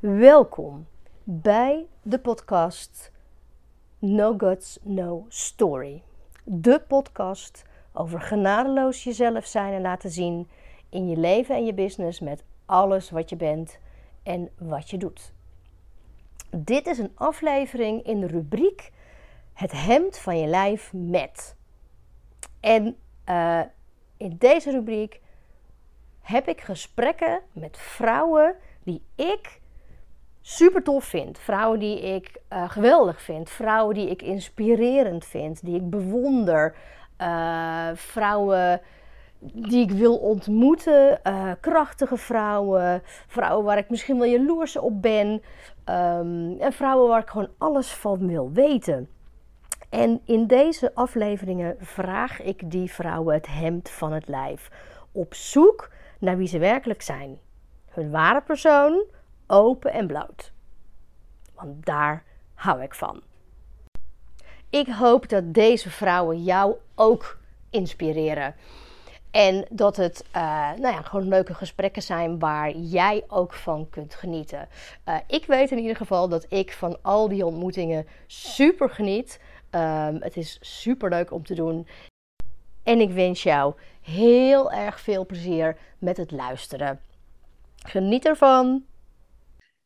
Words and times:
Welkom 0.00 0.86
bij 1.24 1.86
de 2.02 2.18
podcast 2.18 3.12
No 3.98 4.34
Guts, 4.38 4.78
No 4.82 5.26
Story. 5.28 6.02
De 6.44 6.82
podcast 6.88 7.64
over 7.92 8.20
genadeloos 8.20 9.04
jezelf 9.04 9.46
zijn 9.46 9.72
en 9.72 9.80
laten 9.80 10.10
zien 10.10 10.48
in 10.88 11.08
je 11.08 11.16
leven 11.16 11.54
en 11.54 11.64
je 11.64 11.74
business 11.74 12.20
met 12.20 12.44
alles 12.66 13.10
wat 13.10 13.30
je 13.30 13.36
bent 13.36 13.78
en 14.22 14.50
wat 14.58 14.90
je 14.90 14.96
doet. 14.96 15.32
Dit 16.50 16.86
is 16.86 16.98
een 16.98 17.12
aflevering 17.14 18.02
in 18.02 18.20
de 18.20 18.26
rubriek 18.26 18.92
Het 19.52 19.72
hemd 19.72 20.18
van 20.18 20.38
je 20.38 20.46
lijf 20.46 20.92
met. 20.92 21.56
En 22.60 22.96
uh, 23.28 23.60
in 24.16 24.36
deze 24.38 24.70
rubriek 24.70 25.20
heb 26.20 26.48
ik 26.48 26.60
gesprekken 26.60 27.40
met 27.52 27.78
vrouwen 27.78 28.56
die 28.82 29.02
ik 29.14 29.59
super 30.40 30.82
tof 30.82 31.04
vind. 31.04 31.38
Vrouwen 31.38 31.78
die 31.78 32.00
ik 32.14 32.40
uh, 32.52 32.70
geweldig 32.70 33.22
vind. 33.22 33.50
Vrouwen 33.50 33.94
die 33.94 34.10
ik 34.10 34.22
inspirerend 34.22 35.24
vind. 35.24 35.64
Die 35.64 35.76
ik 35.76 35.90
bewonder. 35.90 36.74
Uh, 37.20 37.88
vrouwen 37.94 38.80
die 39.38 39.82
ik 39.82 39.90
wil 39.90 40.16
ontmoeten. 40.16 41.20
Uh, 41.24 41.50
krachtige 41.60 42.16
vrouwen. 42.16 43.02
Vrouwen 43.26 43.64
waar 43.64 43.78
ik 43.78 43.90
misschien 43.90 44.18
wel 44.18 44.28
jaloers 44.28 44.76
op 44.76 45.02
ben. 45.02 45.42
Um, 45.84 46.60
en 46.60 46.72
vrouwen 46.72 47.08
waar 47.08 47.20
ik 47.20 47.30
gewoon 47.30 47.52
alles 47.58 47.92
van 47.92 48.26
wil 48.26 48.50
weten. 48.52 49.08
En 49.90 50.20
in 50.24 50.46
deze 50.46 50.94
afleveringen 50.94 51.76
vraag 51.78 52.42
ik 52.42 52.70
die 52.70 52.92
vrouwen 52.92 53.34
het 53.34 53.46
hemd 53.46 53.90
van 53.90 54.12
het 54.12 54.28
lijf. 54.28 54.70
Op 55.12 55.34
zoek 55.34 55.90
naar 56.18 56.36
wie 56.36 56.48
ze 56.48 56.58
werkelijk 56.58 57.02
zijn. 57.02 57.38
Hun 57.88 58.10
ware 58.10 58.40
persoon, 58.40 59.04
open 59.50 59.92
en 59.92 60.06
bloot. 60.06 60.52
Want 61.54 61.86
daar 61.86 62.24
hou 62.54 62.82
ik 62.82 62.94
van. 62.94 63.20
Ik 64.70 64.88
hoop 64.88 65.28
dat 65.28 65.54
deze 65.54 65.90
vrouwen 65.90 66.42
jou 66.42 66.74
ook 66.94 67.38
inspireren. 67.70 68.54
En 69.30 69.66
dat 69.70 69.96
het 69.96 70.24
uh, 70.36 70.42
nou 70.72 70.94
ja, 70.94 71.02
gewoon 71.02 71.28
leuke 71.28 71.54
gesprekken 71.54 72.02
zijn 72.02 72.38
waar 72.38 72.70
jij 72.70 73.24
ook 73.28 73.54
van 73.54 73.88
kunt 73.90 74.14
genieten. 74.14 74.68
Uh, 75.08 75.16
ik 75.26 75.46
weet 75.46 75.70
in 75.70 75.78
ieder 75.78 75.96
geval 75.96 76.28
dat 76.28 76.46
ik 76.48 76.72
van 76.72 76.98
al 77.02 77.28
die 77.28 77.46
ontmoetingen 77.46 78.06
super 78.26 78.90
geniet. 78.90 79.40
Um, 79.70 80.16
het 80.22 80.36
is 80.36 80.58
super 80.60 81.10
leuk 81.10 81.32
om 81.32 81.44
te 81.44 81.54
doen. 81.54 81.86
En 82.82 83.00
ik 83.00 83.10
wens 83.10 83.42
jou 83.42 83.74
heel 84.00 84.72
erg 84.72 85.00
veel 85.00 85.26
plezier 85.26 85.76
met 85.98 86.16
het 86.16 86.30
luisteren. 86.30 87.00
Geniet 87.76 88.26
ervan! 88.26 88.84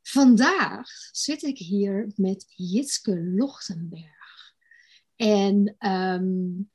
Vandaag 0.07 0.89
zit 1.11 1.43
ik 1.43 1.59
hier 1.59 2.13
met 2.17 2.45
Jitske 2.49 3.23
Lochtenberg. 3.25 4.53
En 5.17 5.77
um, 5.79 6.71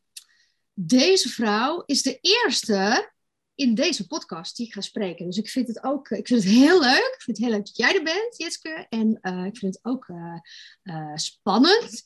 deze 0.74 1.30
vrouw 1.30 1.84
is 1.86 2.02
de 2.02 2.18
eerste 2.22 3.12
in 3.56 3.76
deze 3.76 4.08
podcast 4.08 4.56
die 4.56 4.66
ik 4.66 4.74
ga 4.74 4.82
spreken. 4.82 5.26
Dus 5.26 5.38
ik 5.38 5.50
vind 5.50 5.68
het 5.68 5.84
ook 5.84 6.10
ik 6.10 6.28
vind 6.28 6.44
het 6.44 6.52
heel 6.52 6.80
leuk. 6.80 7.14
Ik 7.16 7.22
vind 7.22 7.38
het 7.38 7.46
heel 7.46 7.56
leuk 7.56 7.66
dat 7.66 7.78
jij 7.78 7.96
er 7.96 8.04
bent, 8.04 8.38
Jitske. 8.38 8.86
En 8.90 9.20
uh, 9.22 9.46
ik 9.46 9.58
vind 9.58 9.76
het 9.76 9.86
ook 9.86 10.08
uh, 10.08 11.16
spannend 11.16 12.04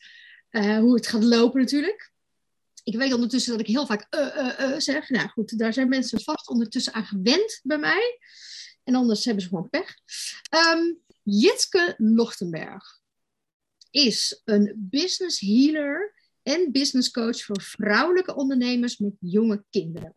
hoe 0.49 0.93
het 0.93 1.07
gaat 1.07 1.23
lopen 1.23 1.59
natuurlijk 1.59 2.13
ik 2.83 2.95
weet 2.95 3.13
ondertussen 3.13 3.51
dat 3.51 3.61
ik 3.61 3.67
heel 3.67 3.85
vaak 3.85 4.07
zeg. 4.77 5.09
Nou 5.09 5.29
goed, 5.29 5.57
daar 5.57 5.73
zijn 5.73 5.89
mensen 5.89 6.21
vast 6.21 6.47
ondertussen 6.47 6.93
aan 6.93 7.05
gewend 7.05 7.59
bij 7.63 7.77
mij. 7.77 8.19
En 8.83 8.95
anders 8.95 9.25
hebben 9.25 9.43
ze 9.43 9.49
gewoon 9.49 9.69
pech. 9.69 9.95
Um, 10.73 11.02
Jitske 11.23 11.93
Lochtenberg 11.97 13.01
is 13.89 14.41
een 14.45 14.73
business 14.77 15.39
healer 15.39 16.13
en 16.41 16.71
business 16.71 17.11
coach 17.11 17.43
voor 17.43 17.61
vrouwelijke 17.61 18.35
ondernemers 18.35 18.97
met 18.97 19.13
jonge 19.19 19.63
kinderen. 19.69 20.15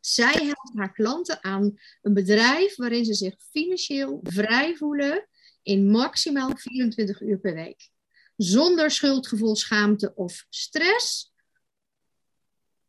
Zij 0.00 0.32
helpt 0.32 0.72
haar 0.74 0.92
klanten 0.92 1.44
aan 1.44 1.78
een 2.02 2.14
bedrijf 2.14 2.76
waarin 2.76 3.04
ze 3.04 3.14
zich 3.14 3.34
financieel 3.50 4.20
vrij 4.22 4.76
voelen 4.76 5.28
in 5.62 5.90
maximaal 5.90 6.56
24 6.56 7.20
uur 7.20 7.38
per 7.38 7.54
week. 7.54 7.90
Zonder 8.36 8.90
schuldgevoel, 8.90 9.56
schaamte 9.56 10.14
of 10.14 10.46
stress 10.48 11.32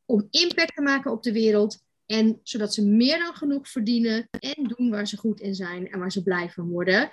om 0.06 0.28
impact 0.30 0.76
te 0.76 0.82
maken 0.82 1.12
op 1.12 1.24
de 1.24 1.32
wereld. 1.32 1.84
En 2.06 2.40
zodat 2.44 2.74
ze 2.74 2.86
meer 2.86 3.20
dan 3.20 3.36
genoeg 3.36 3.70
verdienen 3.70 4.28
en 4.30 4.74
doen 4.78 4.90
waar 4.90 5.08
ze 5.08 5.18
goed 5.18 5.40
in 5.40 5.56
zijn 5.56 5.90
en 5.90 6.00
waar 6.00 6.12
ze 6.12 6.24
blij 6.24 6.50
van 6.50 6.70
worden. 6.70 7.12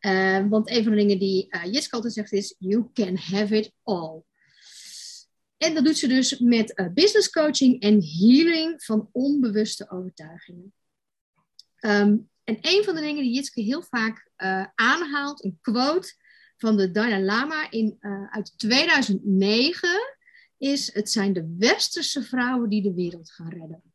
Uh, 0.00 0.48
want 0.48 0.70
een 0.70 0.82
van 0.82 0.92
de 0.92 0.98
dingen 0.98 1.18
die 1.18 1.46
uh, 1.50 1.64
Jiske 1.64 1.94
altijd 1.94 2.12
zegt 2.12 2.32
is: 2.32 2.54
You 2.58 2.90
can 2.92 3.16
have 3.16 3.56
it 3.56 3.72
all. 3.82 4.22
En 5.56 5.74
dat 5.74 5.84
doet 5.84 5.98
ze 5.98 6.08
dus 6.08 6.38
met 6.38 6.78
uh, 6.78 6.88
business 6.94 7.30
coaching 7.30 7.80
en 7.80 8.02
healing 8.02 8.84
van 8.84 9.08
onbewuste 9.12 9.90
overtuigingen. 9.90 10.74
Um, 11.80 12.28
en 12.44 12.58
een 12.60 12.84
van 12.84 12.94
de 12.94 13.00
dingen 13.00 13.22
die 13.22 13.34
Jitske 13.34 13.60
heel 13.60 13.82
vaak 13.82 14.30
aanhaalt, 14.74 15.44
een 15.44 15.58
quote 15.60 16.14
van 16.56 16.76
de 16.76 16.90
Dalai 16.90 17.24
Lama 17.24 17.70
in, 17.70 17.96
uit 18.30 18.58
2009 18.58 20.16
is, 20.58 20.94
het 20.94 21.10
zijn 21.10 21.32
de 21.32 21.54
westerse 21.58 22.22
vrouwen 22.22 22.68
die 22.68 22.82
de 22.82 22.94
wereld 22.94 23.30
gaan 23.30 23.48
redden. 23.48 23.89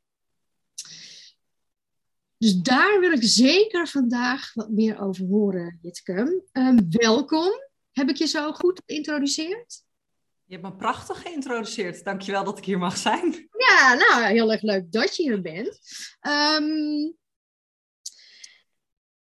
Dus 2.38 2.56
daar 2.56 3.00
wil 3.00 3.12
ik 3.12 3.24
zeker 3.24 3.88
vandaag 3.88 4.54
wat 4.54 4.70
meer 4.70 5.00
over 5.00 5.26
horen, 5.26 5.80
Jitke. 5.82 6.44
Um, 6.52 6.86
welkom. 6.90 7.52
Heb 7.92 8.10
ik 8.10 8.16
je 8.16 8.26
zo 8.26 8.52
goed 8.52 8.82
geïntroduceerd? 8.86 9.84
Je 10.44 10.54
hebt 10.54 10.66
me 10.66 10.76
prachtig 10.76 11.22
geïntroduceerd. 11.22 12.04
Dankjewel 12.04 12.44
dat 12.44 12.58
ik 12.58 12.66
hier 12.66 12.78
mag 12.78 12.98
zijn. 12.98 13.48
Ja, 13.58 13.94
nou, 13.94 14.24
heel 14.24 14.52
erg 14.52 14.62
leuk 14.62 14.92
dat 14.92 15.16
je 15.16 15.24
hier 15.24 15.42
bent. 15.42 15.80
Um, 16.58 17.16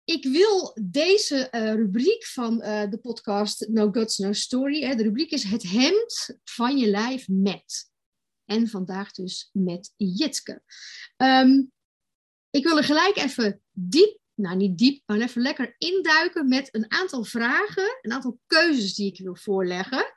ik 0.03 0.23
wil 0.23 0.77
deze 0.81 1.47
uh, 1.51 1.73
rubriek 1.73 2.25
van 2.25 2.61
uh, 2.61 2.89
de 2.89 2.97
podcast 2.97 3.67
No 3.69 3.91
Guts, 3.91 4.17
No 4.17 4.33
Story. 4.33 4.81
Hè, 4.81 4.95
de 4.95 5.03
rubriek 5.03 5.31
is 5.31 5.43
het 5.43 5.63
hemd 5.63 6.39
van 6.43 6.77
je 6.77 6.87
lijf 6.87 7.27
met. 7.27 7.91
En 8.45 8.67
vandaag 8.67 9.11
dus 9.11 9.49
met 9.51 9.93
Jitske. 9.95 10.61
Um, 11.17 11.72
ik 12.53 12.63
wil 12.63 12.77
er 12.77 12.83
gelijk 12.83 13.17
even 13.17 13.61
diep, 13.71 14.17
nou 14.33 14.55
niet 14.55 14.77
diep, 14.77 15.03
maar 15.05 15.19
even 15.19 15.41
lekker 15.41 15.75
induiken 15.77 16.47
met 16.47 16.75
een 16.75 16.91
aantal 16.91 17.23
vragen. 17.23 17.97
Een 18.01 18.11
aantal 18.11 18.39
keuzes 18.47 18.93
die 18.93 19.11
ik 19.11 19.19
wil 19.19 19.35
voorleggen. 19.35 20.13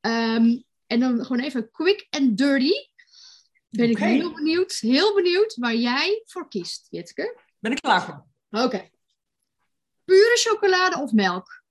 Um, 0.00 0.64
en 0.86 1.00
dan 1.00 1.24
gewoon 1.24 1.42
even 1.42 1.70
quick 1.70 2.06
and 2.10 2.38
dirty. 2.38 2.72
Ben 3.68 3.90
okay. 3.90 4.14
ik 4.14 4.20
heel 4.20 4.34
benieuwd, 4.34 4.72
heel 4.72 5.14
benieuwd 5.14 5.54
waar 5.54 5.74
jij 5.74 6.22
voor 6.26 6.48
kiest, 6.48 6.86
Jitske. 6.90 7.40
Ben 7.58 7.72
ik 7.72 7.80
klaar 7.80 8.04
voor. 8.04 8.26
Oké. 8.50 8.64
Okay. 8.64 8.92
Pure 10.04 10.36
chocolade 10.36 10.98
of 10.98 11.12
melk? 11.12 11.64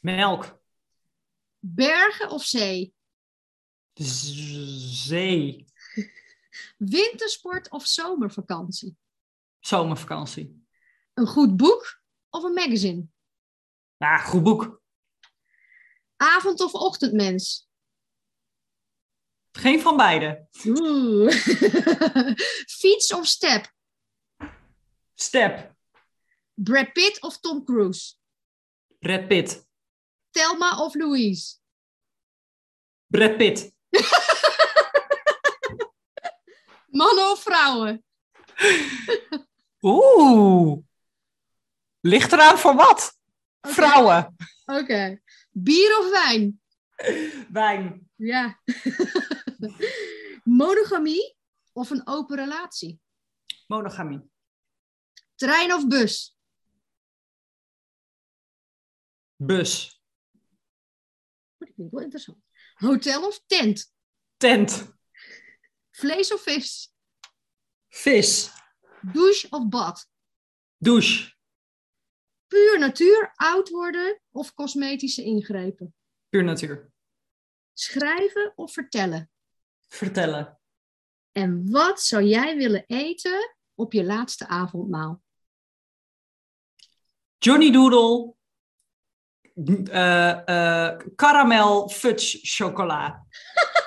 Melk. 0.00 0.60
Bergen 1.58 2.30
of 2.30 2.44
zee? 2.44 2.94
Z 3.94 4.32
zee. 5.06 5.64
Wintersport 6.76 7.70
of 7.70 7.86
zomervakantie? 7.86 8.96
Zomervakantie. 9.68 10.66
Een 11.14 11.26
goed 11.26 11.56
boek 11.56 12.00
of 12.30 12.42
een 12.42 12.52
magazine? 12.52 13.06
Ja, 13.96 14.18
goed 14.18 14.42
boek. 14.42 14.82
Avond- 16.16 16.60
of 16.60 16.72
ochtendmens? 16.72 17.68
Geen 19.52 19.80
van 19.80 19.96
beide. 19.96 20.48
Oeh. 20.64 21.32
Fiets 22.80 23.12
of 23.12 23.26
step? 23.26 23.72
Step. 25.14 25.74
Brad 26.54 26.92
Pitt 26.92 27.20
of 27.22 27.38
Tom 27.40 27.64
Cruise? 27.64 28.14
Brad 28.98 29.28
Pitt. 29.28 29.66
Thelma 30.30 30.84
of 30.84 30.94
Louise? 30.94 31.56
Brad 33.06 33.36
Pitt. 33.36 33.72
Mannen 36.98 37.30
of 37.30 37.42
vrouwen? 37.42 38.04
Oeh. 39.80 40.84
Ligt 42.00 42.32
eraan 42.32 42.58
voor 42.58 42.74
wat? 42.74 43.18
Okay. 43.60 43.72
Vrouwen. 43.72 44.36
Oké. 44.64 44.78
Okay. 44.78 45.22
Bier 45.50 45.98
of 45.98 46.10
wijn? 46.10 46.60
Wijn. 47.52 48.10
Ja. 48.16 48.60
Monogamie 50.44 51.36
of 51.72 51.90
een 51.90 52.06
open 52.06 52.36
relatie? 52.36 53.00
Monogamie. 53.66 54.30
Trein 55.34 55.72
of 55.72 55.86
bus? 55.86 56.36
Bus. 59.36 60.02
Dat 61.58 61.68
vind 61.74 61.86
ik 61.86 61.92
wel 61.92 62.02
interessant. 62.02 62.38
Hotel 62.74 63.26
of 63.26 63.42
tent? 63.46 63.92
Tent. 64.36 64.92
Vlees 65.90 66.32
of 66.32 66.42
vis? 66.42 66.92
Vis. 67.88 68.50
Douche 69.02 69.46
of 69.50 69.68
bad? 69.68 70.06
Douche. 70.76 71.36
Puur 72.46 72.78
natuur, 72.78 73.32
oud 73.36 73.68
worden 73.68 74.20
of 74.30 74.54
cosmetische 74.54 75.22
ingrepen? 75.22 75.94
Puur 76.28 76.44
natuur. 76.44 76.90
Schrijven 77.74 78.52
of 78.56 78.72
vertellen? 78.72 79.30
Vertellen. 79.88 80.58
En 81.32 81.70
wat 81.70 82.02
zou 82.02 82.22
jij 82.22 82.56
willen 82.56 82.84
eten 82.86 83.56
op 83.74 83.92
je 83.92 84.04
laatste 84.04 84.46
avondmaal? 84.48 85.22
Johnny 87.38 87.70
Doodle. 87.72 88.36
eh 89.90 90.48
eh 90.48 90.98
caramel 91.16 91.88
fudge 91.88 92.38
chocola. 92.42 93.26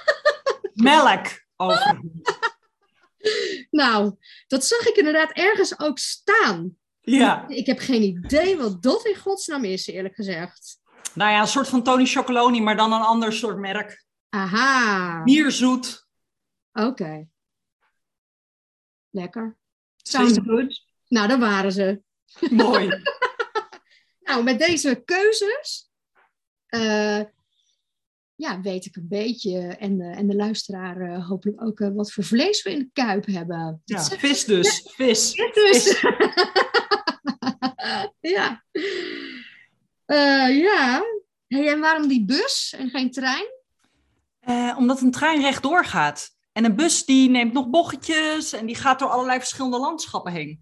Melk 0.73 1.45
overigens. 1.55 2.39
Nou, 3.71 4.15
dat 4.47 4.65
zag 4.65 4.85
ik 4.85 4.95
inderdaad 4.95 5.31
ergens 5.31 5.79
ook 5.79 5.97
staan. 5.97 6.77
Ja. 7.01 7.47
Ik 7.47 7.65
heb 7.65 7.79
geen 7.79 8.01
idee 8.01 8.57
wat 8.57 8.83
dat 8.83 9.05
in 9.05 9.15
godsnaam 9.15 9.63
is, 9.63 9.87
eerlijk 9.87 10.15
gezegd. 10.15 10.79
Nou 11.13 11.31
ja, 11.31 11.41
een 11.41 11.47
soort 11.47 11.67
van 11.67 11.83
Tony 11.83 12.05
Chocoloni, 12.05 12.61
maar 12.61 12.77
dan 12.77 12.93
een 12.93 13.01
ander 13.01 13.33
soort 13.33 13.57
merk. 13.57 14.05
Aha. 14.29 15.23
Bierzoet. 15.23 16.07
Oké. 16.73 17.27
Lekker. 19.09 19.57
Sounds 19.95 20.39
good. 20.45 20.85
Nou, 21.07 21.27
daar 21.27 21.39
waren 21.39 21.71
ze. 21.71 22.01
Mooi. 22.49 22.89
Nou, 24.21 24.43
met 24.43 24.59
deze 24.59 25.01
keuzes 25.05 25.91
eh, 26.65 27.21
ja, 28.41 28.61
weet 28.61 28.85
ik 28.85 28.95
een 28.95 29.07
beetje 29.07 29.57
en, 29.59 29.97
de- 29.97 30.03
en 30.03 30.27
de 30.27 30.35
luisteraar 30.35 31.01
eh, 31.01 31.27
hopelijk 31.27 31.63
ook 31.63 31.79
eh, 31.79 31.89
wat 31.93 32.11
voor 32.11 32.23
vlees 32.23 32.63
we 32.63 32.71
in 32.71 32.79
de 32.79 32.89
kuip 32.93 33.25
hebben. 33.25 33.81
Ja, 33.85 34.01
zeg- 34.03 34.19
vis 34.19 34.45
dus. 34.45 34.87
Vis. 34.95 35.33
Ja, 35.33 35.51
dus. 35.53 36.01
ja. 38.35 38.63
Eh, 40.05 40.59
ja. 40.61 41.01
Hey, 41.47 41.71
en 41.71 41.79
waarom 41.79 42.07
die 42.07 42.25
bus 42.25 42.75
en 42.77 42.89
geen 42.89 43.11
trein? 43.11 43.45
Eh, 44.39 44.75
omdat 44.77 45.01
een 45.01 45.11
trein 45.11 45.41
rechtdoor 45.41 45.85
gaat. 45.85 46.29
En 46.51 46.65
een 46.65 46.75
bus 46.75 47.05
die 47.05 47.29
neemt 47.29 47.53
nog 47.53 47.69
bochtjes 47.69 48.53
en 48.53 48.65
die 48.65 48.75
gaat 48.75 48.99
door 48.99 49.09
allerlei 49.09 49.39
verschillende 49.39 49.79
landschappen 49.79 50.31
heen. 50.31 50.61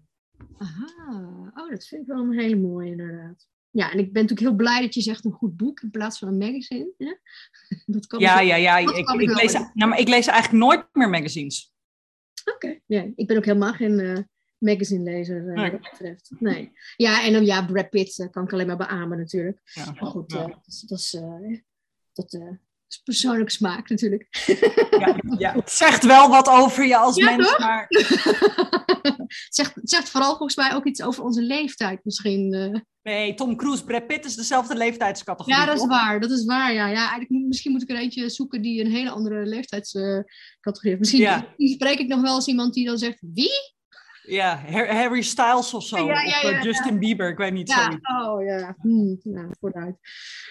Aha, 0.58 1.12
oh, 1.54 1.70
dat 1.70 1.86
vind 1.86 2.02
ik 2.02 2.06
wel 2.08 2.18
een 2.18 2.38
hele 2.38 2.56
mooie 2.56 2.90
inderdaad. 2.90 3.46
Ja, 3.72 3.92
en 3.92 3.98
ik 3.98 4.12
ben 4.12 4.22
natuurlijk 4.22 4.48
heel 4.48 4.56
blij 4.56 4.80
dat 4.80 4.94
je 4.94 5.00
zegt 5.00 5.24
een 5.24 5.32
goed 5.32 5.56
boek 5.56 5.80
in 5.80 5.90
plaats 5.90 6.18
van 6.18 6.28
een 6.28 6.38
magazine. 6.38 6.92
Ja, 6.98 7.18
dat 7.86 8.06
kan 8.06 8.20
Ja, 8.20 8.40
ik- 8.40 8.48
ja, 8.48 8.54
ja. 8.56 8.78
Ik, 8.78 8.88
ik, 8.90 9.36
lees, 9.40 9.52
nou, 9.52 9.70
maar 9.90 9.98
ik 9.98 10.08
lees 10.08 10.26
eigenlijk 10.26 10.64
nooit 10.64 10.86
meer 10.92 11.08
magazines. 11.08 11.72
Oké, 12.54 12.78
ja, 12.86 13.06
ik 13.16 13.26
ben 13.26 13.36
ook 13.36 13.44
helemaal 13.44 13.72
geen 13.72 13.98
eh 14.00 14.18
magazine-lezer 14.58 15.48
eh, 15.48 15.54
Nee. 15.54 15.70
wat 15.70 15.82
dat 15.82 15.90
betreft. 15.90 16.30
Nee. 16.38 16.72
Ja, 16.96 17.24
en 17.24 17.32
dan 17.32 17.44
ja, 17.44 17.64
Brad 17.64 17.90
Pitt 17.90 18.18
eh, 18.18 18.30
kan 18.30 18.44
ik 18.44 18.52
alleen 18.52 18.66
maar 18.66 18.76
beamen 18.76 19.18
natuurlijk. 19.18 19.60
Ja. 19.64 19.84
Maar 19.84 20.10
goed, 20.10 20.32
Ja. 20.32 20.46
dat, 20.46 20.66
is- 20.66 20.80
dat, 20.80 20.98
is, 20.98 21.10
dat 22.12 22.32
persoonlijke 23.04 23.52
smaak 23.52 23.88
natuurlijk. 23.88 24.28
Ja, 24.98 25.16
ja. 25.38 25.52
Het 25.54 25.70
zegt 25.70 26.04
wel 26.04 26.28
wat 26.28 26.48
over 26.48 26.84
je 26.86 26.96
als 26.96 27.16
Ja, 27.16 27.24
mens, 27.30 27.48
toch? 27.48 27.58
maar 27.58 27.86
het, 27.88 29.46
zegt, 29.48 29.74
het 29.74 29.90
zegt 29.90 30.08
vooral 30.08 30.30
volgens 30.36 30.56
mij 30.56 30.74
ook 30.74 30.84
iets 30.84 31.02
over 31.02 31.24
onze 31.24 31.42
leeftijd 31.42 32.04
misschien. 32.04 32.52
eh. 32.54 32.80
nee, 33.02 33.34
Tom 33.34 33.56
Cruise, 33.56 33.84
Brad 33.84 34.06
Pitt 34.06 34.24
is 34.24 34.34
dezelfde 34.34 34.76
leeftijdscategorie. 34.76 35.58
Ja, 35.58 35.64
dat 35.66 35.74
is 35.74 35.80
toch? 35.80 35.90
waar. 35.90 36.20
Dat 36.20 36.30
is 36.30 36.44
waar, 36.44 36.72
ja. 36.72 36.86
ja 36.86 36.98
eigenlijk, 37.00 37.30
moet- 37.30 37.46
misschien 37.48 37.72
moet 37.72 37.82
ik 37.82 37.90
er 37.90 37.96
eentje 37.96 38.28
zoeken 38.28 38.62
die 38.62 38.84
een 38.84 38.90
hele 38.90 39.10
andere 39.10 39.46
leeftijdscategorie 39.46 40.90
heeft. 40.90 40.98
Misschien, 40.98 41.20
Ja. 41.20 41.54
spreek 41.56 41.98
ik 41.98 42.08
nog 42.08 42.20
wel 42.20 42.34
eens 42.34 42.46
iemand 42.46 42.74
die 42.74 42.86
dan 42.86 42.98
zegt, 42.98 43.18
wie? 43.34 43.50
Ja, 44.22 44.62
Har- 44.70 44.94
Harry 44.94 45.22
Styles 45.22 45.74
of 45.74 45.84
zo. 45.86 45.96
Ja, 45.96 46.04
ja, 46.22 46.36
of 46.36 46.42
ja, 46.42 46.50
eh. 46.50 46.62
Justin 46.62 46.98
Bieber, 46.98 47.28
ik 47.28 47.36
weet 47.36 47.52
niet. 47.52 47.68
Ja, 47.68 47.98
oh 48.24 48.44
ja. 48.44 48.74
Hm, 48.80 49.14
nou, 49.22 49.52
vooruit. 49.60 49.96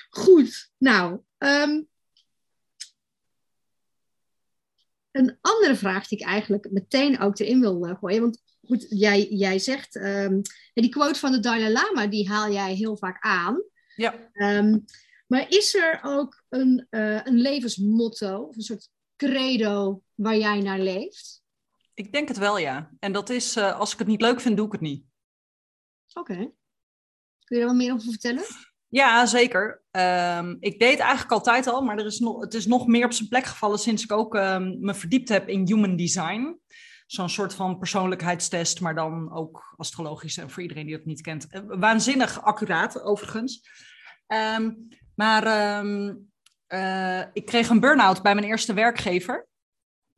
Goed, 0.09 0.71
nou. 0.77 1.19
ehm, 1.38 1.81
een 5.19 5.38
andere 5.42 5.75
vraag 5.75 6.07
die 6.07 6.19
ik 6.19 6.25
eigenlijk 6.25 6.71
meteen 6.71 7.19
ook 7.19 7.39
erin 7.39 7.60
wil 7.60 7.86
eh, 7.86 7.98
gooien. 8.00 8.21
Want 8.21 8.42
goed, 8.62 8.86
jij, 8.89 9.27
jij 9.30 9.60
zegt, 9.60 9.95
ehm, 9.95 10.42
die 10.74 10.89
quote 10.89 11.19
van 11.19 11.31
de 11.31 11.39
Dalai 11.39 11.71
Lama, 11.71 12.07
die 12.07 12.30
haal 12.30 12.51
jij 12.51 12.74
heel 12.74 12.98
vaak 12.98 13.24
aan. 13.24 13.63
Ja. 13.95 14.30
Ehm, 14.33 14.77
maar 15.27 15.50
is 15.50 15.75
er 15.75 16.00
ook 16.04 16.44
een, 16.50 16.88
eh, 16.89 17.25
een 17.25 17.38
levensmotto, 17.42 18.42
of 18.42 18.56
een 18.56 18.62
soort 18.62 18.89
credo 19.16 20.01
waar 20.16 20.38
jij 20.38 20.60
naar 20.60 20.80
leeft? 20.80 21.44
Ik 21.94 22.12
denk 22.12 22.27
het 22.27 22.38
wel, 22.38 22.57
ja. 22.57 22.92
En 23.00 23.12
dat 23.12 23.30
is, 23.30 23.56
eh, 23.56 23.80
als 23.80 23.94
ik 23.94 24.00
het 24.00 24.07
niet 24.07 24.21
leuk 24.21 24.42
vind, 24.42 24.57
doe 24.57 24.66
ik 24.66 24.71
het 24.71 24.81
niet. 24.81 25.06
Oké. 26.13 26.36
Kun 27.44 27.57
je 27.57 27.60
er 27.60 27.66
wat 27.66 27.75
meer 27.75 27.94
over 27.94 28.10
vertellen? 28.10 28.44
Ja, 28.89 29.25
zeker. 29.25 29.81
Ehm, 29.91 30.56
ik 30.59 30.80
deed 30.80 31.00
eigenlijk 31.00 31.31
altijd 31.31 31.68
al, 31.68 31.81
maar 31.81 31.97
er 31.97 32.06
is 32.06 32.19
nog, 32.19 32.41
het 32.41 32.53
is 32.53 32.65
nog 32.65 32.88
meer 32.88 33.06
op 33.06 33.13
zijn 33.13 33.30
plek 33.30 33.45
gevallen 33.45 33.80
sinds 33.80 34.03
ik 34.03 34.12
ook 34.12 34.36
ehm, 34.36 34.75
me 34.80 34.94
verdiept 34.94 35.30
heb 35.30 35.47
in 35.47 35.68
human 35.68 35.95
design. 35.95 36.59
Zo'n 37.06 37.30
soort 37.30 37.53
van 37.53 37.77
persoonlijkheidstest, 37.77 38.81
maar 38.81 38.95
dan 38.95 39.33
ook 39.33 39.74
astrologisch 39.77 40.38
en 40.38 40.50
voor 40.50 40.62
iedereen 40.62 40.86
die 40.86 40.97
dat 40.97 41.06
niet 41.06 41.21
kent. 41.21 41.47
Eh, 41.50 41.62
Waanzinnig 41.68 42.44
accuraat, 42.44 43.01
overigens. 43.01 43.69
Ehm, 44.27 44.71
maar 45.15 45.44
eh, 46.68 47.24
ik 47.33 47.45
kreeg 47.45 47.69
een 47.69 47.80
burn-out 47.80 48.21
bij 48.21 48.33
mijn 48.33 48.47
eerste 48.47 48.74
werkgever. 48.74 49.47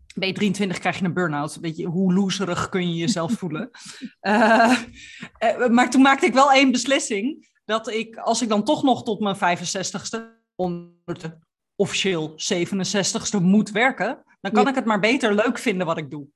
Je 0.05 0.33
23 0.33 0.79
krijg 0.79 0.99
je 0.99 1.05
een 1.05 1.13
burn-out. 1.13 1.57
Weet 1.61 1.77
je, 1.77 1.85
hoe 1.85 2.13
loserig 2.13 2.69
kun 2.69 2.89
je 2.89 2.95
jezelf 2.95 3.31
voelen? 3.31 3.69
Eh, 4.21 5.67
maar 5.67 5.89
toen 5.89 6.01
maakte 6.01 6.25
ik 6.25 6.33
wel 6.33 6.51
één 6.51 6.71
beslissing 6.71 7.49
dat 7.71 7.89
ik, 7.89 8.15
als 8.17 8.41
ik 8.41 8.49
dan 8.49 8.63
toch 8.63 8.83
nog 8.83 9.03
tot 9.03 9.19
mijn 9.19 9.35
65ste, 9.35 10.19
onder 10.55 11.19
de 11.19 11.37
officieel 11.75 12.35
67ste 12.53 13.41
moet 13.41 13.71
werken, 13.71 14.23
dan 14.41 14.51
kan 14.51 14.63
Ja. 14.63 14.69
ik 14.69 14.75
het 14.75 14.85
maar 14.85 14.99
beter 14.99 15.35
leuk 15.35 15.57
vinden 15.57 15.85
wat 15.85 15.97
ik 15.97 16.11
doe. 16.11 16.27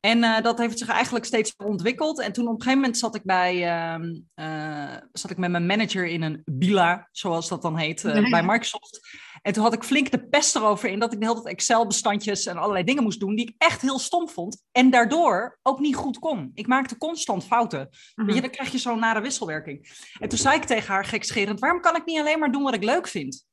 En 0.00 0.24
eh, 0.24 0.42
dat 0.42 0.58
heeft 0.58 0.78
zich 0.78 0.88
eigenlijk 0.88 1.24
steeds 1.24 1.56
ontwikkeld. 1.56 2.20
En 2.20 2.32
toen 2.32 2.46
op 2.46 2.54
een 2.54 2.62
gegeven 2.62 2.80
moment 2.80 2.98
zat 2.98 3.14
ik, 3.14 3.24
bij, 3.24 3.68
ehm, 3.68 4.20
eh, 4.34 4.96
zat 5.12 5.30
ik 5.30 5.36
met 5.36 5.50
mijn 5.50 5.66
manager 5.66 6.06
in 6.06 6.22
een 6.22 6.42
bila, 6.44 7.08
zoals 7.12 7.48
dat 7.48 7.62
dan 7.62 7.76
heet, 7.76 8.04
eh, 8.04 8.30
bij 8.30 8.42
Microsoft. 8.42 9.00
En 9.42 9.52
toen 9.52 9.62
had 9.62 9.72
ik 9.72 9.84
flink 9.84 10.10
de 10.10 10.28
pest 10.28 10.56
erover 10.56 10.88
in 10.88 10.98
dat 10.98 11.12
ik 11.12 11.20
de 11.20 11.26
hele 11.26 11.42
tijd 11.42 11.54
Excel-bestandjes 11.54 12.46
en 12.46 12.56
allerlei 12.56 12.84
dingen 12.84 13.02
moest 13.02 13.20
doen 13.20 13.34
die 13.34 13.48
ik 13.48 13.54
echt 13.58 13.80
heel 13.80 13.98
stom 13.98 14.28
vond. 14.28 14.62
En 14.72 14.90
daardoor 14.90 15.58
ook 15.62 15.78
niet 15.78 15.96
goed 15.96 16.18
kon. 16.18 16.50
Ik 16.54 16.66
maakte 16.66 16.98
constant 16.98 17.44
fouten. 17.44 17.88
Weet 18.14 18.34
je, 18.34 18.40
dan 18.40 18.50
krijg 18.50 18.72
je 18.72 18.78
zo'n 18.78 18.98
nare 18.98 19.20
wisselwerking. 19.20 20.08
En 20.20 20.28
toen 20.28 20.38
zei 20.38 20.56
ik 20.56 20.64
tegen 20.64 20.92
haar 20.92 21.04
gekscherend, 21.04 21.60
waarom 21.60 21.80
kan 21.80 21.96
ik 21.96 22.04
niet 22.04 22.18
alleen 22.18 22.38
maar 22.38 22.52
doen 22.52 22.62
wat 22.62 22.74
ik 22.74 22.84
leuk 22.84 23.08
vind? 23.08 23.46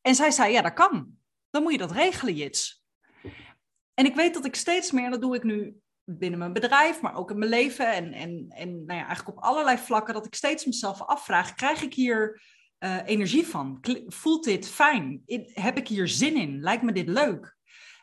En 0.00 0.14
zij 0.14 0.30
zei, 0.30 0.52
ja, 0.52 0.62
dat 0.62 0.72
kan. 0.72 1.08
Dan 1.50 1.62
moet 1.62 1.72
je 1.72 1.78
dat 1.78 1.92
regelen, 1.92 2.34
Jits. 2.34 2.84
En 3.94 4.04
ik 4.04 4.14
weet 4.14 4.34
dat 4.34 4.44
ik 4.44 4.54
steeds 4.54 4.90
meer, 4.90 5.04
en 5.04 5.10
dat 5.10 5.20
doe 5.20 5.34
ik 5.34 5.42
nu 5.42 5.76
binnen 6.04 6.38
mijn 6.38 6.52
bedrijf, 6.52 7.00
maar 7.00 7.14
ook 7.14 7.30
in 7.30 7.38
mijn 7.38 7.50
leven 7.50 7.92
en, 7.92 8.12
en, 8.12 8.46
en 8.48 8.84
nou 8.84 8.98
ja, 8.98 9.06
eigenlijk 9.06 9.36
op 9.38 9.44
allerlei 9.44 9.78
vlakken, 9.78 10.14
dat 10.14 10.26
ik 10.26 10.34
steeds 10.34 10.64
mezelf 10.64 11.02
afvraag, 11.02 11.54
krijg 11.54 11.82
ik 11.82 11.94
hier 11.94 12.42
eh, 12.82 12.98
energie 13.04 13.46
van? 13.46 13.80
Voelt 14.06 14.44
dit 14.44 14.68
fijn? 14.68 15.22
Heb 15.52 15.76
ik 15.76 15.88
hier 15.88 16.08
zin 16.08 16.36
in? 16.36 16.60
Lijkt 16.60 16.82
me 16.82 16.92
dit 16.92 17.08
leuk? 17.08 17.56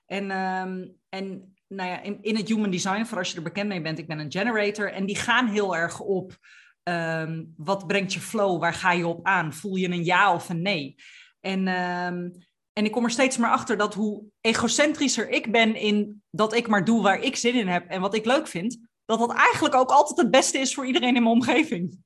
En, 0.05 0.31
ehm, 0.31 0.88
en 1.09 1.55
nou 1.67 1.89
ja, 1.89 2.01
in, 2.01 2.17
in 2.21 2.36
het 2.36 2.48
human 2.48 2.69
design, 2.69 3.05
voor 3.05 3.17
als 3.17 3.29
je 3.29 3.38
er 3.38 3.43
bekend 3.43 3.67
mee 3.67 3.81
bent, 3.81 4.00
ik 4.00 4.07
ben 4.07 4.19
een 4.19 4.31
generator. 4.31 4.91
En 4.91 5.05
die 5.05 5.15
gaan 5.15 5.48
heel 5.48 5.75
erg 5.75 6.00
op 6.00 6.38
ehm, 6.83 7.43
wat 7.57 7.88
brengt 7.88 8.13
je 8.13 8.19
flow, 8.19 8.59
waar 8.59 8.74
ga 8.74 8.91
je 8.91 9.07
op 9.07 9.25
aan? 9.25 9.53
Voel 9.53 9.75
je 9.75 9.89
een 9.89 10.03
ja 10.03 10.33
of 10.33 10.50
een 10.50 10.62
nee? 10.62 10.95
En, 11.39 11.67
ehm, 11.67 12.29
en 12.74 12.86
ik 12.86 12.91
kom 12.91 13.03
er 13.03 13.12
steeds 13.12 13.38
meer 13.38 13.51
achter 13.51 13.77
dat 13.77 13.93
hoe 13.93 14.24
egocentrischer 14.41 15.29
ik 15.29 15.51
ben 15.51 15.75
in 15.75 16.24
dat 16.29 16.53
ik 16.53 16.67
maar 16.67 16.86
doe 16.86 17.01
waar 17.01 17.21
ik 17.21 17.36
zin 17.36 17.53
in 17.53 17.67
heb 17.67 17.88
en 17.88 18.01
wat 18.01 18.15
ik 18.15 18.25
leuk 18.25 18.48
vind, 18.48 18.77
dat 19.05 19.19
dat 19.19 19.33
eigenlijk 19.33 19.75
ook 19.75 19.89
altijd 19.89 20.19
het 20.19 20.31
beste 20.31 20.57
is 20.57 20.74
voor 20.74 20.86
iedereen 20.86 21.15
in 21.15 21.24
mijn 21.24 21.36
omgeving. 21.36 21.98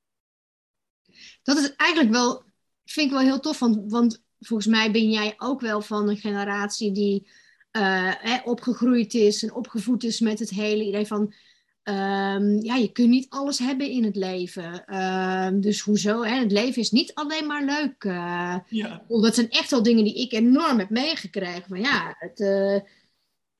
Dat 1.42 1.56
is 1.56 1.74
eigenlijk 1.74 2.10
wel, 2.10 2.43
vind 2.84 3.06
ik 3.06 3.12
wel 3.12 3.22
heel 3.22 3.40
tof, 3.40 3.58
want, 3.58 3.90
want 3.90 4.22
volgens 4.40 4.68
mij 4.68 4.90
ben 4.90 5.10
jij 5.10 5.34
ook 5.38 5.60
wel 5.60 5.80
van 5.82 6.08
een 6.08 6.16
generatie 6.16 6.92
die 6.92 7.28
eh, 7.70 8.12
hè, 8.18 8.38
opgegroeid 8.44 9.14
is 9.14 9.42
en 9.42 9.54
opgevoed 9.54 10.04
is 10.04 10.20
met 10.20 10.38
het 10.38 10.50
hele 10.50 10.84
idee 10.84 11.06
van, 11.06 11.34
ehm, 11.82 12.60
ja, 12.60 12.74
je 12.74 12.92
kunt 12.92 13.08
niet 13.08 13.26
alles 13.28 13.58
hebben 13.58 13.90
in 13.90 14.04
het 14.04 14.16
leven. 14.16 14.84
Ehm, 14.86 15.60
dus 15.60 15.80
hoezo? 15.80 16.22
Hè? 16.22 16.34
Het 16.34 16.52
leven 16.52 16.82
is 16.82 16.90
niet 16.90 17.14
alleen 17.14 17.46
maar 17.46 17.64
leuk. 17.64 18.04
eh. 18.04 18.56
Ja. 18.68 19.04
dat 19.08 19.34
zijn 19.34 19.50
echt 19.50 19.70
wel 19.70 19.82
dingen 19.82 20.04
die 20.04 20.20
ik 20.20 20.32
enorm 20.32 20.78
heb 20.78 20.90
meegekregen. 20.90 21.68
Van 21.68 21.80
ja, 21.80 22.14
het, 22.18 22.40
eh, 22.40 22.80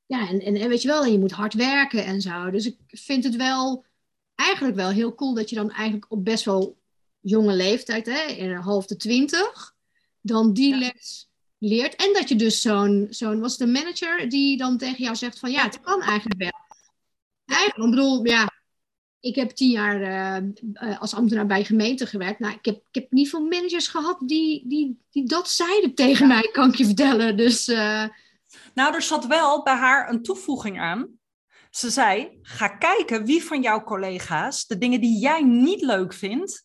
ja 0.07 0.29
en, 0.29 0.41
en, 0.41 0.57
en 0.57 0.69
weet 0.69 0.83
je 0.83 0.89
wel, 0.89 1.05
en 1.05 1.13
je 1.13 1.19
moet 1.19 1.33
hard 1.33 1.55
werken 1.55 2.05
en 2.05 2.21
zo. 2.21 2.51
Dus 2.51 2.67
ik 2.67 2.77
vind 2.87 3.25
het 3.25 3.37
wel 3.37 3.85
eigenlijk 4.35 4.77
wel 4.77 4.91
heel 4.91 5.15
cool 5.15 5.35
dat 5.35 5.51
je 5.51 5.57
dan 5.57 5.71
eigenlijk 5.71 6.07
op 6.13 6.25
best 6.25 6.45
wel 6.45 6.77
jonge 7.25 7.55
leeftijd, 7.55 8.07
hè, 8.07 8.23
in 8.23 8.53
half 8.55 8.87
de 8.87 8.97
twintig, 8.97 9.75
dan 10.21 10.53
die 10.53 10.71
Ja. 10.71 10.79
les 10.79 11.29
leert. 11.59 11.97
En 11.97 12.13
dat 12.13 12.29
je 12.29 12.37
dus 12.37 12.61
zo'n, 12.61 13.07
zo'n, 13.11 13.41
was 13.41 13.61
een 13.61 13.73
manager 13.73 14.29
die 14.29 14.57
dan 14.57 14.79
tegen 14.79 15.05
jou 15.05 15.17
zegt 15.17 15.39
van 15.39 15.51
ja, 15.51 15.63
het 15.63 15.81
kan 15.81 16.03
eigenlijk 16.03 16.41
wel. 16.41 16.63
Eigenlijk, 17.45 17.91
ik 17.91 17.97
bedoel, 17.97 18.27
ja, 18.27 18.51
ik 19.21 19.35
heb 19.35 19.51
tien 19.51 19.71
jaar 19.71 20.01
uh, 20.43 21.01
als 21.01 21.15
ambtenaar 21.15 21.47
bij 21.47 21.65
gemeente 21.65 22.07
gewerkt. 22.07 22.39
Nou, 22.39 22.55
ik 22.55 22.65
heb, 22.65 22.77
ik 22.77 22.95
heb 22.95 23.13
niet 23.13 23.29
veel 23.29 23.47
managers 23.47 23.89
gehad 23.89 24.23
die, 24.27 24.69
die, 24.69 24.99
die 25.11 25.25
dat 25.25 25.51
zeiden 25.51 25.95
tegen 25.95 26.27
mij, 26.27 26.49
kan 26.53 26.69
ik 26.69 26.75
je 26.75 26.85
vertellen. 26.85 27.37
Dus, 27.37 27.69
uh... 27.69 28.05
Nou, 28.75 28.95
er 28.95 29.03
zat 29.03 29.27
wel 29.27 29.63
bij 29.63 29.75
haar 29.75 30.11
een 30.11 30.23
toevoeging 30.23 30.81
aan. 30.81 31.19
Ze 31.71 31.91
zei: 31.91 32.39
ga 32.43 32.69
kijken 32.69 33.25
wie 33.25 33.45
van 33.45 33.63
jouw 33.63 33.85
collega's 33.85 34.67
de 34.67 34.79
dingen 34.79 35.01
die 35.01 35.19
jij 35.19 35.43
niet 35.43 35.81
leuk 35.83 36.13
vindt, 36.13 36.65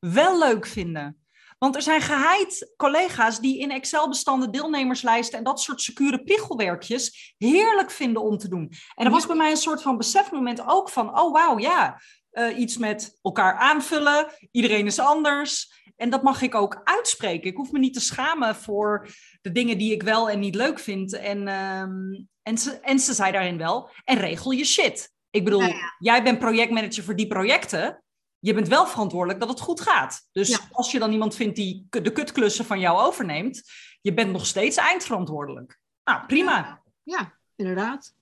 wel 0.00 0.38
leuk 0.38 0.66
vinden. 0.66 1.20
Want 1.58 1.76
er 1.76 1.82
zijn 1.82 2.00
geheid 2.00 2.72
collega's 2.76 3.40
die 3.40 3.58
in 3.58 3.70
Excel-bestanden, 3.70 4.50
deelnemerslijsten 4.50 5.38
en 5.38 5.44
dat 5.44 5.60
soort 5.60 5.80
secure 5.80 6.22
prikkelwerkjes 6.22 7.34
heerlijk 7.38 7.90
vinden 7.90 8.22
om 8.22 8.38
te 8.38 8.48
doen. 8.48 8.72
En 8.94 9.04
er 9.04 9.10
was 9.10 9.26
bij 9.26 9.36
mij 9.36 9.50
een 9.50 9.56
soort 9.56 9.82
van 9.82 9.96
besefmoment 9.96 10.66
ook 10.66 10.90
van, 10.90 11.18
oh 11.18 11.32
wauw, 11.32 11.58
ja, 11.58 12.00
uh, 12.32 12.58
iets 12.58 12.76
met 12.76 13.18
elkaar 13.22 13.54
aanvullen, 13.54 14.26
iedereen 14.50 14.86
is 14.86 14.98
anders. 14.98 15.78
En 15.96 16.10
dat 16.10 16.22
mag 16.22 16.42
ik 16.42 16.54
ook 16.54 16.80
uitspreken. 16.84 17.50
Ik 17.50 17.56
hoef 17.56 17.70
me 17.70 17.78
niet 17.78 17.94
te 17.94 18.00
schamen 18.00 18.56
voor 18.56 19.08
de 19.40 19.52
dingen 19.52 19.78
die 19.78 19.92
ik 19.92 20.02
wel 20.02 20.30
en 20.30 20.38
niet 20.38 20.54
leuk 20.54 20.78
vind. 20.78 21.12
En, 21.12 21.48
um, 21.48 22.28
en, 22.42 22.58
ze, 22.58 22.80
en 22.80 22.98
ze 22.98 23.14
zei 23.14 23.32
daarin 23.32 23.58
wel, 23.58 23.90
en 24.04 24.16
regel 24.16 24.50
je 24.50 24.64
shit. 24.64 25.12
Ik 25.30 25.44
bedoel, 25.44 25.74
jij 25.98 26.22
bent 26.22 26.38
projectmanager 26.38 27.04
voor 27.04 27.16
die 27.16 27.26
projecten 27.26 28.02
je 28.40 28.54
bent 28.54 28.68
wel 28.68 28.86
verantwoordelijk 28.86 29.40
dat 29.40 29.48
het 29.48 29.60
goed 29.60 29.80
gaat. 29.80 30.28
Dus 30.32 30.60
als 30.70 30.92
je 30.92 30.98
dan 30.98 31.12
iemand 31.12 31.34
vindt 31.34 31.56
die 31.56 31.86
de 31.90 32.12
kutklussen 32.12 32.64
van 32.64 32.80
jou 32.80 33.00
overneemt, 33.00 33.62
je 34.00 34.14
bent 34.14 34.32
nog 34.32 34.46
steeds 34.46 34.76
eindverantwoordelijk. 34.76 35.80
Nou, 36.04 36.26
prima. 36.26 36.82
Ja, 37.02 37.34
inderdaad. 37.56 38.14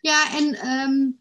Ja, 0.00 0.36
en 0.36 0.68
um, 0.68 1.20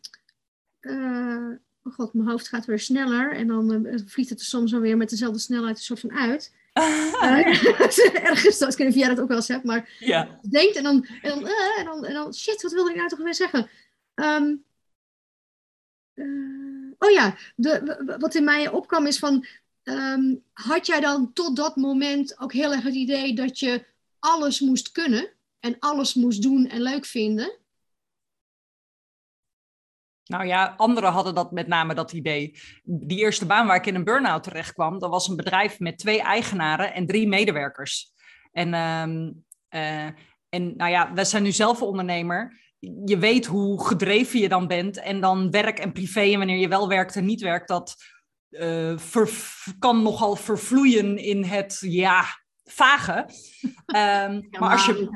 uh, 0.82 1.58
oh 1.84 1.94
god, 1.94 2.14
mijn 2.14 2.30
hoofd 2.30 2.48
gaat 2.48 2.66
weer 2.66 2.80
sneller 2.80 3.34
en 3.34 3.48
dan 3.48 3.86
uh, 3.86 4.00
vliegt 4.06 4.30
het 4.30 4.40
er 4.40 4.46
soms 4.46 4.74
alweer 4.74 4.98
met 4.98 5.10
dezelfde 5.10 5.40
snelheid 5.40 5.78
een 5.78 5.84
soort 5.84 6.00
van 6.00 6.12
uit. 6.12 6.54
uh, 6.74 7.48
ergens, 8.30 8.58
dat, 8.58 8.72
ik 8.72 8.78
weet 8.78 8.88
niet 8.88 8.88
of 8.88 8.96
jij 8.96 9.08
dat 9.08 9.20
ook 9.20 9.28
wel 9.28 9.38
eens 9.38 9.48
hebt, 9.48 9.64
maar 9.64 9.96
ja. 10.00 10.40
denkt 10.50 10.76
en 10.76 10.84
dan, 10.84 11.08
en 11.22 11.30
dan, 11.30 11.48
en 11.78 11.86
dan, 11.86 12.06
en 12.06 12.14
dan, 12.14 12.34
shit, 12.34 12.62
wat 12.62 12.72
wilde 12.72 12.90
ik 12.90 12.96
nou 12.96 13.10
toch 13.10 13.20
weer 13.20 13.36
zeggen? 13.36 13.70
Um, 14.16 14.64
Oh 17.04 17.12
ja, 17.12 17.36
de, 17.56 18.16
wat 18.20 18.36
in 18.36 18.44
mij 18.44 18.70
opkwam 18.70 19.06
is 19.06 19.20
van, 19.20 19.46
ehm, 19.84 20.36
had 20.54 20.86
jij 20.86 21.00
dan 21.00 21.34
tot 21.34 21.56
dat 21.56 21.76
moment 21.76 22.40
ook 22.40 22.54
heel 22.54 22.72
erg 22.72 22.84
het 22.84 22.94
idee 22.94 23.36
dat 23.36 23.60
je 23.60 23.86
alles 24.20 24.60
moest 24.60 24.92
kunnen 24.92 25.34
en 25.60 25.76
alles 25.80 26.14
moest 26.14 26.42
doen 26.42 26.68
en 26.68 26.82
leuk 26.82 27.06
vinden? 27.06 27.58
Nou 30.24 30.46
ja, 30.46 30.74
anderen 30.78 31.12
hadden 31.12 31.36
dat 31.36 31.52
met 31.52 31.68
name 31.68 31.94
dat 31.94 32.14
idee. 32.14 32.60
Die 32.84 33.18
eerste 33.18 33.46
baan 33.46 33.68
waar 33.68 33.76
ik 33.76 33.86
in 33.86 33.96
een 33.96 34.04
burn-out 34.04 34.44
terecht 34.44 34.74
kwam, 34.74 35.00
dat 35.00 35.10
was 35.10 35.28
een 35.28 35.36
bedrijf 35.36 35.80
met 35.80 35.98
twee 35.98 36.22
eigenaren 36.22 36.94
en 36.94 37.06
drie 37.06 37.28
medewerkers. 37.28 38.12
En, 38.52 38.68
uh, 38.74 40.06
en 40.50 40.76
nou 40.76 40.92
ja, 40.92 41.14
we 41.14 41.26
zijn 41.26 41.44
nu 41.44 41.52
zelf 41.52 41.82
ondernemer 41.82 42.63
je 43.06 43.18
weet 43.18 43.46
hoe 43.46 43.86
gedreven 43.86 44.40
je 44.40 44.50
dan 44.50 44.68
bent. 44.68 44.98
En 45.00 45.22
dan 45.22 45.52
werk 45.52 45.80
en 45.80 45.92
privé 45.92 46.22
en 46.22 46.38
wanneer 46.38 46.58
je 46.58 46.68
wel 46.68 46.88
werkt 46.88 47.16
en 47.16 47.26
niet 47.26 47.42
werkt, 47.42 47.68
dat 47.68 47.96
uh, 48.50 48.98
kan 49.80 50.02
nogal 50.02 50.36
vervloeien 50.36 51.18
in 51.18 51.44
het 51.44 51.78
ja, 51.80 52.24
vage. 52.64 53.26
Um, 53.88 54.48
maar, 54.60 54.72
als 54.72 54.86
je, 54.86 55.10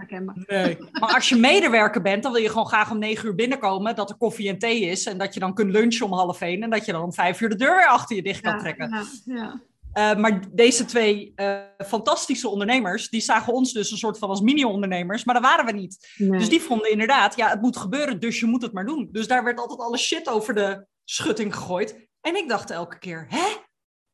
nee, 0.48 0.78
maar 0.92 1.14
als 1.14 1.30
je 1.30 1.36
medewerker 1.36 2.02
bent, 2.02 2.24
dan 2.24 2.32
wil 2.32 2.42
je 2.42 2.50
gewoon 2.50 2.68
graag 2.68 2.92
om 2.92 3.00
negen 3.00 3.28
uur 3.28 3.36
binnenkomen, 3.36 3.96
dat 3.96 4.10
er 4.10 4.18
koffie 4.18 4.50
en 4.50 4.58
thee 4.58 4.82
is 4.82 5.06
en 5.06 5.18
dat 5.18 5.34
je 5.34 5.40
dan 5.40 5.54
kunt 5.54 5.72
lunchen 5.72 6.06
om 6.06 6.14
half 6.14 6.42
één 6.42 6.64
en 6.64 6.70
dat 6.70 6.86
je 6.86 6.92
dan 6.92 7.04
om 7.04 7.14
vijf 7.14 7.42
uur 7.42 7.50
de 7.50 7.56
deur 7.56 7.76
weer 7.76 7.88
achter 7.88 8.16
je 8.16 8.22
dicht 8.22 8.42
kan 8.42 8.60
trekken. 8.60 8.90
Ja, 8.90 9.04
ja. 9.36 9.62
Uh, 9.98 10.16
maar 10.16 10.56
deze 10.56 10.86
twee 10.86 11.34
uh, 11.36 11.60
fantastische 11.88 12.50
ondernemers, 12.50 13.10
die 13.10 13.22
zagen 13.22 13.54
ons 13.54 13.74
dus 13.74 13.92
een 13.92 13.98
soort 13.98 14.18
van 14.18 14.30
als 14.30 14.42
mini-ondernemers, 14.42 15.24
maar 15.24 15.36
dat 15.36 15.44
waren 15.44 15.66
we 15.66 15.72
niet. 15.72 16.16
Dus 16.18 16.50
die 16.50 16.62
vonden 16.62 16.92
inderdaad, 16.92 17.36
ja, 17.36 17.50
het 17.50 17.62
moet 17.62 17.78
gebeuren, 17.78 18.20
dus 18.20 18.40
je 18.40 18.46
moet 18.46 18.62
het 18.62 18.74
maar 18.74 18.86
doen. 18.86 19.10
Dus 19.12 19.28
daar 19.28 19.44
werd 19.44 19.60
altijd 19.60 19.80
alle 19.80 19.98
shit 19.98 20.30
over 20.30 20.54
de 20.54 20.88
schutting 21.04 21.56
gegooid. 21.56 22.08
En 22.22 22.36
ik 22.36 22.50
dacht 22.50 22.70
elke 22.70 23.00
keer, 23.00 23.26
hè? 23.30 23.56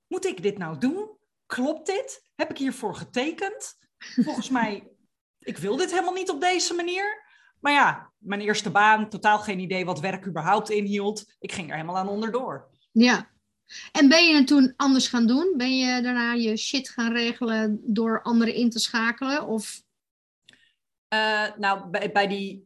Moet 0.08 0.26
ik 0.26 0.44
dit 0.44 0.58
nou 0.58 0.78
doen? 0.78 1.18
Klopt 1.46 1.86
dit? 1.86 2.30
Heb 2.36 2.50
ik 2.50 2.58
hiervoor 2.58 2.96
getekend? 2.96 3.76
Volgens 3.98 4.50
mij, 4.50 4.88
ik 5.40 5.58
wil 5.58 5.78
dit 5.78 5.92
helemaal 5.92 6.14
niet 6.14 6.30
op 6.30 6.42
deze 6.42 6.74
manier. 6.74 7.24
Maar 7.60 7.74
ja, 7.74 8.12
mijn 8.18 8.42
eerste 8.42 8.72
baan, 8.72 9.10
totaal 9.10 9.40
geen 9.40 9.60
idee 9.60 9.86
wat 9.86 10.00
werk 10.00 10.28
überhaupt 10.28 10.70
inhield. 10.70 11.34
Ik 11.40 11.52
ging 11.52 11.70
er 11.70 11.76
helemaal 11.76 11.98
aan 11.98 12.10
onderdoor. 12.10 12.70
Ja, 12.92 13.32
en 13.92 14.08
ben 14.08 14.28
je 14.28 14.36
het 14.36 14.48
toen 14.48 14.74
anders 14.76 15.08
gaan 15.08 15.28
doen? 15.28 15.54
Ben 15.58 15.78
je 15.78 16.02
daarna 16.02 16.34
je 16.34 16.58
shit 16.58 16.90
gaan 16.90 17.14
regelen 17.14 17.80
door 17.84 18.22
anderen 18.22 18.54
in 18.54 18.70
te 18.70 18.80
schakelen? 18.80 19.48
Of... 19.48 19.82
Uh, 21.14 21.46
nou, 21.58 21.90
bij, 21.90 22.12
bij 22.12 22.28
die, 22.28 22.64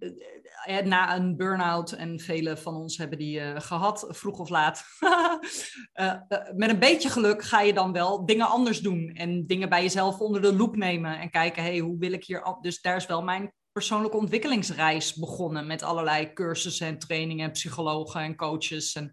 uh, 0.67 0.79
na 0.79 1.15
een 1.15 1.37
burn-out, 1.37 1.91
en 1.91 2.19
vele 2.19 2.57
van 2.57 2.75
ons 2.75 2.97
hebben 2.97 3.17
die 3.17 3.61
gehad, 3.61 4.05
vroeg 4.09 4.39
of 4.39 4.49
laat. 4.49 4.83
met 6.55 6.69
een 6.69 6.79
beetje 6.79 7.09
geluk 7.09 7.43
ga 7.43 7.61
je 7.61 7.73
dan 7.73 7.91
wel 7.91 8.25
dingen 8.25 8.47
anders 8.47 8.79
doen. 8.79 9.09
En 9.13 9.47
dingen 9.47 9.69
bij 9.69 9.81
jezelf 9.81 10.19
onder 10.19 10.41
de 10.41 10.55
loep 10.55 10.75
nemen. 10.75 11.19
En 11.19 11.29
kijken, 11.29 11.63
hey, 11.63 11.77
hoe 11.77 11.97
wil 11.97 12.11
ik 12.11 12.25
hier... 12.25 12.57
Dus 12.61 12.81
daar 12.81 12.95
is 12.95 13.05
wel 13.05 13.21
mijn 13.21 13.51
persoonlijke 13.77 14.17
ontwikkelingsreis 14.17 15.13
begonnen. 15.13 15.67
Met 15.67 15.83
allerlei 15.83 16.33
cursussen 16.33 16.87
en 16.87 16.99
trainingen 16.99 17.45
en 17.45 17.51
psychologen 17.51 18.21
en 18.21 18.35
coaches. 18.35 18.93
En 18.93 19.11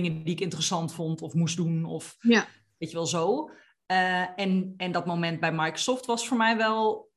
dingen 0.00 0.24
die 0.24 0.34
ik 0.34 0.40
interessant 0.40 0.94
vond 0.94 1.22
of 1.22 1.34
moest 1.34 1.56
doen. 1.56 1.84
Of 1.84 2.16
ja. 2.20 2.46
weet 2.78 2.90
je 2.90 2.96
wel 2.96 3.06
zo. 3.06 3.50
Uh, 3.92 4.40
en, 4.40 4.74
en 4.76 4.92
dat 4.92 5.06
moment 5.06 5.40
bij 5.40 5.52
Microsoft 5.52 6.06
was 6.06 6.28
voor 6.28 6.36
mij 6.36 6.56
wel 6.56 7.10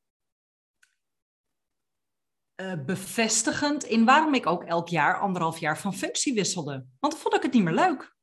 uh, 2.62 2.74
bevestigend 2.86 3.84
in 3.84 4.06
waarom 4.06 4.34
ik 4.34 4.46
ook 4.46 4.64
elk 4.64 4.88
jaar, 4.88 5.20
anderhalf 5.20 5.60
jaar 5.60 5.78
van 5.80 5.94
functie 5.94 6.34
wisselde. 6.34 6.86
Want 7.00 7.14
dan 7.14 7.22
vond 7.22 7.36
ik 7.36 7.42
het 7.42 7.54
niet 7.54 7.64
meer 7.64 7.74
leuk. 7.74 8.18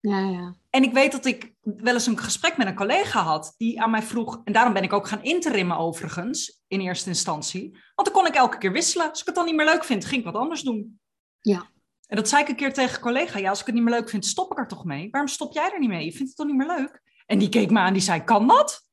Ja, 0.00 0.18
ja. 0.18 0.54
En 0.70 0.82
ik 0.82 0.92
weet 0.92 1.12
dat 1.12 1.24
ik 1.24 1.54
wel 1.62 1.94
eens 1.94 2.06
een 2.06 2.18
gesprek 2.18 2.56
met 2.56 2.66
een 2.66 2.74
collega 2.74 3.22
had 3.22 3.54
die 3.56 3.80
aan 3.80 3.90
mij 3.90 4.02
vroeg, 4.02 4.40
en 4.44 4.52
daarom 4.52 4.72
ben 4.72 4.82
ik 4.82 4.92
ook 4.92 5.08
gaan 5.08 5.22
interimmen 5.22 5.76
overigens, 5.76 6.62
in 6.66 6.80
eerste 6.80 7.08
instantie. 7.08 7.70
Want 7.94 8.08
dan 8.08 8.12
kon 8.12 8.26
ik 8.26 8.34
elke 8.34 8.58
keer 8.58 8.72
wisselen. 8.72 9.10
Als 9.10 9.20
ik 9.20 9.26
het 9.26 9.34
dan 9.34 9.44
niet 9.44 9.54
meer 9.54 9.66
leuk 9.66 9.84
vind, 9.84 10.04
ging 10.04 10.18
ik 10.18 10.32
wat 10.32 10.42
anders 10.42 10.62
doen. 10.62 11.00
Ja. 11.40 11.72
En 12.06 12.16
dat 12.16 12.28
zei 12.28 12.42
ik 12.42 12.48
een 12.48 12.56
keer 12.56 12.72
tegen 12.72 12.94
een 12.94 13.00
collega. 13.00 13.38
Ja, 13.38 13.48
als 13.48 13.60
ik 13.60 13.66
het 13.66 13.74
niet 13.74 13.84
meer 13.84 13.94
leuk 13.94 14.08
vind, 14.08 14.26
stop 14.26 14.52
ik 14.52 14.58
er 14.58 14.68
toch 14.68 14.84
mee? 14.84 15.08
Waarom 15.10 15.30
stop 15.30 15.52
jij 15.52 15.72
er 15.72 15.78
niet 15.78 15.88
mee? 15.88 16.04
Je 16.04 16.12
vindt 16.12 16.28
het 16.28 16.36
toch 16.36 16.46
niet 16.46 16.56
meer 16.56 16.76
leuk? 16.76 17.02
En 17.26 17.38
die 17.38 17.48
keek 17.48 17.70
me 17.70 17.78
aan, 17.78 17.92
die 17.92 18.02
zei, 18.02 18.24
kan 18.24 18.46
dat? 18.46 18.86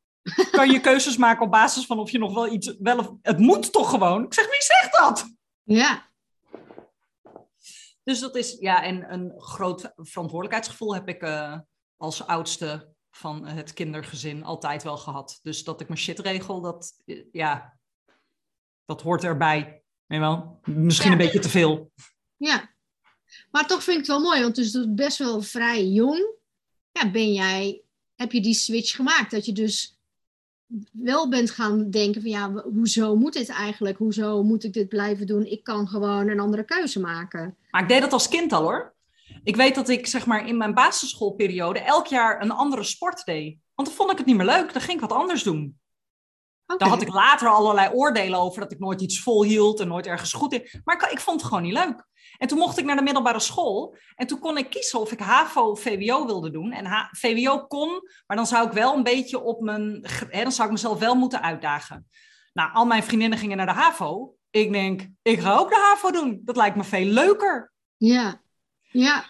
Kan 0.52 0.72
je 0.72 0.80
keuzes 0.80 1.18
maken 1.28 1.46
op 1.46 1.52
basis 1.52 1.86
van 1.86 2.00
of 2.00 2.12
je 2.12 2.18
nog 2.18 2.34
wel 2.34 2.52
iets... 2.54 2.76
Wel 2.80 2.98
of, 2.98 3.12
het 3.22 3.38
moet 3.38 3.72
toch 3.72 3.90
gewoon? 3.90 4.26
Ik 4.26 4.34
zeg, 4.34 4.46
wie 4.46 4.62
zegt 4.62 4.98
dat? 4.98 5.26
Ja. 5.64 6.10
Dus 8.04 8.20
dat 8.20 8.36
is, 8.36 8.58
ja, 8.60 8.84
en 8.84 9.14
een 9.14 9.34
groot 9.42 9.92
verantwoordelijkheidsgevoel 9.96 10.94
heb 10.94 11.08
ik 11.08 11.24
uh, 11.24 11.60
als 11.98 12.28
oudste 12.28 12.94
van 13.12 13.46
het 13.46 13.74
kindergezin 13.74 14.44
altijd 14.44 14.84
wel 14.84 14.98
gehad. 14.98 15.40
Dus 15.42 15.64
dat 15.64 15.82
ik 15.82 15.88
mijn 15.88 16.00
shit 16.00 16.20
regel, 16.20 16.62
dat, 16.62 17.02
ja, 17.32 17.78
dat 18.86 19.02
hoort 19.02 19.24
erbij. 19.24 19.84
Nee 20.08 20.20
wel? 20.20 20.60
Misschien 20.64 21.12
een 21.12 21.18
beetje 21.18 21.40
te 21.40 21.50
veel. 21.50 21.92
Ja, 22.38 22.71
maar 23.52 23.68
toch 23.68 23.84
vind 23.84 23.98
ik 23.98 24.06
het 24.06 24.12
wel 24.12 24.30
mooi, 24.30 24.42
want 24.42 24.56
dus 24.56 24.86
best 24.90 25.18
wel 25.18 25.42
vrij 25.42 25.88
jong 25.88 26.40
ja, 26.92 27.12
ben 27.12 27.34
jij, 27.34 27.82
heb 28.16 28.32
je 28.32 28.42
die 28.42 28.54
switch 28.54 28.96
gemaakt. 28.96 29.32
Dat 29.32 29.46
je 29.46 29.52
dus 29.52 30.00
wel 30.92 31.30
bent 31.30 31.52
gaan 31.52 31.90
denken 31.90 32.22
van 32.22 32.30
ja, 32.30 32.52
hoezo 32.52 33.16
moet 33.16 33.34
dit 33.34 33.50
eigenlijk? 33.50 33.98
Hoezo 33.98 34.44
moet 34.44 34.64
ik 34.64 34.74
dit 34.74 34.88
blijven 34.88 35.28
doen? 35.28 35.46
Ik 35.46 35.64
kan 35.64 35.88
gewoon 35.88 36.28
een 36.28 36.40
andere 36.40 36.64
keuze 36.64 37.00
maken. 37.00 37.58
Maar 37.72 37.82
ik 37.82 37.88
deed 37.88 38.02
dat 38.02 38.14
als 38.14 38.28
kind 38.28 38.52
al 38.54 38.62
hoor. 38.62 38.94
Ik 39.44 39.56
weet 39.56 39.76
dat 39.76 39.90
ik 39.90 40.08
zeg 40.08 40.26
maar 40.26 40.48
in 40.48 40.58
mijn 40.58 40.74
basisschoolperiode 40.74 41.80
elk 41.80 42.08
jaar 42.08 42.42
een 42.42 42.52
andere 42.52 42.84
sport 42.84 43.26
deed. 43.26 43.58
Want 43.76 43.88
dan 43.88 43.98
vond 43.98 44.12
ik 44.12 44.18
het 44.18 44.26
niet 44.26 44.36
meer 44.36 44.46
leuk. 44.46 44.74
Dan 44.74 44.82
ging 44.82 44.94
ik 44.94 45.10
wat 45.10 45.18
anders 45.18 45.44
doen. 45.44 45.80
Okay. 46.74 46.88
Daar 46.88 46.98
had 46.98 47.02
ik 47.02 47.14
later 47.14 47.48
allerlei 47.48 47.90
oordelen 47.94 48.40
over 48.40 48.62
dat 48.62 48.72
ik 48.72 48.80
nooit 48.80 49.02
iets 49.02 49.22
volhield 49.22 49.80
en 49.80 49.88
nooit 49.88 50.08
ergens 50.08 50.34
goed 50.34 50.54
in. 50.54 50.82
Maar 50.84 50.96
ik, 50.96 51.12
ik 51.12 51.20
vond 51.20 51.40
het 51.40 51.50
gewoon 51.50 51.64
niet 51.64 51.74
leuk. 51.74 52.10
En 52.38 52.48
toen 52.48 52.58
mocht 52.58 52.78
ik 52.78 52.86
naar 52.86 52.96
de 52.96 53.02
middelbare 53.02 53.40
school. 53.40 53.96
En 54.16 54.28
toen 54.28 54.40
kon 54.40 54.58
ik 54.58 54.70
kiezen 54.70 55.00
of 55.00 55.12
ik 55.12 55.20
HAVO 55.20 55.62
of 55.62 55.82
VWO 55.82 56.26
wilde 56.26 56.52
doen. 56.52 56.72
En 56.72 57.10
VWO 57.12 57.66
kon, 57.68 57.90
maar 58.28 58.38
dan 58.38 58.48
zou 58.48 58.68
ik 58.68 58.74
wel 58.74 58.96
een 58.96 59.04
beetje 59.04 59.40
op 59.40 59.62
mijn... 59.62 60.06
Hè, 60.30 60.44
dan 60.44 60.52
zou 60.52 60.68
ik 60.68 60.74
mezelf 60.74 61.00
wel 61.00 61.16
moeten 61.16 61.42
uitdagen. 61.42 62.08
Nou, 62.54 62.74
al 62.74 62.86
mijn 62.86 63.04
vriendinnen 63.04 63.38
gingen 63.38 63.58
naar 63.58 63.66
de 63.66 63.72
HAVO. 63.72 64.36
Ik 64.50 64.72
denk, 64.72 65.08
ik 65.22 65.40
ga 65.40 65.56
ook 65.56 65.70
de 65.70 65.88
HAVO 65.90 66.12
doen. 66.12 66.42
Dat 66.44 66.56
lijkt 66.56 66.76
me 66.76 66.84
veel 66.84 67.06
leuker. 67.06 67.74
Ja, 67.98 68.42
ja. 68.82 69.26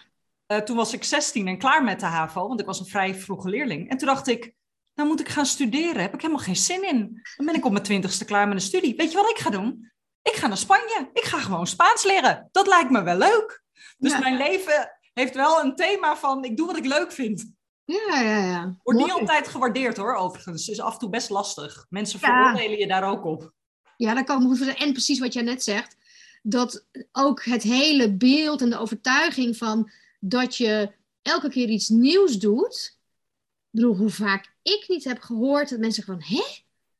Uh, 0.46 0.58
toen 0.58 0.76
was 0.76 0.92
ik 0.92 1.04
16 1.04 1.48
en 1.48 1.58
klaar 1.58 1.84
met 1.84 2.00
de 2.00 2.06
HAVO, 2.06 2.48
want 2.48 2.60
ik 2.60 2.66
was 2.66 2.80
een 2.80 2.86
vrij 2.86 3.14
vroege 3.14 3.48
leerling. 3.48 3.90
En 3.90 3.96
toen 3.96 4.08
dacht 4.08 4.28
ik, 4.28 4.54
nou 4.94 5.08
moet 5.08 5.20
ik 5.20 5.28
gaan 5.28 5.46
studeren. 5.46 6.02
Heb 6.02 6.14
ik 6.14 6.20
helemaal 6.20 6.44
geen 6.44 6.56
zin 6.56 6.88
in. 6.88 7.20
Dan 7.36 7.46
ben 7.46 7.54
ik 7.54 7.64
op 7.64 7.72
mijn 7.72 7.84
twintigste 7.84 8.24
klaar 8.24 8.46
met 8.48 8.56
een 8.56 8.62
studie. 8.62 8.96
Weet 8.96 9.10
je 9.10 9.16
wat 9.16 9.30
ik 9.30 9.38
ga 9.38 9.50
doen? 9.50 9.90
Ik 10.22 10.32
ga 10.32 10.46
naar 10.46 10.56
Spanje. 10.56 11.10
Ik 11.12 11.24
ga 11.24 11.38
gewoon 11.38 11.66
Spaans 11.66 12.04
leren. 12.04 12.48
Dat 12.52 12.66
lijkt 12.66 12.90
me 12.90 13.02
wel 13.02 13.16
leuk. 13.18 13.62
Dus 13.98 14.18
mijn 14.18 14.36
leven 14.36 14.98
heeft 15.12 15.34
wel 15.34 15.60
een 15.60 15.76
thema 15.76 16.16
van 16.16 16.44
ik 16.44 16.56
doe 16.56 16.66
wat 16.66 16.76
ik 16.76 16.86
leuk 16.86 17.12
vind. 17.12 17.52
Ja, 17.84 18.20
ja, 18.20 18.44
ja. 18.44 18.76
Wordt 18.82 19.00
niet 19.00 19.10
altijd 19.10 19.48
gewaardeerd 19.48 19.96
hoor, 19.96 20.14
overigens. 20.14 20.68
Is 20.68 20.80
af 20.80 20.92
en 20.92 20.98
toe 20.98 21.08
best 21.08 21.30
lastig. 21.30 21.86
Mensen 21.88 22.18
Ja. 22.22 22.26
veroordelen 22.26 22.78
je 22.78 22.86
daar 22.86 23.10
ook 23.10 23.24
op. 23.24 23.52
Ja, 23.96 24.14
dat 24.14 24.24
kan 24.24 24.52
ik. 24.52 24.60
En 24.60 24.92
precies 24.92 25.18
wat 25.18 25.32
jij 25.32 25.42
net 25.42 25.62
zegt, 25.64 25.96
dat 26.42 26.86
ook 27.12 27.44
het 27.44 27.62
hele 27.62 28.12
beeld 28.12 28.60
en 28.60 28.70
de 28.70 28.78
overtuiging 28.78 29.56
van 29.56 29.90
dat 30.20 30.56
je 30.56 30.92
elke 31.22 31.48
keer 31.48 31.68
iets 31.68 31.88
nieuws 31.88 32.38
doet. 32.38 32.98
Ik 33.70 33.80
bedoel, 33.80 33.96
hoe 33.96 34.10
vaak 34.10 34.51
ik 34.62 34.84
niet 34.88 35.04
heb 35.04 35.20
gehoord 35.20 35.68
dat 35.70 35.78
mensen 35.78 36.04
van, 36.04 36.22
hè? 36.22 36.42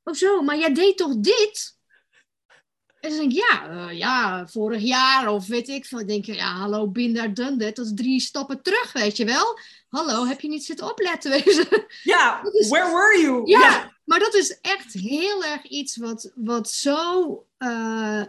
Of 0.04 0.16
zo, 0.16 0.42
maar 0.42 0.58
jij 0.58 0.74
deed 0.74 0.96
toch 0.96 1.16
dit? 1.16 1.80
En 3.00 3.10
dan 3.10 3.18
denk 3.18 3.32
ik, 3.32 3.38
ja, 3.38 3.68
eh, 3.68 3.98
ja, 3.98 4.46
vorig 4.46 4.82
jaar 4.82 5.28
of 5.28 5.46
weet 5.46 5.68
ik 5.68 5.86
veel. 5.86 5.98
Dan 5.98 6.06
denk 6.06 6.24
je, 6.24 6.34
ja, 6.34 6.52
hallo, 6.52 6.88
bin 6.88 7.14
daar 7.14 7.34
done 7.34 7.56
that. 7.56 7.76
Dat 7.76 7.86
is 7.86 7.92
drie 7.94 8.20
stappen 8.20 8.62
terug, 8.62 8.92
weet 8.92 9.16
je 9.16 9.24
wel. 9.24 9.58
Hallo, 9.88 10.26
heb 10.26 10.40
je 10.40 10.48
niet 10.48 10.64
zitten 10.64 10.90
opletten? 10.90 11.42
Ja, 12.02 12.42
is- 12.52 12.68
where 12.68 12.90
were 12.90 13.20
you? 13.20 13.42
Ja, 13.50 13.96
maar 14.04 14.18
dat 14.18 14.34
is 14.34 14.58
echt 14.60 14.92
heel 14.92 15.44
erg 15.44 15.64
iets 15.64 15.96
wat, 15.96 16.32
wat 16.34 16.70
zo, 16.70 17.46
eh, 17.58 18.22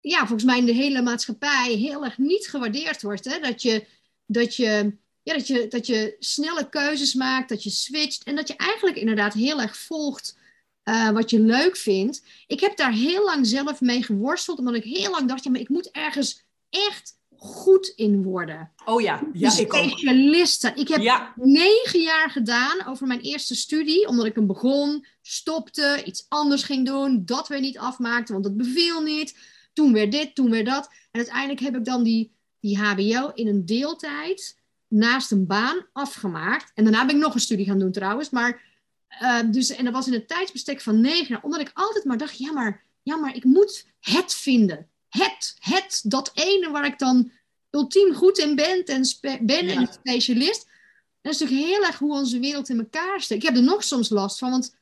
ja, 0.00 0.18
volgens 0.18 0.44
mij 0.44 0.58
in 0.58 0.66
de 0.66 0.72
hele 0.72 1.02
maatschappij 1.02 1.72
heel 1.72 2.04
erg 2.04 2.18
niet 2.18 2.48
gewaardeerd 2.48 3.02
wordt. 3.02 3.24
Hè? 3.24 3.38
Dat, 3.38 3.62
je, 3.62 3.86
dat, 4.26 4.56
je, 4.56 4.96
ja, 5.28 5.34
dat, 5.34 5.46
je, 5.46 5.66
dat 5.68 5.86
je 5.86 6.16
snelle 6.18 6.68
keuzes 6.68 7.14
maakt, 7.14 7.48
dat 7.48 7.62
je 7.62 7.70
switcht 7.70 8.22
en 8.22 8.36
dat 8.36 8.48
je 8.48 8.56
eigenlijk 8.56 8.96
inderdaad 8.96 9.32
heel 9.32 9.60
erg 9.60 9.76
volgt 9.76 10.36
eh, 10.82 11.10
wat 11.10 11.30
je 11.30 11.40
leuk 11.40 11.76
vindt. 11.76 12.22
Ik 12.46 12.60
heb 12.60 12.76
daar 12.76 12.92
heel 12.92 13.24
lang 13.24 13.46
zelf 13.46 13.80
mee 13.80 14.02
geworsteld, 14.02 14.58
omdat 14.58 14.74
ik 14.74 14.84
heel 14.84 15.10
lang 15.10 15.28
dacht, 15.28 15.44
ja, 15.44 15.50
maar 15.50 15.60
ik 15.60 15.68
moet 15.68 15.90
ergens 15.90 16.44
echt 16.70 17.16
goed 17.36 17.86
in 17.96 18.22
worden. 18.22 18.72
Oh 18.84 19.00
ja, 19.00 19.22
ja, 19.32 19.52
Een 19.52 19.58
ik 19.58 19.74
ook. 19.74 19.84
specialist 19.84 20.60
zijn. 20.60 20.76
Ik 20.76 20.88
heb 20.88 21.00
Ja, 21.00 21.32
negen 21.36 22.00
jaar 22.00 22.30
gedaan 22.30 22.86
over 22.86 23.06
mijn 23.06 23.20
eerste 23.20 23.54
studie, 23.54 24.08
omdat 24.08 24.26
ik 24.26 24.34
hem 24.34 24.46
begon, 24.46 25.06
stopte, 25.22 26.02
iets 26.04 26.26
anders 26.28 26.62
ging 26.62 26.86
doen, 26.86 27.22
dat 27.24 27.48
weer 27.48 27.60
niet 27.60 27.78
afmaakte, 27.78 28.32
want 28.32 28.44
het 28.44 28.56
beviel 28.56 29.00
niet. 29.00 29.36
Toen 29.72 29.92
weer 29.92 30.10
dit, 30.10 30.34
toen 30.34 30.50
weer 30.50 30.64
dat. 30.64 30.86
En 30.86 31.20
uiteindelijk 31.20 31.60
heb 31.60 31.76
ik 31.76 31.84
dan 31.84 32.02
die, 32.02 32.32
die 32.60 32.78
HBO 32.78 33.30
in 33.34 33.46
een 33.46 33.66
deeltijd 33.66 34.57
naast 34.88 35.30
een 35.30 35.46
baan 35.46 35.86
afgemaakt. 35.92 36.72
En 36.74 36.84
daarna 36.84 37.06
ben 37.06 37.16
ik 37.16 37.22
nog 37.22 37.34
een 37.34 37.40
studie 37.40 37.66
gaan 37.66 37.78
doen 37.78 37.92
trouwens. 37.92 38.30
Maar, 38.30 38.62
eh, 39.08 39.40
dus, 39.50 39.70
en 39.70 39.84
dat 39.84 39.94
was 39.94 40.06
in 40.06 40.14
een 40.14 40.26
tijdsbestek 40.26 40.80
van 40.80 41.00
negen 41.00 41.26
jaar, 41.28 41.42
omdat 41.42 41.60
ik 41.60 41.70
altijd 41.74 42.04
maar 42.04 42.18
dacht, 42.18 42.38
ja 42.38 42.52
maar, 42.52 42.84
ja, 43.02 43.16
maar 43.16 43.36
ik 43.36 43.44
moet 43.44 43.86
het 44.00 44.34
vinden. 44.34 44.88
Het, 45.08 45.56
het, 45.58 46.00
dat 46.04 46.30
ene 46.34 46.70
waar 46.70 46.86
ik 46.86 46.98
dan 46.98 47.30
ultiem 47.70 48.14
goed 48.14 48.38
in 48.38 48.54
ben 48.54 48.84
en, 48.84 49.04
ben 49.46 49.66
Ja. 49.66 49.74
en 49.74 49.88
specialist. 49.92 50.62
En 50.62 51.30
dat 51.30 51.32
is 51.32 51.38
natuurlijk 51.40 51.68
heel 51.68 51.84
erg 51.84 51.98
hoe 51.98 52.12
onze 52.12 52.38
wereld 52.38 52.68
in 52.68 52.78
elkaar 52.78 53.20
steekt. 53.20 53.42
Ik 53.42 53.48
heb 53.48 53.56
er 53.56 53.64
nog 53.64 53.84
soms 53.84 54.08
last 54.08 54.38
van, 54.38 54.50
want 54.50 54.76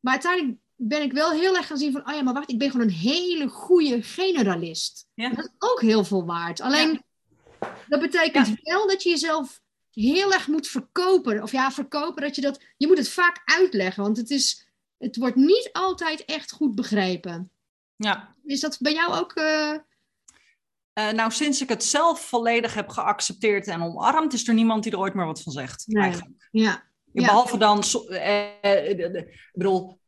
maar 0.00 0.12
uiteindelijk 0.12 0.58
ben 0.76 1.02
ik 1.02 1.12
wel 1.12 1.30
heel 1.30 1.56
erg 1.56 1.66
gaan 1.66 1.78
zien 1.78 1.92
van, 1.92 2.08
oh 2.08 2.14
ja, 2.14 2.22
maar 2.22 2.34
wacht, 2.34 2.50
ik 2.50 2.58
ben 2.58 2.70
gewoon 2.70 2.86
een 2.86 2.92
hele 2.92 3.48
goede 3.48 4.02
generalist. 4.02 5.06
Ja. 5.14 5.28
Dat 5.28 5.44
is 5.44 5.50
ook 5.58 5.80
heel 5.80 6.04
veel 6.04 6.24
waard. 6.24 6.60
Alleen, 6.60 7.02
dat 7.88 8.00
betekent 8.00 8.60
wel 8.62 8.86
dat 8.86 9.02
je 9.02 9.08
jezelf 9.08 9.60
heel 9.90 10.32
erg 10.32 10.46
moet 10.46 10.68
verkopen. 10.68 11.42
Of 11.42 11.52
ja, 11.52 11.70
verkopen, 11.70 12.22
dat 12.22 12.34
je 12.34 12.40
dat, 12.40 12.64
je 12.76 12.86
moet 12.86 12.98
het 12.98 13.08
vaak 13.08 13.42
uitleggen, 13.44 14.02
want 14.02 14.16
het 14.16 14.30
is, 14.30 14.68
het 14.98 15.16
wordt 15.16 15.36
niet 15.36 15.68
altijd 15.72 16.24
echt 16.24 16.52
goed 16.52 16.74
begrepen. 16.74 17.50
ja. 17.96 18.36
Is 18.44 18.60
dat 18.60 18.76
bij 18.80 18.92
jou 18.92 19.14
ook, 19.14 19.32
eh, 19.32 19.74
Eh, 20.98 21.10
nou, 21.10 21.30
sinds 21.30 21.62
ik 21.62 21.68
het 21.68 21.84
zelf 21.84 22.20
volledig 22.20 22.74
heb 22.74 22.88
geaccepteerd 22.88 23.66
en 23.66 23.82
omarmd, 23.82 24.32
is 24.32 24.48
er 24.48 24.54
niemand 24.54 24.82
die 24.82 24.92
er 24.92 24.98
ooit 24.98 25.14
meer 25.14 25.26
wat 25.26 25.42
van 25.42 25.52
zegt. 25.52 25.84
Nee. 25.86 26.02
Eigenlijk. 26.02 26.48
ja, 26.50 26.82
Ja. 27.12 27.26
Behalve 27.26 27.58
dan, 27.58 27.82
eh, 28.08 28.62
eh, 28.62 28.88
ik 28.88 29.50
bedoel, 29.52 30.00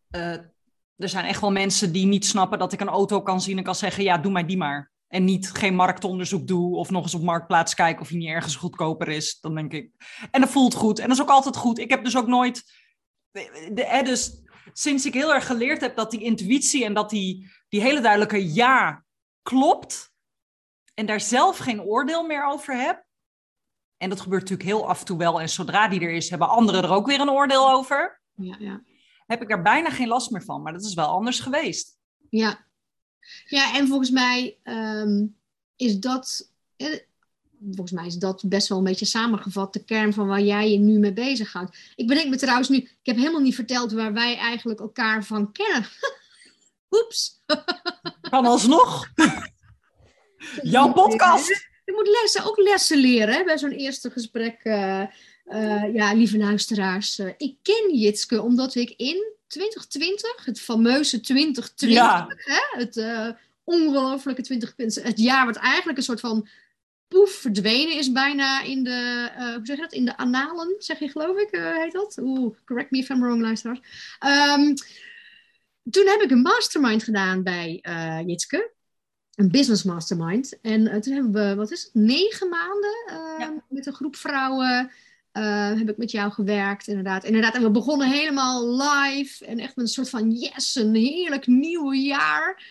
er 0.96 1.08
zijn 1.08 1.24
echt 1.24 1.40
wel 1.40 1.52
mensen 1.52 1.92
die 1.92 2.06
niet 2.06 2.26
snappen 2.26 2.58
dat 2.58 2.72
ik 2.72 2.80
een 2.80 2.88
auto 2.88 3.22
kan 3.22 3.40
zien 3.40 3.58
en 3.58 3.64
kan 3.64 3.74
zeggen, 3.74 4.04
ja, 4.04 4.18
doe 4.18 4.32
mij 4.32 4.46
die 4.46 4.56
maar. 4.56 4.89
En 5.10 5.24
niet 5.24 5.50
geen 5.50 5.74
marktonderzoek 5.74 6.46
doe 6.46 6.76
of 6.76 6.90
nog 6.90 7.02
eens 7.02 7.14
op 7.14 7.22
marktplaats 7.22 7.74
kijken 7.74 8.02
of 8.02 8.08
die 8.08 8.18
niet 8.18 8.28
ergens 8.28 8.56
goedkoper 8.56 9.08
is. 9.08 9.40
Dan 9.40 9.54
denk 9.54 9.72
ik. 9.72 9.90
En 10.30 10.40
dat 10.40 10.50
voelt 10.50 10.74
goed. 10.74 10.98
En 10.98 11.08
dat 11.08 11.16
is 11.16 11.22
ook 11.22 11.30
altijd 11.30 11.56
goed. 11.56 11.78
Ik 11.78 11.90
heb 11.90 12.04
dus 12.04 12.16
ook 12.16 12.26
nooit. 12.26 12.64
De, 13.30 13.84
eh, 13.84 14.04
dus 14.04 14.42
sinds 14.72 15.06
ik 15.06 15.14
heel 15.14 15.34
erg 15.34 15.46
geleerd 15.46 15.80
heb 15.80 15.96
dat 15.96 16.10
die 16.10 16.22
intuïtie 16.22 16.84
en 16.84 16.94
dat 16.94 17.10
die, 17.10 17.50
die 17.68 17.80
hele 17.80 18.00
duidelijke 18.00 18.52
ja 18.54 19.04
klopt. 19.42 20.12
En 20.94 21.06
daar 21.06 21.20
zelf 21.20 21.58
geen 21.58 21.82
oordeel 21.82 22.26
meer 22.26 22.46
over 22.46 22.76
heb. 22.76 23.04
En 23.96 24.08
dat 24.08 24.20
gebeurt 24.20 24.40
natuurlijk 24.40 24.68
heel 24.68 24.88
af 24.88 24.98
en 25.00 25.04
toe 25.04 25.18
wel. 25.18 25.40
En 25.40 25.48
zodra 25.48 25.88
die 25.88 26.00
er 26.00 26.12
is, 26.12 26.30
hebben 26.30 26.48
anderen 26.48 26.82
er 26.82 26.90
ook 26.90 27.06
weer 27.06 27.20
een 27.20 27.30
oordeel 27.30 27.70
over. 27.70 28.22
ja, 28.34 28.56
ja. 28.58 28.82
Heb 29.26 29.42
ik 29.42 29.48
daar 29.48 29.62
bijna 29.62 29.90
geen 29.90 30.08
last 30.08 30.30
meer 30.30 30.44
van. 30.44 30.62
Maar 30.62 30.72
dat 30.72 30.84
is 30.84 30.94
wel 30.94 31.06
anders 31.06 31.40
geweest. 31.40 31.98
Ja, 32.28 32.69
ja 33.46 33.74
en 33.76 33.86
volgens 33.86 34.10
mij 34.10 34.58
ehm, 34.62 35.26
is 35.76 35.98
dat, 35.98 36.50
eh, 36.76 36.98
volgens 37.64 37.90
mij 37.90 38.06
is 38.06 38.16
dat 38.16 38.42
best 38.46 38.68
wel 38.68 38.78
een 38.78 38.84
beetje 38.84 39.04
samengevat, 39.04 39.72
de 39.72 39.84
kern 39.84 40.12
van 40.12 40.26
waar 40.26 40.42
jij 40.42 40.70
je 40.70 40.78
nu 40.78 40.98
mee 40.98 41.12
bezighoudt. 41.12 41.76
Ik 41.96 42.06
bedenk 42.06 42.28
me 42.28 42.36
trouwens 42.36 42.68
nu, 42.68 42.76
ik 42.76 42.98
heb 43.02 43.16
helemaal 43.16 43.40
niet 43.40 43.54
verteld 43.54 43.92
waar 43.92 44.12
wij 44.12 44.36
eigenlijk 44.36 44.80
elkaar 44.80 45.24
van 45.24 45.52
kennen. 45.52 45.88
Oeps. 46.90 47.42
Kan 48.30 48.46
alsnog. 48.46 49.08
Jouw 50.62 50.92
podcast. 50.92 51.48
Je 51.84 51.92
moet 51.92 52.08
lessen, 52.20 52.44
ook 52.44 52.58
lessen 52.58 52.98
leren 52.98 53.34
hè, 53.34 53.44
bij 53.44 53.58
zo'n 53.58 53.70
eerste 53.70 54.10
gesprek. 54.10 54.60
eh, 54.62 55.02
eh, 55.44 55.94
ja, 55.94 56.12
lieve 56.12 56.38
luisteraars. 56.38 57.18
ik 57.18 57.56
ken 57.62 57.96
Jitske 57.96 58.42
omdat 58.42 58.74
ik 58.74 58.90
in 58.90 59.34
2020, 59.50 60.44
het 60.44 60.60
fameuze 60.60 61.20
2020, 61.20 61.98
Ja. 61.98 62.26
hè, 62.36 62.78
het 62.78 62.96
eh, 62.96 63.28
ongelofelijke 63.64 64.42
2020, 64.42 65.02
het 65.02 65.18
jaar 65.20 65.46
wat 65.46 65.56
eigenlijk 65.56 65.98
een 65.98 66.04
soort 66.04 66.20
van 66.20 66.48
poef 67.08 67.30
verdwenen 67.30 67.96
is 67.96 68.12
bijna 68.12 68.62
in 68.62 68.84
de, 68.84 69.30
eh, 69.36 69.54
hoe 69.54 69.60
zeg 69.66 69.76
je 69.76 69.82
dat, 69.82 69.92
in 69.92 70.04
de 70.04 70.16
analen, 70.16 70.74
zeg 70.78 70.98
je 70.98 71.08
geloof 71.08 71.38
ik, 71.38 71.50
eh, 71.50 71.76
heet 71.76 71.92
dat? 71.92 72.18
Oeh, 72.22 72.56
correct 72.64 72.90
me 72.90 72.98
if 72.98 73.08
I'm 73.08 73.20
wrong, 73.20 73.40
luisteraars. 73.40 73.80
Ehm, 74.18 74.74
toen 75.90 76.06
heb 76.06 76.20
ik 76.20 76.30
een 76.30 76.42
mastermind 76.42 77.02
gedaan 77.04 77.42
bij 77.42 77.80
Jitske 78.26 78.70
een 79.34 79.50
business 79.50 79.82
mastermind. 79.82 80.60
En 80.60 81.00
toen 81.00 81.12
hebben 81.12 81.32
we, 81.32 81.54
wat 81.54 81.70
is 81.70 81.82
het, 81.82 81.94
negen 81.94 82.48
maanden 82.48 83.04
eh, 83.06 83.34
Ja. 83.38 83.54
met 83.68 83.86
een 83.86 83.92
groep 83.94 84.16
vrouwen. 84.16 84.90
Eh, 85.32 85.78
heb 85.78 85.88
ik 85.88 85.96
met 85.96 86.10
jou 86.10 86.32
gewerkt, 86.32 86.86
inderdaad. 86.86 87.24
Inderdaad, 87.24 87.54
en 87.54 87.62
we 87.62 87.70
begonnen 87.70 88.10
helemaal 88.10 88.76
live. 88.76 89.44
En 89.46 89.58
echt 89.58 89.76
met 89.76 89.84
een 89.84 89.92
soort 89.92 90.10
van 90.10 90.30
yes, 90.30 90.74
een 90.74 90.94
heerlijk 90.94 91.46
nieuw 91.46 91.92
jaar. 91.92 92.64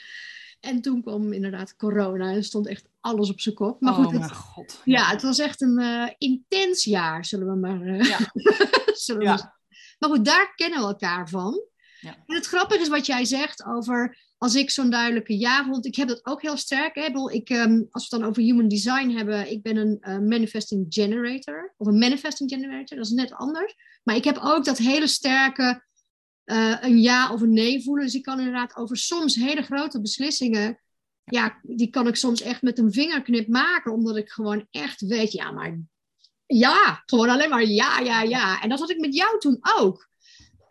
En 0.59 0.81
toen 0.81 1.01
kwam 1.01 1.33
inderdaad 1.33 1.75
corona 1.75 2.31
en 2.31 2.43
stond 2.43 2.67
echt 2.67 2.89
alles 2.99 3.29
op 3.29 3.39
zijn 3.39 3.55
kop. 3.55 3.81
Maar 3.81 3.93
goed, 3.93 4.05
oh 4.05 4.11
het, 4.11 4.19
mijn 4.19 4.33
god. 4.33 4.81
ja, 4.83 5.09
het 5.09 5.21
was 5.21 5.39
echt 5.39 5.61
een 5.61 5.79
eh, 5.79 6.09
intens 6.17 6.83
jaar, 6.83 7.25
zullen 7.25 7.47
we 7.47 7.55
maar, 7.55 7.81
eh, 7.81 8.03
Ja. 8.03 8.17
zullen 9.05 9.21
we 9.21 9.27
maar. 9.27 9.57
Maar 9.99 10.09
goed, 10.09 10.25
daar 10.25 10.53
kennen 10.55 10.79
we 10.79 10.85
elkaar 10.85 11.29
van. 11.29 11.63
Ja. 11.99 12.15
En 12.25 12.35
het 12.35 12.45
grappige 12.47 12.81
is 12.81 12.87
wat 12.87 13.05
jij 13.05 13.25
zegt 13.25 13.65
over 13.65 14.17
als 14.39 14.55
ik 14.55 14.69
zo'n 14.69 14.89
duidelijke 14.89 15.37
ja 15.37 15.65
vond. 15.65 15.85
Ik 15.85 15.95
heb 15.95 16.07
dat 16.07 16.25
ook 16.25 16.41
heel 16.41 16.57
sterk. 16.57 16.95
Hè? 16.95 17.31
Ik 17.31 17.49
ehm, 17.49 17.83
als 17.89 18.09
we 18.09 18.15
het 18.15 18.21
dan 18.21 18.23
over 18.23 18.43
human 18.43 18.67
design 18.67 19.09
hebben, 19.09 19.51
ik 19.51 19.61
ben 19.61 19.77
een 19.77 19.97
eh, 20.01 20.19
manifesting 20.19 20.85
generator. 20.89 21.73
Of 21.77 21.87
een 21.87 21.97
manifesting 21.97 22.49
generator, 22.49 22.97
dat 22.97 23.05
is 23.05 23.11
net 23.11 23.33
anders. 23.33 23.75
Maar 24.03 24.15
ik 24.15 24.23
heb 24.23 24.37
ook 24.41 24.65
dat 24.65 24.77
hele 24.77 25.07
sterke 25.07 25.83
eh, 26.43 26.77
een 26.81 27.01
ja 27.01 27.33
of 27.33 27.41
een 27.41 27.53
nee 27.53 27.83
voelen. 27.83 28.05
Dus 28.05 28.15
ik 28.15 28.23
kan 28.23 28.39
inderdaad 28.39 28.75
over 28.75 28.97
soms 28.97 29.35
hele 29.35 29.61
grote 29.61 30.01
beslissingen. 30.01 30.81
Ja, 31.23 31.59
die 31.61 31.89
kan 31.89 32.07
ik 32.07 32.15
soms 32.15 32.41
echt 32.41 32.61
met 32.61 32.77
een 32.77 32.93
vingerknip 32.93 33.47
maken. 33.47 33.93
Omdat 33.93 34.17
ik 34.17 34.29
gewoon 34.29 34.67
echt 34.71 35.01
weet, 35.01 35.31
ja, 35.31 35.51
maar 35.51 35.79
ja, 36.45 37.03
gewoon 37.05 37.29
alleen 37.29 37.49
maar 37.49 37.65
ja, 37.65 37.99
ja, 37.99 38.21
ja. 38.21 38.61
En 38.61 38.69
dat 38.69 38.79
had 38.79 38.89
ik 38.89 38.99
met 38.99 39.15
jou 39.15 39.39
toen 39.39 39.59
ook. 39.77 40.09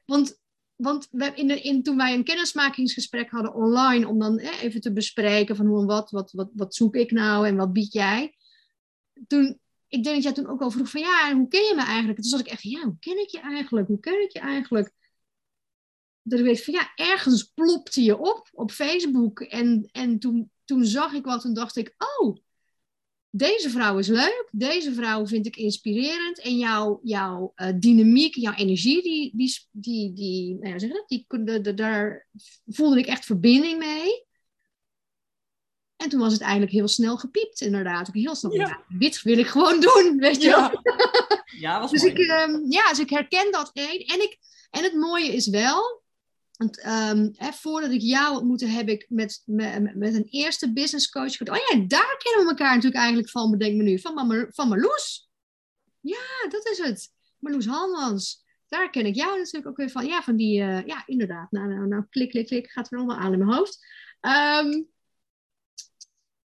Want, 0.07 0.38
want 0.79 1.09
we, 1.11 1.33
in 1.35 1.47
de, 1.47 1.61
in, 1.61 1.83
toen 1.83 1.97
wij 1.97 2.15
een 2.15 2.25
kennismakingsgesprek 2.25 3.31
hadden 3.31 3.55
online, 3.55 4.09
om 4.09 4.19
dan 4.19 4.39
even 4.39 4.81
te 4.81 4.93
bespreken 4.93 5.57
van 5.57 5.67
hoe 5.67 5.81
en 5.81 5.87
wat, 5.87 6.11
wat, 6.11 6.33
wat, 6.33 6.51
wat 6.53 6.75
zoek 6.75 6.95
ik 6.95 7.11
nou 7.11 7.47
en 7.47 7.57
wat 7.57 7.73
bied 7.73 7.93
jij. 7.93 8.37
Toen, 9.27 9.59
ik 9.89 10.03
denk 10.03 10.15
dat 10.15 10.25
jij 10.25 10.33
toen 10.33 10.47
ook 10.47 10.61
al 10.61 10.71
vroeg 10.71 10.91
van 10.91 11.01
ja, 11.01 11.31
en 11.31 11.37
hoe 11.37 11.49
ken 11.49 11.65
je 11.65 11.75
me 11.75 11.83
eigenlijk? 11.83 12.17
En 12.17 12.23
toen 12.23 12.31
zat 12.31 12.41
ik 12.41 12.53
echt, 12.53 12.63
ja, 12.63 12.83
hoe 12.83 12.99
ken 13.01 13.19
ik 13.21 13.29
je 13.29 13.41
eigenlijk? 13.41 13.87
Hoe 13.87 14.01
ken 14.01 14.23
ik 14.23 14.33
je 14.33 14.39
eigenlijk? 14.39 14.93
Dat 16.23 16.39
ik 16.39 16.45
weet 16.45 16.65
van 16.65 16.75
ja, 16.75 16.93
ergens 16.95 17.45
plopte 17.45 18.03
je 18.03 18.19
op 18.19 18.49
op 18.53 18.71
Facebook. 18.71 19.41
En, 19.41 19.89
en 19.93 20.19
toen, 20.19 20.51
toen 20.65 20.85
zag 20.85 21.13
ik 21.13 21.25
wat 21.25 21.45
en 21.45 21.55
dacht 21.55 21.77
ik, 21.77 21.95
oh, 22.19 22.37
deze 23.31 23.71
vrouw 23.71 23.99
is 23.99 24.09
leuk, 24.09 24.49
deze 24.51 24.93
vrouw 24.93 25.27
vind 25.27 25.47
ik 25.47 25.57
inspirerend 25.57 26.41
en 26.41 26.59
jouw, 26.59 27.01
jouw 27.03 27.53
eh, 27.55 27.69
dynamiek, 27.77 28.35
jouw 28.35 28.55
energie, 28.55 29.03
die, 29.03 29.33
die, 29.37 29.59
die, 29.71 30.13
die, 30.13 30.55
nou 30.55 30.69
ja, 30.73 30.79
zeg 30.79 30.91
dat? 30.93 31.09
Die, 31.09 31.25
de, 31.29 31.61
de- 31.61 31.75
daar 31.75 32.27
voelde 32.67 32.99
ik 32.99 33.07
echt 33.07 33.25
verbinding 33.25 33.79
mee. 33.79 34.27
En 35.97 36.09
toen 36.09 36.21
was 36.21 36.33
het 36.33 36.43
eigenlijk 36.43 36.73
heel 36.73 36.89
snel 36.89 37.17
gepiept, 37.17 37.61
inderdaad. 37.61 38.09
Ook 38.09 38.15
heel 38.15 38.35
snel. 38.35 38.55
Ja. 38.55 38.85
dit 38.99 39.23
wil 39.23 39.39
ik 39.39 39.47
gewoon 39.47 39.81
doen, 39.81 40.17
weet 40.21 40.43
je 40.43 40.49
Ja, 40.49 40.73
ja 41.59 41.81
was 41.81 41.91
dus 41.91 42.01
mooi. 42.03 42.13
ik, 42.15 42.19
ehm, 42.29 42.71
ja, 42.71 42.89
dus 42.89 42.99
ik 42.99 43.11
herken 43.11 43.53
dat 43.53 43.71
één. 43.73 43.99
En, 44.07 44.23
ik, 44.23 44.39
en 44.71 44.83
het 44.83 44.95
mooie 44.95 45.33
is 45.33 45.47
wel, 45.47 46.03
want, 46.59 46.81
ehm, 46.81 47.29
hè, 47.33 47.53
voordat 47.53 47.91
ik 47.91 48.01
jou 48.01 48.37
ontmoette, 48.37 48.67
heb 48.67 48.89
ik 48.89 49.07
met, 49.09 49.43
met, 49.45 49.97
met 49.97 50.15
een 50.15 50.29
eerste 50.31 50.73
business 50.73 51.09
coach. 51.11 51.41
Oh 51.41 51.57
ja, 51.57 51.77
daar 51.87 52.17
kennen 52.19 52.45
we 52.45 52.49
elkaar 52.49 52.75
natuurlijk 52.75 52.97
eigenlijk 52.97 53.31
van, 53.31 53.51
bedenk 53.51 53.77
me 53.77 53.83
nu. 53.83 53.99
Van, 53.99 54.47
van 54.51 54.69
Marloes. 54.69 55.31
Ja, 56.01 56.49
dat 56.49 56.67
is 56.67 56.79
het. 56.79 57.11
Marloes 57.39 57.67
Halmans. 57.67 58.45
Daar 58.69 58.91
ken 58.91 59.07
ik 59.07 59.15
jou 59.15 59.39
natuurlijk 59.39 59.67
ook 59.67 59.77
weer 59.77 59.91
van. 59.91 60.07
Ja, 60.07 60.23
van 60.23 60.37
die, 60.37 60.61
eh, 60.61 60.87
ja, 60.87 61.03
inderdaad. 61.07 61.51
Nou, 61.51 61.69
nou, 61.69 61.87
nou, 61.87 62.05
klik, 62.11 62.31
klik, 62.31 62.47
klik. 62.47 62.71
Gaat 62.71 62.93
er 62.93 62.99
allemaal 62.99 63.17
aan 63.17 63.33
in 63.33 63.39
mijn 63.39 63.57
hoofd. 63.57 63.87
Ehm, 64.21 64.83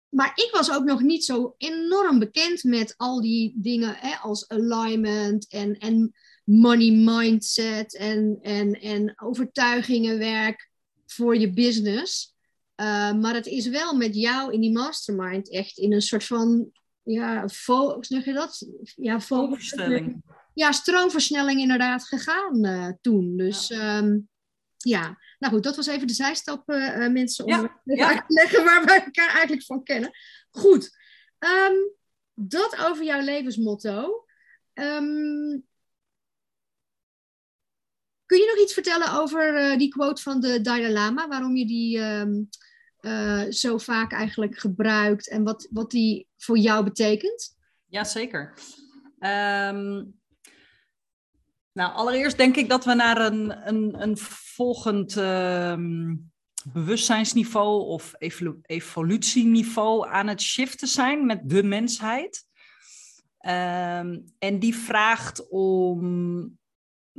maar 0.10 0.32
ik 0.36 0.50
was 0.52 0.72
ook 0.72 0.84
nog 0.84 1.02
niet 1.02 1.26
zo 1.26 1.56
enorm 1.58 2.20
bekend 2.20 2.64
met 2.64 2.94
al 2.98 3.22
die 3.22 3.54
dingen 3.56 3.96
hè, 3.96 4.16
als 4.16 4.48
alignment 4.48 5.48
en, 5.48 5.78
en 5.78 6.16
money 6.60 6.92
mindset 6.92 7.96
en, 7.96 8.40
en, 8.42 8.74
en 8.74 9.14
overtuigingenwerk 9.22 10.70
voor 11.06 11.38
je 11.38 11.54
business. 11.54 12.36
Uh, 12.76 13.14
maar 13.14 13.34
het 13.34 13.46
is 13.46 13.68
wel 13.68 13.96
met 13.96 14.16
jou 14.16 14.54
in 14.54 14.62
die 14.62 14.72
mastermind 14.72 15.52
echt 15.52 15.78
in 15.78 15.94
een 15.94 16.02
soort 16.02 16.24
van, 16.24 16.72
ja, 17.04 17.48
zeg 18.00 18.26
je 18.26 18.34
dat? 18.34 18.68
Ja, 18.96 19.20
Stroomversnelling. 19.20 20.24
Ja, 20.54 20.72
stroomversnelling 20.72 21.60
inderdaad 21.60 22.08
gegaan 22.08 22.66
uh, 22.66 22.90
toen. 23.02 23.38
Dus 23.38 23.68
ja. 23.68 23.98
Um, 23.98 24.30
ja, 24.78 25.18
nou 25.40 25.54
goed, 25.54 25.64
dat 25.64 25.76
was 25.76 25.88
even 25.88 26.08
de 26.08 26.14
zijstap, 26.14 26.70
uh, 26.70 27.08
mensen, 27.08 27.46
om 27.46 27.52
Ja, 27.52 27.82
ja. 27.84 28.08
uit 28.08 28.24
te 28.28 28.34
leggen 28.34 28.64
waar 28.64 28.86
we 28.86 28.92
elkaar 28.92 29.30
eigenlijk 29.30 29.64
van 29.64 29.84
kennen. 29.84 30.12
Goed, 30.50 31.00
Ehm, 31.42 31.76
dat 32.34 32.78
over 32.78 33.04
jouw 33.04 33.22
levensmotto. 33.22 34.26
Ehm, 34.74 35.60
kun 38.32 38.40
je 38.40 38.48
nog 38.48 38.64
iets 38.64 38.74
vertellen 38.74 39.14
over 39.14 39.56
eh, 39.56 39.78
die 39.78 39.90
quote 39.90 40.22
van 40.22 40.40
de 40.40 40.62
Dalai 40.62 40.92
Lama? 40.92 41.28
Waarom 41.28 41.56
je 41.56 41.66
die 41.66 42.00
ehm, 42.00 42.44
eh, 43.00 43.50
zo 43.50 43.78
vaak 43.78 44.12
eigenlijk 44.12 44.60
gebruikt 44.60 45.30
en 45.30 45.44
wat, 45.44 45.68
wat 45.72 45.92
die 45.92 46.28
voor 46.38 46.58
jou 46.58 46.84
betekent? 46.84 47.58
Jazeker. 47.88 48.54
Ehm 49.20 50.04
nou, 51.74 51.94
allereerst 51.94 52.38
denk 52.38 52.56
ik 52.56 52.70
dat 52.70 52.86
we 52.86 52.94
naar 52.94 53.26
een, 53.26 53.68
een, 53.68 54.02
een 54.02 54.18
volgend 54.18 55.18
ehm, 55.18 56.16
bewustzijnsniveau 56.74 57.86
of 57.86 58.14
evolu 58.18 58.60
evolutieniveau 58.62 60.10
aan 60.10 60.28
het 60.28 60.42
shiften 60.42 60.88
zijn 60.88 61.26
met 61.26 61.50
de 61.50 61.64
mensheid. 61.64 62.46
En 64.40 64.60
die 64.60 64.76
vraagt 64.76 65.50
om 65.50 66.60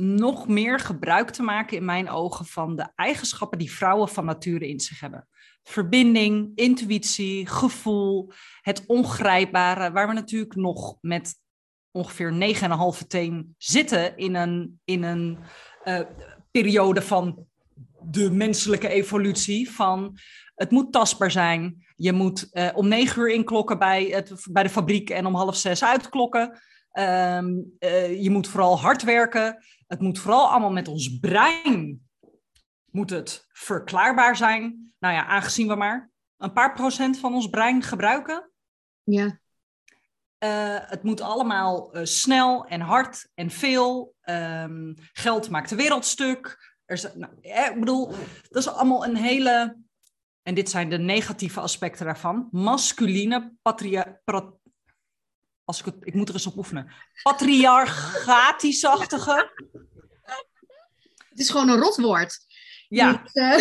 nog 0.02 0.48
meer 0.48 0.80
gebruik 0.80 1.30
te 1.30 1.42
maken 1.42 1.76
in 1.76 1.84
mijn 1.84 2.10
ogen 2.10 2.46
van 2.46 2.76
de 2.76 2.88
eigenschappen 2.94 3.58
die 3.58 3.72
vrouwen 3.72 4.08
van 4.08 4.24
nature 4.24 4.68
in 4.68 4.80
zich 4.80 5.00
hebben. 5.00 5.28
Verbinding, 5.62 6.52
intuïtie, 6.54 7.46
gevoel, 7.46 8.32
het 8.60 8.84
ongrijpbare, 8.86 9.92
waar 9.92 10.08
we 10.08 10.14
natuurlijk 10.14 10.54
nog 10.54 10.96
met 11.00 11.34
ongeveer 11.90 12.56
9,5 13.00 13.06
teen 13.06 13.54
zitten 13.58 14.16
in 14.16 14.34
een, 14.34 14.80
in 14.84 15.02
een 15.02 15.38
uh, 15.84 16.00
periode 16.50 17.02
van 17.02 17.46
de 18.00 18.30
menselijke 18.30 18.88
evolutie. 18.88 19.70
Van 19.70 20.18
het 20.54 20.70
moet 20.70 20.92
tastbaar 20.92 21.30
zijn. 21.30 21.86
Je 21.96 22.12
moet 22.12 22.48
uh, 22.52 22.68
om 22.74 22.88
negen 22.88 23.22
uur 23.22 23.30
inklokken 23.30 23.78
bij, 23.78 24.04
het, 24.04 24.32
bij 24.50 24.62
de 24.62 24.68
fabriek 24.68 25.10
en 25.10 25.26
om 25.26 25.34
half 25.34 25.56
zes 25.56 25.84
uitklokken. 25.84 26.60
Um, 26.98 27.74
uh, 27.78 28.22
je 28.22 28.30
moet 28.30 28.48
vooral 28.48 28.80
hard 28.80 29.02
werken. 29.02 29.64
Het 29.92 30.00
moet 30.00 30.18
vooral 30.18 30.50
allemaal 30.50 30.72
met 30.72 30.88
ons 30.88 31.18
brein 31.18 32.08
moet 32.90 33.10
het 33.10 33.46
verklaarbaar 33.48 34.36
zijn. 34.36 34.92
Nou 34.98 35.14
ja, 35.14 35.26
aangezien 35.26 35.68
we 35.68 35.74
maar 35.74 36.10
een 36.36 36.52
paar 36.52 36.72
procent 36.72 37.18
van 37.18 37.34
ons 37.34 37.48
brein 37.48 37.82
gebruiken. 37.82 38.50
Ja. 39.02 39.24
Uh, 39.24 40.78
het 40.80 41.02
moet 41.02 41.20
allemaal 41.20 41.96
uh, 41.96 42.04
snel 42.04 42.66
en 42.66 42.80
hard 42.80 43.28
en 43.34 43.50
veel. 43.50 44.14
Um, 44.24 44.94
geld 45.12 45.50
maakt 45.50 45.68
de 45.68 45.76
wereld 45.76 46.04
stuk. 46.04 46.74
Er 46.84 46.94
is, 46.94 47.14
nou, 47.14 47.32
eh, 47.40 47.66
ik 47.66 47.78
bedoel, 47.78 48.08
dat 48.48 48.62
is 48.62 48.68
allemaal 48.68 49.04
een 49.04 49.16
hele. 49.16 49.76
En 50.42 50.54
dit 50.54 50.70
zijn 50.70 50.90
de 50.90 50.98
negatieve 50.98 51.60
aspecten 51.60 52.06
daarvan. 52.06 52.48
Masculine, 52.50 53.52
patria, 53.62 54.20
pra, 54.24 54.52
als 55.64 55.78
ik, 55.78 55.84
het, 55.84 55.94
ik 56.00 56.14
moet 56.14 56.28
er 56.28 56.34
eens 56.34 56.46
op 56.46 56.56
oefenen. 56.56 56.92
Patriarchatisch-achtige. 57.22 59.50
Het 61.28 61.38
is 61.38 61.50
gewoon 61.50 61.68
een 61.68 61.80
rotwoord. 61.80 62.38
Ja. 62.88 63.22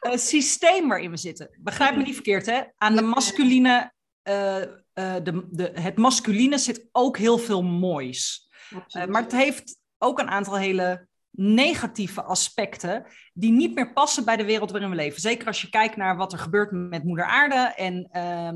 Een 0.00 0.18
systeem 0.18 0.88
waarin 0.88 1.10
we 1.10 1.16
zitten. 1.16 1.56
Begrijp 1.58 1.96
me 1.96 2.02
niet 2.02 2.14
verkeerd, 2.14 2.46
hè? 2.46 2.62
Aan 2.76 2.96
de 2.96 3.02
masculine. 3.02 3.92
Uh, 4.28 4.62
uh, 4.94 4.96
de, 5.22 5.46
de, 5.50 5.70
het 5.74 5.96
masculine 5.96 6.58
zit 6.58 6.86
ook 6.92 7.18
heel 7.18 7.38
veel 7.38 7.62
moois. 7.62 8.48
Uh, 8.70 9.04
maar 9.04 9.22
het 9.22 9.32
heeft 9.32 9.76
ook 9.98 10.18
een 10.18 10.30
aantal 10.30 10.56
hele 10.56 11.08
negatieve 11.36 12.22
aspecten 12.22 13.06
die 13.32 13.52
niet 13.52 13.74
meer 13.74 13.92
passen 13.92 14.24
bij 14.24 14.36
de 14.36 14.44
wereld 14.44 14.70
waarin 14.70 14.90
we 14.90 14.96
leven. 14.96 15.20
Zeker 15.20 15.46
als 15.46 15.60
je 15.60 15.70
kijkt 15.70 15.96
naar 15.96 16.16
wat 16.16 16.32
er 16.32 16.38
gebeurt 16.38 16.70
met 16.70 17.04
moeder 17.04 17.24
aarde 17.24 17.72
en 17.76 18.08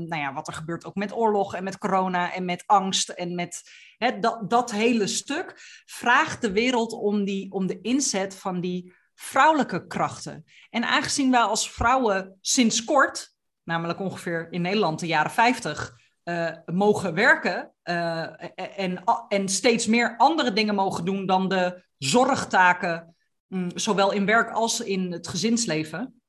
nou 0.07 0.15
ja, 0.15 0.33
wat 0.33 0.47
er 0.47 0.53
gebeurt 0.53 0.85
ook 0.85 0.95
met 0.95 1.13
oorlog 1.13 1.55
en 1.55 1.63
met 1.63 1.77
corona 1.77 2.33
en 2.33 2.45
met 2.45 2.63
angst 2.65 3.09
en 3.09 3.35
met 3.35 3.69
hè, 3.97 4.19
dat, 4.19 4.49
dat 4.49 4.71
hele 4.71 5.07
stuk 5.07 5.53
vraagt 5.85 6.41
de 6.41 6.51
wereld 6.51 6.91
om, 6.93 7.23
die, 7.23 7.51
om 7.51 7.67
de 7.67 7.81
inzet 7.81 8.35
van 8.35 8.61
die 8.61 8.93
vrouwelijke 9.15 9.87
krachten. 9.87 10.45
En 10.69 10.83
aangezien 10.83 11.31
wij 11.31 11.41
als 11.41 11.71
vrouwen 11.71 12.37
sinds 12.41 12.83
kort, 12.83 13.35
namelijk 13.63 13.99
ongeveer 13.99 14.47
in 14.51 14.61
Nederland 14.61 14.99
de 14.99 15.07
jaren 15.07 15.31
50, 15.31 15.97
uh, 16.29 16.75
mogen 16.75 17.13
werken 17.13 17.73
uh, 17.83 18.43
en, 18.79 19.03
en 19.27 19.49
steeds 19.49 19.85
meer 19.87 20.17
andere 20.17 20.53
dingen 20.53 20.75
mogen 20.75 21.05
doen 21.05 21.25
dan 21.25 21.49
de 21.49 21.83
zorgtaken, 21.97 23.15
um, 23.47 23.69
zowel 23.75 24.11
in 24.11 24.25
werk 24.25 24.51
als 24.51 24.79
in 24.79 25.11
het 25.11 25.27
gezinsleven, 25.27 26.21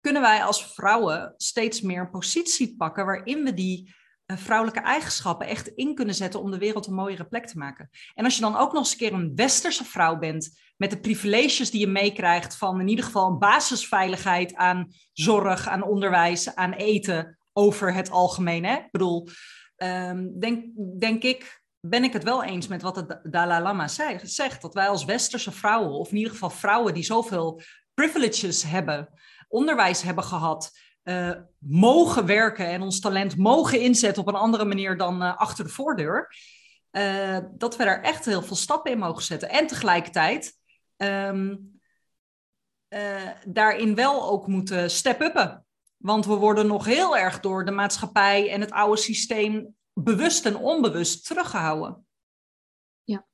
kunnen 0.00 0.22
wij 0.22 0.44
als 0.44 0.74
vrouwen 0.74 1.34
steeds 1.36 1.80
meer 1.80 2.00
een 2.00 2.10
positie 2.10 2.76
pakken 2.76 3.06
waarin 3.06 3.44
we 3.44 3.54
die 3.54 3.94
uh, 4.26 4.36
vrouwelijke 4.36 4.80
eigenschappen 4.80 5.46
echt 5.46 5.68
in 5.68 5.94
kunnen 5.94 6.14
zetten 6.14 6.40
om 6.40 6.50
de 6.50 6.58
wereld 6.58 6.86
een 6.86 6.94
mooiere 6.94 7.24
plek 7.24 7.46
te 7.46 7.58
maken. 7.58 7.90
En 8.14 8.24
als 8.24 8.34
je 8.34 8.40
dan 8.40 8.56
ook 8.56 8.72
nog 8.72 8.82
eens 8.82 8.92
een 8.92 8.98
keer 8.98 9.12
een 9.12 9.34
westerse 9.34 9.84
vrouw 9.84 10.18
bent, 10.18 10.60
met 10.76 10.90
de 10.90 11.00
privileges 11.00 11.70
die 11.70 11.80
je 11.80 11.86
meekrijgt 11.86 12.56
van 12.56 12.80
in 12.80 12.88
ieder 12.88 13.04
geval 13.04 13.30
een 13.30 13.38
basisveiligheid 13.38 14.54
aan 14.54 14.88
zorg, 15.12 15.68
aan 15.68 15.82
onderwijs, 15.82 16.54
aan 16.54 16.72
eten, 16.72 17.38
over 17.52 17.94
het 17.94 18.10
algemeen. 18.10 18.64
Hè? 18.64 18.74
Ik 18.74 18.90
bedoel, 18.90 19.28
um, 19.76 20.40
denk, 20.40 20.64
denk 20.98 21.22
ik, 21.22 21.62
ben 21.80 22.04
ik 22.04 22.12
het 22.12 22.24
wel 22.24 22.44
eens 22.44 22.66
met 22.66 22.82
wat 22.82 22.94
de 22.94 23.20
Dalai 23.22 23.62
Lama 23.62 23.88
zegt. 24.22 24.62
Dat 24.62 24.74
wij 24.74 24.88
als 24.88 25.04
westerse 25.04 25.52
vrouwen, 25.52 25.92
of 25.92 26.10
in 26.10 26.16
ieder 26.16 26.32
geval 26.32 26.50
vrouwen 26.50 26.94
die 26.94 27.02
zoveel 27.02 27.60
privileges 27.94 28.62
hebben, 28.62 29.08
onderwijs 29.48 30.02
hebben 30.02 30.24
gehad, 30.24 30.70
uh, 31.04 31.30
mogen 31.58 32.26
werken 32.26 32.66
en 32.66 32.82
ons 32.82 33.00
talent 33.00 33.36
mogen 33.36 33.80
inzetten 33.80 34.22
op 34.22 34.28
een 34.28 34.40
andere 34.40 34.64
manier 34.64 34.96
dan 34.96 35.22
uh, 35.22 35.36
achter 35.36 35.64
de 35.64 35.70
voordeur. 35.70 36.34
Uh, 36.92 37.38
dat 37.50 37.76
we 37.76 37.84
daar 37.84 38.02
echt 38.02 38.24
heel 38.24 38.42
veel 38.42 38.56
stappen 38.56 38.92
in 38.92 38.98
mogen 38.98 39.22
zetten. 39.22 39.48
En 39.48 39.66
tegelijkertijd 39.66 40.58
um, 40.96 41.80
daarin 43.46 43.94
wel 43.94 44.30
ook 44.30 44.46
moeten 44.46 44.90
step-uppen. 44.90 45.61
Want 46.02 46.26
we 46.26 46.34
worden 46.34 46.66
nog 46.66 46.84
heel 46.84 47.16
erg 47.16 47.40
door 47.40 47.64
de 47.64 47.70
maatschappij 47.70 48.50
en 48.50 48.60
het 48.60 48.70
oude 48.70 49.00
systeem 49.00 49.74
bewust 49.92 50.46
en 50.46 50.56
onbewust 50.56 51.26
teruggehouden. 51.26 52.06
Ja, 53.04 53.26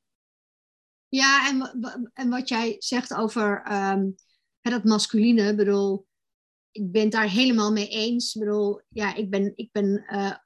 ja 1.08 1.48
en, 1.48 2.10
en 2.12 2.28
wat 2.28 2.48
jij 2.48 2.76
zegt 2.78 3.14
over 3.14 3.72
um, 3.72 4.14
dat 4.60 4.84
masculine, 4.84 5.54
bedoel, 5.54 6.06
ik 6.70 6.92
ben 6.92 7.02
het 7.02 7.12
daar 7.12 7.30
helemaal 7.30 7.72
mee 7.72 7.88
eens. 7.88 8.34
Ik 8.34 8.40
bedoel, 8.40 8.80
ja, 8.88 9.14
ik 9.14 9.30
ben, 9.30 9.52
ik 9.54 9.72
ben 9.72 10.04
uh, 10.08 10.36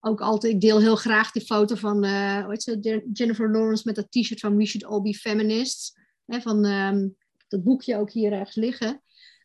ook 0.00 0.20
altijd, 0.20 0.52
ik 0.52 0.60
deel 0.60 0.80
heel 0.80 0.96
graag 0.96 1.30
die 1.30 1.44
foto 1.44 1.74
van 1.74 2.04
uh, 2.04 2.44
hoe 2.44 3.02
Jennifer 3.12 3.50
Lawrence 3.50 3.82
met 3.86 3.94
dat 3.94 4.10
t-shirt 4.10 4.40
van 4.40 4.56
We 4.56 4.66
Should 4.66 4.86
All 4.86 5.02
Be 5.02 5.14
Feminists. 5.14 5.92
Hè, 6.24 6.40
van 6.40 6.64
um, 6.64 7.16
dat 7.48 7.64
boekje 7.64 7.96
ook 7.96 8.10
hier 8.10 8.32
ergens 8.32 8.56
liggen. 8.56 9.02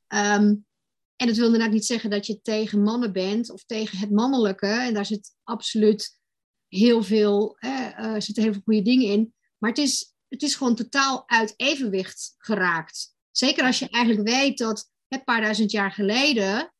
Um, 0.08 0.66
en 1.15 1.28
dat 1.28 1.36
wil 1.36 1.45
inderdaad 1.45 1.71
niet 1.71 1.86
zeggen 1.86 2.10
dat 2.10 2.26
je 2.26 2.41
tegen 2.41 2.82
mannen 2.82 3.13
bent 3.13 3.52
of 3.52 3.63
tegen 3.63 3.97
het 3.97 4.12
mannelijke. 4.12 4.67
En 4.67 4.93
daar 4.93 5.06
zit 5.06 5.36
absoluut 5.43 6.19
heel 6.67 7.04
veel, 7.04 7.58
eh, 7.60 8.15
heel 8.17 8.54
veel 8.54 8.62
goede 8.63 8.82
dingen 8.82 9.08
in. 9.08 9.34
Maar 9.58 9.69
het 9.69 9.80
is, 9.80 10.13
het 10.28 10.41
is 10.41 10.56
gewoon 10.56 10.76
totaal 10.76 11.23
uit 11.30 11.54
evenwicht 11.58 12.36
geraakt. 12.38 13.15
Zeker 13.32 13.65
als 13.65 13.80
je 13.80 13.89
eigenlijk 13.89 14.28
weet 14.28 14.58
dat 14.58 14.91
een 15.08 15.23
paar 15.23 15.41
duizend 15.41 15.71
jaar 15.71 15.91
geleden 15.91 16.73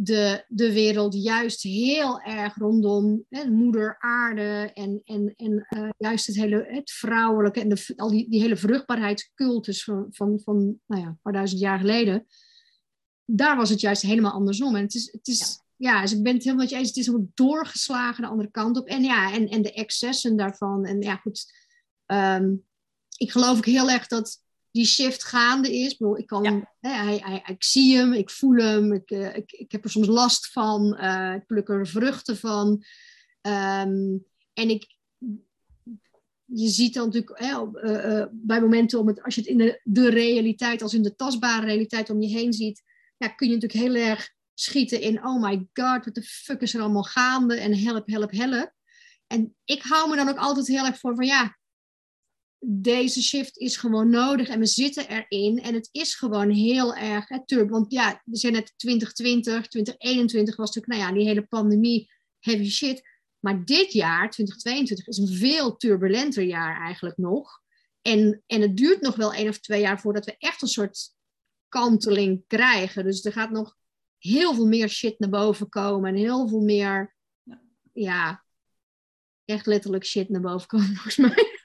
de, 0.00 0.44
de 0.48 0.72
wereld 0.72 1.14
juist 1.14 1.62
heel 1.62 2.20
erg 2.20 2.54
rondom 2.56 3.24
hè, 3.28 3.50
moeder 3.50 3.96
aarde 3.98 4.70
en, 4.74 5.00
en, 5.04 5.34
en 5.36 5.66
uh, 5.68 5.88
juist 5.98 6.26
het 6.26 6.36
hele 6.36 6.66
het 6.68 6.90
vrouwelijke 6.90 7.60
en 7.60 7.68
de, 7.68 7.92
al 7.96 8.10
die, 8.10 8.30
die 8.30 8.40
hele 8.40 8.56
vruchtbaarheidscultus 8.56 9.84
van, 9.84 10.06
van, 10.10 10.40
van 10.44 10.80
nou 10.86 11.02
ja, 11.02 11.08
een 11.08 11.18
paar 11.22 11.32
duizend 11.32 11.60
jaar 11.60 11.78
geleden. 11.78 12.26
Daar 13.30 13.56
was 13.56 13.70
het 13.70 13.80
juist 13.80 14.02
helemaal 14.02 14.32
andersom. 14.32 14.76
En 14.76 14.82
het 14.82 14.94
is, 14.94 15.12
het 15.12 15.28
is 15.28 15.60
ja. 15.76 15.92
ja 15.92 16.02
dus 16.02 16.12
ik 16.12 16.22
ben 16.22 16.34
het 16.34 16.44
helemaal 16.44 16.64
met 16.64 16.72
je 16.72 16.78
eens. 16.78 16.88
Het 16.88 16.96
is 16.96 17.06
helemaal 17.06 17.30
doorgeslagen 17.34 18.22
de 18.22 18.28
andere 18.28 18.50
kant 18.50 18.76
op. 18.76 18.86
En 18.86 19.02
ja, 19.02 19.32
en, 19.32 19.48
en 19.48 19.62
de 19.62 19.72
excessen 19.72 20.36
daarvan. 20.36 20.84
En 20.84 21.00
ja, 21.00 21.16
goed. 21.16 21.52
Um, 22.06 22.66
ik 23.16 23.30
geloof 23.30 23.56
ook 23.56 23.66
heel 23.66 23.90
erg 23.90 24.06
dat 24.06 24.42
die 24.70 24.86
shift 24.86 25.24
gaande 25.24 25.76
is. 25.76 25.92
Ik, 25.92 25.98
bedoel, 25.98 26.18
ik, 26.18 26.26
kan, 26.26 26.66
hè, 26.80 26.90
hij, 26.90 27.18
hij, 27.24 27.42
ik 27.46 27.64
zie 27.64 27.96
hem, 27.96 28.12
ik 28.12 28.30
voel 28.30 28.56
hem, 28.56 28.92
ik, 28.92 29.10
uh, 29.10 29.36
ik, 29.36 29.52
ik 29.52 29.72
heb 29.72 29.84
er 29.84 29.90
soms 29.90 30.06
last 30.06 30.52
van, 30.52 30.98
uh, 31.00 31.34
ik 31.34 31.46
pluk 31.46 31.68
er 31.68 31.86
vruchten 31.86 32.36
van. 32.36 32.68
Um, 33.42 34.24
en 34.52 34.70
ik, 34.70 34.96
je 36.44 36.68
ziet 36.68 36.94
dan 36.94 37.04
natuurlijk 37.04 37.38
hè, 37.38 37.58
op, 37.58 37.76
uh, 37.76 38.24
bij 38.32 38.60
momenten, 38.60 38.98
om 38.98 39.06
het, 39.06 39.22
als 39.22 39.34
je 39.34 39.40
het 39.40 39.50
in 39.50 39.58
de, 39.58 39.80
de 39.84 40.10
realiteit, 40.10 40.82
als 40.82 40.94
in 40.94 41.02
de 41.02 41.14
tastbare 41.14 41.66
realiteit 41.66 42.10
om 42.10 42.20
je 42.20 42.28
heen 42.28 42.52
ziet, 42.52 42.82
ja, 43.18 43.28
kun 43.28 43.48
je 43.48 43.54
natuurlijk 43.54 43.80
heel 43.80 44.02
erg 44.02 44.30
schieten 44.54 45.00
in, 45.00 45.26
oh 45.26 45.42
my 45.42 45.66
god, 45.72 46.04
wat 46.04 46.14
de 46.14 46.22
fuck 46.22 46.60
is 46.60 46.74
er 46.74 46.80
allemaal 46.80 47.02
gaande 47.02 47.56
en 47.56 47.78
help, 47.78 48.08
help, 48.08 48.30
help. 48.30 48.72
En 49.26 49.56
ik 49.64 49.82
hou 49.82 50.10
me 50.10 50.16
dan 50.16 50.28
ook 50.28 50.38
altijd 50.38 50.66
heel 50.66 50.84
erg 50.84 50.98
voor 50.98 51.14
van 51.14 51.26
ja, 51.26 51.58
deze 52.60 53.22
shift 53.22 53.56
is 53.56 53.76
gewoon 53.76 54.10
nodig 54.10 54.48
en 54.48 54.58
we 54.58 54.66
zitten 54.66 55.08
erin. 55.08 55.58
En 55.58 55.74
het 55.74 55.88
is 55.92 56.14
gewoon 56.14 56.50
heel 56.50 56.94
erg 56.94 57.28
hè. 57.28 57.66
Want 57.66 57.92
ja, 57.92 58.22
we 58.24 58.36
zijn 58.36 58.52
net 58.52 58.72
2020, 58.76 59.66
2021 59.66 60.56
was 60.56 60.74
natuurlijk, 60.74 61.00
nou 61.00 61.10
ja, 61.10 61.18
die 61.18 61.28
hele 61.28 61.46
pandemie, 61.46 62.10
heavy 62.40 62.70
shit. 62.70 63.02
Maar 63.38 63.64
dit 63.64 63.92
jaar, 63.92 64.30
2022, 64.30 65.06
is 65.06 65.18
een 65.18 65.36
veel 65.36 65.76
turbulenter 65.76 66.42
jaar 66.42 66.84
eigenlijk 66.84 67.16
nog. 67.16 67.60
En, 68.02 68.42
en 68.46 68.60
het 68.60 68.76
duurt 68.76 69.00
nog 69.00 69.16
wel 69.16 69.34
één 69.34 69.48
of 69.48 69.58
twee 69.58 69.80
jaar 69.80 70.00
voordat 70.00 70.24
we 70.24 70.36
echt 70.38 70.62
een 70.62 70.68
soort 70.68 71.16
kanteling 71.68 72.44
krijgen. 72.46 73.04
Dus 73.04 73.24
er 73.24 73.32
gaat 73.32 73.50
nog 73.50 73.76
heel 74.18 74.54
veel 74.54 74.66
meer 74.66 74.88
shit 74.88 75.18
naar 75.18 75.30
boven 75.30 75.68
komen. 75.68 76.10
En 76.10 76.16
heel 76.16 76.48
veel 76.48 76.60
meer, 76.60 77.16
ja, 77.92 78.44
echt 79.44 79.66
letterlijk 79.66 80.04
shit 80.04 80.28
naar 80.28 80.40
boven 80.40 80.66
komen 80.66 80.94
volgens 80.94 81.16
mij. 81.16 81.56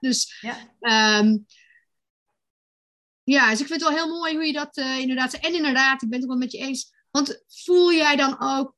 Dus 0.00 0.40
ja. 0.40 1.18
Um, 1.20 1.46
ja, 3.22 3.50
dus 3.50 3.60
ik 3.60 3.66
vind 3.66 3.80
het 3.80 3.88
wel 3.88 3.98
heel 3.98 4.18
mooi 4.18 4.34
hoe 4.34 4.46
je 4.46 4.52
dat 4.52 4.76
uh, 4.76 4.98
inderdaad 4.98 5.34
En 5.34 5.54
inderdaad, 5.54 6.02
ik 6.02 6.08
ben 6.08 6.18
het 6.18 6.28
wel 6.28 6.36
met 6.36 6.52
je 6.52 6.58
eens. 6.58 6.94
Want 7.10 7.44
voel 7.46 7.92
jij 7.92 8.16
dan 8.16 8.36
ook 8.40 8.76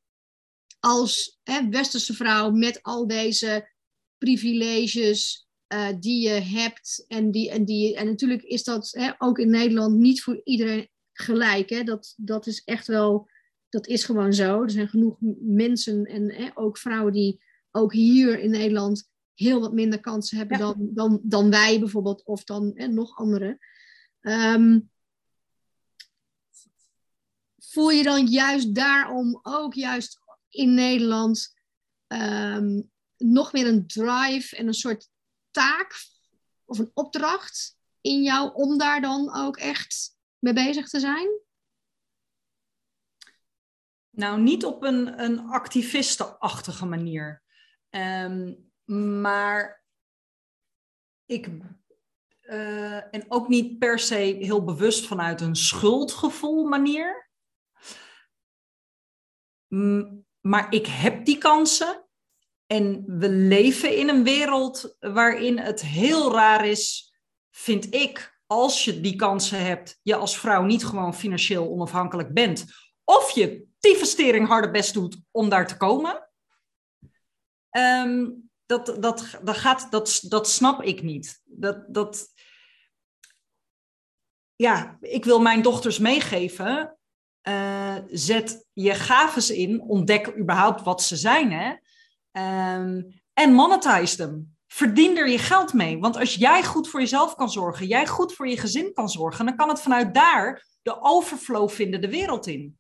als 0.81 1.39
hè, 1.43 1.69
westerse 1.69 2.15
vrouw 2.15 2.51
met 2.51 2.83
al 2.83 3.07
deze 3.07 3.73
privileges 4.19 5.48
uh, 5.73 5.89
die 6.01 6.29
je 6.29 6.41
hebt 6.41 7.05
en 7.09 7.31
die 7.31 7.51
en 7.51 7.65
die 7.65 7.97
en 7.97 8.07
natuurlijk 8.07 8.43
is 8.43 8.65
dat 8.65 8.91
hè, 8.91 9.13
ook 9.19 9.39
in 9.39 9.51
Nederland 9.51 9.97
niet 9.97 10.23
voor 10.23 10.41
iedereen 10.45 10.89
gelijk. 11.13 11.71
Hè? 11.71 11.83
Dat, 11.83 12.15
dat 12.17 12.47
is 12.47 12.65
echt 12.65 12.87
wel, 12.87 13.29
dat 13.69 13.87
is 13.87 14.05
gewoon 14.05 14.33
zo. 14.33 14.63
Er 14.63 14.71
zijn 14.71 14.89
genoeg 14.89 15.17
mensen 15.41 16.05
en 16.05 16.33
hè, 16.33 16.51
ook 16.55 16.79
vrouwen 16.79 17.13
die 17.13 17.43
ook 17.71 17.93
hier 17.93 18.39
in 18.39 18.51
Nederland 18.51 19.11
heel 19.35 19.61
wat 19.61 19.73
minder 19.73 20.01
kansen 20.01 20.39
hebben 20.39 20.59
dan, 20.59 20.89
dan, 20.95 21.21
dan 21.23 21.51
wij 21.51 21.79
bijvoorbeeld, 21.79 22.25
of 22.25 22.45
dan 22.45 22.75
en 22.75 22.95
nog 22.95 23.17
anderen. 23.17 23.59
Um, 24.21 24.91
voel 27.59 27.91
je 27.91 28.03
dan 28.03 28.27
juist 28.27 28.75
daarom 28.75 29.41
ook 29.43 29.75
juist 29.75 30.21
in 30.49 30.75
Nederland 30.75 31.55
um, 32.07 32.91
nog 33.17 33.53
meer 33.53 33.67
een 33.67 33.87
drive 33.87 34.57
en 34.57 34.67
een 34.67 34.75
soort 34.75 35.09
taak 35.51 35.95
of 36.65 36.79
een 36.79 36.91
opdracht 36.95 37.79
in 38.01 38.23
jou 38.23 38.55
om 38.55 38.79
daar 38.79 39.01
dan 39.01 39.35
ook 39.35 39.57
echt 39.57 40.17
mee 40.39 40.53
bezig 40.53 40.89
te 40.89 41.01
zijn? 41.01 41.29
Nou, 44.11 44.41
niet 44.41 44.65
op 44.65 44.83
een, 44.83 45.23
een 45.23 45.39
activistenachtige 45.39 46.87
manier. 46.87 47.43
Um, 47.91 48.71
maar 49.21 49.85
ik. 51.27 51.49
Uh, 52.43 53.15
en 53.15 53.25
ook 53.29 53.49
niet 53.49 53.79
per 53.79 53.99
se 53.99 54.15
heel 54.15 54.65
bewust 54.65 55.07
vanuit 55.07 55.41
een 55.41 55.57
schuldgevoel 55.57 56.65
manier. 56.65 57.31
maar 60.41 60.73
ik 60.73 60.87
heb 60.87 61.25
die 61.25 61.39
kansen. 61.39 62.08
En 62.69 63.05
we 63.07 63.29
leven 63.29 63.97
in 63.97 64.09
een 64.09 64.25
wereld 64.25 64.97
waarin 64.99 65.59
het 65.59 65.81
heel 65.81 66.33
raar 66.33 66.67
is, 66.67 67.15
vind 67.51 67.95
ik, 67.95 68.41
als 68.47 68.85
je 68.85 69.01
die 69.01 69.17
kansen 69.17 69.65
hebt, 69.65 69.99
je 70.03 70.17
als 70.17 70.39
vrouw 70.39 70.63
niet 70.63 70.85
gewoon 70.85 71.15
financieel 71.15 71.69
onafhankelijk 71.69 72.35
bent. 72.35 72.65
Of 73.05 73.31
je 73.31 73.67
investering 73.81 74.47
harde 74.47 74.71
best 74.71 74.95
doet 74.95 75.21
om 75.31 75.49
daar 75.49 75.67
te 75.67 75.77
komen. 75.77 76.29
Um, 77.71 78.51
dat, 78.67 78.87
dat, 78.87 79.39
dat, 79.43 79.57
gaat, 79.57 79.91
dat, 79.91 80.21
dat 80.29 80.49
snap 80.49 80.83
ik 80.83 81.03
niet. 81.03 81.43
Dat, 81.45 81.95
dat, 81.95 82.29
ja, 84.57 84.99
ik 85.01 85.25
wil 85.25 85.41
mijn 85.41 85.63
dochters 85.63 85.99
meegeven. 85.99 86.99
Uh, 87.43 87.97
zet 88.07 88.67
je 88.73 88.95
gaves 88.95 89.51
in, 89.51 89.81
ontdek 89.81 90.37
überhaupt 90.37 90.83
wat 90.83 91.03
ze 91.03 91.17
zijn. 91.17 91.53
Hè? 91.53 91.75
Um, 92.39 93.21
en 93.33 93.53
monetize 93.53 94.17
them. 94.17 94.57
Verdien 94.67 95.17
er 95.17 95.29
je 95.29 95.39
geld 95.39 95.73
mee. 95.73 95.99
Want 95.99 96.17
als 96.17 96.35
jij 96.35 96.65
goed 96.65 96.89
voor 96.89 97.01
jezelf 97.01 97.35
kan 97.35 97.51
zorgen, 97.51 97.87
jij 97.87 98.07
goed 98.07 98.35
voor 98.35 98.49
je 98.49 98.57
gezin 98.57 98.93
kan 98.93 99.09
zorgen, 99.09 99.45
dan 99.45 99.57
kan 99.57 99.69
het 99.69 99.81
vanuit 99.81 100.15
daar 100.15 100.67
de 100.83 101.03
overflow 101.03 101.69
vinden 101.69 102.01
de 102.01 102.11
wereld 102.11 102.47
in. 102.47 102.79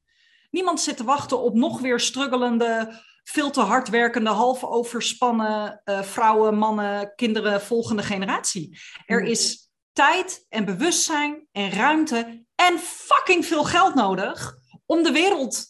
Niemand 0.50 0.80
zit 0.80 0.96
te 0.96 1.04
wachten 1.04 1.40
op 1.40 1.54
nog 1.54 1.80
weer 1.80 2.00
struggelende 2.00 3.00
veel 3.28 3.50
te 3.50 3.60
hard 3.60 3.88
werkende, 3.88 4.30
half 4.30 4.64
overspannen 4.64 5.82
uh, 5.84 6.02
vrouwen, 6.02 6.54
mannen, 6.54 7.12
kinderen, 7.14 7.60
volgende 7.60 8.02
generatie. 8.02 8.78
Er 9.06 9.22
is 9.22 9.70
tijd 9.92 10.46
en 10.48 10.64
bewustzijn 10.64 11.46
en 11.52 11.70
ruimte 11.70 12.44
en 12.54 12.78
fucking 12.78 13.46
veel 13.46 13.64
geld 13.64 13.94
nodig 13.94 14.56
om 14.86 15.02
de 15.02 15.12
wereld 15.12 15.66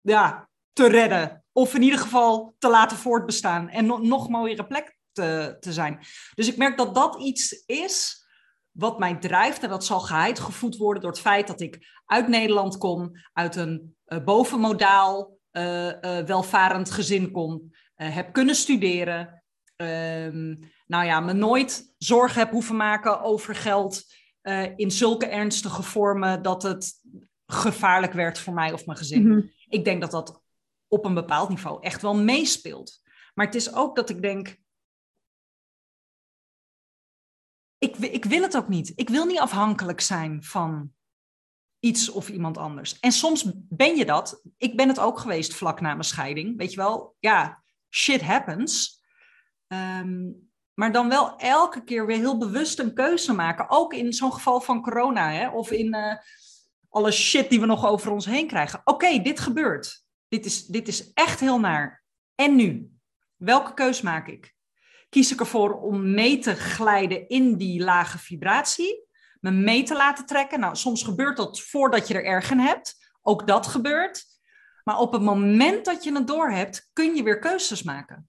ja, 0.00 0.48
te 0.72 0.88
redden. 0.88 1.39
Of 1.60 1.74
in 1.74 1.82
ieder 1.82 1.98
geval 1.98 2.54
te 2.58 2.68
laten 2.68 2.96
voortbestaan 2.96 3.68
en 3.68 3.86
no 3.86 3.98
nog 3.98 4.28
mooiere 4.28 4.66
plek 4.66 4.96
te, 5.12 5.56
te 5.60 5.72
zijn. 5.72 5.98
Dus 6.34 6.48
ik 6.48 6.56
merk 6.56 6.76
dat 6.76 6.94
dat 6.94 7.20
iets 7.20 7.62
is 7.66 8.26
wat 8.70 8.98
mij 8.98 9.16
drijft. 9.16 9.62
En 9.62 9.68
dat 9.68 9.84
zal 9.84 10.00
geheid 10.00 10.38
gevoed 10.38 10.76
worden 10.76 11.02
door 11.02 11.10
het 11.10 11.20
feit 11.20 11.46
dat 11.46 11.60
ik 11.60 11.78
uit 12.06 12.28
Nederland 12.28 12.78
kom, 12.78 13.10
uit 13.32 13.56
een 13.56 13.96
uh, 14.06 14.24
bovenmodaal 14.24 15.38
uh, 15.52 15.92
welvarend 16.26 16.90
gezin 16.90 17.30
kom, 17.30 17.70
heb 17.94 18.32
kunnen 18.32 18.54
studeren. 18.54 19.42
Ehm, 19.76 20.54
nou 20.86 21.04
ja, 21.04 21.20
me 21.20 21.32
nooit 21.32 21.94
zorgen 21.98 22.38
heb 22.38 22.50
hoeven 22.50 22.76
maken 22.76 23.22
over 23.22 23.54
geld 23.54 24.04
in 24.76 24.90
zulke 24.90 25.26
ernstige 25.26 25.82
vormen 25.82 26.42
dat 26.42 26.62
het 26.62 27.00
gevaarlijk 27.46 28.12
werd 28.12 28.38
voor 28.38 28.54
mij 28.54 28.72
of 28.72 28.86
mijn 28.86 28.98
gezin. 28.98 29.28
Mhm. 29.28 29.40
Ik 29.68 29.84
denk 29.84 30.00
dat 30.00 30.10
dat 30.10 30.40
op 30.90 31.04
een 31.04 31.14
bepaald 31.14 31.48
niveau 31.48 31.82
echt 31.82 32.02
wel 32.02 32.16
meespeelt. 32.16 33.02
Maar 33.34 33.46
het 33.46 33.54
is 33.54 33.74
ook 33.74 33.96
dat 33.96 34.10
ik 34.10 34.22
denk, 34.22 34.58
ik, 37.78 37.96
ik 37.96 38.24
wil 38.24 38.42
het 38.42 38.56
ook 38.56 38.68
niet. 38.68 38.92
Ik 38.96 39.08
wil 39.08 39.26
niet 39.26 39.38
afhankelijk 39.38 40.00
zijn 40.00 40.42
van 40.42 40.92
iets 41.80 42.08
of 42.08 42.28
iemand 42.28 42.58
anders. 42.58 42.98
En 42.98 43.12
soms 43.12 43.50
ben 43.54 43.96
je 43.96 44.04
dat. 44.04 44.42
Ik 44.56 44.76
ben 44.76 44.88
het 44.88 44.98
ook 44.98 45.18
geweest 45.18 45.54
vlak 45.54 45.80
na 45.80 45.90
mijn 45.90 46.04
scheiding. 46.04 46.56
Weet 46.56 46.70
je 46.70 46.76
wel, 46.76 47.16
ja, 47.18 47.62
shit 47.90 48.20
happens. 48.20 49.02
Ehm, 49.66 50.30
maar 50.74 50.92
dan 50.92 51.08
wel 51.08 51.36
elke 51.36 51.84
keer 51.84 52.06
weer 52.06 52.16
heel 52.16 52.38
bewust 52.38 52.78
een 52.78 52.94
keuze 52.94 53.32
maken. 53.32 53.70
Ook 53.70 53.94
in 53.94 54.12
zo'n 54.12 54.32
geval 54.32 54.60
van 54.60 54.82
corona, 54.82 55.30
hè? 55.30 55.48
of 55.48 55.70
in 55.70 55.94
uh, 55.94 56.14
alle 56.88 57.10
shit 57.10 57.50
die 57.50 57.60
we 57.60 57.66
nog 57.66 57.86
over 57.86 58.12
ons 58.12 58.26
heen 58.26 58.46
krijgen. 58.46 58.80
Oké, 58.84 59.22
dit 59.22 59.40
gebeurt. 59.40 60.04
Dit 60.30 60.44
is, 60.44 60.66
dit 60.66 60.88
is 60.88 61.12
echt 61.12 61.40
heel 61.40 61.60
naar. 61.60 62.04
En 62.34 62.56
nu? 62.56 62.90
Welke 63.36 63.74
keus 63.74 64.00
maak 64.00 64.28
ik? 64.28 64.54
Kies 65.08 65.32
ik 65.32 65.40
ervoor 65.40 65.80
om 65.80 66.14
mee 66.14 66.38
te 66.38 66.54
glijden 66.54 67.28
in 67.28 67.56
die 67.56 67.82
lage 67.82 68.18
vibratie? 68.18 69.08
me 69.40 69.50
mee 69.50 69.82
te 69.82 69.94
laten 69.94 70.26
trekken. 70.26 70.60
Nou, 70.60 70.76
soms 70.76 71.02
gebeurt 71.02 71.36
dat 71.36 71.60
voordat 71.60 72.08
je 72.08 72.14
er 72.14 72.24
erg 72.24 72.50
in 72.50 72.58
hebt. 72.58 73.12
Ook 73.22 73.46
dat 73.46 73.66
gebeurt. 73.66 74.24
Maar 74.84 74.98
op 74.98 75.12
het 75.12 75.22
moment 75.22 75.84
dat 75.84 76.04
je 76.04 76.12
het 76.12 76.26
door 76.26 76.50
hebt, 76.50 76.90
kun 76.92 77.14
je 77.14 77.22
weer 77.22 77.38
keuzes 77.38 77.82
maken. 77.82 78.28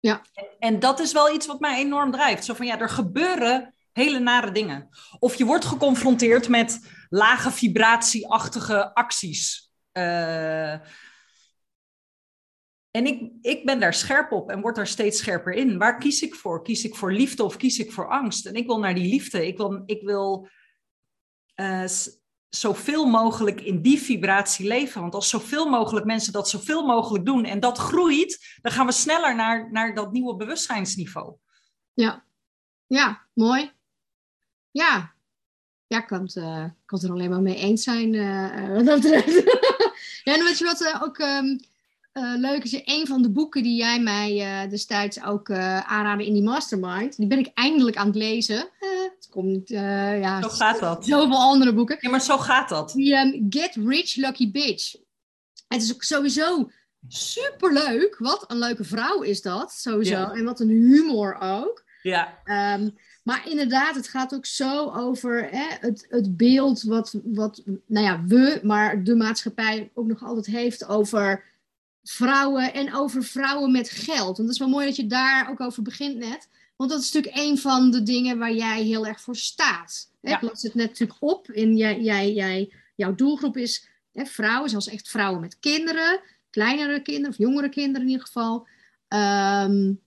Ja. 0.00 0.22
En 0.58 0.78
dat 0.78 1.00
is 1.00 1.12
wel 1.12 1.34
iets 1.34 1.46
wat 1.46 1.60
mij 1.60 1.78
enorm 1.78 2.10
drijft. 2.10 2.44
Zo 2.44 2.54
van 2.54 2.66
ja, 2.66 2.78
er 2.78 2.88
gebeuren 2.88 3.74
hele 3.92 4.18
nare 4.18 4.50
dingen. 4.50 4.88
Of 5.18 5.34
je 5.34 5.44
wordt 5.44 5.64
geconfronteerd 5.64 6.48
met 6.48 6.88
lage 7.08 7.50
vibratieachtige 7.50 8.94
acties. 8.94 9.69
Uh, 9.92 10.72
en 12.90 13.06
ik, 13.06 13.32
ik 13.40 13.64
ben 13.64 13.80
daar 13.80 13.94
scherp 13.94 14.32
op 14.32 14.50
en 14.50 14.60
word 14.60 14.76
daar 14.76 14.86
steeds 14.86 15.18
scherper 15.18 15.52
in. 15.52 15.78
Waar 15.78 15.98
kies 15.98 16.22
ik 16.22 16.34
voor? 16.34 16.62
Kies 16.62 16.84
ik 16.84 16.94
voor 16.94 17.12
liefde 17.12 17.44
of 17.44 17.56
kies 17.56 17.78
ik 17.78 17.92
voor 17.92 18.08
angst? 18.08 18.46
En 18.46 18.54
ik 18.54 18.66
wil 18.66 18.78
naar 18.78 18.94
die 18.94 19.08
liefde. 19.08 19.46
Ik 19.46 19.56
wil, 19.56 19.82
ik 19.86 20.02
wil 20.02 20.48
uh, 21.56 21.84
zoveel 22.48 23.06
mogelijk 23.06 23.60
in 23.60 23.82
die 23.82 24.00
vibratie 24.00 24.66
leven. 24.66 25.00
Want 25.00 25.14
als 25.14 25.28
zoveel 25.28 25.68
mogelijk 25.68 26.06
mensen 26.06 26.32
dat 26.32 26.48
zoveel 26.48 26.86
mogelijk 26.86 27.24
doen 27.24 27.44
en 27.44 27.60
dat 27.60 27.78
groeit, 27.78 28.58
dan 28.60 28.72
gaan 28.72 28.86
we 28.86 28.92
sneller 28.92 29.34
naar, 29.34 29.72
naar 29.72 29.94
dat 29.94 30.12
nieuwe 30.12 30.36
bewustzijnsniveau. 30.36 31.36
Ja, 31.92 32.24
ja 32.86 33.28
mooi. 33.34 33.72
Ja, 34.70 35.14
ja 35.90 35.98
ik 35.98 36.06
kan 36.06 36.22
het, 36.22 36.36
uh, 36.36 36.64
kan 36.86 36.98
het 36.98 37.02
er 37.02 37.10
alleen 37.10 37.30
maar 37.30 37.42
mee 37.42 37.56
eens 37.56 37.82
zijn. 37.82 38.12
Uh, 38.14 38.84
dat 38.84 39.02
ja, 40.24 40.34
en 40.34 40.44
weet 40.44 40.58
je 40.58 40.64
wat 40.64 41.00
ook 41.02 41.18
um, 41.18 41.60
leuk 42.40 42.64
is? 42.64 42.80
Een 42.84 43.06
van 43.06 43.22
de 43.22 43.30
boeken 43.30 43.62
die 43.62 43.76
jij 43.76 44.00
mij 44.00 44.68
destijds 44.68 45.22
ook 45.22 45.50
aanraadde 45.50 46.26
in 46.26 46.32
die 46.32 46.42
mastermind, 46.42 47.16
die 47.16 47.26
ben 47.26 47.38
ik 47.38 47.50
eindelijk 47.54 47.96
aan 47.96 48.06
het 48.06 48.16
lezen 48.16 48.68
komt, 49.30 49.70
uh, 49.70 50.20
ja, 50.20 50.42
zo 50.42 50.48
gaat 50.48 50.78
dat. 50.80 51.04
Zoveel 51.06 51.36
andere 51.36 51.74
boeken. 51.74 51.96
Ja, 52.00 52.10
maar 52.10 52.20
zo 52.20 52.38
gaat 52.38 52.68
dat. 52.68 52.92
Die 52.92 53.14
um, 53.14 53.46
Get 53.48 53.76
Rich 53.84 54.14
Lucky 54.14 54.50
Bitch. 54.50 54.94
Het 55.68 55.82
is 55.82 55.94
ook 55.94 56.02
sowieso 56.02 56.70
superleuk. 57.08 58.18
Wat 58.18 58.44
een 58.46 58.58
leuke 58.58 58.84
vrouw 58.84 59.22
is 59.22 59.42
dat, 59.42 59.72
sowieso. 59.72 60.30
En 60.30 60.44
wat 60.44 60.60
een 60.60 60.68
humor 60.68 61.36
ook. 61.40 61.84
Ja. 62.02 62.38
Um, 62.44 62.98
maar 63.30 63.48
inderdaad, 63.48 63.94
het 63.94 64.08
gaat 64.08 64.34
ook 64.34 64.46
zo 64.46 64.90
over 64.90 65.48
hè, 65.50 65.66
het, 65.80 66.06
het 66.08 66.36
beeld 66.36 66.82
wat, 66.82 67.20
wat, 67.24 67.62
nou 67.86 68.06
ja, 68.06 68.24
we, 68.24 68.60
maar 68.62 69.04
de 69.04 69.14
maatschappij 69.14 69.90
ook 69.94 70.06
nog 70.06 70.24
altijd 70.24 70.46
heeft 70.46 70.86
over 70.86 71.44
vrouwen 72.04 72.74
en 72.74 72.94
over 72.94 73.24
vrouwen 73.24 73.72
met 73.72 73.90
geld. 73.90 74.38
En 74.38 74.44
dat 74.44 74.52
is 74.52 74.58
wel 74.58 74.68
mooi 74.68 74.86
dat 74.86 74.96
je 74.96 75.06
daar 75.06 75.50
ook 75.50 75.60
over 75.60 75.82
begint 75.82 76.16
net. 76.16 76.48
Want 76.76 76.90
dat 76.90 77.00
is 77.00 77.12
natuurlijk 77.12 77.44
een 77.48 77.58
van 77.58 77.90
de 77.90 78.02
dingen 78.02 78.38
waar 78.38 78.52
jij 78.52 78.82
heel 78.82 79.06
erg 79.06 79.20
voor 79.20 79.36
staat. 79.36 80.10
Hè? 80.20 80.32
Ik 80.32 80.40
las 80.40 80.62
het 80.62 80.74
net 80.74 80.88
natuurlijk 80.88 81.22
op. 81.22 81.50
In 81.50 81.76
jij, 81.76 82.00
jij, 82.00 82.32
jij, 82.32 82.72
jouw 82.94 83.14
doelgroep 83.14 83.56
is 83.56 83.88
hè, 84.12 84.24
vrouwen, 84.24 84.70
zoals 84.70 84.88
echt 84.88 85.08
vrouwen 85.08 85.40
met 85.40 85.58
kinderen. 85.58 86.20
Kleinere 86.50 87.02
kinderen 87.02 87.30
of 87.30 87.38
jongere 87.38 87.68
kinderen 87.68 88.02
in 88.02 88.12
ieder 88.12 88.26
geval. 88.26 88.66
Um, 89.08 90.00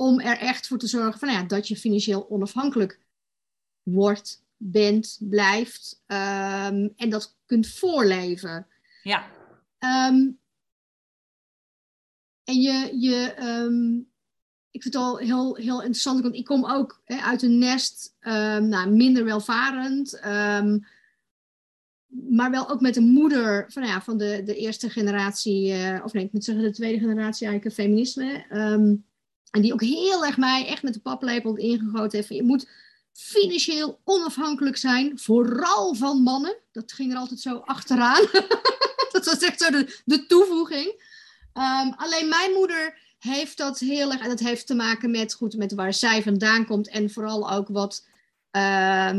om 0.00 0.20
er 0.20 0.38
echt 0.38 0.66
voor 0.66 0.78
te 0.78 0.86
zorgen 0.86 1.18
van, 1.18 1.28
nou 1.28 1.40
ja, 1.40 1.46
dat 1.46 1.68
je 1.68 1.76
financieel 1.76 2.30
onafhankelijk 2.30 3.00
wordt, 3.82 4.42
bent, 4.56 5.18
blijft. 5.20 6.02
Um, 6.06 6.92
en 6.96 7.08
dat 7.08 7.36
kunt 7.46 7.68
voorleven. 7.68 8.66
Ja. 9.02 9.26
Um, 9.78 10.38
en 12.44 12.60
je, 12.60 12.98
je 12.98 13.34
ik 14.70 14.82
vind 14.82 14.94
het 14.94 15.02
al 15.02 15.16
heel, 15.16 15.56
heel 15.56 15.78
interessant, 15.78 16.20
want 16.20 16.34
ik 16.34 16.44
kom 16.44 16.64
ook 16.64 17.00
hè, 17.04 17.16
uit 17.16 17.42
een 17.42 17.58
nest, 17.58 18.16
nou, 18.20 18.90
minder 18.90 19.24
welvarend, 19.24 20.20
maar 22.08 22.50
wel 22.50 22.68
ook 22.70 22.80
met 22.80 22.96
een 22.96 23.08
moeder 23.08 23.64
van, 23.68 23.86
ja, 23.86 24.02
van 24.02 24.18
de, 24.18 24.42
de 24.44 24.56
eerste 24.56 24.90
generatie, 24.90 25.72
uh, 25.72 26.00
of 26.04 26.12
nee, 26.12 26.24
ik 26.24 26.32
moet 26.32 26.44
zeggen 26.44 26.64
de 26.64 26.72
tweede 26.72 26.98
generatie 26.98 27.46
eigenlijk, 27.46 27.76
feminisme. 27.76 28.46
En 29.50 29.60
die 29.60 29.72
ook 29.72 29.82
heel 29.82 30.26
erg 30.26 30.36
mij 30.36 30.66
echt 30.66 30.82
met 30.82 30.94
de 30.94 31.00
paplepel 31.00 31.56
ingegoten 31.56 32.18
heeft. 32.18 32.34
Je 32.34 32.42
moet 32.42 32.68
financieel 33.12 34.00
onafhankelijk 34.04 34.76
zijn, 34.76 35.18
vooral 35.18 35.94
van 35.94 36.22
mannen. 36.22 36.56
Dat 36.72 36.92
ging 36.92 37.12
er 37.12 37.18
altijd 37.18 37.40
zo 37.40 37.56
achteraan. 37.56 38.26
dat 39.12 39.24
was 39.24 39.38
echt 39.38 39.60
zo 39.60 39.70
de, 39.70 40.00
de 40.04 40.26
toevoeging. 40.26 41.02
alleen 41.96 42.28
mijn 42.28 42.52
moeder 42.52 42.98
heeft 43.18 43.56
dat 43.56 43.78
heel 43.78 44.12
erg, 44.12 44.20
en 44.20 44.28
dat 44.28 44.38
heeft 44.38 44.66
te 44.66 44.74
maken 44.74 45.10
met, 45.10 45.34
goed, 45.34 45.56
met 45.56 45.74
waar 45.74 45.94
zij 45.94 46.22
vandaan 46.22 46.66
komt 46.66 46.88
en 46.88 47.10
vooral 47.10 47.50
ook 47.50 47.68
wat 47.68 48.06
uh, 48.52 49.14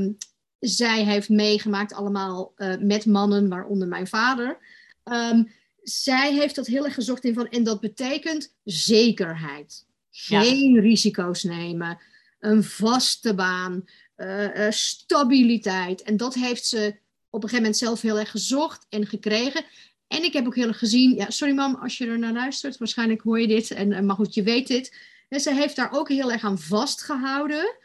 zij 0.59 1.03
heeft 1.03 1.29
meegemaakt, 1.29 1.93
allemaal 1.93 2.53
uh, 2.57 2.77
met 2.77 3.05
mannen, 3.05 3.49
waaronder 3.49 3.87
mijn 3.87 4.07
vader. 4.07 4.57
Um, 5.03 5.51
zij 5.83 6.33
heeft 6.33 6.55
dat 6.55 6.67
heel 6.67 6.85
erg 6.85 6.93
gezocht 6.93 7.23
in 7.23 7.33
van, 7.33 7.49
en 7.49 7.63
dat 7.63 7.79
betekent 7.79 8.53
zekerheid. 8.63 9.85
Geen 10.25 10.79
risico's 10.79 11.43
nemen, 11.43 11.97
een 12.39 12.63
vaste 12.63 13.33
baan, 13.33 13.83
uh, 14.17 14.69
stabiliteit. 14.69 16.01
En 16.01 16.17
dat 16.17 16.33
heeft 16.33 16.65
ze 16.65 16.99
op 17.29 17.43
een 17.43 17.49
gegeven 17.49 17.55
moment 17.55 17.77
zelf 17.77 18.01
heel 18.01 18.19
erg 18.19 18.31
gezocht 18.31 18.85
en 18.89 19.05
gekregen. 19.05 19.65
En 20.07 20.23
ik 20.23 20.33
heb 20.33 20.45
ook 20.45 20.55
heel 20.55 20.67
erg 20.67 20.79
gezien, 20.79 21.15
ja, 21.15 21.29
sorry 21.29 21.53
mam, 21.53 21.75
als 21.75 21.97
je 21.97 22.07
er 22.07 22.19
naar 22.19 22.33
luistert, 22.33 22.77
waarschijnlijk 22.77 23.21
hoor 23.21 23.39
je 23.39 23.47
dit, 23.47 23.71
en, 23.71 24.05
maar 24.05 24.15
goed, 24.15 24.33
je 24.33 24.43
weet 24.43 24.67
dit. 24.67 24.97
Ze 25.29 25.53
heeft 25.53 25.75
daar 25.75 25.91
ook 25.91 26.09
heel 26.09 26.31
erg 26.31 26.43
aan 26.43 26.59
vastgehouden, 26.59 27.77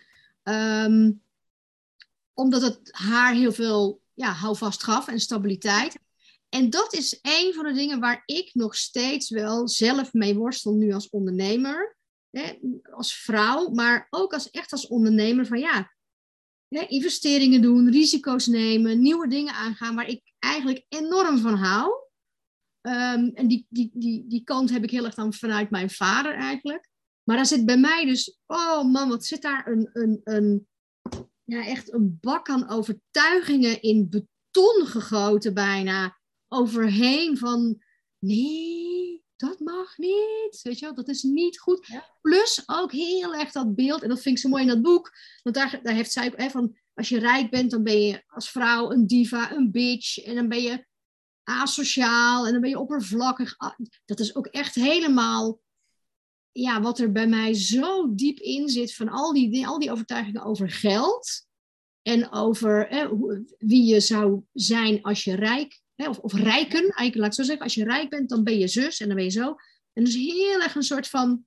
um, 0.43 1.23
omdat 2.33 2.63
het 2.63 2.89
haar 2.91 3.35
heel 3.35 3.53
veel 3.53 4.01
ja, 4.15 4.33
houvast 4.33 4.83
gaf 4.83 5.09
en 5.09 5.21
stabiliteit. 5.21 5.99
En 6.49 6.71
dat 6.71 6.95
is 6.95 7.19
een 7.23 7.53
van 7.55 7.65
de 7.65 7.73
dingen 7.73 8.01
waar 8.01 8.23
ik 8.27 8.51
nog 8.53 8.77
steeds 8.77 9.31
wel 9.31 9.69
zelf 9.69 10.13
mee 10.13 10.35
worstel 10.35 10.73
nu 10.75 10.93
als 10.93 11.11
ondernemer, 11.11 11.94
als 12.91 13.15
vrouw, 13.15 13.69
maar 13.69 14.07
ook 14.11 14.33
als, 14.33 14.51
echt 14.51 14.73
als 14.73 14.87
ondernemer 14.87 15.47
van 15.47 15.59
ja, 15.59 15.95
hè, 16.69 16.87
investeringen 16.87 17.63
doen, 17.63 17.91
risico's 17.91 18.47
nemen, 18.47 19.01
nieuwe 19.01 19.29
dingen 19.29 19.55
aangaan 19.55 19.95
waar 19.95 20.09
ik 20.09 20.33
eigenlijk 20.39 20.85
enorm 20.89 21.39
van 21.39 21.55
hou. 21.55 22.03
Um, 22.87 23.31
en 23.35 23.49
die, 23.49 23.67
die, 23.69 23.91
die, 23.95 24.25
die 24.29 24.45
kant 24.45 24.71
heb 24.71 24.83
ik 24.83 24.91
heel 24.91 25.05
erg 25.05 25.15
dan 25.15 25.33
vanuit 25.33 25.71
mijn 25.71 25.91
vader 25.91 26.35
eigenlijk. 26.35 26.89
Maar 27.23 27.37
daar 27.37 27.47
zit 27.47 27.67
bij 27.67 27.79
mij 27.79 28.05
dus, 28.05 28.39
oh 28.47 28.85
man, 28.85 29.09
wat 29.09 29.25
zit 29.25 29.43
daar 29.43 29.67
een, 29.67 29.91
een, 29.93 30.21
een, 30.25 30.69
ja, 31.45 31.67
echt 31.67 31.93
een 31.93 32.19
bak 32.21 32.49
aan 32.49 32.69
overtuigingen 32.69 33.83
in 33.83 34.09
beton 34.09 34.87
gegoten 34.87 35.55
bijna. 35.55 36.19
Overheen 36.49 37.39
van, 37.39 37.83
nee, 38.19 38.94
dat 39.37 39.61
mag 39.61 39.99
niet. 39.99 40.61
Weet 40.63 40.79
je 40.79 40.85
wel, 40.85 40.95
dat 40.95 41.09
is 41.09 41.23
niet 41.23 41.61
goed. 41.61 41.87
Ja. 41.87 42.17
Plus 42.21 42.63
ook 42.67 42.93
heel 42.93 43.35
erg 43.35 43.53
dat 43.53 43.75
beeld, 43.75 44.03
en 44.03 44.09
dat 44.09 44.21
vind 44.21 44.37
ik 44.37 44.43
zo 44.43 44.49
mooi 44.49 44.63
in 44.63 44.69
dat 44.69 44.83
boek. 44.83 45.13
Want 45.43 45.57
daar, 45.57 45.81
daar 45.83 45.95
heeft 45.95 46.13
zij 46.13 46.27
ook 46.27 46.37
hè, 46.37 46.51
van, 46.51 46.77
als 46.95 47.09
je 47.09 47.19
rijk 47.19 47.51
bent, 47.51 47.71
dan 47.71 47.83
ben 47.83 48.01
je 48.01 48.23
als 48.27 48.51
vrouw 48.51 48.91
een 48.91 49.07
diva, 49.07 49.53
een 49.53 49.71
bitch. 49.71 50.19
En 50.19 50.35
dan 50.35 50.49
ben 50.49 50.63
je 50.63 50.87
asociaal 51.43 52.47
en 52.47 52.53
dan 52.53 52.61
ben 52.61 52.71
je 52.71 52.79
oppervlakkig. 52.79 53.55
Ah, 53.57 53.79
dat 54.05 54.21
is 54.21 54.35
ook 54.35 54.47
echt 54.47 54.75
helemaal 54.75 55.61
ja, 56.53 56.81
wat 56.81 56.99
er 56.99 57.13
bij 57.13 57.27
mij 57.27 57.55
zo 57.55 58.15
diep 58.15 58.39
in 58.39 58.69
zit 58.69 58.95
van 58.95 59.09
al 59.09 59.33
die, 59.33 59.67
al 59.67 59.79
die 59.79 59.91
overtuigingen 59.91 60.43
over 60.43 60.71
geld. 60.71 61.47
En 62.03 62.33
over 62.33 62.89
wie 63.59 63.85
je 63.85 64.01
zou 64.01 64.43
zijn 64.53 65.03
als 65.03 65.25
je 65.25 65.35
rijk, 65.35 65.81
of, 65.97 66.33
rijken, 66.33 66.81
eigenlijk 66.81 67.15
laat 67.15 67.27
ik 67.27 67.35
zo 67.35 67.43
zeggen. 67.43 67.65
Als 67.65 67.75
je 67.75 67.85
rijk 67.85 68.11
bent, 68.11 68.29
dan 68.29 68.45
ben 68.45 68.59
je 68.59 68.69
zus 68.69 69.01
en 69.01 69.07
dan 69.07 69.17
ben 69.17 69.25
je 69.25 69.31
zo. 69.31 69.55
En 69.93 70.05
dus 70.05 70.15
heel 70.15 70.63
erg 70.63 70.75
een 70.75 70.83
soort 70.83 71.09
van, 71.09 71.45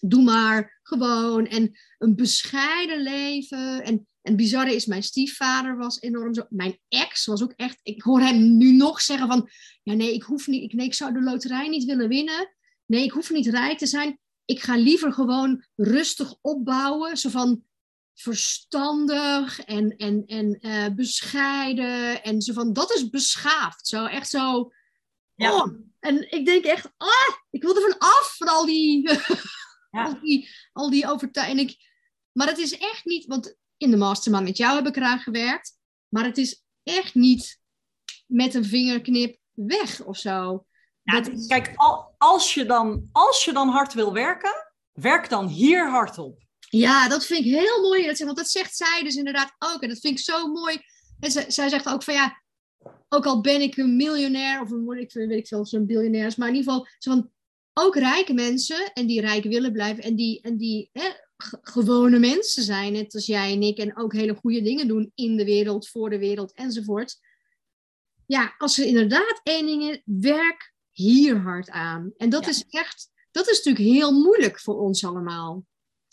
doe 0.00 0.22
maar, 0.22 0.80
gewoon. 0.82 1.46
En 1.46 1.78
een 1.98 2.16
bescheiden 2.16 3.02
leven. 3.02 3.82
En 3.84 4.08
en 4.22 4.36
bizarre 4.36 4.74
is, 4.74 4.86
mijn 4.86 5.02
stiefvader 5.02 5.76
was 5.76 6.00
enorm 6.00 6.34
zo. 6.34 6.46
Mijn 6.48 6.78
ex 6.88 7.26
was 7.26 7.42
ook 7.42 7.52
echt. 7.56 7.80
Ik 7.82 8.02
hoor 8.02 8.20
hem 8.20 8.56
nu 8.56 8.72
nog 8.72 9.00
zeggen 9.00 9.28
van. 9.28 9.48
Ja, 9.82 9.94
nee, 9.94 10.14
ik 10.14 10.22
hoef 10.22 10.46
niet. 10.46 10.62
Ik, 10.62 10.72
nee, 10.72 10.86
ik 10.86 10.94
zou 10.94 11.12
de 11.12 11.22
loterij 11.22 11.68
niet 11.68 11.84
willen 11.84 12.08
winnen. 12.08 12.54
Nee, 12.86 13.04
ik 13.04 13.10
hoef 13.10 13.30
niet 13.30 13.46
rijk 13.46 13.78
te 13.78 13.86
zijn. 13.86 14.18
Ik 14.44 14.60
ga 14.60 14.76
liever 14.76 15.12
gewoon 15.12 15.64
rustig 15.76 16.34
opbouwen. 16.40 17.16
Zo 17.16 17.28
van 17.28 17.62
verstandig 18.20 19.60
en, 19.60 19.96
en, 19.96 20.26
en 20.26 20.58
uh, 20.60 20.94
bescheiden. 20.94 22.22
En 22.22 22.42
zo 22.42 22.52
van, 22.52 22.72
dat 22.72 22.94
is 22.94 23.10
beschaafd. 23.10 23.86
Zo 23.86 24.06
echt 24.06 24.30
zo. 24.30 24.72
Ja. 25.34 25.54
Oh, 25.54 25.72
en 25.98 26.32
ik 26.32 26.46
denk 26.46 26.64
echt, 26.64 26.92
ah, 26.96 27.36
ik 27.50 27.62
wil 27.62 27.76
er 27.76 27.82
van 27.82 27.98
af 27.98 28.34
van 28.38 28.48
al 28.48 28.66
die, 28.66 29.10
ja. 29.90 30.04
al 30.04 30.20
die, 30.20 30.48
al 30.72 30.90
die 30.90 31.08
overtuigingen. 31.08 31.74
Maar 32.32 32.46
het 32.46 32.58
is 32.58 32.78
echt 32.78 33.04
niet, 33.04 33.26
want 33.26 33.56
in 33.76 33.90
de 33.90 33.96
mastermind 33.96 34.44
met 34.44 34.56
jou 34.56 34.76
heb 34.76 34.86
ik 34.86 34.96
eraan 34.96 35.20
gewerkt. 35.20 35.78
Maar 36.08 36.24
het 36.24 36.38
is 36.38 36.64
echt 36.82 37.14
niet 37.14 37.60
met 38.26 38.54
een 38.54 38.64
vingerknip 38.64 39.38
weg 39.52 40.02
of 40.02 40.16
zo. 40.16 40.64
Ja, 41.02 41.20
Kijk, 41.46 41.74
als 42.18 42.54
je, 42.54 42.64
dan, 42.64 43.08
als 43.12 43.44
je 43.44 43.52
dan 43.52 43.68
hard 43.68 43.94
wil 43.94 44.12
werken, 44.12 44.72
werk 44.92 45.28
dan 45.28 45.46
hier 45.46 45.90
hard 45.90 46.18
op. 46.18 46.42
Ja, 46.70 47.08
dat 47.08 47.26
vind 47.26 47.44
ik 47.44 47.52
heel 47.52 47.80
mooi. 47.82 48.24
Want 48.24 48.36
dat 48.36 48.50
zegt 48.50 48.76
zij 48.76 49.00
dus 49.02 49.14
inderdaad 49.14 49.54
ook. 49.58 49.82
En 49.82 49.88
dat 49.88 49.98
vind 49.98 50.18
ik 50.18 50.24
zo 50.24 50.46
mooi. 50.46 50.80
En 51.20 51.30
zij, 51.30 51.50
zij 51.50 51.68
zegt 51.68 51.88
ook 51.88 52.02
van 52.02 52.14
ja, 52.14 52.42
ook 53.08 53.26
al 53.26 53.40
ben 53.40 53.60
ik 53.60 53.76
een 53.76 53.96
miljonair 53.96 54.60
of 54.60 54.70
een, 54.70 54.98
ik 54.98 55.12
weet 55.12 55.30
ik 55.30 55.46
veel, 55.46 55.66
zo'n 55.66 55.86
biljonair 55.86 56.34
maar 56.36 56.48
in 56.48 56.54
ieder 56.54 56.72
geval, 56.72 56.88
zo 56.98 57.10
van, 57.10 57.30
ook 57.72 57.96
rijke 57.96 58.32
mensen 58.32 58.92
en 58.92 59.06
die 59.06 59.20
rijk 59.20 59.44
willen 59.44 59.72
blijven 59.72 60.04
en 60.04 60.14
die, 60.14 60.40
en 60.40 60.56
die 60.56 60.90
hè, 60.92 61.08
gewone 61.62 62.18
mensen 62.18 62.62
zijn, 62.62 62.92
net 62.92 63.14
als 63.14 63.26
jij 63.26 63.52
en 63.52 63.62
ik, 63.62 63.78
en 63.78 63.96
ook 63.96 64.12
hele 64.12 64.34
goede 64.34 64.62
dingen 64.62 64.88
doen 64.88 65.12
in 65.14 65.36
de 65.36 65.44
wereld, 65.44 65.88
voor 65.88 66.10
de 66.10 66.18
wereld 66.18 66.52
enzovoort. 66.52 67.18
ja, 68.26 68.54
als 68.58 68.78
er 68.78 68.86
inderdaad 68.86 69.40
één 69.42 69.66
ding 69.66 69.90
is, 69.90 70.00
werk 70.04 70.74
hier 70.90 71.36
hard 71.36 71.70
aan. 71.70 72.12
En 72.16 72.30
dat 72.30 72.46
is 72.46 72.64
echt, 72.68 73.10
dat 73.30 73.48
is 73.48 73.56
natuurlijk 73.56 73.96
heel 73.96 74.12
moeilijk 74.12 74.60
voor 74.60 74.80
ons 74.80 75.04
allemaal. 75.04 75.64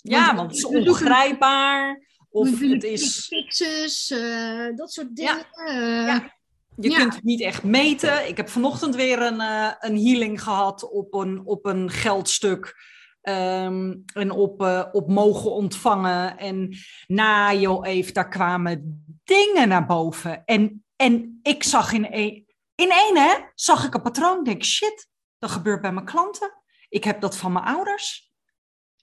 Ja, 0.09 0.35
want, 0.35 0.49
het 0.49 0.57
is 0.57 0.65
ongrijpbaar. 0.65 2.05
Of 2.29 2.59
het 2.59 2.83
is... 2.83 3.25
Fixes, 3.27 4.11
uh, 4.11 4.75
dat 4.75 4.93
soort 4.93 5.15
dingen. 5.15 5.45
Ja. 5.65 6.05
ja. 6.05 6.35
Je 6.79 6.89
kunt 6.89 7.15
het 7.15 7.23
niet 7.23 7.41
echt 7.41 7.63
meten. 7.63 8.27
Ik 8.27 8.37
heb 8.37 8.49
vanochtend 8.49 8.95
weer 8.95 9.21
een, 9.21 9.41
uh, 9.41 9.71
een 9.79 9.97
healing 9.97 10.43
gehad 10.43 10.89
op 10.89 11.13
een, 11.13 11.41
op 11.45 11.65
een 11.65 11.89
geldstuk. 11.89 12.75
Um, 13.21 14.03
en 14.13 14.31
op, 14.31 14.61
uh, 14.61 14.83
op 14.91 15.09
mogen 15.09 15.51
ontvangen. 15.51 16.37
En 16.37 16.77
na 17.07 17.53
joh, 17.53 17.87
even, 17.87 18.13
daar 18.13 18.29
kwamen 18.29 19.05
dingen 19.23 19.67
naar 19.67 19.85
boven. 19.85 20.45
En, 20.45 20.85
en 20.95 21.39
ik 21.41 21.63
zag 21.63 21.91
in 21.91 22.11
één, 22.11 22.45
in 22.75 22.91
één 22.91 23.17
hè, 23.17 23.33
zag 23.55 23.85
ik 23.85 23.93
een 23.93 24.01
patroon. 24.01 24.39
Ik 24.39 24.45
denk, 24.45 24.63
shit, 24.63 25.07
dat 25.39 25.51
gebeurt 25.51 25.81
bij 25.81 25.91
mijn 25.91 26.05
klanten. 26.05 26.53
Ik 26.89 27.03
heb 27.03 27.21
dat 27.21 27.37
van 27.37 27.51
mijn 27.51 27.65
ouders. 27.65 28.26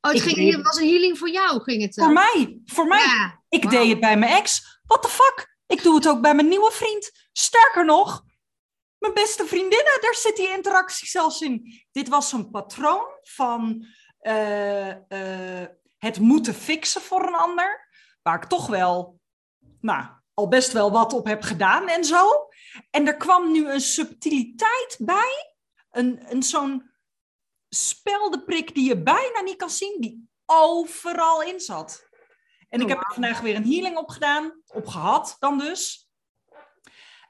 Oh, 0.04 0.12
het 0.12 0.22
ging, 0.22 0.62
was 0.62 0.76
een 0.76 0.88
healing 0.88 1.18
voor 1.18 1.30
jou, 1.30 1.62
ging 1.62 1.82
het? 1.82 1.94
Voor 1.94 2.12
mij, 2.12 2.60
voor 2.64 2.86
mij. 2.86 3.04
Ja. 3.04 3.42
Ik 3.48 3.70
deed 3.70 3.88
het 3.88 4.00
bij 4.00 4.16
mijn 4.16 4.32
ex. 4.32 4.78
What 4.82 5.02
the 5.02 5.08
fuck? 5.08 5.56
Ik 5.66 5.82
doe 5.82 5.94
het 5.94 6.08
ook 6.08 6.20
bij 6.20 6.34
mijn 6.34 6.48
nieuwe 6.48 6.70
vriend. 6.70 7.10
Sterker 7.32 7.84
nog, 7.84 8.24
mijn 8.98 9.14
beste 9.14 9.46
vriendinnen, 9.46 9.98
daar 10.00 10.14
zit 10.14 10.36
die 10.36 10.50
interactie 10.50 11.08
zelfs 11.08 11.40
in. 11.40 11.84
Dit 11.92 12.08
was 12.08 12.32
een 12.32 12.50
patroon 12.50 13.06
van 13.22 13.86
uh, 14.22 14.88
uh, 14.88 15.66
het 15.98 16.18
moeten 16.18 16.54
fixen 16.54 17.00
voor 17.00 17.26
een 17.26 17.34
ander. 17.34 17.88
Waar 18.22 18.42
ik 18.42 18.48
toch 18.48 18.66
wel, 18.66 19.20
nou, 19.80 20.06
al 20.34 20.48
best 20.48 20.72
wel 20.72 20.90
wat 20.90 21.12
op 21.12 21.26
heb 21.26 21.42
gedaan 21.42 21.88
en 21.88 22.04
zo. 22.04 22.48
En 22.90 23.06
er 23.06 23.16
kwam 23.16 23.52
nu 23.52 23.70
een 23.70 23.80
subtiliteit 23.80 24.96
bij. 24.98 25.54
Een, 25.90 26.20
een 26.28 26.42
zo'n 26.42 26.93
speldeprik 27.74 28.74
die 28.74 28.88
je 28.88 29.02
bijna 29.02 29.40
niet 29.40 29.56
kan 29.56 29.70
zien, 29.70 29.96
die 30.00 30.28
overal 30.46 31.42
in 31.42 31.60
zat. 31.60 32.08
En 32.68 32.80
ik 32.80 32.86
oh, 32.86 32.92
heb 32.92 33.00
er 33.00 33.12
vandaag 33.12 33.40
weer 33.40 33.56
een 33.56 33.72
healing 33.72 33.96
op 33.96 34.08
gedaan, 34.08 34.62
op 34.66 34.86
gehad 34.86 35.36
dan 35.38 35.58
dus. 35.58 36.08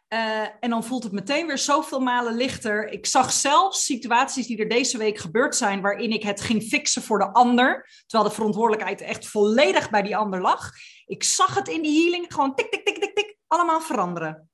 Uh, 0.08 0.46
en 0.60 0.70
dan 0.70 0.84
voelt 0.84 1.02
het 1.02 1.12
meteen 1.12 1.46
weer 1.46 1.58
zoveel 1.58 2.00
malen 2.00 2.34
lichter. 2.34 2.88
Ik 2.88 3.06
zag 3.06 3.32
zelfs 3.32 3.84
situaties 3.84 4.46
die 4.46 4.58
er 4.58 4.68
deze 4.68 4.98
week 4.98 5.18
gebeurd 5.18 5.56
zijn, 5.56 5.80
waarin 5.80 6.10
ik 6.10 6.22
het 6.22 6.40
ging 6.40 6.62
fixen 6.62 7.02
voor 7.02 7.18
de 7.18 7.32
ander, 7.32 7.88
terwijl 8.06 8.30
de 8.30 8.36
verantwoordelijkheid 8.36 9.00
echt 9.00 9.26
volledig 9.26 9.90
bij 9.90 10.02
die 10.02 10.16
ander 10.16 10.40
lag. 10.40 10.70
Ik 11.06 11.22
zag 11.22 11.54
het 11.54 11.68
in 11.68 11.82
die 11.82 12.02
healing 12.02 12.32
gewoon 12.32 12.54
tik, 12.54 12.70
tik, 12.70 12.84
tik, 12.84 12.98
tik, 12.98 13.14
tik, 13.14 13.36
allemaal 13.46 13.80
veranderen. 13.80 14.50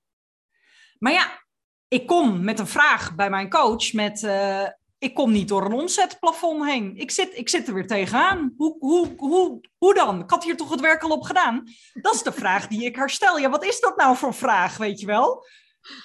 Maar 0.99 1.13
ja, 1.13 1.45
ik 1.89 2.07
kom 2.07 2.45
met 2.45 2.59
een 2.59 2.67
vraag 2.67 3.15
bij 3.15 3.31
mijn 3.31 3.51
coach 3.51 3.93
met, 3.93 4.23
uh, 4.23 4.67
ik 5.01 5.15
kom 5.15 5.33
niet 5.33 5.49
door 5.49 5.65
een 5.65 5.73
omzetplafond 5.73 6.65
heen. 6.65 6.97
Ik 6.97 7.11
zit, 7.11 7.37
ik 7.37 7.49
zit 7.49 7.69
er 7.69 7.75
weer 7.75 7.87
tegenaan. 7.87 8.55
Hoe, 8.57 8.77
hoe, 8.79 9.15
hoe, 9.17 9.61
hoe 9.79 9.95
dan? 9.95 10.21
Ik 10.21 10.31
had 10.31 10.45
hier 10.45 10.57
toch 10.57 10.71
het 10.71 10.81
werk 10.81 11.03
al 11.03 11.11
op 11.11 11.23
gedaan? 11.23 11.65
Dat 11.93 12.15
is 12.15 12.23
de 12.23 12.33
vraag 12.33 12.67
die 12.67 12.85
ik 12.85 12.97
haar 12.97 13.11
stel. 13.11 13.39
Ja, 13.39 13.51
wat 13.51 13.65
is 13.65 13.81
dat 13.81 13.97
nou 13.97 14.17
voor 14.17 14.35
vraag, 14.35 14.77
weet 14.77 15.01
je 15.01 15.07
wel? 15.07 15.47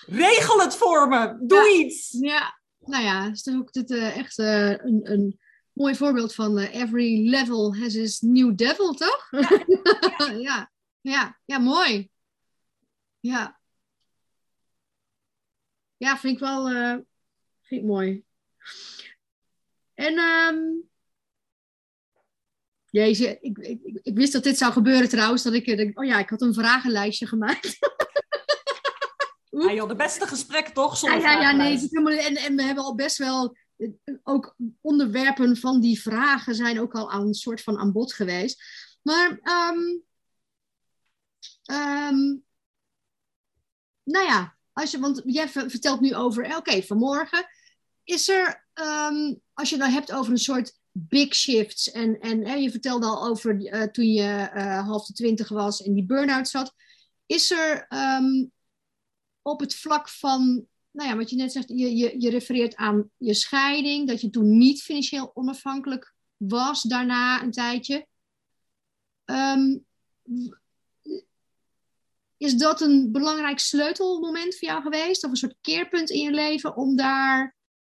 Regel 0.05 0.59
het 0.59 0.75
voor 0.75 1.07
me. 1.07 1.37
Doe 1.41 1.73
iets. 1.73 2.17
Ja, 2.19 2.59
nou 2.79 3.03
ja, 3.03 3.31
is 3.31 3.47
ook 3.49 3.73
dit, 3.73 3.91
uh, 3.91 4.17
echt 4.17 4.37
uh, 4.37 4.69
een, 4.69 5.11
een 5.11 5.39
mooi 5.73 5.95
voorbeeld 5.95 6.35
van 6.35 6.59
uh, 6.59 6.75
every 6.75 7.29
level 7.29 7.75
has 7.75 7.95
its 7.95 8.21
new 8.21 8.55
devil, 8.55 8.93
toch? 8.93 9.27
Ja, 9.31 10.31
ja, 10.49 10.71
ja, 11.01 11.39
ja, 11.45 11.57
mooi. 11.57 12.09
Ja. 13.19 13.59
Ja, 15.97 16.17
vind 16.17 16.33
ik 16.33 16.39
wel 16.39 16.67
vind 17.61 17.81
ik 17.81 17.83
mooi. 17.83 18.25
En 19.93 20.19
um, 20.19 20.89
jezus, 22.89 23.37
ik, 23.41 23.57
ik, 23.57 23.79
ik, 24.03 24.15
wist 24.15 24.33
dat 24.33 24.43
dit 24.43 24.57
zou 24.57 24.71
gebeuren 24.71 25.09
trouwens. 25.09 25.43
Dat 25.43 25.53
ik, 25.53 25.65
denk, 25.65 25.99
oh 25.99 26.05
ja, 26.05 26.19
ik 26.19 26.29
had 26.29 26.41
een 26.41 26.53
vragenlijstje 26.53 27.27
gemaakt. 27.27 27.77
ja, 29.67 29.73
joh, 29.73 29.87
de 29.87 29.95
beste 29.95 30.27
gesprek 30.27 30.67
toch? 30.67 31.01
Ja, 31.01 31.15
ja, 31.15 31.41
ja, 31.41 31.51
nee. 31.51 31.89
En, 32.17 32.35
en 32.35 32.55
we 32.55 32.63
hebben 32.63 32.83
al 32.83 32.95
best 32.95 33.17
wel 33.17 33.57
eh, 33.77 33.89
ook 34.23 34.55
onderwerpen 34.81 35.57
van 35.57 35.81
die 35.81 36.01
vragen 36.01 36.55
zijn 36.55 36.79
ook 36.79 36.93
al 36.93 37.11
aan 37.11 37.27
een 37.27 37.33
soort 37.33 37.61
van 37.61 37.77
aan 37.77 37.91
bod 37.91 38.13
geweest. 38.13 38.63
Maar 39.01 39.29
um, 39.29 40.03
um, 41.71 42.43
nou 44.03 44.25
ja, 44.25 44.57
als 44.73 44.91
je, 44.91 44.99
want 44.99 45.21
jij 45.25 45.49
vertelt 45.49 45.99
nu 45.99 46.15
over, 46.15 46.45
oké, 46.45 46.55
okay, 46.55 46.83
vanmorgen 46.83 47.47
is 48.05 48.29
er, 48.29 48.67
um, 48.73 49.41
als 49.53 49.69
je 49.69 49.75
het 49.75 49.83
nou 49.83 49.91
hebt 49.91 50.11
over 50.11 50.31
een 50.31 50.37
soort 50.37 50.77
big 50.91 51.35
shifts, 51.35 51.91
en, 51.91 52.19
en 52.19 52.61
je 52.61 52.71
vertelde 52.71 53.05
al 53.05 53.27
over 53.27 53.61
uh, 53.61 53.83
toen 53.83 54.11
je 54.11 54.51
uh, 54.55 54.87
half 54.87 55.05
de 55.05 55.13
twintig 55.13 55.49
was 55.49 55.83
en 55.83 55.93
die 55.93 56.05
burn-out 56.05 56.47
zat, 56.47 56.73
is 57.25 57.51
er 57.51 57.87
um, 57.89 58.51
op 59.41 59.59
het 59.59 59.75
vlak 59.75 60.09
van, 60.09 60.67
nou 60.91 61.09
ja, 61.09 61.15
wat 61.15 61.29
je 61.29 61.35
net 61.35 61.51
zegt, 61.51 61.69
je, 61.69 61.95
je, 61.95 62.21
je 62.21 62.29
refereert 62.29 62.75
aan 62.75 63.09
je 63.17 63.33
scheiding, 63.33 64.07
dat 64.07 64.21
je 64.21 64.29
toen 64.29 64.57
niet 64.57 64.81
financieel 64.81 65.31
onafhankelijk 65.33 66.13
was 66.37 66.81
daarna 66.81 67.41
een 67.41 67.51
tijdje. 67.51 68.07
Um, 69.25 69.85
is 72.37 72.55
dat 72.55 72.81
een 72.81 73.11
belangrijk 73.11 73.59
sleutelmoment 73.59 74.57
voor 74.57 74.67
jou 74.67 74.81
geweest? 74.81 75.23
Of 75.23 75.29
een 75.29 75.35
soort 75.35 75.55
keerpunt 75.61 76.09
in 76.09 76.21
je 76.21 76.31
leven 76.31 76.75
om 76.75 76.95
daar 76.95 77.54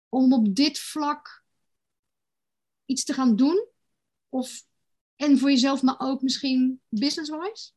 om 0.09 0.33
op 0.33 0.55
dit 0.55 0.79
vlak 0.79 1.45
iets 2.85 3.05
te 3.05 3.13
gaan 3.13 3.37
doen? 3.37 3.67
Of, 4.29 4.63
en 5.17 5.39
voor 5.39 5.51
jezelf, 5.51 5.83
maar 5.83 5.97
ook 5.99 6.23
misschien 6.23 6.81
business-wise? 6.89 7.71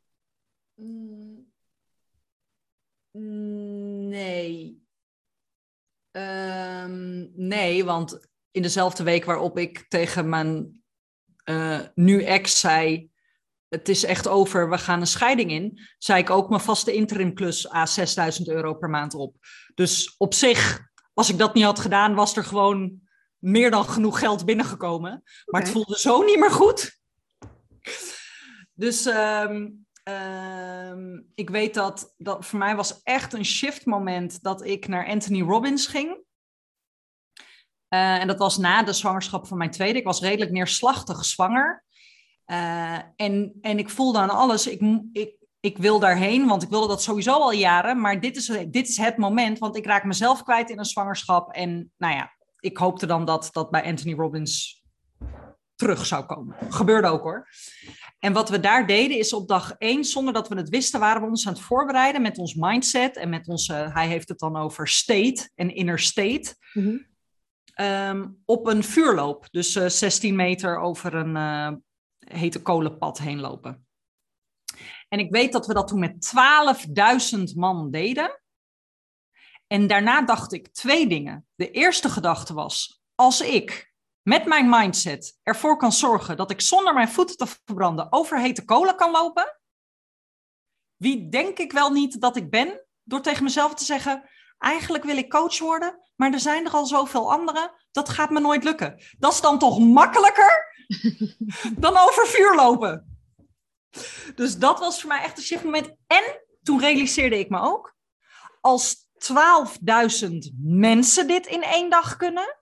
Mm, 3.11 4.07
nee. 4.07 4.79
Um, 6.11 7.31
nee, 7.35 7.85
want 7.85 8.27
in 8.51 8.61
dezelfde 8.61 9.03
week 9.03 9.25
waarop 9.25 9.57
ik 9.57 9.85
tegen 9.89 10.29
mijn 10.29 10.83
uh, 11.45 11.79
nu 11.95 12.23
ex 12.23 12.59
zei: 12.59 13.09
Het 13.67 13.89
is 13.89 14.03
echt 14.03 14.27
over, 14.27 14.69
we 14.69 14.77
gaan 14.77 14.99
een 14.99 15.07
scheiding 15.07 15.51
in. 15.51 15.79
zei 15.97 16.21
ik 16.21 16.29
ook 16.29 16.49
mijn 16.49 16.61
vaste 16.61 16.93
interimklus 16.93 17.71
a 17.73 17.85
6000 17.85 18.47
euro 18.47 18.73
per 18.73 18.89
maand 18.89 19.13
op. 19.13 19.35
Dus 19.73 20.15
op 20.17 20.33
zich 20.33 20.90
als 21.13 21.29
ik 21.29 21.37
dat 21.37 21.53
niet 21.53 21.63
had 21.63 21.79
gedaan, 21.79 22.15
was 22.15 22.35
er 22.35 22.43
gewoon 22.43 23.01
meer 23.37 23.71
dan 23.71 23.85
genoeg 23.85 24.19
geld 24.19 24.45
binnengekomen. 24.45 25.23
Maar 25.45 25.61
het 25.61 25.71
voelde 25.71 25.99
zo 25.99 26.23
niet 26.23 26.39
meer 26.39 26.51
goed. 26.51 26.99
Dus 28.73 29.05
um, 29.05 29.85
um, 30.03 31.31
ik 31.35 31.49
weet 31.49 31.73
dat, 31.73 32.13
dat 32.17 32.45
voor 32.45 32.59
mij 32.59 32.75
was 32.75 33.03
echt 33.03 33.33
een 33.33 33.45
shift 33.45 33.85
moment 33.85 34.43
dat 34.43 34.65
ik 34.65 34.87
naar 34.87 35.07
Anthony 35.07 35.41
Robbins 35.41 35.87
ging. 35.87 36.09
Uh, 37.93 38.21
en 38.21 38.27
dat 38.27 38.37
was 38.37 38.57
na 38.57 38.83
de 38.83 38.93
zwangerschap 38.93 39.47
van 39.47 39.57
mijn 39.57 39.71
tweede. 39.71 39.99
Ik 39.99 40.05
was 40.05 40.21
redelijk 40.21 40.51
neerslachtig 40.51 41.25
zwanger. 41.25 41.83
Uh, 42.45 42.99
en, 43.15 43.57
en 43.61 43.77
ik 43.77 43.89
voelde 43.89 44.19
aan 44.19 44.29
alles, 44.29 44.67
ik, 44.67 44.81
ik, 45.11 45.35
ik 45.61 45.77
wil 45.77 45.99
daarheen, 45.99 46.47
want 46.47 46.63
ik 46.63 46.69
wilde 46.69 46.87
dat 46.87 47.03
sowieso 47.03 47.31
al 47.31 47.51
jaren. 47.51 48.01
Maar 48.01 48.19
dit 48.19 48.35
is, 48.35 48.45
dit 48.67 48.87
is 48.87 48.97
het 48.97 49.17
moment, 49.17 49.59
want 49.59 49.77
ik 49.77 49.85
raak 49.85 50.03
mezelf 50.03 50.43
kwijt 50.43 50.69
in 50.69 50.79
een 50.79 50.85
zwangerschap. 50.85 51.51
En 51.51 51.91
nou 51.97 52.13
ja, 52.13 52.31
ik 52.59 52.77
hoopte 52.77 53.05
dan 53.05 53.25
dat 53.25 53.49
dat 53.51 53.69
bij 53.71 53.83
Anthony 53.83 54.15
Robbins 54.15 54.83
terug 55.75 56.05
zou 56.05 56.25
komen. 56.25 56.55
Gebeurde 56.69 57.07
ook 57.07 57.21
hoor. 57.21 57.47
En 58.19 58.33
wat 58.33 58.49
we 58.49 58.59
daar 58.59 58.87
deden 58.87 59.17
is 59.17 59.33
op 59.33 59.47
dag 59.47 59.75
één, 59.77 60.03
zonder 60.03 60.33
dat 60.33 60.47
we 60.47 60.55
het 60.55 60.69
wisten, 60.69 60.99
waren 60.99 61.21
we 61.21 61.27
ons 61.27 61.47
aan 61.47 61.53
het 61.53 61.61
voorbereiden 61.61 62.21
met 62.21 62.37
ons 62.37 62.55
mindset 62.55 63.17
en 63.17 63.29
met 63.29 63.47
onze, 63.47 63.73
hij 63.73 64.07
heeft 64.07 64.29
het 64.29 64.39
dan 64.39 64.55
over 64.55 64.87
state 64.87 65.49
en 65.55 65.75
inner 65.75 65.99
state, 65.99 66.55
mhm. 66.73 66.97
ehm, 67.73 68.27
op 68.45 68.67
een 68.67 68.83
vuurloop. 68.83 69.47
Dus 69.51 69.75
uh, 69.75 69.85
eh, 69.85 69.89
16 69.89 70.35
meter 70.35 70.77
over 70.77 71.13
een 71.15 71.35
uh, 71.35 71.71
hete 72.19 72.61
kolenpad 72.61 73.17
heen 73.17 73.39
lopen. 73.39 73.85
En 75.11 75.19
ik 75.19 75.31
weet 75.31 75.51
dat 75.51 75.67
we 75.67 75.73
dat 75.73 75.87
toen 75.87 75.99
met 75.99 76.33
12.000 77.37 77.43
man 77.55 77.91
deden. 77.91 78.41
En 79.67 79.87
daarna 79.87 80.21
dacht 80.21 80.53
ik 80.53 80.73
twee 80.73 81.07
dingen. 81.07 81.47
De 81.55 81.71
eerste 81.71 82.09
gedachte 82.09 82.53
was: 82.53 83.01
als 83.15 83.41
ik 83.41 83.93
met 84.21 84.45
mijn 84.45 84.69
mindset 84.69 85.39
ervoor 85.43 85.77
kan 85.77 85.91
zorgen 85.91 86.37
dat 86.37 86.51
ik 86.51 86.61
zonder 86.61 86.93
mijn 86.93 87.09
voeten 87.09 87.37
te 87.37 87.47
verbranden 87.47 88.11
over 88.11 88.39
hete 88.39 88.65
kolen 88.65 88.95
kan 88.95 89.11
lopen, 89.11 89.59
wie 90.95 91.29
denk 91.29 91.57
ik 91.57 91.71
wel 91.71 91.91
niet 91.91 92.21
dat 92.21 92.35
ik 92.35 92.49
ben 92.49 92.85
door 93.03 93.21
tegen 93.21 93.43
mezelf 93.43 93.73
te 93.73 93.83
zeggen: 93.83 94.29
eigenlijk 94.57 95.03
wil 95.03 95.17
ik 95.17 95.29
coach 95.29 95.59
worden, 95.59 95.99
maar 96.15 96.33
er 96.33 96.39
zijn 96.39 96.65
er 96.65 96.71
al 96.71 96.85
zoveel 96.85 97.31
anderen, 97.31 97.71
dat 97.91 98.09
gaat 98.09 98.29
me 98.29 98.39
nooit 98.39 98.63
lukken. 98.63 99.01
Dat 99.19 99.33
is 99.33 99.41
dan 99.41 99.59
toch 99.59 99.79
makkelijker 99.79 100.75
dan 101.85 101.97
over 101.97 102.27
vuur 102.27 102.55
lopen. 102.55 103.10
Dus 104.35 104.57
dat 104.57 104.79
was 104.79 104.99
voor 105.01 105.09
mij 105.09 105.23
echt 105.23 105.37
een 105.37 105.43
shiftmoment. 105.43 105.95
En 106.07 106.23
toen 106.63 106.79
realiseerde 106.79 107.39
ik 107.39 107.49
me 107.49 107.59
ook, 107.59 107.95
als 108.61 109.07
12.000 110.21 110.37
mensen 110.61 111.27
dit 111.27 111.45
in 111.45 111.63
één 111.63 111.89
dag 111.89 112.17
kunnen, 112.17 112.59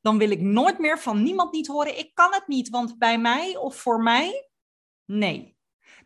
dan 0.00 0.18
wil 0.18 0.30
ik 0.30 0.40
nooit 0.40 0.78
meer 0.78 0.98
van 0.98 1.22
niemand 1.22 1.52
niet 1.52 1.66
horen, 1.66 1.98
ik 1.98 2.14
kan 2.14 2.32
het 2.32 2.46
niet, 2.46 2.68
want 2.68 2.98
bij 2.98 3.18
mij 3.18 3.56
of 3.56 3.76
voor 3.76 4.02
mij, 4.02 4.50
nee. 5.04 5.55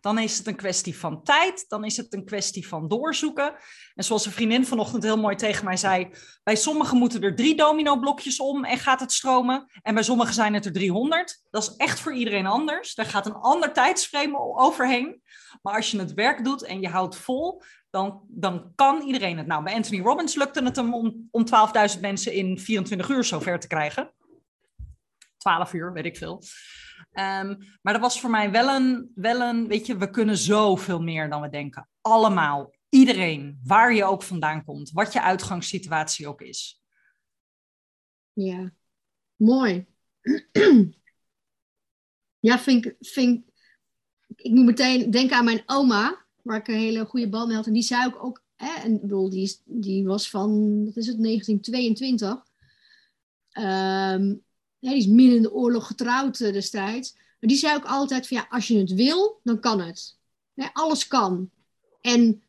Dan 0.01 0.18
is 0.18 0.38
het 0.38 0.46
een 0.46 0.57
kwestie 0.57 0.98
van 0.98 1.22
tijd, 1.22 1.64
dan 1.68 1.84
is 1.84 1.96
het 1.96 2.14
een 2.14 2.24
kwestie 2.24 2.68
van 2.68 2.88
doorzoeken. 2.88 3.55
En 3.94 4.05
zoals 4.05 4.26
een 4.26 4.32
vriendin 4.32 4.66
vanochtend 4.66 5.03
heel 5.03 5.18
mooi 5.18 5.36
tegen 5.36 5.64
mij 5.64 5.76
zei, 5.76 6.11
bij 6.42 6.57
sommigen 6.57 6.96
moeten 6.96 7.22
er 7.22 7.36
drie 7.36 7.57
domino-blokjes 7.57 8.40
om 8.40 8.64
en 8.64 8.78
gaat 8.78 9.01
het 9.01 9.12
stromen. 9.12 9.70
En 9.82 9.94
bij 9.94 10.03
sommigen 10.03 10.34
zijn 10.34 10.55
het 10.55 10.66
er 10.66 10.72
300. 10.72 11.42
Dat 11.51 11.62
is 11.62 11.76
echt 11.76 12.01
voor 12.01 12.14
iedereen 12.14 12.46
anders. 12.46 12.94
Daar 12.94 13.07
gaat 13.07 13.26
een 13.26 13.34
ander 13.34 13.72
tijdsframe 13.72 14.38
overheen. 14.38 15.22
Maar 15.62 15.74
als 15.74 15.90
je 15.90 15.98
het 15.98 16.14
werk 16.14 16.44
doet 16.44 16.62
en 16.62 16.80
je 16.80 16.88
houdt 16.88 17.16
vol, 17.16 17.62
dan, 17.90 18.20
dan 18.28 18.72
kan 18.74 19.03
iedereen 19.03 19.38
het. 19.38 19.46
Nou, 19.46 19.62
bij 19.62 19.74
Anthony 19.74 20.03
Robbins 20.03 20.34
lukte 20.34 20.62
het 20.62 20.76
hem 20.76 20.94
om, 20.94 21.28
om 21.30 21.44
12.000 21.94 22.01
mensen 22.01 22.32
in 22.32 22.59
24 22.59 23.09
uur 23.09 23.24
zover 23.24 23.59
te 23.59 23.66
krijgen. 23.66 24.12
12 25.36 25.72
uur, 25.72 25.92
weet 25.92 26.05
ik 26.05 26.16
veel. 26.16 26.42
Ehm, 27.11 27.55
maar 27.83 27.93
dat 27.93 28.03
was 28.03 28.21
voor 28.21 28.31
mij 28.31 28.51
wel 28.51 28.69
een, 28.69 29.13
wel 29.15 29.41
een, 29.41 29.69
weet 29.69 29.87
je, 29.87 29.97
we 29.97 30.11
kunnen 30.11 30.37
zoveel 30.37 31.03
meer 31.03 31.31
dan 31.31 31.41
we 31.41 31.49
denken. 31.49 31.89
Allemaal, 32.01 32.75
iedereen, 32.89 33.61
waar 33.65 33.95
je 33.95 34.05
ook 34.05 34.23
vandaan 34.23 34.65
komt, 34.65 34.91
wat 34.91 35.13
je 35.13 35.23
uitgangssituatie 35.23 36.29
ook 36.29 36.41
is. 36.41 36.83
Ja, 38.33 38.73
mooi. 39.37 39.87
ja, 42.49 42.59
vind 42.59 42.85
ik, 42.87 42.97
ik 44.37 44.51
moet 44.51 44.65
meteen 44.65 45.11
denken 45.11 45.37
aan 45.37 45.45
mijn 45.45 45.63
oma, 45.67 46.25
waar 46.43 46.59
ik 46.59 46.69
een 46.69 46.75
hele 46.75 47.05
goede 47.05 47.29
band 47.29 47.47
mee 47.47 47.57
had. 47.57 47.67
En 47.67 47.73
die 47.73 47.83
zei 47.83 48.07
ook, 48.07 48.25
ook 48.25 48.43
hè, 48.57 48.83
en, 48.83 49.01
bedoel, 49.01 49.31
die, 49.31 49.61
die 49.65 50.07
was 50.07 50.31
van, 50.31 50.85
wat 50.85 50.97
is 50.97 51.07
het, 51.07 51.23
1922. 51.23 52.49
Um, 53.53 53.65
ehm, 53.65 54.35
die 54.81 54.97
is 54.97 55.07
midden 55.07 55.37
in 55.37 55.43
de 55.43 55.53
oorlog 55.53 55.87
getrouwd 55.87 56.41
uh, 56.41 56.53
destijds. 56.53 57.12
Maar 57.14 57.51
die 57.51 57.59
zei 57.59 57.76
ook 57.76 57.85
altijd 57.85 58.28
van 58.28 58.37
ja, 58.37 58.47
als 58.51 58.68
je 58.68 58.78
het 58.78 58.95
wil, 58.95 59.41
dan 59.43 59.61
kan 59.61 59.81
het. 59.81 60.16
alles 60.72 61.07
kan. 61.07 61.51
En 62.01 62.43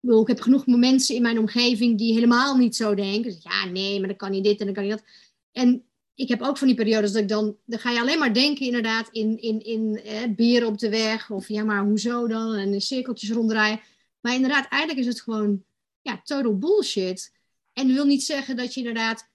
ik 0.00 0.26
heb 0.26 0.40
genoeg 0.40 0.66
mensen 0.66 1.14
in 1.14 1.22
mijn 1.22 1.38
omgeving 1.38 1.98
die 1.98 2.12
helemaal 2.12 2.56
niet 2.56 2.76
zo 2.76 2.94
denken. 2.94 3.36
Ja, 3.42 3.64
nee, 3.64 3.98
maar 3.98 4.08
dan 4.08 4.16
kan 4.16 4.30
niet 4.30 4.44
dit 4.44 4.60
en 4.60 4.64
dan 4.64 4.74
kan 4.74 4.84
niet 4.84 4.92
dat. 4.92 5.04
En 5.52 5.84
ik 6.14 6.28
heb 6.28 6.42
ook 6.42 6.58
van 6.58 6.66
die 6.66 6.76
periodes 6.76 7.12
dat 7.12 7.22
ik 7.22 7.28
dan, 7.28 7.56
dan 7.64 7.78
ga 7.78 7.90
je 7.90 8.00
alleen 8.00 8.18
maar 8.18 8.34
denken 8.34 8.66
inderdaad 8.66 9.08
in, 9.10 9.40
in, 9.40 9.64
in 9.64 10.00
eh, 10.04 10.34
beren 10.36 10.68
op 10.68 10.78
de 10.78 10.88
weg. 10.88 11.30
Of 11.30 11.48
ja, 11.48 11.64
maar 11.64 11.84
hoezo 11.84 12.26
dan? 12.28 12.54
En 12.54 12.72
in 12.72 12.80
cirkeltjes 12.80 13.30
ronddraaien. 13.30 13.80
Maar 14.20 14.34
inderdaad, 14.34 14.68
eigenlijk 14.68 15.06
is 15.06 15.12
het 15.12 15.20
gewoon, 15.20 15.64
ja, 16.02 16.20
total 16.24 16.58
bullshit. 16.58 17.32
En 17.72 17.86
dat 17.86 17.96
wil 17.96 18.06
niet 18.06 18.24
zeggen 18.24 18.56
dat 18.56 18.74
je 18.74 18.80
inderdaad 18.80 19.28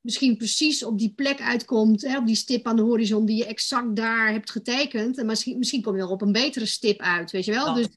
misschien 0.00 0.36
precies 0.36 0.84
op 0.84 0.98
die 0.98 1.12
plek 1.14 1.40
uitkomt, 1.40 2.02
hè, 2.02 2.18
op 2.18 2.26
die 2.26 2.36
stip 2.36 2.66
aan 2.66 2.76
de 2.76 2.82
horizon 2.82 3.26
die 3.26 3.36
je 3.36 3.46
exact 3.46 3.96
daar 3.96 4.32
hebt 4.32 4.50
getekend. 4.50 5.18
En 5.18 5.26
misschien, 5.26 5.58
misschien 5.58 5.82
kom 5.82 5.92
je 5.92 6.02
wel 6.02 6.10
op 6.10 6.22
een 6.22 6.32
betere 6.32 6.66
stip 6.66 7.00
uit, 7.00 7.30
weet 7.30 7.44
je 7.44 7.52
wel. 7.52 7.74
Dus, 7.74 7.88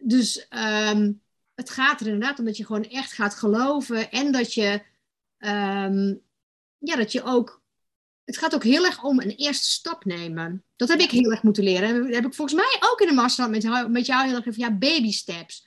dus 0.00 0.48
ehm, 0.48 1.12
het 1.54 1.70
gaat 1.70 2.00
er 2.00 2.06
inderdaad 2.06 2.38
om 2.38 2.44
dat 2.44 2.56
je 2.56 2.66
gewoon 2.66 2.88
echt 2.88 3.12
gaat 3.12 3.34
geloven 3.34 4.10
en 4.10 4.32
dat 4.32 4.54
je, 4.54 4.82
um, 5.38 6.20
ja, 6.78 6.96
dat 6.96 7.12
je 7.12 7.22
ook 7.22 7.62
het 8.24 8.38
gaat 8.38 8.54
ook 8.54 8.64
heel 8.64 8.84
erg 8.84 9.02
om 9.02 9.20
een 9.20 9.30
eerste 9.30 9.70
stap 9.70 10.04
nemen. 10.04 10.64
Dat 10.76 10.88
heb 10.88 11.00
ik 11.00 11.10
heel 11.10 11.30
erg 11.30 11.42
moeten 11.42 11.64
leren. 11.64 12.02
Dat 12.02 12.14
heb 12.14 12.26
ik 12.26 12.34
volgens 12.34 12.56
mij 12.56 12.90
ook 12.90 13.00
in 13.00 13.08
de 13.08 13.14
master 13.14 13.50
met, 13.50 13.88
met 13.88 14.06
jou 14.06 14.26
heel 14.26 14.36
erg 14.36 14.46
even, 14.46 14.60
ja, 14.60 14.72
baby 14.72 15.12
steps. 15.12 15.66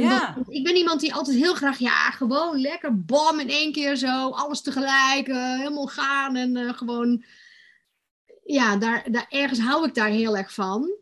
Ja. 0.00 0.36
ik 0.48 0.64
ben 0.64 0.76
iemand 0.76 1.00
die 1.00 1.14
altijd 1.14 1.36
heel 1.36 1.54
graag, 1.54 1.78
ja, 1.78 2.10
gewoon 2.10 2.60
lekker 2.60 3.04
bam 3.04 3.40
in 3.40 3.48
één 3.48 3.72
keer 3.72 3.96
zo, 3.96 4.30
alles 4.30 4.60
tegelijk, 4.60 5.28
uh, 5.28 5.56
helemaal 5.56 5.86
gaan 5.86 6.36
en 6.36 6.56
uh, 6.56 6.72
gewoon, 6.72 7.24
ja, 8.44 8.76
daar, 8.76 9.10
daar, 9.10 9.26
ergens 9.28 9.60
hou 9.60 9.86
ik 9.86 9.94
daar 9.94 10.08
heel 10.08 10.36
erg 10.36 10.54
van. 10.54 10.98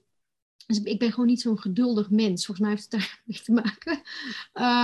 Dus 0.67 0.83
ik 0.83 0.99
ben 0.99 1.11
gewoon 1.11 1.27
niet 1.27 1.41
zo'n 1.41 1.59
geduldig 1.59 2.11
mens. 2.11 2.47
Volgens 2.47 2.67
mij 2.67 2.77
heeft 2.77 2.83
het 2.91 3.01
daar 3.01 3.21
mee 3.25 3.43
te 3.43 3.53
maken. 3.53 4.03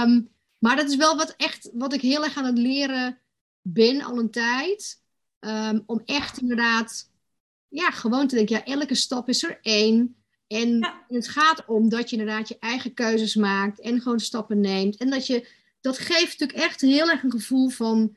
Um, 0.09 0.29
maar 0.59 0.77
dat 0.77 0.91
is 0.91 0.97
wel 0.97 1.17
wat 1.17 1.35
echt, 1.37 1.71
wat 1.73 1.93
ik 1.93 2.01
heel 2.01 2.25
erg 2.25 2.37
aan 2.37 2.45
het 2.45 2.59
leren 2.59 3.19
ben 3.63 4.03
al 4.03 4.19
een 4.19 4.31
tijd. 4.31 5.03
Um, 5.41 5.83
om 5.87 6.03
echt 6.05 6.41
inderdaad, 6.41 7.11
ja, 7.69 7.91
gewoon 7.91 8.27
te 8.27 8.35
denken, 8.35 8.57
ja, 8.57 8.65
elke 8.65 8.95
stap 8.95 9.29
is 9.29 9.43
er 9.43 9.59
één. 9.63 10.17
En 10.55 10.95
het 11.09 11.29
gaat 11.29 11.65
om 11.67 11.89
dat 11.89 12.11
je 12.11 12.17
inderdaad 12.17 12.49
je 12.49 12.57
eigen 12.59 12.95
keuzes 12.95 13.35
maakt 13.35 13.81
en 13.81 14.01
gewoon 14.01 14.21
stappen 14.21 14.61
neemt. 14.61 14.97
En 14.97 15.11
dat 15.11 15.27
je, 15.27 15.49
dat 15.81 15.99
geeft 15.99 16.41
natuurlijk 16.41 16.69
echt 16.69 16.81
heel 16.81 17.11
erg 17.11 17.23
een 17.23 17.31
gevoel 17.31 17.69
van, 17.69 18.17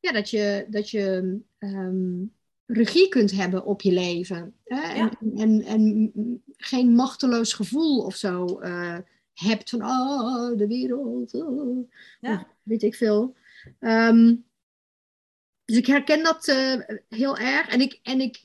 ja, 0.00 0.12
dat 0.12 0.30
je, 0.30 0.66
dat 0.70 0.90
je 0.90 1.38
um, 1.58 2.32
regie 2.66 3.08
kunt 3.08 3.30
hebben 3.30 3.64
op 3.64 3.80
je 3.80 3.92
leven. 3.92 4.54
Hè? 4.64 4.80
En, 4.80 5.18
en, 5.36 5.62
en, 5.62 6.12
geen 6.56 6.94
machteloos 6.94 7.52
gevoel 7.52 8.04
of 8.04 8.16
zo 8.16 8.60
uh, 8.62 8.98
hebt 9.34 9.70
van, 9.70 9.82
oh, 9.82 10.56
de 10.56 10.66
wereld, 10.66 11.34
oh, 11.34 11.90
ja. 12.20 12.46
weet 12.62 12.82
ik 12.82 12.94
veel. 12.94 13.34
Um, 13.80 14.44
dus 15.64 15.76
ik 15.76 15.86
herken 15.86 16.22
dat 16.22 16.48
uh, 16.48 16.74
heel 17.08 17.36
erg. 17.38 17.68
En 17.68 17.80
ik, 17.80 18.00
en 18.02 18.20
ik, 18.20 18.44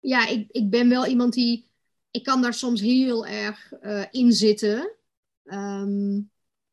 ja, 0.00 0.26
ik, 0.26 0.46
ik 0.50 0.70
ben 0.70 0.88
wel 0.88 1.06
iemand 1.06 1.32
die 1.32 1.72
ik 2.14 2.22
kan 2.22 2.42
daar 2.42 2.54
soms 2.54 2.80
heel 2.80 3.26
erg 3.26 3.72
uh, 3.82 4.04
in 4.10 4.32
zitten. 4.32 4.96
Ehm, 5.44 6.20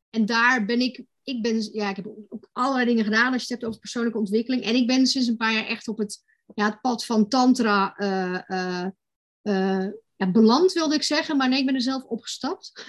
en 0.09 0.25
daar 0.25 0.65
ben 0.65 0.79
ik, 0.79 1.03
ik 1.23 1.41
ben, 1.41 1.73
ja, 1.73 1.89
ik 1.89 1.95
heb 1.95 2.05
ook 2.29 2.49
allerlei 2.51 2.85
dingen 2.85 3.03
gedaan 3.03 3.33
als 3.33 3.47
je 3.47 3.47
het 3.47 3.49
hebt 3.49 3.65
over 3.65 3.79
persoonlijke 3.79 4.17
ontwikkeling. 4.17 4.63
En 4.63 4.75
ik 4.75 4.87
ben 4.87 5.07
sinds 5.07 5.27
een 5.27 5.37
paar 5.37 5.53
jaar 5.53 5.65
echt 5.65 5.87
op 5.87 5.97
het, 5.97 6.23
ja, 6.55 6.65
het 6.65 6.81
pad 6.81 7.05
van 7.05 7.27
tantra 7.27 7.95
uh, 7.97 8.87
uh, 9.43 9.87
ja, 10.15 10.31
beland, 10.31 10.73
wilde 10.73 10.95
ik 10.95 11.03
zeggen. 11.03 11.37
Maar 11.37 11.49
nee, 11.49 11.59
ik 11.59 11.65
ben 11.65 11.75
er 11.75 11.81
zelf 11.81 12.03
opgestapt. 12.03 12.85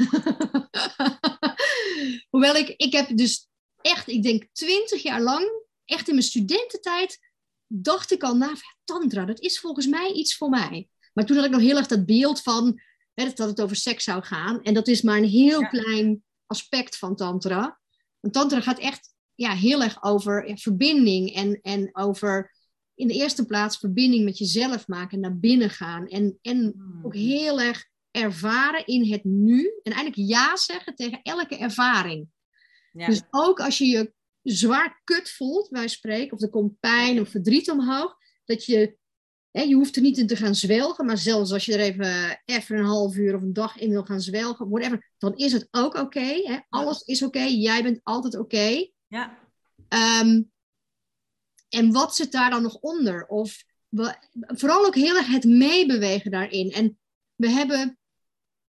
Hoewel 2.30 2.54
ik, 2.54 2.68
ik 2.68 2.92
heb 2.92 3.16
dus 3.16 3.48
echt, 3.80 4.08
ik 4.08 4.22
denk 4.22 4.46
twintig 4.52 5.02
jaar 5.02 5.20
lang, 5.20 5.50
echt 5.84 6.08
in 6.08 6.14
mijn 6.14 6.26
studententijd, 6.26 7.18
dacht 7.66 8.10
ik 8.10 8.22
al, 8.22 8.36
nou, 8.36 8.56
tantra, 8.84 9.24
dat 9.24 9.40
is 9.40 9.60
volgens 9.60 9.86
mij 9.86 10.12
iets 10.12 10.36
voor 10.36 10.48
mij. 10.48 10.88
Maar 11.12 11.26
toen 11.26 11.36
had 11.36 11.44
ik 11.44 11.52
nog 11.52 11.60
heel 11.60 11.76
erg 11.76 11.86
dat 11.86 12.06
beeld 12.06 12.42
van 12.42 12.80
hè, 13.14 13.24
dat 13.34 13.48
het 13.48 13.60
over 13.60 13.76
seks 13.76 14.04
zou 14.04 14.22
gaan. 14.22 14.62
En 14.62 14.74
dat 14.74 14.88
is 14.88 15.02
maar 15.02 15.16
een 15.16 15.28
heel 15.28 15.66
klein 15.66 16.22
aspect 16.46 16.98
van 16.98 17.16
tantra. 17.16 17.80
Want 18.20 18.34
tantra 18.34 18.60
gaat 18.60 18.78
echt 18.78 19.14
ja, 19.34 19.54
heel 19.54 19.82
erg 19.82 20.02
over 20.02 20.48
ja, 20.48 20.56
verbinding 20.56 21.34
en, 21.34 21.60
en 21.60 21.88
over 21.92 22.52
in 22.94 23.08
de 23.08 23.14
eerste 23.14 23.46
plaats 23.46 23.78
verbinding 23.78 24.24
met 24.24 24.38
jezelf 24.38 24.88
maken, 24.88 25.20
naar 25.20 25.38
binnen 25.38 25.70
gaan. 25.70 26.06
En, 26.06 26.38
en 26.42 26.72
hmm. 26.76 27.00
ook 27.04 27.14
heel 27.14 27.60
erg 27.60 27.90
ervaren 28.10 28.86
in 28.86 29.10
het 29.12 29.24
nu. 29.24 29.80
En 29.82 29.92
eigenlijk 29.92 30.28
ja 30.30 30.56
zeggen 30.56 30.94
tegen 30.94 31.20
elke 31.22 31.56
ervaring. 31.56 32.28
Ja. 32.92 33.06
Dus 33.06 33.22
ook 33.30 33.60
als 33.60 33.78
je 33.78 33.86
je 33.86 34.12
zwaar 34.42 35.00
kut 35.04 35.30
voelt, 35.30 35.68
wij 35.68 35.88
spreken, 35.88 36.36
of 36.36 36.42
er 36.42 36.50
komt 36.50 36.80
pijn 36.80 37.20
of 37.20 37.28
verdriet 37.28 37.70
omhoog, 37.70 38.16
dat 38.44 38.64
je 38.64 38.96
je 39.52 39.74
hoeft 39.74 39.96
er 39.96 40.02
niet 40.02 40.18
in 40.18 40.26
te 40.26 40.36
gaan 40.36 40.54
zwelgen, 40.54 41.06
maar 41.06 41.18
zelfs 41.18 41.52
als 41.52 41.64
je 41.64 41.72
er 41.72 41.80
even, 41.80 42.42
even 42.44 42.78
een 42.78 42.84
half 42.84 43.16
uur 43.16 43.34
of 43.34 43.42
een 43.42 43.52
dag 43.52 43.76
in 43.76 43.90
wil 43.90 44.04
gaan 44.04 44.20
zwelgen, 44.20 44.68
whatever, 44.68 45.10
dan 45.18 45.36
is 45.36 45.52
het 45.52 45.68
ook 45.70 45.94
oké. 45.94 46.62
Alles 46.68 47.02
is 47.02 47.22
oké, 47.22 47.42
jij 47.42 47.82
bent 47.82 48.00
altijd 48.02 48.38
oké. 48.38 48.88
Ja. 49.06 49.38
Um, 50.22 50.50
en 51.68 51.92
wat 51.92 52.16
zit 52.16 52.32
daar 52.32 52.50
dan 52.50 52.62
nog 52.62 52.74
onder? 52.74 53.26
Of 53.26 53.64
we, 53.88 54.16
vooral 54.32 54.86
ook 54.86 54.94
heel 54.94 55.16
erg 55.16 55.26
het 55.26 55.44
meebewegen 55.44 56.30
daarin. 56.30 56.70
En 56.70 56.98
we 57.34 57.48
hebben, 57.48 57.98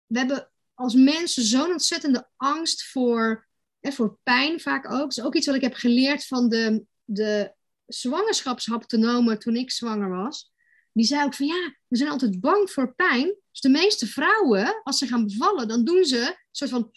we 0.06 0.18
hebben 0.18 0.52
als 0.74 0.94
mensen 0.94 1.44
zo'n 1.44 1.72
ontzettende 1.72 2.30
angst 2.36 2.84
voor, 2.84 3.48
hè, 3.80 3.92
voor 3.92 4.20
pijn 4.24 4.60
vaak 4.60 4.86
ook. 4.86 5.00
Dat 5.00 5.18
is 5.18 5.22
ook 5.22 5.36
iets 5.36 5.46
wat 5.46 5.56
ik 5.56 5.62
heb 5.62 5.74
geleerd 5.74 6.26
van 6.26 6.50
de, 6.50 6.86
de 7.04 7.54
zwangerschapshaptonomen 7.86 9.40
toen 9.40 9.56
ik 9.56 9.72
zwanger 9.72 10.10
was 10.10 10.52
die 10.94 11.06
zei 11.06 11.24
ook 11.24 11.34
van 11.34 11.46
ja, 11.46 11.74
we 11.88 11.98
zijn 11.98 12.10
altijd 12.10 12.40
bang 12.40 12.72
voor 12.72 12.94
pijn. 12.96 13.36
Dus 13.52 13.62
de 13.62 13.70
meeste 13.70 14.08
vrouwen, 14.08 14.82
als 14.84 14.98
ze 14.98 15.08
gaan 15.08 15.26
bevallen, 15.26 15.68
dan 15.68 15.84
doen 15.84 16.06
ze 16.06 16.20
een 16.20 16.36
soort 16.52 16.70
van, 16.70 16.92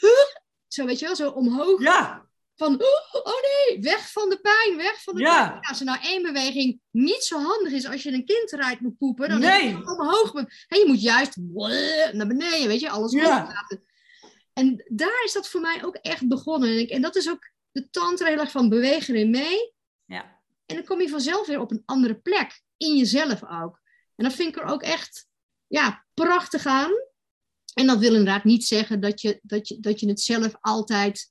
zo 0.69 0.85
weet 0.85 0.99
je 0.99 1.07
wel, 1.07 1.17
zo 1.17 1.31
omhoog. 1.31 1.83
Ja. 1.83 2.31
Van, 2.57 2.83
oh 3.13 3.41
nee, 3.43 3.81
weg 3.81 4.11
van 4.11 4.29
de 4.29 4.41
pijn, 4.41 4.77
weg 4.77 5.03
van 5.03 5.15
de 5.15 5.21
ja. 5.21 5.49
pijn. 5.49 5.61
Als 5.61 5.79
er 5.79 5.85
nou 5.85 5.99
één 6.03 6.23
beweging 6.23 6.81
niet 6.91 7.25
zo 7.25 7.39
handig 7.39 7.73
is 7.73 7.87
als 7.87 8.03
je 8.03 8.13
een 8.13 8.25
kind 8.25 8.53
eruit 8.53 8.81
moet 8.81 8.99
poepen, 8.99 9.29
dan 9.29 9.41
nee. 9.41 9.69
je 9.69 9.77
omhoog. 9.77 10.35
En 10.35 10.79
je 10.79 10.85
moet 10.87 11.03
juist 11.03 11.37
naar 12.13 12.27
beneden, 12.27 12.69
weet 12.69 12.81
je, 12.81 12.91
alles 12.91 13.13
ja. 13.13 13.23
laten. 13.29 13.85
En 14.53 14.85
daar 14.89 15.23
is 15.25 15.33
dat 15.33 15.49
voor 15.49 15.61
mij 15.61 15.85
ook 15.85 15.95
echt 15.95 16.29
begonnen. 16.29 16.89
En 16.89 17.03
dat 17.03 17.17
is 17.17 17.31
ook 17.31 17.51
de 17.73 17.91
tantra 17.91 18.27
heel 18.27 18.39
erg 18.39 18.51
van 18.51 18.69
bewegen 18.69 19.15
in 19.15 19.31
mee. 19.31 19.75
Ja. 20.05 20.41
En 20.67 20.77
dan 20.77 20.85
kom 20.85 21.01
je 21.01 21.09
vanzelf 21.09 21.47
weer 21.47 21.61
op 21.61 21.71
een 21.71 21.83
andere 21.85 22.15
plek. 22.15 22.63
In 22.77 22.97
jezelf 22.97 23.43
ook. 23.45 23.81
En 24.23 24.29
dat 24.29 24.37
vind 24.37 24.57
ik 24.57 24.63
er 24.63 24.69
ook 24.69 24.83
echt 24.83 25.27
ja, 25.67 26.05
prachtig 26.15 26.67
aan. 26.67 26.91
En 27.75 27.87
dat 27.87 27.99
wil 27.99 28.11
inderdaad 28.11 28.45
niet 28.45 28.65
zeggen 28.65 29.01
dat 29.01 29.21
je, 29.21 29.41
dat 29.43 29.69
je, 29.69 29.81
dat 29.81 30.01
je 30.01 30.09
het 30.09 30.21
zelf 30.21 30.55
altijd 30.61 31.31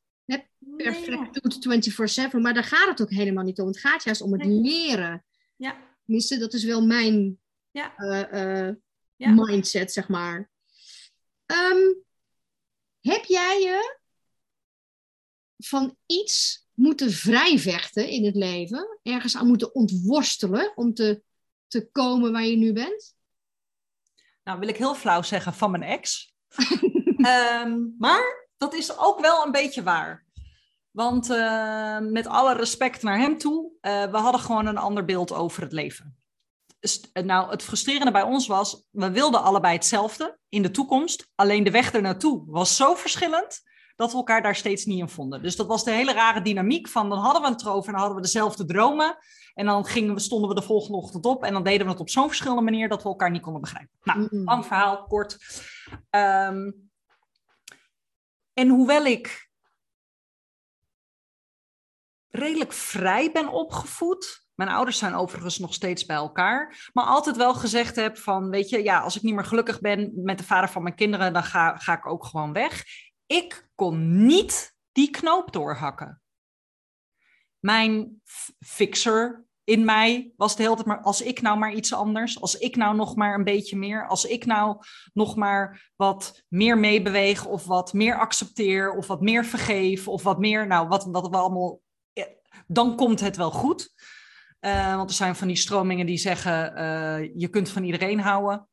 perfect 0.78 1.42
doet 1.42 2.30
24-7. 2.36 2.42
Maar 2.42 2.54
daar 2.54 2.64
gaat 2.64 2.88
het 2.88 3.02
ook 3.02 3.10
helemaal 3.10 3.44
niet 3.44 3.60
om. 3.60 3.68
Het 3.68 3.80
gaat 3.80 4.04
juist 4.04 4.22
om 4.22 4.34
het 4.34 4.46
leren. 4.46 5.26
Ja. 5.56 5.96
Tenminste, 6.06 6.38
dat 6.38 6.54
is 6.54 6.64
wel 6.64 6.86
mijn 6.86 7.40
Ja. 7.72 7.96
eh, 7.96 8.68
eh, 8.68 8.76
Ja. 9.16 9.32
mindset, 9.32 9.92
zeg 9.92 10.08
maar. 10.08 10.50
Ehm, 11.46 11.94
heb 13.00 13.24
jij 13.26 13.60
je 13.62 14.00
van 15.58 15.98
iets 16.06 16.66
moeten 16.74 17.12
vrijvechten 17.12 18.08
in 18.08 18.26
het 18.26 18.36
leven? 18.36 19.00
Ergens 19.04 19.38
aan 19.38 19.48
moeten 19.48 19.76
ontworstelen 19.76 20.72
om 20.76 20.94
te, 20.94 21.24
te 21.72 21.90
komen 21.92 22.32
waar 22.32 22.44
je 22.44 22.58
nu 22.58 22.74
bent? 22.74 23.16
Nou, 24.44 24.60
wil 24.60 24.68
ik 24.68 24.78
heel 24.78 24.96
flauw 24.96 25.22
zeggen 25.22 25.54
van 25.54 25.72
mijn 25.72 25.84
ex. 25.84 26.34
Ehm, 27.22 27.80
maar 27.98 28.50
dat 28.58 28.74
is 28.74 28.98
ook 28.98 29.20
wel 29.20 29.46
een 29.46 29.52
beetje 29.52 29.84
waar. 29.84 30.26
Want 30.92 31.30
eh, 31.30 32.00
met 32.00 32.28
alle 32.28 32.54
respect 32.54 33.04
naar 33.04 33.20
hem 33.20 33.38
toe, 33.38 33.72
eh, 33.82 34.12
we 34.12 34.18
hadden 34.18 34.42
gewoon 34.42 34.66
een 34.66 34.78
ander 34.78 35.06
beeld 35.06 35.32
over 35.32 35.62
het 35.62 35.72
leven. 35.72 36.16
Nou, 37.14 37.50
het 37.50 37.64
frustrerende 37.64 38.12
bij 38.12 38.22
ons 38.22 38.48
was, 38.48 38.88
we 38.92 39.12
wilden 39.12 39.44
allebei 39.44 39.74
hetzelfde 39.74 40.40
in 40.50 40.62
de 40.62 40.72
toekomst. 40.72 41.32
Alleen 41.36 41.64
de 41.64 41.72
weg 41.72 41.94
er 41.94 42.02
naartoe 42.02 42.44
was 42.46 42.76
zo 42.76 42.96
verschillend 42.96 43.62
dat 44.02 44.12
we 44.12 44.18
elkaar 44.18 44.42
daar 44.42 44.56
steeds 44.56 44.86
niet 44.86 45.00
in 45.00 45.10
vonden. 45.10 45.44
Dus 45.44 45.56
dat 45.56 45.68
was 45.68 45.84
de 45.84 45.92
hele 45.92 46.14
rare 46.14 46.42
dynamiek 46.42 46.88
van, 46.88 47.10
dan 47.10 47.20
hadden 47.20 47.42
we 47.42 47.48
het 47.48 47.62
erover 47.62 47.86
en 47.86 47.92
dan 47.92 48.00
hadden 48.00 48.16
we 48.16 48.24
dezelfde 48.24 48.66
dromen. 48.66 49.18
En 49.54 49.66
dan 49.66 49.86
gingen 49.86 50.14
we, 50.14 50.20
stonden 50.20 50.50
we 50.50 50.56
de 50.56 50.62
volgende 50.62 50.98
ochtend 50.98 51.26
op 51.26 51.44
en 51.44 51.54
dan 51.54 51.64
deden 51.64 51.86
we 51.86 51.92
het 51.92 52.02
op 52.02 52.10
zo'n 52.10 52.28
verschillende 52.28 52.62
manier 52.62 52.90
dat 52.90 53.04
we 53.04 53.10
elkaar 53.10 53.32
niet 53.32 53.42
konden 53.42 53.62
begrijpen. 53.62 53.98
Nou, 54.04 54.28
lang 54.32 54.66
verhaal, 54.66 55.04
kort. 55.04 55.38
Ehm, 56.10 56.72
en 58.54 58.70
hoewel 58.70 59.06
ik 59.06 59.50
redelijk 62.30 62.74
vrij 62.74 63.32
ben 63.32 63.48
opgevoed. 63.48 64.46
Mijn 64.56 64.70
ouders 64.70 64.98
zijn 64.98 65.16
overigens 65.16 65.58
nog 65.58 65.74
steeds 65.74 66.06
bij 66.06 66.16
elkaar. 66.16 66.90
Maar 66.94 67.06
altijd 67.06 67.38
wel 67.38 67.54
gezegd 67.54 67.96
heb 67.96 68.18
van, 68.18 68.50
weet 68.50 68.70
je, 68.70 68.84
ja, 68.84 69.00
als 69.00 69.16
ik 69.16 69.22
niet 69.22 69.34
meer 69.34 69.46
gelukkig 69.46 69.80
ben 69.80 70.12
met 70.16 70.38
de 70.38 70.44
vader 70.44 70.70
van 70.70 70.84
mijn 70.84 70.96
kinderen, 70.96 71.34
dan 71.34 71.44
ga, 71.44 71.78
ga 71.78 71.94
ik 71.94 72.08
ook 72.08 72.26
gewoon 72.26 72.54
weg. 72.54 72.84
Ik 73.32 73.70
kon 73.76 74.26
niet 74.26 74.76
die 74.92 75.10
knoop 75.10 75.54
doorhakken. 75.54 76.22
Mijn 77.60 78.22
fixer 78.60 79.46
in 79.64 79.86
mij 79.86 80.34
was 80.36 80.56
de 80.56 80.64
hele 80.64 80.76
tijd 80.76 80.88
maar, 80.88 81.02
als 81.02 81.22
ik 81.22 81.42
nou 81.42 81.58
maar 81.58 81.74
iets 81.74 81.94
anders, 81.94 82.42
als 82.42 82.58
ik 82.58 82.76
nou 82.76 82.96
nog 82.96 83.16
maar 83.16 83.34
een 83.34 83.44
beetje 83.44 83.78
meer, 83.78 84.08
als 84.08 84.26
ik 84.26 84.46
nou 84.46 84.78
nog 85.14 85.36
maar 85.36 85.92
wat 85.96 86.44
meer 86.48 86.78
meebeweeg 86.78 87.46
of 87.46 87.66
wat 87.66 87.94
meer 87.94 88.20
accepteer 88.20 88.92
of 88.92 89.08
wat 89.08 89.22
meer 89.22 89.46
vergeef 89.46 90.08
of 90.08 90.24
wat 90.24 90.40
meer, 90.40 90.68
nou, 90.68 90.88
wat, 90.88 91.06
wat 91.06 91.30
we 91.30 91.38
allemaal, 91.38 91.82
eh, 92.14 92.26
dan 92.68 92.96
komt 92.96 93.20
het 93.20 93.38
wel 93.38 93.52
goed. 93.52 93.94
Eh, 94.60 94.96
want 94.96 95.10
er 95.10 95.16
zijn 95.16 95.36
van 95.36 95.48
die 95.48 95.56
stromingen 95.56 96.06
die 96.06 96.18
zeggen, 96.18 96.76
eh, 96.76 97.36
je 97.36 97.48
kunt 97.48 97.70
van 97.70 97.84
iedereen 97.84 98.20
houden. 98.20 98.70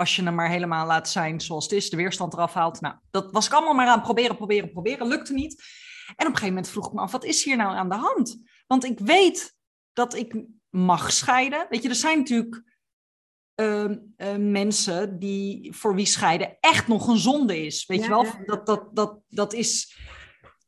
Als 0.00 0.16
je 0.16 0.22
hem 0.22 0.34
maar 0.34 0.48
helemaal 0.48 0.86
laat 0.86 1.08
zijn 1.08 1.40
zoals 1.40 1.64
het 1.64 1.72
is, 1.72 1.90
de 1.90 1.96
weerstand 1.96 2.32
eraf 2.32 2.54
haalt. 2.54 2.80
Nou, 2.80 2.94
dat 3.10 3.32
was 3.32 3.46
ik 3.46 3.52
allemaal 3.52 3.74
maar 3.74 3.86
aan 3.86 4.02
proberen, 4.02 4.36
proberen, 4.36 4.70
proberen. 4.70 5.06
Lukte 5.06 5.32
niet. 5.32 5.62
En 6.06 6.12
op 6.12 6.18
een 6.18 6.26
gegeven 6.26 6.48
moment 6.48 6.68
vroeg 6.68 6.86
ik 6.86 6.92
me 6.92 7.00
af, 7.00 7.12
wat 7.12 7.24
is 7.24 7.44
hier 7.44 7.56
nou 7.56 7.76
aan 7.76 7.88
de 7.88 7.94
hand? 7.94 8.42
Want 8.66 8.84
ik 8.84 8.98
weet 8.98 9.56
dat 9.92 10.14
ik 10.14 10.44
mag 10.68 11.12
scheiden. 11.12 11.66
Weet 11.68 11.82
je, 11.82 11.88
er 11.88 11.94
zijn 11.94 12.18
natuurlijk 12.18 12.62
ehm, 13.54 13.98
eh, 14.16 14.36
mensen 14.36 15.18
die, 15.18 15.72
voor 15.76 15.94
wie 15.94 16.06
scheiden 16.06 16.56
echt 16.60 16.88
nog 16.88 17.08
een 17.08 17.18
zonde 17.18 17.64
is. 17.64 17.86
Weet 17.86 17.98
Ja, 17.98 18.04
je 18.04 18.10
wel, 18.10 18.24
ja. 18.24 18.42
dat, 18.44 18.66
dat, 18.66 18.88
dat, 18.92 19.18
dat 19.28 19.52
is 19.52 19.96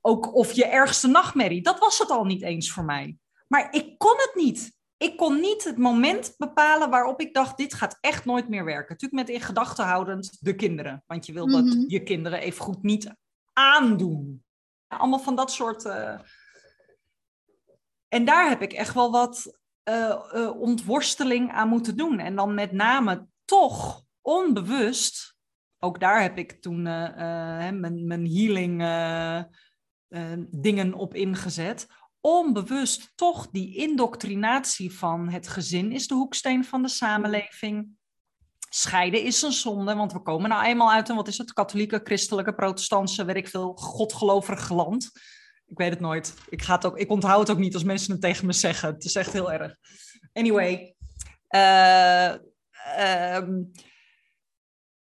ook 0.01 0.35
of 0.35 0.53
je 0.53 0.67
ergste 0.67 1.09
nachtmerrie. 1.09 1.63
Dat 1.63 1.79
was 1.79 1.99
het 1.99 2.11
al 2.11 2.25
niet 2.25 2.43
eens 2.43 2.73
voor 2.73 2.85
mij. 2.85 3.17
Maar 3.49 3.75
ik 3.75 3.99
kon 3.99 4.15
het 4.17 4.33
niet. 4.35 4.73
Ik 5.03 5.17
kon 5.17 5.41
niet 5.41 5.65
het 5.65 5.79
moment 5.79 6.35
bepalen 6.39 6.91
waarop 6.91 7.21
ik 7.21 7.35
dacht, 7.35 7.57
dit 7.57 7.75
gaat 7.75 7.99
echt 8.01 8.25
nooit 8.25 8.49
meer 8.49 8.65
werken. 8.65 8.93
Natuurlijk 8.93 9.27
met 9.27 9.37
in 9.37 9.41
gedachten 9.41 9.85
houdend 9.85 10.37
de 10.41 10.55
kinderen. 10.55 11.03
Want 11.07 11.27
je 11.27 11.33
wil 11.33 11.47
dat 11.47 11.65
Mhm. 11.65 11.85
je 11.87 12.03
kinderen 12.03 12.39
even 12.41 12.65
goed 12.65 12.83
niet 12.83 13.15
aandoen. 13.53 14.45
Allemaal 14.89 15.19
van 15.19 15.37
dat 15.37 15.53
soort... 15.53 15.85
eh, 15.85 16.19
En 18.09 18.25
daar 18.25 18.49
heb 18.49 18.63
ik 18.63 18.73
echt 18.73 18.95
wel 18.95 19.11
wat 19.11 19.59
eh, 19.83 20.11
eh, 20.33 20.61
ontworsteling 20.61 21.53
aan 21.53 21.69
moeten 21.69 21.97
doen. 21.97 22.19
En 22.19 22.37
dan 22.37 22.55
met 22.55 22.73
name 22.73 23.27
toch 23.45 24.05
onbewust... 24.21 25.31
Ook 25.85 26.01
daar 26.01 26.23
heb 26.23 26.39
ik 26.39 26.61
toen 26.61 26.83
mijn, 26.83 28.07
mijn 28.07 28.27
healing 28.27 28.79
dingen 30.51 30.95
op 30.95 31.15
ingezet 31.15 31.87
onbewust 32.23 33.13
toch 33.15 33.51
die 33.51 33.77
indoctrinatie 33.77 34.93
van 34.93 35.29
het 35.29 35.49
gezin 35.49 35.93
is 35.93 36.07
de 36.07 36.15
hoeksteen 36.15 36.65
van 36.65 36.83
de 36.83 36.89
samenleving. 36.89 37.89
Scheiden 38.69 39.23
is 39.23 39.43
een 39.43 39.53
zonde, 39.53 39.95
want 39.95 40.13
we 40.13 40.23
komen 40.23 40.49
nou 40.49 40.65
eenmaal 40.65 40.93
uit 40.93 41.09
een, 41.09 41.17
wat 41.17 41.29
is 41.29 41.39
het, 41.39 41.53
katholieke, 41.53 42.01
christelijke, 42.05 42.55
protestantse, 42.55 43.25
weet 43.25 43.37
ik 43.37 43.49
veel, 43.49 43.73
godgelovig 43.75 44.71
land. 44.71 45.11
Ik 45.67 45.79
weet 45.79 45.91
het 45.91 46.01
nooit. 46.01 46.35
Ik, 46.49 46.63
ga 46.63 46.75
het 46.75 46.87
ook, 46.87 46.99
ik 46.99 47.11
onthoud 47.11 47.41
het 47.41 47.51
ook 47.51 47.63
niet 47.63 47.75
als 47.75 47.85
mensen 47.85 48.13
het 48.13 48.21
tegen 48.21 48.47
me 48.47 48.53
zeggen. 48.53 48.95
Het 48.95 49.05
is 49.05 49.15
echt 49.15 49.33
heel 49.33 49.53
erg. 49.53 49.77
Anyway. 50.33 50.95
ehm, 51.49 53.63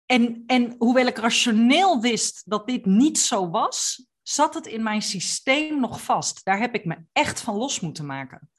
en, 0.06 0.44
en 0.46 0.76
hoewel 0.78 1.06
ik 1.06 1.18
rationeel 1.18 2.02
wist 2.02 2.42
dat 2.46 2.68
dit 2.68 2.86
niet 2.86 3.20
zo 3.20 3.50
was, 3.50 4.08
zat 4.30 4.54
het 4.54 4.68
in 4.68 4.84
mijn 4.84 5.02
systeem 5.02 5.80
nog 5.80 6.02
vast. 6.02 6.46
Daar 6.46 6.60
heb 6.60 6.76
ik 6.76 6.86
me 6.86 6.98
echt 7.12 7.42
van 7.42 7.56
los 7.56 7.80
moeten 7.80 8.06
maken. 8.06 8.50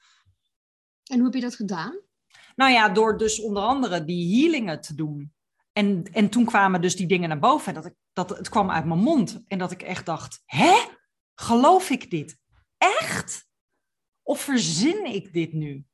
En 1.05 1.17
hoe 1.17 1.25
heb 1.25 1.35
je 1.35 1.41
dat 1.41 1.55
gedaan? 1.55 2.01
Nou 2.57 2.73
ja, 2.73 2.89
door 2.89 3.19
dus 3.19 3.41
onder 3.41 3.63
andere 3.63 4.05
die 4.05 4.41
healingen 4.41 4.81
te 4.81 4.95
doen. 4.95 5.33
En, 5.73 6.05
en 6.13 6.29
toen 6.29 6.45
kwamen 6.45 6.81
dus 6.81 6.97
die 6.97 7.07
dingen 7.07 7.29
naar 7.29 7.39
boven. 7.39 7.69
En 7.69 7.75
dat, 7.75 7.85
ik, 7.85 7.95
dat 8.13 8.31
het 8.31 8.49
kwam 8.49 8.71
uit 8.71 8.85
mijn 8.85 9.01
mond. 9.01 9.43
En 9.49 9.59
dat 9.59 9.71
ik 9.71 9.83
echt 9.83 10.07
dacht, 10.07 10.43
hè? 10.45 10.75
Geloof 11.35 11.91
ik 11.91 12.11
dit? 12.11 12.39
Echt? 12.79 13.47
Of 14.23 14.41
verzin 14.41 15.05
ik 15.05 15.33
dit 15.33 15.53
nu? 15.53 15.85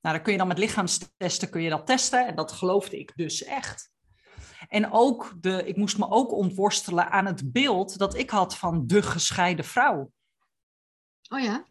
Nou, 0.00 0.14
dan 0.14 0.22
kun 0.22 0.32
je 0.32 0.38
dan 0.38 0.48
met 0.48 0.58
lichaamstesten 0.58 1.50
kun 1.50 1.62
je 1.62 1.70
dat 1.70 1.86
testen. 1.86 2.26
En 2.26 2.34
dat 2.34 2.52
geloofde 2.52 2.98
ik 2.98 3.12
dus 3.16 3.44
echt. 3.44 3.92
En 4.72 4.92
ook 4.92 5.34
de, 5.40 5.64
ik 5.66 5.76
moest 5.76 5.98
me 5.98 6.10
ook 6.10 6.32
ontworstelen 6.32 7.10
aan 7.10 7.26
het 7.26 7.52
beeld 7.52 7.98
dat 7.98 8.16
ik 8.16 8.30
had 8.30 8.56
van 8.56 8.86
de 8.86 9.02
gescheiden 9.02 9.64
vrouw. 9.64 10.12
Oh 11.28 11.40
ja? 11.40 11.64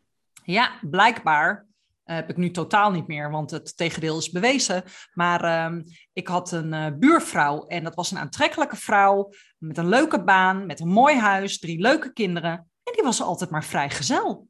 Ja, 0.43 0.71
blijkbaar 0.81 1.67
eh, 2.03 2.15
heb 2.15 2.29
ik 2.29 2.37
nu 2.37 2.51
totaal 2.51 2.91
niet 2.91 3.07
meer, 3.07 3.31
want 3.31 3.51
het 3.51 3.77
tegendeel 3.77 4.17
is 4.17 4.31
bewezen. 4.31 4.83
Maar 5.13 5.43
ehm, 5.43 5.83
ik 6.13 6.27
had 6.27 6.51
een 6.51 6.73
eh, 6.73 6.91
buurvrouw 6.99 7.67
en 7.67 7.83
dat 7.83 7.95
was 7.95 8.11
een 8.11 8.17
aantrekkelijke 8.17 8.75
vrouw 8.75 9.29
met 9.57 9.77
een 9.77 9.89
leuke 9.89 10.23
baan, 10.23 10.65
met 10.65 10.79
een 10.79 10.89
mooi 10.89 11.15
huis, 11.17 11.59
drie 11.59 11.79
leuke 11.79 12.13
kinderen. 12.13 12.53
En 12.83 12.93
die 12.93 13.03
was 13.03 13.21
altijd 13.21 13.49
maar 13.49 13.65
vrijgezel. 13.65 14.47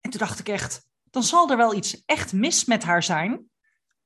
En 0.00 0.10
toen 0.10 0.20
dacht 0.20 0.38
ik 0.38 0.48
echt, 0.48 0.88
dan 1.10 1.22
zal 1.22 1.50
er 1.50 1.56
wel 1.56 1.74
iets 1.74 2.02
echt 2.06 2.32
mis 2.32 2.64
met 2.64 2.82
haar 2.82 3.02
zijn, 3.02 3.50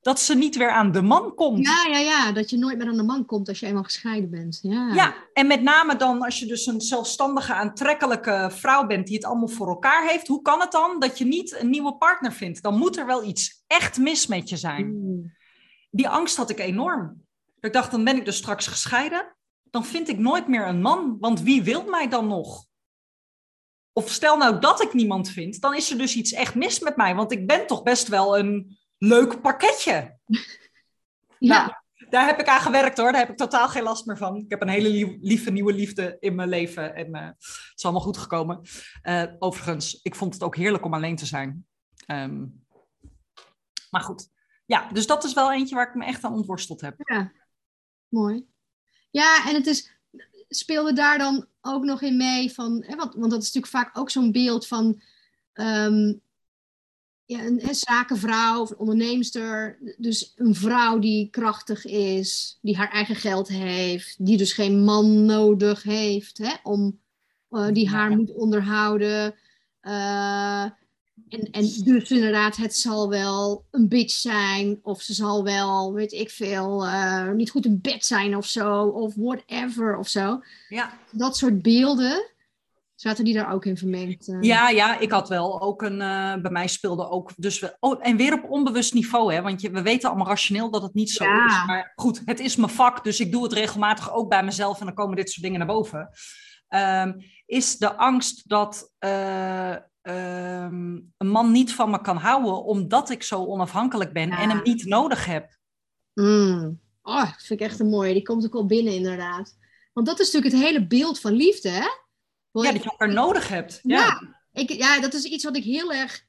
dat 0.05 0.20
ze 0.20 0.34
niet 0.34 0.57
weer 0.57 0.70
aan 0.70 0.92
de 0.92 1.02
man 1.02 1.34
komt. 1.34 1.66
Ja, 1.66 1.86
ja, 1.90 1.98
ja. 1.98 2.32
Dat 2.32 2.50
je 2.50 2.57
nooit 2.57 2.78
meer 2.78 2.86
aan 2.86 2.96
de 2.96 3.02
man 3.02 3.24
komt 3.24 3.48
als 3.48 3.61
je 3.61 3.66
eenmaal 3.66 3.82
gescheiden 3.82 4.30
bent. 4.30 4.59
Ja. 4.62 4.94
Ja, 4.94 5.14
en 5.32 5.46
met 5.46 5.62
name 5.62 5.96
dan 5.96 6.22
als 6.22 6.38
je 6.38 6.46
dus 6.46 6.66
een 6.66 6.80
zelfstandige, 6.80 7.55
aantrekkelijke 7.55 8.50
vrouw 8.52 8.86
bent 8.86 9.07
die 9.07 9.16
het 9.16 9.24
allemaal 9.24 9.48
voor 9.48 9.68
elkaar 9.68 10.09
heeft. 10.09 10.26
Hoe 10.26 10.42
kan 10.42 10.61
het 10.61 10.72
dan 10.72 11.00
dat 11.00 11.18
je 11.18 11.24
niet 11.24 11.61
een 11.61 11.70
nieuwe 11.70 11.96
partner 11.96 12.32
vindt? 12.32 12.62
Dan 12.62 12.78
moet 12.78 12.96
er 12.96 13.07
wel 13.07 13.24
iets 13.24 13.62
echt 13.66 13.98
mis 13.98 14.26
met 14.26 14.48
je 14.48 14.57
zijn. 14.57 14.86
Mm. 14.86 15.32
Die 15.90 16.09
angst 16.09 16.36
had 16.36 16.50
ik 16.50 16.59
enorm. 16.59 17.22
Ik 17.61 17.72
dacht, 17.72 17.90
dan 17.90 18.05
ben 18.05 18.16
ik 18.16 18.24
dus 18.24 18.36
straks 18.36 18.66
gescheiden. 18.66 19.36
Dan 19.62 19.84
vind 19.84 20.09
ik 20.09 20.18
nooit 20.18 20.48
meer 20.48 20.66
een 20.66 20.80
man, 20.80 21.16
want 21.20 21.40
wie 21.40 21.62
wil 21.62 21.84
mij 21.84 22.09
dan 22.09 22.26
nog? 22.26 22.66
Of 23.92 24.11
stel 24.11 24.36
nou 24.36 24.59
dat 24.59 24.82
ik 24.82 24.92
niemand 24.92 25.28
vind, 25.28 25.61
dan 25.61 25.74
is 25.74 25.90
er 25.90 25.98
dus 25.98 26.14
iets 26.14 26.32
echt 26.32 26.55
mis 26.55 26.80
met 26.80 26.96
mij. 26.96 27.14
Want 27.14 27.32
ik 27.32 27.46
ben 27.46 27.66
toch 27.66 27.82
best 27.82 28.09
wel 28.09 28.38
een 28.38 28.78
leuk 29.07 29.40
pakketje. 29.40 30.16
Ja. 31.38 31.66
Nou, 31.66 31.72
daar 32.11 32.26
heb 32.26 32.40
ik 32.40 32.48
aan 32.48 32.61
gewerkt 32.61 32.98
hoor. 32.98 33.12
Daar 33.12 33.20
heb 33.20 33.30
ik 33.30 33.36
totaal 33.36 33.68
geen 33.68 33.82
last 33.82 34.07
meer 34.07 34.16
van. 34.16 34.36
Ik 34.36 34.50
heb 34.50 34.62
een 34.62 34.68
hele 34.68 35.18
lieve 35.20 35.50
nieuwe 35.50 35.72
liefde 35.72 36.16
in 36.20 36.34
mijn 36.34 36.48
leven. 36.48 36.94
En 36.94 37.14
eh, 37.14 37.26
het 37.26 37.72
is 37.74 37.84
allemaal 37.84 38.02
goed 38.02 38.16
gekomen. 38.16 38.61
Eh, 39.02 39.24
overigens, 39.38 40.00
ik 40.02 40.14
vond 40.14 40.34
het 40.34 40.42
ook 40.42 40.57
heerlijk 40.57 40.84
om 40.84 40.94
alleen 40.94 41.16
te 41.16 41.26
zijn. 41.26 41.66
Ehm, 42.07 42.44
maar 43.90 44.00
goed. 44.00 44.28
Ja, 44.66 44.88
dus 44.92 45.07
dat 45.07 45.24
is 45.24 45.32
wel 45.32 45.52
eentje 45.52 45.74
waar 45.74 45.88
ik 45.88 45.94
me 45.94 46.05
echt 46.05 46.24
aan 46.24 46.34
ontworsteld 46.34 46.80
heb. 46.80 46.94
Ja, 46.96 47.32
mooi. 48.09 48.46
Ja, 49.11 49.48
en 49.48 49.55
het 49.55 49.66
is, 49.66 49.98
speelde 50.48 50.92
daar 50.92 51.18
dan 51.18 51.46
ook 51.61 51.84
nog 51.84 52.02
in 52.02 52.16
mee 52.16 52.52
van, 52.52 52.84
hè, 52.86 52.96
want, 52.96 53.14
want 53.14 53.30
dat 53.30 53.42
is 53.42 53.52
natuurlijk 53.52 53.84
vaak 53.86 53.98
ook 53.98 54.11
zo'n 54.11 54.32
beeld 54.32 54.66
van 54.66 55.02
ehm, 55.52 56.14
ja, 57.27 57.45
een, 57.45 57.68
een 57.68 57.75
zakenvrouw 57.75 58.61
of 58.61 58.70
een 58.70 58.79
onderneemster. 58.79 59.79
Dus 59.97 60.33
een 60.37 60.55
vrouw 60.55 60.99
die 60.99 61.31
krachtig 61.31 61.85
is, 61.85 62.59
die 62.62 62.77
haar 62.77 62.91
eigen 62.91 63.16
geld 63.16 63.49
heeft, 63.49 64.16
die 64.18 64.37
dus 64.37 64.53
geen 64.53 64.85
man 64.85 65.25
nodig 65.25 65.83
heeft 65.83 66.39
hè, 66.39 66.53
om, 66.62 67.01
eh, 67.51 67.68
die 67.72 67.89
haar 67.89 68.16
moet 68.16 68.35
onderhouden. 68.35 69.35
Eh, 69.81 70.62
en, 71.29 71.51
en 71.51 71.83
dus 71.85 72.11
inderdaad, 72.11 72.57
het 72.57 72.77
zal 72.77 73.09
wel 73.09 73.64
een 73.70 73.89
bitch 73.89 74.14
zijn. 74.14 74.79
Of 74.83 75.03
ze 75.03 75.14
zal 75.14 75.45
wel, 75.45 75.93
weet 75.93 76.12
ik 76.12 76.31
veel, 76.31 76.87
eh, 76.87 77.31
niet 77.31 77.51
goed 77.51 77.64
in 77.64 77.81
bed 77.81 78.05
zijn 78.05 78.37
of 78.37 78.47
zo. 78.47 78.83
Of 78.85 79.14
whatever 79.14 79.97
of 79.97 80.09
zo. 80.09 80.43
Ja. 80.68 80.99
Dat 81.11 81.37
soort 81.37 81.62
beelden. 81.62 82.34
Zaten 83.05 83.24
die 83.24 83.34
daar 83.34 83.52
ook 83.52 83.64
in 83.64 83.76
vermengd? 83.76 84.28
eh? 84.28 84.36
Ja, 84.40 84.68
ja, 84.68 84.98
ik 84.98 85.11
had 85.11 85.28
wel 85.28 85.61
ook 85.61 85.82
een. 85.82 86.00
eh, 86.00 86.34
bij 86.42 86.50
mij 86.50 86.66
speelde 86.66 87.09
ook. 87.09 87.30
Dus 87.36 87.59
we, 87.61 87.76
oh, 87.80 87.98
en 88.07 88.16
weer 88.16 88.32
op 88.32 88.50
onbewust 88.50 88.94
niveau, 88.94 89.32
hè? 89.34 89.42
Want 89.42 89.61
je, 89.61 89.70
we 89.70 89.82
weten 89.82 90.09
allemaal 90.09 90.26
rationeel 90.26 90.70
dat 90.70 90.82
het 90.82 90.94
niet 90.94 91.11
zo 91.11 91.24
Ja. 91.24 91.46
is. 91.46 91.66
Maar 91.66 91.92
goed, 91.96 92.22
het 92.24 92.40
is 92.40 92.57
mijn 92.57 92.70
vak, 92.70 93.05
dus 93.05 93.20
ik 93.20 93.32
doe 93.32 93.42
het 93.42 93.52
regelmatig 93.52 94.12
ook 94.14 94.28
bij 94.28 94.44
mezelf 94.44 94.80
en 94.80 94.86
dan 94.86 94.94
komen 94.94 95.16
dit 95.16 95.30
soort 95.30 95.42
dingen 95.42 95.59
naar 95.59 95.68
boven. 95.68 96.09
Ehm, 96.68 97.12
is 97.46 97.76
de 97.76 97.96
angst 97.96 98.48
dat 98.48 98.90
eh, 98.98 99.70
ehm, 100.02 101.00
een 101.18 101.28
man 101.28 101.52
niet 101.52 101.74
van 101.74 101.90
me 101.90 102.00
kan 102.00 102.16
houden 102.16 102.64
omdat 102.64 103.11
ik 103.11 103.22
zo 103.22 103.44
onafhankelijk 103.44 104.12
ben 104.12 104.28
Ja. 104.28 104.38
en 104.40 104.48
hem 104.48 104.61
niet 104.64 104.84
nodig 104.84 105.24
heb. 105.26 105.57
Mm. 106.14 106.80
Oh, 107.02 107.24
dat 107.24 107.42
vind 107.44 107.61
ik 107.61 107.66
echt 107.66 107.80
een 107.80 107.88
mooie. 107.88 108.12
Die 108.12 108.22
komt 108.22 108.44
ook 108.46 108.52
wel 108.52 108.66
binnen, 108.66 108.94
inderdaad. 108.94 109.57
Want 109.92 110.07
dat 110.07 110.20
is 110.20 110.30
natuurlijk 110.32 110.55
het 110.55 110.64
hele 110.64 110.86
beeld 110.86 111.20
van 111.20 111.32
liefde, 111.32 111.68
hè? 111.68 111.86
Ja, 112.62 112.72
dat 112.72 112.82
je 112.82 112.90
elkaar 112.90 113.12
nodig 113.12 113.48
hebt. 113.48 113.80
Ja. 113.82 113.98
Ja, 113.98 114.36
ik, 114.52 114.70
ja, 114.70 115.00
dat 115.00 115.14
is 115.14 115.24
iets 115.24 115.44
wat 115.44 115.57
ik 115.57 115.64
heel 115.64 115.92
erg. 115.92 116.26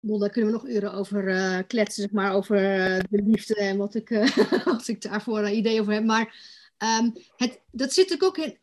wel, 0.00 0.18
daar 0.18 0.30
kunnen 0.30 0.52
we 0.52 0.58
nog 0.58 0.68
uren 0.68 0.92
over 0.92 1.28
eh, 1.28 1.58
kletsen, 1.66 2.02
zeg 2.02 2.12
maar, 2.12 2.32
over 2.32 2.56
eh, 2.56 3.02
de 3.10 3.22
liefde 3.22 3.54
en 3.54 3.76
wat 3.76 3.94
ik, 3.94 4.08
wat 4.64 4.88
ik 4.88 5.02
daarvoor 5.02 5.38
een 5.38 5.56
idee 5.56 5.80
over 5.80 5.92
heb. 5.92 6.04
Maar 6.04 6.36
ehm, 6.76 7.10
het, 7.36 7.60
dat 7.70 7.92
zit 7.92 8.10
natuurlijk 8.10 8.38
ook 8.38 8.46
in, 8.46 8.58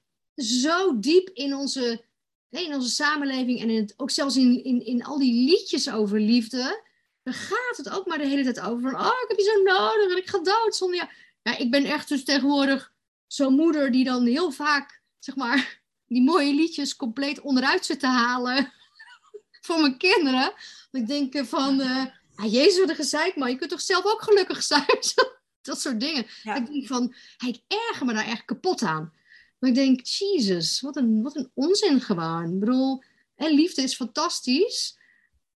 zo 0.45 0.99
diep 0.99 1.29
in 1.29 1.55
onze, 1.55 2.03
nee, 2.49 2.65
in 2.65 2.73
onze 2.73 2.89
samenleving 2.89 3.61
en 3.61 3.69
in 3.69 3.81
het, 3.81 3.93
ook 3.97 4.11
zelfs 4.11 4.38
in, 4.38 4.63
in, 4.63 4.86
in 4.86 5.03
al 5.03 5.19
die 5.19 5.49
liedjes 5.49 5.91
over 5.91 6.19
liefde. 6.19 6.81
Daar 7.23 7.34
gaat 7.34 7.77
het 7.77 7.89
ook 7.89 8.05
maar 8.05 8.17
de 8.17 8.27
hele 8.27 8.43
tijd 8.43 8.59
over. 8.59 8.91
Van, 8.91 8.99
oh, 8.99 9.21
ik 9.23 9.25
heb 9.27 9.38
je 9.38 9.43
zo 9.43 9.61
nodig 9.61 10.11
en 10.11 10.17
ik 10.17 10.29
ga 10.29 10.39
dood 10.39 10.75
zonder 10.75 10.97
jou. 10.97 11.09
Ja, 11.41 11.57
ik 11.57 11.71
ben 11.71 11.86
echt 11.86 12.09
dus 12.09 12.23
tegenwoordig 12.23 12.93
zo'n 13.27 13.53
moeder 13.53 13.91
die 13.91 14.03
dan 14.03 14.25
heel 14.25 14.51
vaak, 14.51 15.01
zeg 15.24 15.36
maar, 15.36 15.82
die 16.07 16.21
mooie 16.21 16.53
liedjes 16.53 16.95
compleet 16.95 17.41
onderuit 17.41 17.86
zit 17.86 17.99
te 17.99 18.07
halen 18.07 18.74
voor 19.65 19.80
mijn 19.80 19.97
kinderen. 19.97 20.53
Dat 20.91 21.01
ik 21.01 21.07
denk 21.07 21.34
eh, 21.34 21.43
van, 21.43 21.82
eh 21.82 22.05
ah, 22.36 22.51
jezus 22.51 22.80
wat 22.80 22.89
een 22.89 22.95
gezeik 22.95 23.36
man, 23.36 23.49
je 23.49 23.55
kunt 23.55 23.69
toch 23.69 23.82
zelf 23.82 24.05
ook 24.05 24.21
gelukkig 24.21 24.63
zijn? 24.63 24.86
dat 25.61 25.82
soort 25.82 25.99
dingen. 25.99 26.26
Ja. 26.43 26.55
Ik 26.55 26.65
denk 26.65 26.88
van, 26.88 27.15
hey, 27.38 27.49
ik 27.49 27.61
erger 27.67 28.05
me 28.05 28.13
daar 28.13 28.28
echt 28.28 28.45
kapot 28.45 28.82
aan. 28.82 29.13
Maar 29.59 29.69
ik 29.69 29.76
denk, 29.76 30.05
jezus, 30.05 30.82
wat 30.82 30.95
een, 30.95 31.21
wat 31.21 31.36
een 31.36 31.51
onzin 31.53 32.01
gewoon. 32.01 32.53
Ik 32.53 32.59
bedoel, 32.59 33.03
hè, 33.36 33.47
liefde 33.47 33.82
is 33.82 33.95
fantastisch, 33.95 34.97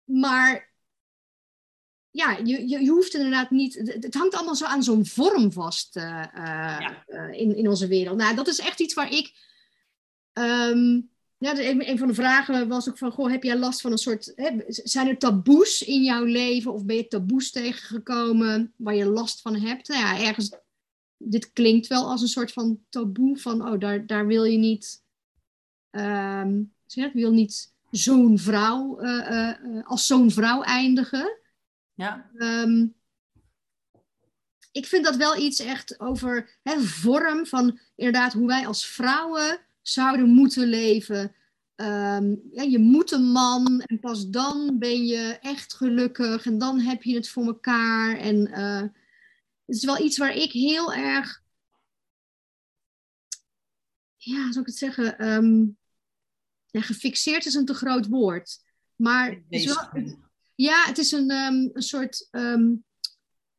maar 0.05 0.73
ja, 2.11 2.37
je, 2.45 2.69
je, 2.69 2.81
je 2.81 2.91
hoeft 2.91 3.15
inderdaad 3.15 3.51
niet. 3.51 3.75
Het, 3.75 4.05
het 4.05 4.15
hangt 4.15 4.35
allemaal 4.35 4.55
zo 4.55 4.65
aan 4.65 4.83
zo'n 4.83 5.07
vorm 5.07 5.53
vast 5.53 5.95
Ja. 5.95 7.05
eh, 7.07 7.41
in, 7.41 7.57
in 7.57 7.69
onze 7.69 7.87
wereld. 7.87 8.17
Nou, 8.17 8.35
dat 8.35 8.49
is 8.49 8.59
echt 8.59 8.81
iets 8.81 8.95
waar 8.95 9.13
ik. 9.13 9.46
Ja, 11.39 11.55
de- 11.55 11.69
een, 11.71 11.89
een 11.89 11.99
van 11.99 12.09
de 12.09 12.15
vragen 12.15 12.69
was 12.69 12.89
ook 12.89 12.99
van: 12.99 13.11
goh, 13.13 13.31
heb 13.31 13.43
jij 13.43 13.59
last 13.59 13.81
van 13.81 13.93
een 13.93 13.99
soort. 13.99 14.33
Hè, 14.35 14.51
zijn 14.67 15.09
er 15.09 15.19
taboes 15.19 15.83
in 15.83 16.03
jouw 16.03 16.25
leven? 16.25 16.73
Of 16.73 16.85
ben 16.85 16.97
je 16.97 17.09
taboes 17.09 17.51
tegengekomen 17.51 18.73
waar 18.77 18.95
je 18.95 19.05
last 19.07 19.41
van 19.41 19.57
hebt? 19.57 19.89
Nou 19.89 20.01
ja, 20.01 20.19
ergens. 20.27 20.51
Dit 21.19 21.53
klinkt 21.53 21.87
wel 21.87 22.11
als 22.11 22.23
een 22.23 22.29
soort 22.29 22.53
van 22.53 22.81
taboe 22.89 23.39
van: 23.39 23.69
oh, 23.69 23.79
daar, 23.81 24.07
daar 24.07 24.27
wil 24.27 24.45
je 24.45 24.59
niet. 24.59 25.03
ehm 25.91 26.63
zeg, 26.87 27.13
wil 27.13 27.33
niet 27.33 27.73
zo'n 27.91 28.39
vrouw. 28.39 28.99
eh, 29.01 29.49
eh, 29.51 29.87
als 29.87 30.07
zo'n 30.07 30.31
vrouw 30.31 30.63
eindigen. 30.63 31.39
Ja. 31.95 32.31
Ehm, 32.37 32.87
ik 34.73 34.87
vind 34.87 35.05
dat 35.05 35.17
wel 35.17 35.37
iets 35.37 35.61
echt 35.61 36.01
over 36.01 36.59
hè, 36.63 36.81
vorm 36.81 37.47
van 37.47 37.79
inderdaad 37.95 38.33
hoe 38.33 38.47
wij 38.47 38.67
als 38.67 38.87
vrouwen 38.87 39.66
zouden 39.89 40.29
moeten 40.29 40.69
leven. 40.69 41.35
Ehm, 41.75 42.35
ja, 42.51 42.63
je 42.63 42.79
moet 42.79 43.11
een 43.11 43.31
man 43.31 43.81
en 43.81 44.01
pas 44.01 44.29
dan 44.29 44.79
ben 44.79 45.07
je 45.07 45.39
echt 45.41 45.75
gelukkig 45.75 46.47
en 46.47 46.59
dan 46.59 46.81
heb 46.81 47.03
je 47.03 47.15
het 47.15 47.29
voor 47.29 47.45
elkaar. 47.45 48.17
En 48.19 48.47
eh, 48.47 48.81
het 49.65 49.77
is 49.77 49.85
wel 49.85 50.01
iets 50.01 50.19
waar 50.19 50.37
ik 50.37 50.53
heel 50.53 50.93
erg, 50.93 51.43
ja, 54.17 54.43
hoe 54.43 54.53
zou 54.53 54.61
ik 54.61 54.67
het 54.67 54.77
zeggen, 54.77 55.19
Ehm, 55.19 55.65
ja, 56.67 56.81
gefixeerd 56.81 57.47
is 57.47 57.55
een 57.55 57.65
te 57.65 57.75
groot 57.75 58.07
woord. 58.07 58.59
Maar 58.97 59.31
het 59.31 59.45
is 59.49 59.65
wel, 59.65 60.05
ja, 60.55 60.85
het 60.87 60.99
is 60.99 61.13
een, 61.13 61.31
ehm, 61.31 61.69
een 61.73 61.83
soort 61.83 62.29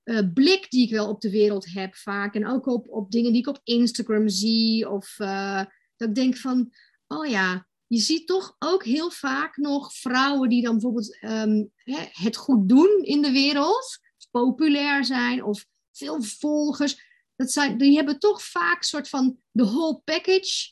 eh, 0.07 0.34
blik 0.34 0.69
die 0.69 0.86
ik 0.86 0.91
wel 0.91 1.09
op 1.09 1.21
de 1.21 1.30
wereld 1.30 1.65
heb 1.73 1.95
vaak. 1.95 2.36
En 2.36 2.47
ook 2.47 2.65
op, 2.65 2.89
op 2.89 3.11
dingen 3.11 3.32
die 3.32 3.41
ik 3.41 3.47
op 3.47 3.61
Instagram 3.63 4.30
zie. 4.30 4.89
Of 4.89 5.19
eh, 5.19 5.65
dat 5.98 6.08
ik 6.10 6.16
denk 6.16 6.38
van, 6.38 6.74
oh 7.08 7.26
ja, 7.26 7.68
je 7.88 8.00
ziet 8.00 8.28
toch 8.28 8.56
ook 8.60 8.84
heel 8.84 9.12
vaak 9.12 9.58
nog 9.58 9.93
vrouwen 9.93 10.50
die 10.50 10.62
dan 10.62 10.72
bijvoorbeeld 10.72 11.20
ehm, 11.20 11.64
het 12.12 12.36
goed 12.36 12.70
doen 12.70 13.00
in 13.02 13.22
de 13.22 13.32
wereld. 13.32 14.00
Populair 14.32 15.06
zijn 15.06 15.43
of 15.43 15.66
veel 15.91 16.24
volgers. 16.24 17.06
Dat 17.36 17.52
zijn, 17.52 17.78
die 17.78 17.95
hebben 17.95 18.20
toch 18.20 18.43
vaak 18.43 18.78
een 18.78 18.84
soort 18.84 19.10
van 19.10 19.38
de 19.52 19.64
whole 19.64 20.02
package 20.04 20.72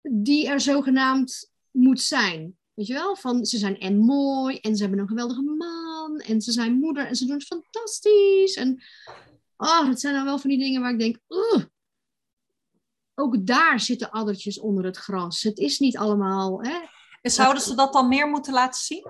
die 0.00 0.48
er 0.48 0.60
zogenaamd 0.60 1.50
moet 1.70 2.00
zijn. 2.00 2.58
Weet 2.74 2.86
je 2.86 2.92
wel? 2.92 3.16
Van 3.16 3.44
ze 3.44 3.58
zijn 3.58 3.78
en 3.78 3.98
mooi 3.98 4.56
en 4.56 4.76
ze 4.76 4.82
hebben 4.82 5.00
een 5.00 5.08
geweldige 5.08 5.42
man 5.42 6.18
en 6.18 6.40
ze 6.40 6.52
zijn 6.52 6.78
moeder 6.78 7.06
en 7.06 7.16
ze 7.16 7.26
doen 7.26 7.36
het 7.36 7.46
fantastisch. 7.46 8.54
En 8.54 8.82
oh, 9.56 9.86
dat 9.86 10.00
zijn 10.00 10.14
dan 10.14 10.24
wel 10.24 10.38
van 10.38 10.50
die 10.50 10.58
dingen 10.58 10.80
waar 10.80 10.92
ik 10.92 10.98
denk, 10.98 11.18
"Ugh." 11.28 11.64
Ook 13.18 13.46
daar 13.46 13.80
zitten 13.80 14.10
addertjes 14.10 14.60
onder 14.60 14.84
het 14.84 14.96
gras. 14.96 15.42
Het 15.42 15.58
is 15.58 15.78
niet 15.78 15.96
allemaal. 15.96 16.62
Hè? 16.62 16.78
En 17.22 17.30
zouden 17.30 17.62
ze 17.62 17.74
dat 17.74 17.92
dan 17.92 18.08
meer 18.08 18.28
moeten 18.28 18.52
laten 18.52 18.80
zien? 18.80 19.04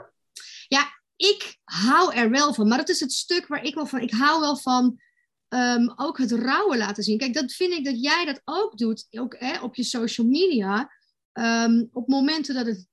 Ik 1.18 1.58
hou 1.64 2.14
er 2.14 2.30
wel 2.30 2.54
van, 2.54 2.68
maar 2.68 2.78
dat 2.78 2.88
is 2.88 3.00
het 3.00 3.12
stuk 3.12 3.46
waar 3.46 3.64
ik 3.64 3.74
wel 3.74 3.86
van. 3.86 4.00
Ik 4.00 4.10
hou 4.10 4.40
wel 4.40 4.56
van 4.56 5.00
ehm, 5.48 5.88
ook 5.96 6.18
het 6.18 6.32
rouwen 6.32 6.78
laten 6.78 7.02
zien. 7.02 7.18
Kijk, 7.18 7.34
dat 7.34 7.52
vind 7.52 7.72
ik 7.72 7.84
dat 7.84 8.02
jij 8.02 8.24
dat 8.24 8.40
ook 8.44 8.78
doet, 8.78 9.06
ook 9.10 9.36
hè, 9.38 9.60
op 9.60 9.74
je 9.74 9.84
social 9.84 10.26
media. 10.26 10.92
Ehm, 11.32 11.84
op 11.92 12.08
momenten 12.08 12.54
dat 12.54 12.66
het 12.66 12.86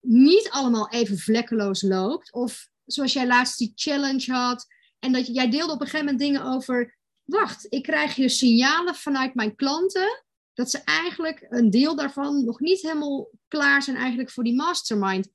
niet 0.00 0.50
allemaal 0.50 0.90
even 0.90 1.18
vlekkeloos 1.18 1.82
loopt. 1.82 2.32
Of 2.32 2.68
zoals 2.84 3.12
jij 3.12 3.26
laatst 3.26 3.58
die 3.58 3.72
challenge 3.74 4.32
had. 4.32 4.66
En 4.98 5.12
dat 5.12 5.26
jij 5.26 5.50
deelde 5.50 5.72
op 5.72 5.80
een 5.80 5.86
gegeven 5.86 6.06
moment 6.06 6.24
dingen 6.24 6.42
over. 6.42 6.98
Wacht, 7.22 7.66
ik 7.68 7.82
krijg 7.82 8.14
hier 8.14 8.30
signalen 8.30 8.94
vanuit 8.94 9.34
mijn 9.34 9.54
klanten. 9.54 10.24
Dat 10.56 10.70
ze 10.70 10.78
eigenlijk 10.84 11.46
een 11.48 11.70
deel 11.70 11.96
daarvan 11.96 12.44
nog 12.44 12.60
niet 12.60 12.82
helemaal 12.82 13.30
klaar 13.48 13.82
zijn 13.82 13.96
eigenlijk 13.96 14.30
voor 14.30 14.44
die 14.44 14.54
mastermind. 14.54 15.28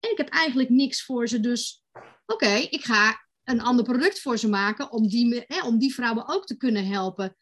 En 0.00 0.10
ik 0.10 0.16
heb 0.16 0.28
eigenlijk 0.28 0.68
niks 0.68 1.04
voor 1.04 1.28
ze. 1.28 1.40
Dus 1.40 1.84
oké, 2.26 2.54
ik 2.54 2.84
ga 2.84 3.26
een 3.44 3.60
ander 3.60 3.84
product 3.84 4.20
voor 4.20 4.38
ze 4.38 4.48
maken. 4.48 4.92
Om 4.92 5.08
die, 5.08 5.44
hè, 5.46 5.66
om 5.66 5.78
die 5.78 5.94
vrouwen 5.94 6.28
ook 6.28 6.46
te 6.46 6.56
kunnen 6.56 6.86
helpen. 6.86 7.36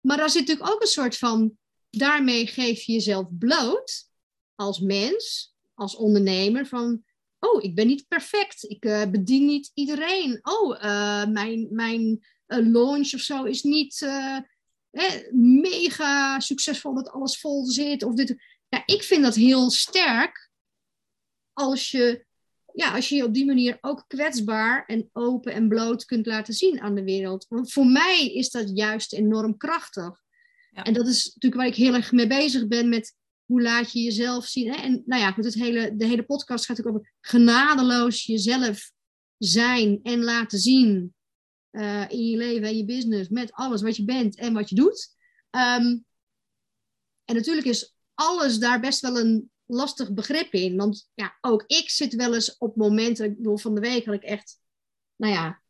Maar 0.00 0.16
daar 0.16 0.30
zit 0.30 0.46
natuurlijk 0.46 0.74
ook 0.74 0.80
een 0.80 0.86
soort 0.86 1.16
van. 1.16 1.58
Daarmee 1.90 2.46
geef 2.46 2.82
je 2.82 2.92
jezelf 2.92 3.26
bloot 3.38 4.10
als 4.54 4.80
mens 4.80 5.54
als 5.74 5.96
ondernemer 5.96 6.66
van, 6.66 7.04
oh, 7.38 7.62
ik 7.62 7.74
ben 7.74 7.86
niet 7.86 8.08
perfect, 8.08 8.62
ik 8.62 8.84
eh, 8.84 9.10
bedien 9.10 9.46
niet 9.46 9.70
iedereen. 9.74 10.38
Oh, 10.42 10.84
eh, 10.84 11.28
mijn, 11.28 11.68
mijn 11.70 12.26
eh, 12.46 12.58
launch 12.58 13.14
of 13.14 13.20
zo 13.20 13.44
is 13.44 13.62
niet 13.62 14.08
hè, 14.90 15.28
mega 15.60 16.40
succesvol 16.40 16.94
dat 16.94 17.10
alles 17.10 17.40
vol 17.40 17.66
zit. 17.66 18.02
Of 18.02 18.14
dit. 18.14 18.36
Ja, 18.68 18.82
ik 18.86 19.02
vind 19.02 19.22
dat 19.22 19.34
heel 19.34 19.70
sterk 19.70 20.50
als 21.52 21.90
je, 21.90 22.24
ja, 22.72 22.94
als 22.94 23.08
je 23.08 23.16
je 23.16 23.24
op 23.24 23.34
die 23.34 23.46
manier 23.46 23.78
ook 23.80 24.04
kwetsbaar 24.06 24.86
en 24.86 25.08
open 25.12 25.52
en 25.52 25.68
bloot 25.68 26.04
kunt 26.04 26.26
laten 26.26 26.54
zien 26.54 26.80
aan 26.80 26.94
de 26.94 27.04
wereld. 27.04 27.46
Want 27.48 27.72
voor 27.72 27.86
mij 27.86 28.32
is 28.32 28.50
dat 28.50 28.70
juist 28.74 29.12
enorm 29.12 29.56
krachtig. 29.56 30.20
Ja. 30.70 30.82
En 30.82 30.92
dat 30.92 31.06
is 31.06 31.24
natuurlijk 31.24 31.54
waar 31.54 31.70
ik 31.70 31.74
heel 31.74 31.94
erg 31.94 32.12
mee 32.12 32.26
bezig 32.26 32.66
ben 32.66 32.88
met 32.88 33.16
hoe 33.44 33.62
laat 33.62 33.92
je 33.92 34.00
jezelf 34.00 34.46
zien? 34.46 34.72
Hè? 34.72 34.76
En 34.82 35.02
nou 35.06 35.22
ja, 35.22 35.32
goed, 35.32 35.44
het 35.44 35.54
hele, 35.54 35.96
de 35.96 36.06
hele 36.06 36.22
podcast 36.22 36.66
gaat 36.66 36.80
ook 36.80 36.88
over 36.88 37.12
genadeloos 37.20 38.24
jezelf 38.24 38.90
zijn 39.38 40.00
en 40.02 40.24
laten 40.24 40.58
zien 40.58 41.14
eh, 41.78 42.04
in 42.08 42.26
je 42.26 42.36
leven 42.36 42.68
en 42.68 42.76
je 42.76 42.84
business, 42.84 43.28
met 43.28 43.52
alles 43.52 43.82
wat 43.82 43.96
je 43.96 44.04
bent 44.04 44.36
en 44.36 44.52
wat 44.52 44.68
je 44.68 44.74
doet. 44.74 45.16
Ehm, 45.50 45.98
en 47.24 47.34
natuurlijk 47.34 47.66
is 47.66 47.94
alles 48.14 48.58
daar 48.58 48.80
best 48.80 49.00
wel 49.00 49.18
een 49.18 49.50
lastig 49.66 50.12
begrip 50.12 50.52
in. 50.52 50.76
Want 50.76 51.10
ja, 51.14 51.38
ook 51.40 51.64
ik 51.66 51.90
zit 51.90 52.14
wel 52.14 52.34
eens 52.34 52.56
op 52.56 52.76
momenten, 52.76 53.24
ik 53.24 53.36
bedoel, 53.36 53.58
van 53.58 53.74
de 53.74 53.80
week 53.80 54.04
had 54.04 54.14
ik 54.14 54.22
echt, 54.22 54.60
nou 55.16 55.32
ja, 55.32 55.62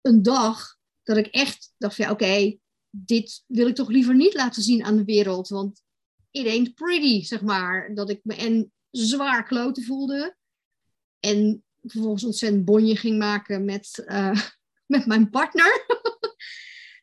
een 0.00 0.22
dag 0.22 0.76
dat 1.02 1.16
ik 1.16 1.26
echt 1.26 1.74
dacht 1.78 1.96
ja, 1.96 2.10
oké, 2.10 2.58
dit 2.90 3.44
wil 3.46 3.66
ik 3.68 3.74
toch 3.74 3.88
liever 3.88 4.14
niet 4.14 4.34
laten 4.34 4.62
zien 4.62 4.84
aan 4.84 4.96
de 4.96 5.04
wereld. 5.04 5.48
Want 5.48 5.82
it 6.30 6.46
ain't 6.46 6.74
pretty, 6.74 7.22
zeg 7.22 7.42
maar. 7.42 7.94
Dat 7.94 8.10
ik 8.10 8.20
me 8.22 8.34
en 8.34 8.72
zwaar 8.90 9.44
kloten 9.44 9.84
voelde. 9.84 10.36
En 11.20 11.64
vervolgens 11.82 12.24
ontzettend 12.24 12.64
bonje 12.64 12.96
ging 12.96 13.18
maken 13.18 13.64
met, 13.64 14.04
uh, 14.06 14.40
met 14.86 15.06
mijn 15.06 15.30
partner. 15.30 15.86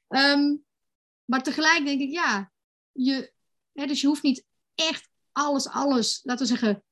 um, 0.07 0.63
maar 1.31 1.43
tegelijk 1.43 1.85
denk 1.85 2.01
ik, 2.01 2.11
ja, 2.11 2.51
je, 2.91 3.33
hè, 3.73 3.85
dus 3.85 4.01
je 4.01 4.07
hoeft 4.07 4.23
niet 4.23 4.45
echt 4.75 5.09
alles, 5.31 5.67
alles, 5.67 6.19
laten 6.23 6.47
we 6.47 6.51
zeggen, 6.51 6.83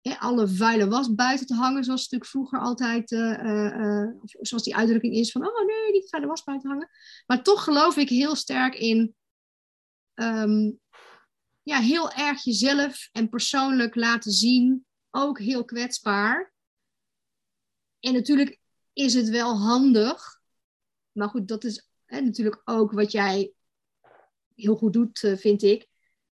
hè, 0.00 0.18
alle 0.18 0.48
vuile 0.48 0.88
was 0.88 1.14
buiten 1.14 1.46
te 1.46 1.54
hangen, 1.54 1.84
zoals 1.84 2.00
natuurlijk 2.00 2.30
vroeger 2.30 2.60
altijd, 2.60 3.10
uh, 3.10 4.06
zoals 4.40 4.62
die 4.62 4.76
uitdrukking 4.76 5.14
is 5.14 5.32
van, 5.32 5.46
oh 5.46 5.66
nee, 5.66 5.92
niet 5.92 6.08
vuile 6.08 6.28
was 6.28 6.44
buiten 6.44 6.70
hangen. 6.70 6.90
Maar 7.26 7.42
toch 7.42 7.64
geloof 7.64 7.96
ik 7.96 8.08
heel 8.08 8.34
sterk 8.34 8.74
in, 8.74 9.14
um, 10.14 10.80
ja, 11.62 11.78
heel 11.78 12.10
erg 12.10 12.44
jezelf 12.44 13.08
en 13.12 13.28
persoonlijk 13.28 13.94
laten 13.94 14.32
zien, 14.32 14.86
ook 15.10 15.38
heel 15.38 15.64
kwetsbaar. 15.64 16.52
En 18.00 18.12
natuurlijk 18.12 18.58
is 18.96 19.14
het 19.14 19.28
wel 19.28 19.58
handig, 19.58 20.40
maar 21.12 21.28
goed, 21.28 21.48
dat 21.48 21.64
is 21.64 21.88
hè, 22.04 22.20
natuurlijk 22.20 22.60
ook 22.64 22.92
wat 22.92 23.12
jij 23.12 23.52
heel 24.54 24.76
goed 24.76 24.92
doet, 24.92 25.22
eh, 25.22 25.36
vind 25.36 25.62
ik, 25.62 25.88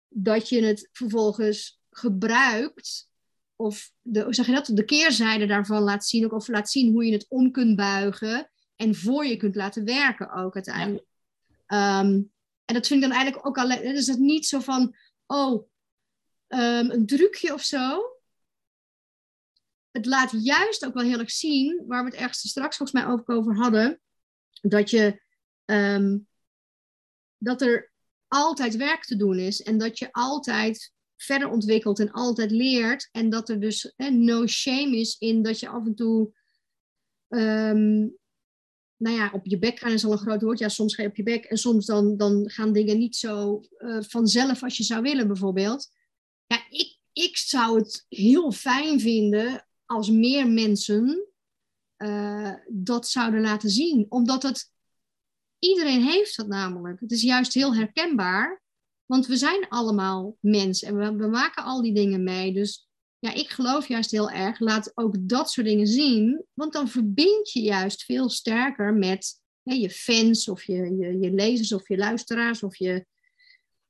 dat 0.08 0.50
je 0.50 0.64
het 0.64 0.90
vervolgens 0.92 1.82
gebruikt, 1.90 3.10
of 3.56 3.92
de, 4.02 4.26
zeg 4.30 4.46
je 4.46 4.52
dat, 4.52 4.70
de 4.74 4.86
keerzijde 4.86 5.46
daarvan 5.46 5.82
laat 5.82 6.06
zien, 6.06 6.32
of 6.32 6.48
laat 6.48 6.70
zien 6.70 6.92
hoe 6.92 7.06
je 7.06 7.12
het 7.12 7.26
om 7.30 7.52
kunt 7.52 7.76
buigen 7.76 8.52
en 8.76 8.96
voor 8.96 9.26
je 9.26 9.38
kunt 9.38 9.56
laten 9.56 9.86
werken 9.86 10.32
ook 10.32 10.56
uiteindelijk. 10.56 11.06
Ehm, 11.66 12.22
en 12.66 12.74
dat 12.74 12.88
vind 12.88 13.04
ik 13.04 13.10
dan 13.10 13.18
eigenlijk 13.18 13.48
ook 13.48 13.58
alleen, 13.58 13.94
dus 13.94 14.06
dat 14.06 14.18
niet 14.18 14.46
zo 14.46 14.60
van, 14.60 14.96
oh, 15.26 15.68
um, 16.48 16.92
een 16.92 17.06
drukje 17.06 17.54
of 17.54 17.64
zo. 17.64 18.02
Het 19.92 20.06
laat 20.06 20.32
juist 20.44 20.86
ook 20.86 20.94
wel 20.94 21.04
heel 21.04 21.20
erg 21.20 21.32
zien, 21.32 21.84
waar 21.88 22.04
we 22.04 22.10
het 22.10 22.20
ergste 22.20 22.48
straks 22.48 22.78
volgens 22.78 23.04
mij 23.04 23.12
ook 23.12 23.30
over 23.30 23.56
hadden, 23.56 24.02
dat 24.62 24.90
je 24.90 25.22
um, 25.66 26.28
dat 27.38 27.62
er 27.62 27.92
altijd 28.28 28.76
werk 28.76 29.04
te 29.04 29.16
doen 29.16 29.40
is 29.40 29.62
en 29.62 29.78
dat 29.78 30.00
je 30.00 30.12
altijd 30.12 30.94
verder 31.16 31.50
ontwikkelt 31.50 32.00
en 32.00 32.12
altijd 32.12 32.52
leert 32.52 33.10
en 33.12 33.30
dat 33.30 33.50
er 33.50 33.60
dus 33.60 33.94
eh, 33.96 34.12
no 34.12 34.48
shame 34.48 34.98
is 34.98 35.18
in 35.18 35.42
dat 35.44 35.60
je 35.60 35.68
af 35.68 35.86
en 35.86 35.96
toe 35.96 36.34
um, 37.28 38.18
nou 39.00 39.16
ja, 39.16 39.32
op 39.34 39.46
je 39.46 39.60
bek 39.60 39.80
gaan 39.80 39.92
is 39.92 40.06
al 40.06 40.12
een 40.12 40.18
groot 40.18 40.42
woord. 40.42 40.60
Ja, 40.60 40.70
soms 40.70 40.96
ga 40.96 41.02
je 41.02 41.10
op 41.10 41.16
je 41.16 41.24
bek 41.24 41.46
en 41.46 41.58
soms 41.58 41.86
dan, 41.86 42.18
dan 42.18 42.50
gaan 42.50 42.74
dingen 42.74 42.98
niet 42.98 43.16
zo 43.16 43.64
uh, 43.78 44.02
vanzelf 44.02 44.64
als 44.64 44.78
je 44.78 44.84
zou 44.84 45.02
willen, 45.02 45.28
bijvoorbeeld. 45.28 45.90
Ja, 46.46 46.66
ik, 46.70 46.98
ik 47.14 47.38
zou 47.38 47.78
het 47.78 48.06
heel 48.10 48.52
fijn 48.52 49.00
vinden 49.00 49.68
als 49.90 50.10
meer 50.10 50.48
mensen 50.48 51.28
uh, 51.98 52.54
dat 52.68 53.08
zouden 53.08 53.42
laten 53.42 53.70
zien. 53.70 54.06
Omdat 54.10 54.44
het, 54.44 54.72
iedereen 55.60 56.02
heeft 56.02 56.38
dat 56.38 56.48
namelijk. 56.48 57.00
Het 57.00 57.12
is 57.12 57.22
juist 57.22 57.54
heel 57.54 57.76
herkenbaar, 57.76 58.62
want 59.06 59.28
we 59.28 59.38
zijn 59.38 59.68
allemaal 59.70 60.38
mensen 60.40 60.88
en 60.88 60.98
we, 60.98 61.16
we 61.16 61.28
maken 61.28 61.64
al 61.64 61.82
die 61.82 61.94
dingen 61.94 62.24
mee. 62.24 62.54
Dus 62.54 62.90
ja, 63.20 63.34
ik 63.34 63.50
geloof 63.50 63.88
juist 63.88 64.12
heel 64.12 64.30
erg, 64.30 64.60
laat 64.60 64.92
ook 64.96 65.16
dat 65.20 65.52
soort 65.52 65.68
dingen 65.68 65.88
zien, 65.88 66.46
want 66.54 66.74
dan 66.74 66.88
verbind 66.88 67.52
je 67.52 67.62
juist 67.62 68.04
veel 68.04 68.30
sterker 68.30 68.94
met 68.94 69.42
hè, 69.64 69.74
je 69.74 69.90
fans 69.90 70.50
of 70.50 70.64
je, 70.64 70.96
je, 70.98 71.20
je 71.20 71.32
lezers 71.32 71.74
of 71.74 71.88
je 71.88 71.98
luisteraars 71.98 72.64
of 72.64 72.76
je, 72.76 73.06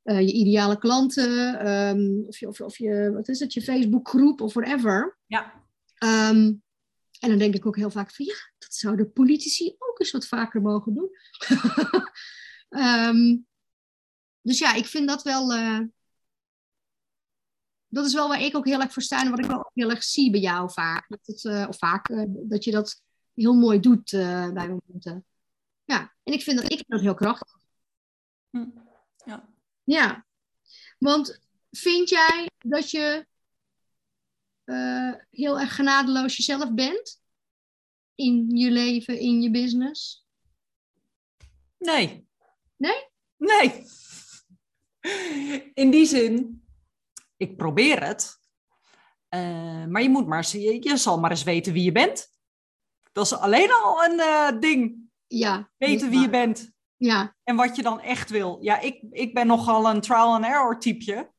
uh, 0.04 0.20
je 0.20 0.32
ideale 0.32 0.78
klanten 0.78 1.68
um, 1.70 2.24
of, 2.28 2.40
je, 2.40 2.48
of, 2.48 2.62
of, 2.62 2.78
je, 2.78 3.12
wat 3.14 3.28
is 3.28 3.40
het, 3.40 3.54
je 3.54 3.62
Facebookgroep 3.62 4.42
of 4.42 4.54
whatever. 4.54 5.18
Ja. 5.26 5.59
Um, 6.04 6.64
en 7.20 7.30
dan 7.30 7.38
denk 7.38 7.56
ik 7.56 7.66
ook 7.66 7.76
heel 7.76 7.92
vaak 7.92 8.12
van 8.12 8.26
ja, 8.26 8.36
dat 8.58 8.74
zouden 8.74 9.14
politici 9.14 9.76
ook 9.78 10.00
eens 10.00 10.12
wat 10.12 10.28
vaker 10.28 10.62
mogen 10.62 10.94
doen. 10.94 11.10
um, 12.70 13.48
dus 14.50 14.60
ja, 14.60 14.74
ik 14.74 14.86
vind 14.86 15.08
dat 15.08 15.24
wel, 15.24 15.54
uh, 15.56 15.80
dat 17.88 18.06
is 18.06 18.14
wel 18.14 18.28
waar 18.28 18.42
ik 18.42 18.56
ook 18.56 18.66
heel 18.66 18.82
erg 18.82 18.94
voor 18.94 19.02
sta 19.02 19.22
en 19.22 19.30
wat 19.30 19.40
ik 19.40 19.46
wel 19.46 19.58
ook 19.58 19.72
heel 19.74 19.90
erg 19.90 20.04
zie 20.04 20.32
bij 20.32 20.40
jou 20.40 20.72
vaak. 20.72 21.10
Dat 21.10 21.20
het, 21.26 21.44
uh, 21.44 21.66
of 21.68 21.78
vaak, 21.78 22.10
uh, 22.10 22.24
dat 22.28 22.64
je 22.64 22.72
dat 22.72 23.02
heel 23.34 23.54
mooi 23.54 23.80
doet 23.80 24.12
bij 24.12 24.52
momenten. 24.68 25.26
Ja, 25.84 26.14
en 26.24 26.34
ik 26.34 26.42
vind 26.42 26.58
dat, 26.58 26.72
ik 26.72 26.78
vind 26.78 26.90
dat 26.90 27.02
heel 27.02 27.14
krachtig. 27.14 27.58
Hm. 28.50 28.68
Ja. 29.26 29.50
ja, 29.84 30.26
want 30.98 31.40
vind 31.72 32.10
jij 32.10 32.50
dat 32.58 32.92
je 32.92 33.28
heel 35.30 35.60
erg 35.60 35.76
genadeloos 35.76 36.38
jezelf 36.38 36.74
bent? 36.74 37.22
In 38.16 38.50
je 38.50 38.72
leven, 38.72 39.20
in 39.20 39.42
je 39.42 39.52
business? 39.52 40.28
Nee. 41.78 42.28
Nee? 42.78 43.08
Nee. 43.38 43.86
In 45.74 45.90
die 45.92 46.06
zin 46.06 46.64
ik 47.40 47.58
probeer 47.58 48.04
het. 48.04 48.38
Uh, 49.36 49.86
maar 49.86 50.02
je 50.02 50.10
moet 50.10 50.28
maar, 50.28 50.48
je, 50.52 50.84
je 50.84 50.98
zal 50.98 51.20
maar 51.20 51.32
eens 51.32 51.44
weten 51.44 51.74
wie 51.74 51.84
je 51.84 51.92
bent. 51.92 52.34
Dat 53.12 53.26
is 53.26 53.34
alleen 53.34 53.72
al 53.72 54.04
een 54.04 54.20
uh, 54.20 54.60
ding. 54.60 54.98
Ja. 55.28 55.72
Weten 55.78 56.10
wie 56.10 56.20
je 56.20 56.30
bent. 56.30 56.72
Ja. 56.98 57.36
En 57.44 57.56
wat 57.56 57.76
je 57.76 57.82
dan 57.82 58.02
echt 58.02 58.30
wil. 58.30 58.58
Ja, 58.62 58.80
ik, 58.80 59.04
ik 59.12 59.34
ben 59.34 59.48
nogal 59.48 59.90
een 59.90 60.02
trial 60.02 60.34
and 60.34 60.46
error 60.46 60.80
typeje. 60.80 61.32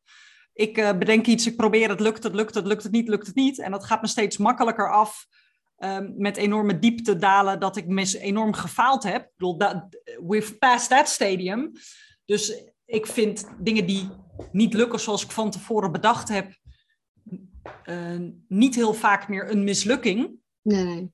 Ik 0.60 0.78
uh, 0.78 0.98
bedenk 0.98 1.26
iets, 1.26 1.46
ik 1.46 1.56
probeer 1.56 1.88
het, 1.88 2.00
lukt 2.00 2.22
het, 2.22 2.34
lukt 2.34 2.54
het, 2.54 2.66
lukt 2.66 2.82
het 2.82 2.92
niet, 2.92 3.08
lukt 3.08 3.26
het 3.26 3.36
niet. 3.36 3.58
En 3.58 3.70
dat 3.70 3.84
gaat 3.84 4.00
me 4.00 4.08
steeds 4.08 4.36
makkelijker 4.36 4.92
af. 4.92 5.26
Um, 5.78 6.14
met 6.16 6.36
enorme 6.36 6.78
diepte 6.78 7.16
dalen 7.16 7.60
dat 7.60 7.76
ik 7.76 7.86
mis 7.86 8.14
enorm 8.14 8.52
gefaald 8.52 9.02
heb. 9.02 9.22
Ik 9.22 9.32
bedoel, 9.36 9.56
that, 9.56 10.02
we've 10.26 10.58
passed 10.58 10.88
that 10.88 11.08
stadium. 11.08 11.72
Dus 12.24 12.62
ik 12.84 13.06
vind 13.06 13.48
dingen 13.58 13.86
die 13.86 14.08
niet 14.52 14.74
lukken 14.74 15.00
zoals 15.00 15.24
ik 15.24 15.30
van 15.30 15.50
tevoren 15.50 15.92
bedacht 15.92 16.28
heb, 16.28 16.56
uh, 17.84 18.30
niet 18.48 18.74
heel 18.74 18.94
vaak 18.94 19.28
meer 19.28 19.50
een 19.50 19.64
mislukking. 19.64 20.38
Nee. 20.62 21.12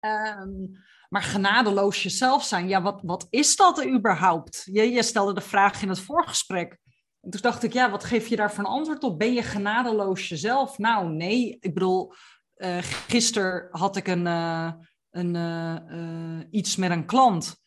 Um, 0.00 0.70
maar 1.08 1.22
genadeloos 1.22 2.02
jezelf 2.02 2.44
zijn, 2.44 2.68
ja, 2.68 2.82
wat, 2.82 3.00
wat 3.02 3.26
is 3.30 3.56
dat 3.56 3.86
überhaupt? 3.86 4.68
Je 4.72 5.02
stelde 5.02 5.34
de 5.34 5.40
vraag 5.40 5.82
in 5.82 5.88
het 5.88 6.00
voorgesprek. 6.00 6.78
En 7.20 7.30
toen 7.30 7.40
dacht 7.40 7.62
ik, 7.62 7.72
ja, 7.72 7.90
wat 7.90 8.04
geef 8.04 8.26
je 8.26 8.36
daar 8.36 8.52
voor 8.52 8.64
een 8.64 8.70
antwoord 8.70 9.02
op? 9.02 9.18
Ben 9.18 9.32
je 9.32 9.42
genadeloos 9.42 10.28
jezelf? 10.28 10.78
Nou, 10.78 11.08
nee. 11.08 11.56
Ik 11.60 11.74
bedoel, 11.74 12.12
uh, 12.56 12.78
gisteren 12.80 13.68
had 13.70 13.96
ik 13.96 14.08
een, 14.08 14.26
uh, 14.26 14.72
een, 15.10 15.34
uh, 15.34 16.44
iets 16.50 16.76
met 16.76 16.90
een 16.90 17.06
klant. 17.06 17.58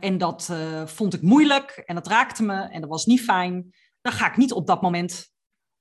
En 0.00 0.18
dat 0.18 0.52
vond 0.84 1.14
ik 1.14 1.22
moeilijk 1.22 1.70
en 1.70 1.94
dat 1.94 2.06
raakte 2.06 2.42
me 2.42 2.54
en 2.54 2.80
dat 2.80 2.90
was 2.90 3.06
niet 3.06 3.20
fijn. 3.20 3.74
Dan 4.00 4.12
ga 4.12 4.30
ik 4.30 4.36
niet 4.36 4.52
op 4.52 4.66
dat 4.66 4.82
moment 4.82 5.30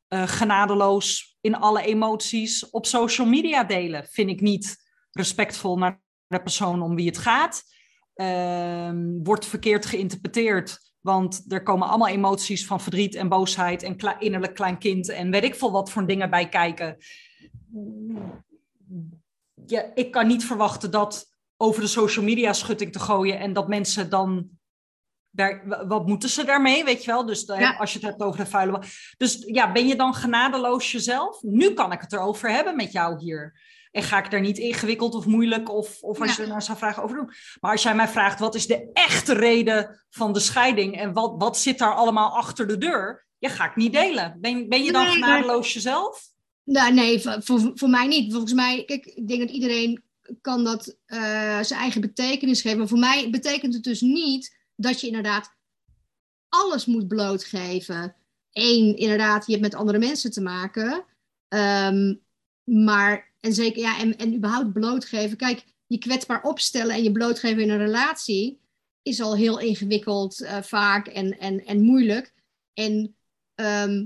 genadeloos 0.10 1.38
in 1.42 1.56
alle 1.56 1.82
emoties 1.82 2.70
op 2.70 2.86
social 2.86 3.28
media 3.28 3.64
delen. 3.64 4.06
Vind 4.10 4.30
ik 4.30 4.42
niet 4.42 4.78
respectvol 5.12 5.78
naar 5.78 6.02
de 6.28 6.42
persoon 6.42 6.82
om 6.82 6.96
wie 6.96 7.08
het 7.08 7.18
gaat. 7.18 7.64
Ehm, 8.14 9.24
wordt 9.24 9.46
verkeerd 9.46 9.86
geïnterpreteerd, 9.86 10.89
want 11.10 11.46
er 11.48 11.64
komen 11.64 11.88
allemaal 11.88 12.08
emoties 12.08 12.66
van 12.66 12.82
verdriet 12.82 13.16
en 13.16 13.30
boosheid 13.30 13.84
en 13.84 13.96
kle 13.96 14.16
innerlijk 14.20 14.54
klein 14.54 14.78
kind 14.78 15.10
en 15.10 15.32
weet 15.32 15.44
ik 15.44 15.56
veel 15.56 15.72
wat 15.72 15.92
voor 15.92 16.08
dingen 16.08 16.30
bij 16.30 16.50
kijken. 16.50 16.98
Ja, 19.66 19.92
ik 19.96 20.12
kan 20.12 20.28
niet 20.28 20.46
verwachten 20.46 20.92
dat 20.92 21.26
over 21.58 21.82
de 21.82 21.88
social 21.88 22.26
media 22.26 22.54
schutting 22.54 22.92
te 22.92 23.00
gooien 23.00 23.40
en 23.40 23.54
dat 23.54 23.68
mensen 23.68 24.10
dan 24.10 24.50
daar, 25.32 25.88
wat 25.88 26.08
moeten 26.08 26.30
ze 26.30 26.44
daarmee, 26.44 26.84
weet 26.84 27.04
je 27.04 27.12
wel? 27.12 27.26
Dus 27.26 27.44
ja. 27.46 27.76
als 27.78 27.94
je 27.94 28.00
het 28.00 28.08
hebt 28.08 28.22
over 28.22 28.40
de 28.40 28.46
vuile 28.46 28.84
Dus 29.18 29.44
ja, 29.46 29.72
ben 29.72 29.88
je 29.88 29.96
dan 29.96 30.14
genadeloos 30.14 30.92
jezelf? 30.92 31.42
Nu 31.42 31.74
kan 31.74 31.92
ik 31.92 32.02
het 32.02 32.14
erover 32.14 32.52
hebben 32.52 32.76
met 32.76 32.92
jou 32.92 33.20
hier. 33.20 33.60
En 33.92 34.04
ga 34.04 34.24
ik 34.24 34.32
daar 34.32 34.42
niet 34.42 34.58
ingewikkeld 34.58 35.16
of 35.16 35.26
moeilijk 35.26 35.70
of, 35.70 36.02
of 36.02 36.22
als 36.22 36.30
ja. 36.30 36.36
je 36.36 36.42
er 36.42 36.48
nou 36.48 36.62
zou 36.62 36.78
vragen 36.78 37.04
over 37.04 37.18
doen. 37.18 37.32
Maar 37.60 37.72
als 37.72 37.84
jij 37.84 37.96
mij 37.96 38.08
vraagt, 38.08 38.40
wat 38.40 38.56
is 38.56 38.68
de 38.68 38.90
echte 38.94 39.34
reden 39.34 40.06
van 40.10 40.34
de 40.34 40.40
scheiding 40.40 40.98
en 40.98 41.14
wat, 41.14 41.34
wat 41.38 41.58
zit 41.58 41.78
daar 41.78 41.96
allemaal 41.96 42.38
achter 42.38 42.68
de 42.68 42.78
deur? 42.78 43.28
Ja, 43.38 43.50
ga 43.50 43.66
ik 43.66 43.76
niet 43.76 43.94
delen. 43.94 44.38
Ben, 44.42 44.70
ben 44.70 44.84
je 44.84 44.92
dan 44.92 45.08
genadeloos 45.08 45.74
jezelf? 45.74 46.28
Nou, 46.64 46.94
nee, 46.94 47.20
voor, 47.20 47.72
voor 47.74 47.90
mij 47.90 48.08
niet. 48.08 48.32
Volgens 48.32 48.54
mij, 48.54 48.84
kijk, 48.86 49.06
ik 49.06 49.28
denk 49.28 49.40
dat 49.40 49.50
iedereen 49.50 50.04
kan 50.42 50.64
dat 50.64 50.98
uh, 51.08 51.20
zijn 51.62 51.80
eigen 51.80 52.02
betekenis 52.02 52.62
geven. 52.62 52.78
Maar 52.78 52.88
voor 52.88 53.00
mij 53.00 53.30
betekent 53.30 53.74
het 53.74 53.84
dus 53.84 54.02
niet 54.02 54.58
dat 54.76 55.02
je 55.02 55.08
inderdaad 55.08 55.58
alles 56.50 56.86
moet 56.86 57.08
blootgeven. 57.08 58.16
Eén, 58.52 58.96
inderdaad, 58.96 59.46
je 59.46 59.52
hebt 59.52 59.64
met 59.64 59.76
andere 59.76 60.00
mensen 60.00 60.32
te 60.32 60.42
maken. 60.42 61.06
Um, 61.48 62.22
maar, 62.64 63.29
en 63.40 63.54
zeker, 63.54 63.82
ja, 63.82 64.00
en, 64.00 64.18
en 64.18 64.36
überhaupt 64.36 64.74
blootgeven. 64.74 65.38
Kijk, 65.38 65.64
je 65.88 65.98
kwetsbaar 65.98 66.44
opstellen 66.44 66.96
en 66.96 67.04
je 67.04 67.12
blootgeven 67.12 67.62
in 67.62 67.70
een 67.70 67.78
relatie 67.78 68.60
is 69.02 69.22
al 69.22 69.36
heel 69.36 69.60
ingewikkeld 69.60 70.42
uh, 70.42 70.62
vaak 70.62 71.08
en, 71.08 71.40
en, 71.40 71.66
en 71.66 71.82
moeilijk. 71.82 72.34
En 72.74 73.16
ehm, 73.56 74.06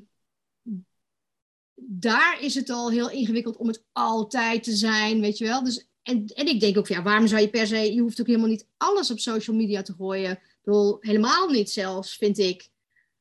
daar 1.75 2.41
is 2.41 2.55
het 2.55 2.69
al 2.69 2.91
heel 2.91 3.09
ingewikkeld 3.09 3.57
om 3.57 3.67
het 3.67 3.83
altijd 3.91 4.63
te 4.63 4.75
zijn, 4.75 5.21
weet 5.21 5.37
je 5.37 5.45
wel. 5.45 5.63
Dus, 5.63 5.87
en, 6.03 6.25
en 6.25 6.47
ik 6.47 6.59
denk 6.59 6.77
ook, 6.77 6.87
ja, 6.87 7.01
waarom 7.01 7.27
zou 7.27 7.41
je 7.41 7.49
per 7.49 7.67
se, 7.67 7.93
je 7.93 8.01
hoeft 8.01 8.19
ook 8.19 8.27
helemaal 8.27 8.47
niet 8.47 8.67
alles 8.77 9.11
op 9.11 9.19
social 9.19 9.55
media 9.55 9.81
te 9.81 9.93
gooien. 9.93 10.31
Ik 10.31 10.59
bedoel, 10.63 10.97
helemaal 10.99 11.49
niet 11.49 11.71
zelfs, 11.71 12.15
vind 12.15 12.37
ik. 12.37 12.69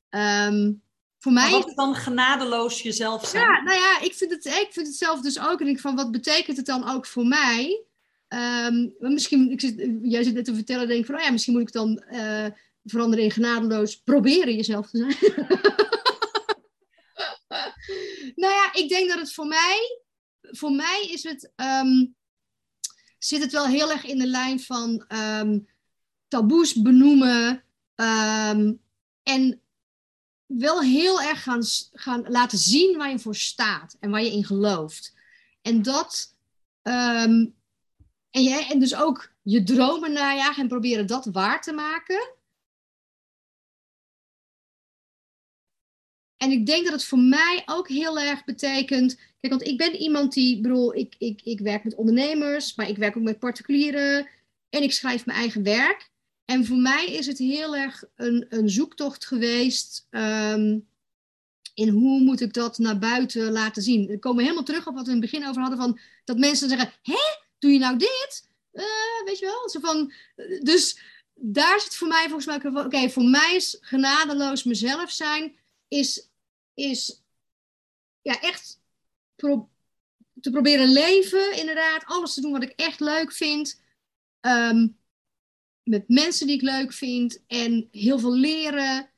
Ehm, 0.08 0.72
voor 1.23 1.33
mij. 1.33 1.51
Wat 1.51 1.73
dan 1.75 1.95
genadeloos 1.95 2.83
jezelf 2.83 3.27
zijn? 3.27 3.43
Ja, 3.43 3.62
nou 3.62 3.79
ja, 3.79 4.01
ik 4.01 4.14
vind, 4.14 4.31
het, 4.31 4.45
ik 4.45 4.68
vind 4.70 4.87
het 4.87 4.97
zelf 4.97 5.20
dus 5.20 5.41
ook. 5.41 5.61
En 5.61 5.66
ik 5.66 5.81
van, 5.81 5.97
wat 5.97 6.11
betekent 6.11 6.57
het 6.57 6.66
dan 6.66 6.89
ook 6.89 7.07
voor 7.07 7.27
mij? 7.27 7.85
Ehm, 8.29 8.89
misschien, 8.99 9.51
ik 9.51 9.61
zit, 9.61 9.91
jij 10.03 10.23
zit 10.23 10.35
net 10.35 10.45
te 10.45 10.55
vertellen, 10.55 10.89
denk 10.89 11.01
ik 11.01 11.07
van, 11.07 11.14
oh 11.14 11.20
ja, 11.20 11.31
misschien 11.31 11.53
moet 11.53 11.62
ik 11.62 11.73
dan 11.73 12.05
uh, 12.11 12.47
veranderen 12.85 13.25
in 13.25 13.31
genadeloos 13.31 13.97
proberen 13.97 14.55
jezelf 14.55 14.91
te 14.91 14.99
zijn. 14.99 15.16
nou 18.43 18.53
ja, 18.53 18.73
ik 18.73 18.89
denk 18.89 19.09
dat 19.09 19.18
het 19.18 19.33
voor 19.33 19.47
mij, 19.47 20.01
voor 20.41 20.73
mij 20.73 21.09
is 21.11 21.23
het, 21.23 21.53
um, 21.57 22.14
zit 23.18 23.43
het 23.43 23.53
wel 23.53 23.66
heel 23.66 23.91
erg 23.91 24.05
in 24.05 24.18
de 24.18 24.27
lijn 24.27 24.61
van 24.61 25.05
um, 25.41 25.68
taboes 26.29 26.75
benoemen 26.75 27.64
en 29.23 29.61
wel 30.59 30.80
heel 30.80 31.22
erg 31.22 31.42
gaan, 31.42 31.62
gaan 31.92 32.24
laten 32.28 32.59
zien 32.59 32.96
waar 32.96 33.11
je 33.11 33.18
voor 33.18 33.36
staat 33.36 33.96
en 34.00 34.11
waar 34.11 34.22
je 34.22 34.32
in 34.32 34.44
gelooft. 34.44 35.14
En 35.62 35.82
dat, 35.82 36.36
um, 36.82 37.55
en, 38.30 38.46
en 38.68 38.78
dus 38.78 38.94
ook 38.94 39.32
je 39.42 39.62
dromen 39.62 40.12
najagen 40.12 40.62
en 40.62 40.68
proberen 40.68 41.07
dat 41.07 41.24
waar 41.24 41.62
te 41.62 41.72
maken. 41.72 42.34
En 46.36 46.50
ik 46.50 46.66
denk 46.66 46.84
dat 46.84 46.92
het 46.92 47.05
voor 47.05 47.18
mij 47.18 47.62
ook 47.66 47.88
heel 47.88 48.18
erg 48.20 48.44
betekent. 48.44 49.14
Kijk, 49.14 49.53
want 49.53 49.66
ik 49.66 49.76
ben 49.76 49.96
iemand 49.96 50.32
die, 50.32 50.61
bedoel, 50.61 50.94
ik, 50.94 51.14
ik, 51.18 51.40
ik 51.42 51.61
werk 51.61 51.84
met 51.84 51.94
ondernemers, 51.94 52.74
maar 52.74 52.88
ik 52.88 52.96
werk 52.96 53.16
ook 53.16 53.22
met 53.22 53.38
particulieren. 53.38 54.28
En 54.68 54.82
ik 54.82 54.92
schrijf 54.92 55.26
mijn 55.26 55.38
eigen 55.38 55.62
werk. 55.62 56.11
En 56.53 56.66
voor 56.66 56.76
mij 56.76 57.07
is 57.07 57.26
het 57.26 57.38
heel 57.38 57.76
erg 57.76 58.05
een, 58.16 58.46
een 58.48 58.70
zoektocht 58.70 59.26
geweest 59.26 60.07
um, 60.11 60.88
in 61.74 61.88
hoe 61.88 62.20
moet 62.20 62.40
ik 62.40 62.53
dat 62.53 62.78
naar 62.78 62.98
buiten 62.98 63.53
laten 63.53 63.82
zien. 63.82 64.07
We 64.07 64.18
komen 64.18 64.42
helemaal 64.42 64.64
terug 64.64 64.86
op 64.86 64.94
wat 64.94 65.07
we 65.07 65.12
in 65.12 65.20
het 65.20 65.30
begin 65.30 65.48
over 65.48 65.61
hadden, 65.61 65.78
van 65.78 65.98
dat 66.24 66.38
mensen 66.38 66.68
zeggen, 66.68 66.92
hè, 67.03 67.20
doe 67.59 67.70
je 67.70 67.78
nou 67.78 67.98
dit? 67.98 68.48
Uh, 68.72 68.84
weet 69.24 69.38
je 69.38 69.46
wel? 69.46 69.68
Zo 69.68 69.80
van, 69.80 70.12
dus 70.62 70.98
daar 71.34 71.80
zit 71.80 71.96
voor 71.96 72.09
mij 72.09 72.28
volgens 72.28 72.46
mij, 72.46 72.84
oké, 72.84 73.11
voor 73.11 73.24
mij 73.24 73.55
is 73.55 73.78
genadeloos 73.80 74.64
mezelf 74.64 75.11
zijn, 75.11 75.57
is, 75.88 76.28
is 76.74 77.22
ja, 78.22 78.40
echt 78.40 78.80
te 79.36 80.50
proberen 80.50 80.92
leven, 80.92 81.57
inderdaad, 81.57 82.05
alles 82.05 82.34
te 82.34 82.40
doen 82.40 82.53
wat 82.53 82.62
ik 82.62 82.72
echt 82.76 83.00
leuk 83.00 83.32
vind. 83.32 83.80
Um, 84.40 85.00
met 85.83 86.09
mensen 86.09 86.47
die 86.47 86.57
ik 86.57 86.62
leuk 86.62 86.93
vind 86.93 87.43
en 87.47 87.89
heel 87.91 88.18
veel 88.18 88.35
leren. 88.35 89.11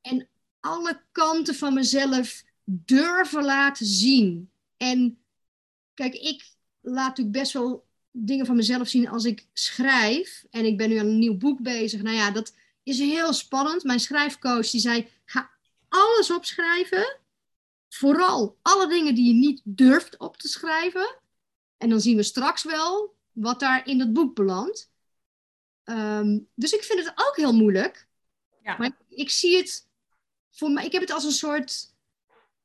En 0.00 0.28
alle 0.60 1.02
kanten 1.12 1.54
van 1.54 1.74
mezelf 1.74 2.44
durven 2.64 3.44
laten 3.44 3.86
zien. 3.86 4.50
En 4.76 5.18
kijk, 5.94 6.14
ik 6.14 6.52
laat 6.80 7.08
natuurlijk 7.08 7.36
best 7.36 7.52
wel 7.52 7.86
dingen 8.10 8.46
van 8.46 8.56
mezelf 8.56 8.88
zien 8.88 9.08
als 9.08 9.24
ik 9.24 9.46
schrijf. 9.52 10.44
En 10.50 10.64
ik 10.64 10.76
ben 10.76 10.88
nu 10.88 10.96
aan 10.96 11.06
een 11.06 11.18
nieuw 11.18 11.36
boek 11.36 11.62
bezig. 11.62 12.02
Nou 12.02 12.16
ja, 12.16 12.30
dat 12.30 12.54
is 12.82 12.98
heel 12.98 13.32
spannend. 13.32 13.84
Mijn 13.84 14.00
schrijfcoach 14.00 14.70
die 14.70 14.80
zei: 14.80 15.08
ga 15.24 15.50
alles 15.88 16.30
opschrijven. 16.30 17.18
Vooral 17.88 18.56
alle 18.62 18.88
dingen 18.88 19.14
die 19.14 19.26
je 19.26 19.34
niet 19.34 19.60
durft 19.64 20.18
op 20.18 20.36
te 20.36 20.48
schrijven. 20.48 21.16
En 21.76 21.88
dan 21.88 22.00
zien 22.00 22.16
we 22.16 22.22
straks 22.22 22.64
wel 22.64 23.14
wat 23.32 23.60
daar 23.60 23.86
in 23.86 24.00
het 24.00 24.12
boek 24.12 24.34
belandt. 24.34 24.90
Um, 25.90 26.48
dus 26.54 26.72
ik 26.72 26.82
vind 26.82 27.04
het 27.04 27.12
ook 27.14 27.36
heel 27.36 27.52
moeilijk. 27.52 28.06
Ja. 28.62 28.76
Maar 28.78 28.96
ik, 29.08 29.30
zie 29.30 29.56
het 29.56 29.86
voor 30.50 30.70
mij, 30.70 30.84
ik 30.84 30.92
heb 30.92 31.00
het 31.00 31.10
als 31.10 31.24
een 31.24 31.30
soort, 31.30 31.94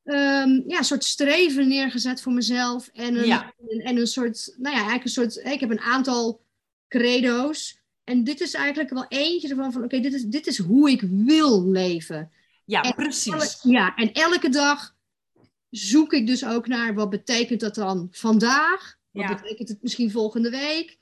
um, 0.04 0.64
ja, 0.68 0.82
soort 0.82 1.04
streven 1.04 1.68
neergezet 1.68 2.22
voor 2.22 2.34
mezelf. 2.34 2.90
En 2.94 3.16
een, 3.16 3.28
ja. 3.28 3.54
en, 3.70 3.80
en, 3.80 3.98
een 3.98 4.08
soort, 4.08 4.54
nou 4.58 4.76
ja, 4.76 4.82
eigenlijk 4.82 5.04
een 5.04 5.10
soort, 5.10 5.36
ik 5.36 5.60
heb 5.60 5.70
een 5.70 5.80
aantal 5.80 6.42
credo's. 6.88 7.82
En 8.04 8.24
dit 8.24 8.42
is 8.42 8.54
eigenlijk 8.54 8.90
wel 8.90 9.06
eentje 9.08 9.50
ervan 9.50 9.72
van, 9.72 9.84
oké, 9.84 10.00
dit, 10.00 10.14
is, 10.14 10.24
dit 10.24 10.48
is 10.48 10.58
hoe 10.58 10.92
ik 10.92 11.02
wil 11.02 11.70
leven. 11.70 12.32
Ja, 12.66 12.92
precies. 12.92 13.60
ja, 13.62 13.96
en 13.96 14.14
elke 14.14 14.50
dag 14.50 14.96
zoek 15.70 16.14
ik 16.14 16.28
dus 16.28 16.46
ook 16.46 16.68
naar 16.68 16.94
wat 16.94 17.10
betekent 17.10 17.60
dat 17.60 17.76
dan 17.76 18.08
vandaag? 18.12 18.98
Wat 19.12 19.24
ja. 19.24 19.36
betekent 19.36 19.70
het 19.70 19.82
misschien 19.82 20.12
volgende 20.12 20.50
week? 20.50 20.98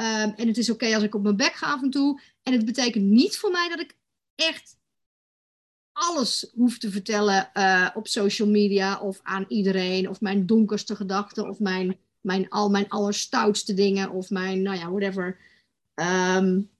Um, 0.00 0.34
en 0.36 0.46
het 0.46 0.56
is 0.56 0.70
oké 0.70 0.94
als 0.94 1.02
ik 1.02 1.14
op 1.14 1.22
mijn 1.22 1.36
bek 1.36 1.52
ga 1.52 1.72
af 1.72 1.82
en 1.82 1.90
toe. 1.90 2.20
En 2.42 2.52
het 2.52 2.64
betekent 2.64 3.04
niet 3.04 3.38
voor 3.38 3.50
mij 3.50 3.68
dat 3.68 3.80
ik 3.80 3.96
echt 4.34 4.78
alles 5.92 6.52
hoef 6.54 6.78
te 6.78 6.90
vertellen 6.90 7.50
uh, 7.54 7.88
op 7.94 8.08
social 8.08 8.48
media 8.48 9.00
of 9.00 9.20
aan 9.22 9.44
iedereen. 9.48 10.08
Of 10.08 10.20
mijn 10.20 10.46
donkerste 10.46 10.96
gedachten 10.96 11.48
of 11.48 11.58
mijn, 11.58 11.98
mijn, 12.20 12.48
al 12.48 12.70
mijn 12.70 12.88
allerstoutste 12.88 13.74
dingen 13.74 14.10
of 14.10 14.30
mijn, 14.30 14.62
nou 14.62 14.76
ja, 14.76 14.90
whatever. 14.90 15.38
Um, 15.94 16.70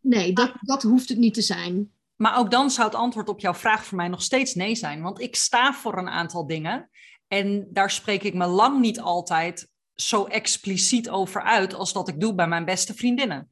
nee, 0.00 0.32
dat, 0.32 0.52
dat 0.60 0.82
hoeft 0.82 1.08
het 1.08 1.18
niet 1.18 1.34
te 1.34 1.42
zijn. 1.42 1.90
Maar 2.16 2.38
ook 2.38 2.50
dan 2.50 2.70
zou 2.70 2.86
het 2.86 2.96
antwoord 2.96 3.28
op 3.28 3.40
jouw 3.40 3.54
vraag 3.54 3.84
voor 3.84 3.96
mij 3.96 4.08
nog 4.08 4.22
steeds 4.22 4.54
nee 4.54 4.74
zijn. 4.74 5.02
Want 5.02 5.20
ik 5.20 5.36
sta 5.36 5.72
voor 5.72 5.98
een 5.98 6.08
aantal 6.08 6.46
dingen. 6.46 6.90
En 7.28 7.68
daar 7.72 7.90
spreek 7.90 8.22
ik 8.22 8.34
me 8.34 8.46
lang 8.46 8.80
niet 8.80 9.00
altijd 9.00 9.74
zo 9.96 10.24
expliciet 10.24 11.08
over 11.08 11.42
uit 11.42 11.74
als 11.74 11.92
dat 11.92 12.08
ik 12.08 12.20
doe 12.20 12.34
bij 12.34 12.48
mijn 12.48 12.64
beste 12.64 12.94
vriendinnen. 12.94 13.50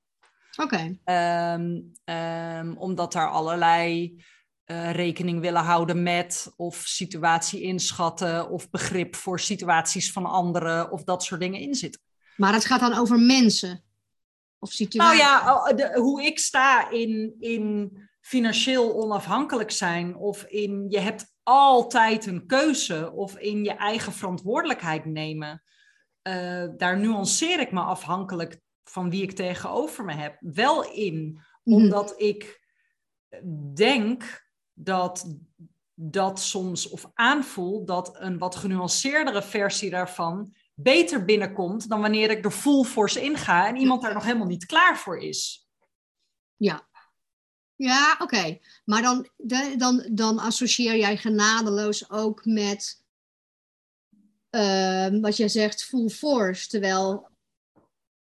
Oké. 0.57 0.99
Ehm, 1.05 1.81
ehm, 2.05 2.73
omdat 2.77 3.13
daar 3.13 3.31
allerlei 3.31 4.17
uh, 4.67 4.93
rekening 4.93 5.41
willen 5.41 5.63
houden 5.63 6.03
met, 6.03 6.53
of 6.57 6.77
situatie 6.77 7.61
inschatten, 7.61 8.51
of 8.51 8.71
begrip 8.71 9.17
voor 9.17 9.41
situaties 9.41 10.13
van 10.13 10.27
anderen, 10.27 10.91
of 10.91 11.05
dat 11.05 11.25
soort 11.25 11.41
dingen 11.41 11.61
in 11.61 11.75
zitten. 11.75 12.01
Maar 12.37 12.53
het 12.53 12.65
gaat 12.65 12.81
dan 12.81 12.95
over 12.95 13.19
mensen? 13.19 13.85
Of 14.59 14.71
situaties? 14.71 15.21
Nou 15.21 15.31
ja, 15.31 15.73
de, 15.73 16.01
hoe 16.01 16.25
ik 16.25 16.39
sta 16.39 16.91
in, 16.91 17.35
in 17.39 17.93
financieel 18.21 19.03
onafhankelijk 19.03 19.71
zijn, 19.71 20.17
of 20.17 20.45
in 20.45 20.87
je 20.89 20.99
hebt 20.99 21.33
altijd 21.43 22.27
een 22.27 22.47
keuze, 22.47 23.13
of 23.13 23.39
in 23.39 23.65
je 23.65 23.73
eigen 23.73 24.13
verantwoordelijkheid 24.13 25.05
nemen. 25.05 25.63
Uh, 26.29 26.65
daar 26.77 26.99
nuanceer 26.99 27.61
ik 27.61 27.73
me 27.73 27.81
afhankelijk 27.81 28.61
van 28.85 29.11
wie 29.11 29.23
ik 29.23 29.33
tegenover 29.33 30.05
me 30.05 30.13
heb 30.13 30.37
wel 30.41 30.93
in. 30.93 31.41
Mhm. 31.65 31.77
Omdat 31.77 32.21
ik 32.21 32.69
denk 33.75 34.49
dat 34.73 35.39
dat 35.95 36.41
soms, 36.41 36.89
of 36.89 37.11
aanvoel, 37.15 37.85
dat 37.85 38.17
een 38.21 38.39
wat 38.39 38.57
genuanceerdere 38.57 39.43
versie 39.43 39.91
daarvan 39.91 40.55
beter 40.75 41.25
binnenkomt 41.25 41.89
dan 41.89 42.01
wanneer 42.01 42.31
ik 42.31 42.45
er 42.45 42.51
full 42.51 42.85
force 42.85 43.23
inga 43.23 43.69
en 43.69 43.77
iemand 43.77 44.03
daar 44.03 44.15
nog 44.15 44.25
helemaal 44.25 44.47
niet 44.47 44.67
klaar 44.67 44.99
voor 44.99 45.19
is. 45.19 45.69
Ja. 46.57 46.89
Ja, 47.77 48.17
oké. 48.19 48.59
Maar 48.85 49.03
dan, 49.03 49.29
dan, 49.77 50.09
dan 50.13 50.39
associeer 50.39 50.97
jij 50.97 51.17
genadeloos 51.17 52.11
ook 52.11 52.45
met 52.45 53.04
um, 54.55 55.21
wat 55.21 55.37
jij 55.37 55.49
zegt, 55.49 55.85
full 55.85 56.09
force. 56.09 56.69
Terwijl 56.69 57.29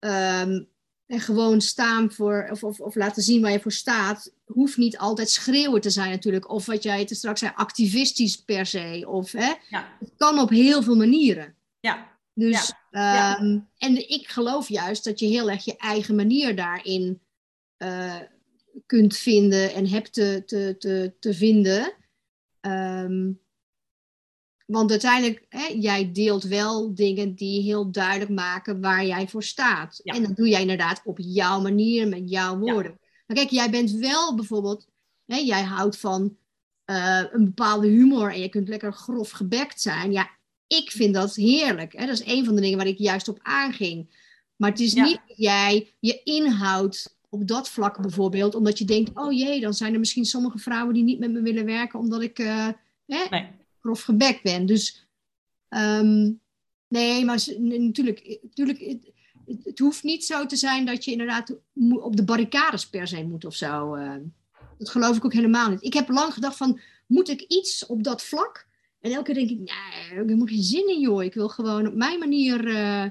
um, 0.00 0.68
en 1.06 1.20
gewoon 1.20 1.60
staan 1.60 2.12
voor, 2.12 2.48
of, 2.50 2.62
of, 2.62 2.80
of, 2.80 2.94
laten 2.94 3.22
zien 3.22 3.42
waar 3.42 3.52
je 3.52 3.60
voor 3.60 3.72
staat, 3.72 4.32
hoeft 4.44 4.76
niet 4.76 4.98
altijd 4.98 5.30
schreeuwen 5.30 5.80
te 5.80 5.90
zijn 5.90 6.10
natuurlijk. 6.10 6.50
Of 6.50 6.66
wat 6.66 6.82
jij 6.82 7.04
te 7.04 7.14
straks 7.14 7.40
zei, 7.40 7.52
activistisch 7.54 8.36
per 8.36 8.66
se. 8.66 9.04
Of, 9.08 9.32
hè, 9.32 9.52
ja. 9.68 9.96
Het 10.00 10.12
kan 10.16 10.38
op 10.38 10.50
heel 10.50 10.82
veel 10.82 10.96
manieren. 10.96 11.54
Ja. 11.80 12.12
Dus, 12.34 12.72
ja. 12.90 13.40
Um, 13.40 13.68
en 13.78 14.10
ik 14.10 14.28
geloof 14.28 14.68
juist 14.68 15.04
dat 15.04 15.18
je 15.18 15.26
heel 15.26 15.50
erg 15.50 15.64
je 15.64 15.76
eigen 15.76 16.14
manier 16.14 16.56
daarin 16.56 17.20
uh, 17.78 18.20
kunt 18.86 19.16
vinden 19.16 19.74
en 19.74 19.88
hebt 19.88 20.12
te, 20.12 20.42
te, 20.46 20.74
te, 20.78 21.14
te 21.18 21.34
vinden. 21.34 21.92
Um, 22.60 23.40
want 24.74 24.90
uiteindelijk, 24.90 25.46
hè, 25.48 25.66
jij 25.78 26.12
deelt 26.12 26.42
wel 26.42 26.94
dingen 26.94 27.34
die 27.34 27.62
heel 27.62 27.90
duidelijk 27.90 28.30
maken 28.30 28.80
waar 28.80 29.06
jij 29.06 29.28
voor 29.28 29.42
staat. 29.42 30.00
En 30.04 30.22
dat 30.22 30.36
doe 30.36 30.48
jij 30.48 30.60
inderdaad 30.60 31.00
op 31.04 31.18
jouw 31.20 31.60
manier, 31.60 32.08
met 32.08 32.30
jouw 32.30 32.58
woorden. 32.58 32.98
Maar 33.26 33.36
kijk, 33.36 33.50
jij 33.50 33.70
bent 33.70 33.90
wel 33.90 34.34
bijvoorbeeld, 34.34 34.86
hè, 35.26 35.36
jij 35.36 35.62
houdt 35.62 35.98
van 35.98 36.36
uh, 36.86 37.22
een 37.32 37.44
bepaalde 37.44 37.86
humor 37.88 38.32
en 38.32 38.40
je 38.40 38.48
kunt 38.48 38.68
lekker 38.68 38.92
grof 38.92 39.30
gebekt 39.30 39.80
zijn. 39.80 40.12
Ja, 40.12 40.30
ik 40.66 40.90
vind 40.90 41.14
dat 41.14 41.34
heerlijk. 41.34 41.92
Hè? 41.92 42.06
Dat 42.06 42.20
is 42.20 42.26
een 42.26 42.44
van 42.44 42.54
de 42.54 42.60
dingen 42.60 42.78
waar 42.78 42.86
ik 42.86 42.98
juist 42.98 43.28
op 43.28 43.38
aanging. 43.42 44.22
Maar 44.56 44.70
het 44.70 44.80
is 44.80 44.94
niet 44.94 45.20
dat 45.26 45.36
jij 45.36 45.92
je 46.00 46.20
inhoud 46.22 47.16
op 47.28 47.48
dat 47.48 47.68
vlak 47.68 48.00
bijvoorbeeld, 48.00 48.54
omdat 48.54 48.78
je 48.78 48.84
denkt, 48.84 49.10
oh 49.14 49.32
jee, 49.32 49.60
dan 49.60 49.74
zijn 49.74 49.92
er 49.92 49.98
misschien 49.98 50.24
sommige 50.24 50.58
vrouwen 50.58 50.94
die 50.94 51.02
niet 51.02 51.18
met 51.18 51.32
me 51.32 51.40
willen 51.40 51.64
werken 51.64 51.98
omdat 51.98 52.22
ik 52.22 52.38
uh, 52.38 52.68
hè, 53.06 53.24
nee. 53.30 53.62
Grof 53.84 54.02
gebekt 54.02 54.42
ben. 54.42 54.66
Dus 54.66 55.06
ehm, 55.68 56.32
nee, 56.88 57.24
maar 57.24 57.44
natuurlijk, 57.58 58.38
natuurlijk 58.42 58.78
het, 58.80 59.12
het, 59.64 59.78
hoeft 59.78 60.02
niet 60.02 60.24
zo 60.24 60.46
te 60.46 60.56
zijn 60.56 60.86
dat 60.86 61.04
je 61.04 61.10
inderdaad 61.10 61.56
op 62.00 62.16
de 62.16 62.24
barricades 62.24 62.88
per 62.88 63.08
se 63.08 63.24
moet 63.24 63.44
of 63.44 63.54
zo. 63.54 63.96
Uh, 63.96 64.14
dat 64.78 64.88
geloof 64.88 65.16
ik 65.16 65.24
ook 65.24 65.32
helemaal 65.32 65.70
niet. 65.70 65.82
Ik 65.82 65.94
heb 65.94 66.08
lang 66.08 66.32
gedacht 66.32 66.56
van, 66.56 66.80
moet 67.06 67.28
ik 67.28 67.40
iets 67.40 67.86
op 67.86 68.04
dat 68.04 68.22
vlak? 68.22 68.66
En 69.00 69.12
elke 69.12 69.24
keer 69.24 69.34
denk 69.34 69.50
ik, 69.50 69.56
nee, 69.56 70.10
ik 70.10 70.16
heb 70.16 70.26
helemaal 70.26 70.46
geen 70.46 70.62
zin 70.62 70.88
in 70.88 71.00
joh. 71.00 71.22
Ik 71.22 71.34
wil 71.34 71.48
gewoon 71.48 71.86
op 71.86 71.94
mijn 71.94 72.18
manier 72.18 72.66
uh, 72.66 73.04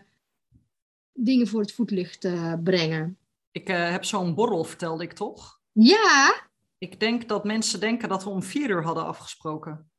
dingen 1.13 1.47
voor 1.47 1.61
het 1.61 1.71
voetlicht 1.71 2.25
uh, 2.25 2.53
brengen. 2.63 3.17
Ik 3.51 3.69
uh, 3.69 3.91
heb 3.91 4.03
zo'n 4.03 4.35
borrel, 4.35 4.63
vertelde 4.63 5.03
ik 5.03 5.13
toch? 5.13 5.59
Ja. 5.71 6.47
Ik 6.77 6.99
denk 6.99 7.27
dat 7.27 7.43
mensen 7.43 7.79
denken 7.79 8.09
dat 8.09 8.23
we 8.23 8.29
om 8.29 8.43
vier 8.43 8.69
uur 8.69 8.83
hadden 8.83 9.05
afgesproken. 9.05 9.91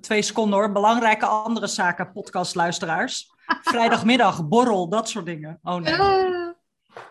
Twee 0.00 0.22
seconden 0.22 0.58
hoor. 0.58 0.72
Belangrijke 0.72 1.26
andere 1.26 1.66
zaken, 1.66 2.12
podcastluisteraars. 2.12 3.30
Vrijdagmiddag, 3.62 4.48
borrel, 4.48 4.88
dat 4.88 5.08
soort 5.08 5.26
dingen. 5.26 5.58
Oh 5.62 5.76
nee. 5.76 5.92
Uh, 5.92 6.48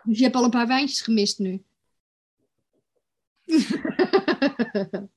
dus 0.04 0.18
je 0.18 0.24
hebt 0.24 0.36
al 0.36 0.44
een 0.44 0.50
paar 0.50 0.68
wijntjes 0.68 1.02
gemist 1.02 1.40
nu. 1.40 1.64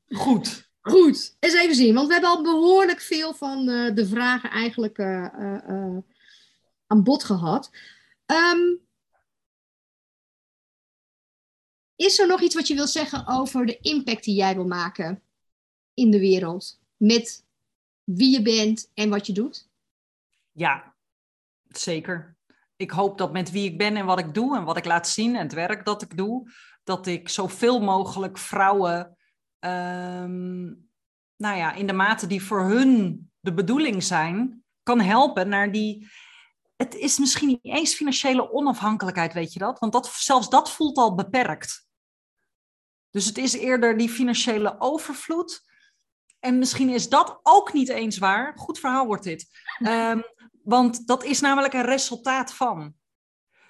Goed. 0.08 0.68
Goed, 0.82 1.36
eens 1.40 1.54
even 1.54 1.74
zien. 1.74 1.94
Want 1.94 2.06
we 2.06 2.12
hebben 2.12 2.30
al 2.30 2.42
behoorlijk 2.42 3.00
veel 3.00 3.34
van 3.34 3.68
uh, 3.68 3.94
de 3.94 4.06
vragen 4.06 4.50
eigenlijk 4.50 4.98
uh, 4.98 5.26
uh, 5.68 5.98
aan 6.86 7.02
bod 7.02 7.24
gehad. 7.24 7.70
Um, 8.26 8.80
is 12.00 12.18
er 12.18 12.26
nog 12.26 12.40
iets 12.40 12.54
wat 12.54 12.66
je 12.66 12.74
wil 12.74 12.86
zeggen 12.86 13.26
over 13.26 13.66
de 13.66 13.78
impact 13.80 14.24
die 14.24 14.34
jij 14.34 14.54
wil 14.54 14.66
maken 14.66 15.22
in 15.94 16.10
de 16.10 16.18
wereld? 16.18 16.80
Met 16.96 17.44
wie 18.04 18.30
je 18.30 18.42
bent 18.42 18.90
en 18.94 19.08
wat 19.08 19.26
je 19.26 19.32
doet? 19.32 19.68
Ja, 20.52 20.94
zeker. 21.68 22.36
Ik 22.76 22.90
hoop 22.90 23.18
dat 23.18 23.32
met 23.32 23.50
wie 23.50 23.70
ik 23.70 23.78
ben 23.78 23.96
en 23.96 24.06
wat 24.06 24.18
ik 24.18 24.34
doe 24.34 24.56
en 24.56 24.64
wat 24.64 24.76
ik 24.76 24.84
laat 24.84 25.08
zien 25.08 25.36
en 25.36 25.42
het 25.42 25.52
werk 25.52 25.84
dat 25.84 26.02
ik 26.02 26.16
doe, 26.16 26.50
dat 26.84 27.06
ik 27.06 27.28
zoveel 27.28 27.80
mogelijk 27.80 28.38
vrouwen, 28.38 29.16
um, 29.60 30.88
nou 31.36 31.56
ja, 31.56 31.72
in 31.72 31.86
de 31.86 31.92
mate 31.92 32.26
die 32.26 32.42
voor 32.42 32.62
hun 32.62 33.30
de 33.40 33.54
bedoeling 33.54 34.02
zijn, 34.02 34.64
kan 34.82 35.00
helpen 35.00 35.48
naar 35.48 35.72
die. 35.72 36.08
Het 36.76 36.94
is 36.94 37.18
misschien 37.18 37.48
niet 37.48 37.58
eens 37.62 37.94
financiële 37.94 38.52
onafhankelijkheid, 38.52 39.32
weet 39.32 39.52
je 39.52 39.58
dat? 39.58 39.78
Want 39.78 39.92
dat, 39.92 40.06
zelfs 40.06 40.48
dat 40.48 40.70
voelt 40.70 40.96
al 40.96 41.14
beperkt. 41.14 41.88
Dus 43.10 43.24
het 43.26 43.38
is 43.38 43.52
eerder 43.52 43.96
die 43.96 44.08
financiële 44.08 44.80
overvloed. 44.80 45.62
En 46.38 46.58
misschien 46.58 46.88
is 46.88 47.08
dat 47.08 47.40
ook 47.42 47.72
niet 47.72 47.88
eens 47.88 48.18
waar. 48.18 48.52
Goed 48.56 48.78
verhaal 48.78 49.06
wordt 49.06 49.24
dit. 49.24 49.46
Um, 49.86 50.22
want 50.62 51.06
dat 51.06 51.24
is 51.24 51.40
namelijk 51.40 51.72
een 51.72 51.84
resultaat 51.84 52.54
van. 52.54 52.94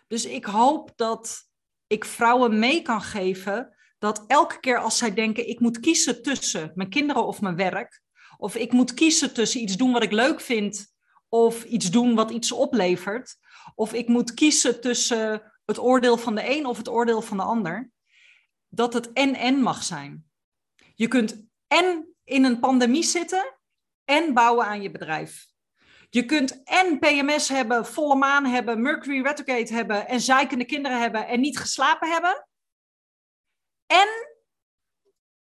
Dus 0.07 0.25
ik 0.25 0.45
hoop 0.45 0.93
dat 0.97 1.49
ik 1.87 2.05
vrouwen 2.05 2.59
mee 2.59 2.83
kan 2.83 3.03
geven 3.03 3.75
dat 3.99 4.25
elke 4.27 4.61
keer 4.61 4.79
als 4.79 4.99
zij 4.99 5.15
denken, 5.15 5.49
ik 5.49 5.61
moet 5.61 5.81
kiezen 5.81 6.23
tussen 6.23 6.73
mijn 6.75 6.91
kinderen 6.91 7.27
of 7.27 7.41
mijn 7.41 7.57
werk, 7.57 8.03
of 8.37 8.55
ik 8.55 8.73
moet 8.73 8.95
kiezen 8.95 9.35
tussen 9.35 9.61
iets 9.61 9.77
doen 9.77 9.93
wat 9.93 10.03
ik 10.03 10.13
leuk 10.13 10.41
vind, 10.41 10.95
of 11.29 11.65
iets 11.65 11.91
doen 11.91 12.15
wat 12.15 12.31
iets 12.31 12.53
oplevert, 12.53 13.37
of 13.75 13.93
ik 13.93 14.09
moet 14.09 14.35
kiezen 14.35 14.81
tussen 14.81 15.53
het 15.65 15.79
oordeel 15.79 16.17
van 16.17 16.35
de 16.35 16.57
een 16.57 16.67
of 16.67 16.77
het 16.77 16.89
oordeel 16.89 17.23
van 17.23 17.37
de 17.37 17.43
ander, 17.43 17.91
dat 18.71 18.93
het 18.93 19.13
en-en 19.13 19.61
mag 19.61 19.83
zijn. 19.83 20.31
Je 20.95 21.09
kunt 21.09 21.45
en 21.67 22.15
in 22.25 22.45
een 22.45 22.61
pandemie 22.61 23.03
zitten 23.03 23.59
en 24.05 24.35
bouwen 24.35 24.67
aan 24.67 24.83
je 24.83 24.91
bedrijf. 24.91 25.49
Je 26.11 26.25
kunt 26.25 26.63
en 26.63 26.99
PMS 26.99 27.49
hebben, 27.49 27.87
volle 27.87 28.15
maan 28.15 28.45
hebben, 28.45 28.83
Mercury 28.83 29.23
retrograde 29.23 29.75
hebben 29.75 30.09
en 30.09 30.21
zeikende 30.21 30.65
kinderen 30.65 31.01
hebben 31.01 31.27
en 31.27 31.41
niet 31.41 31.59
geslapen 31.59 32.11
hebben. 32.11 32.47
En 33.87 34.09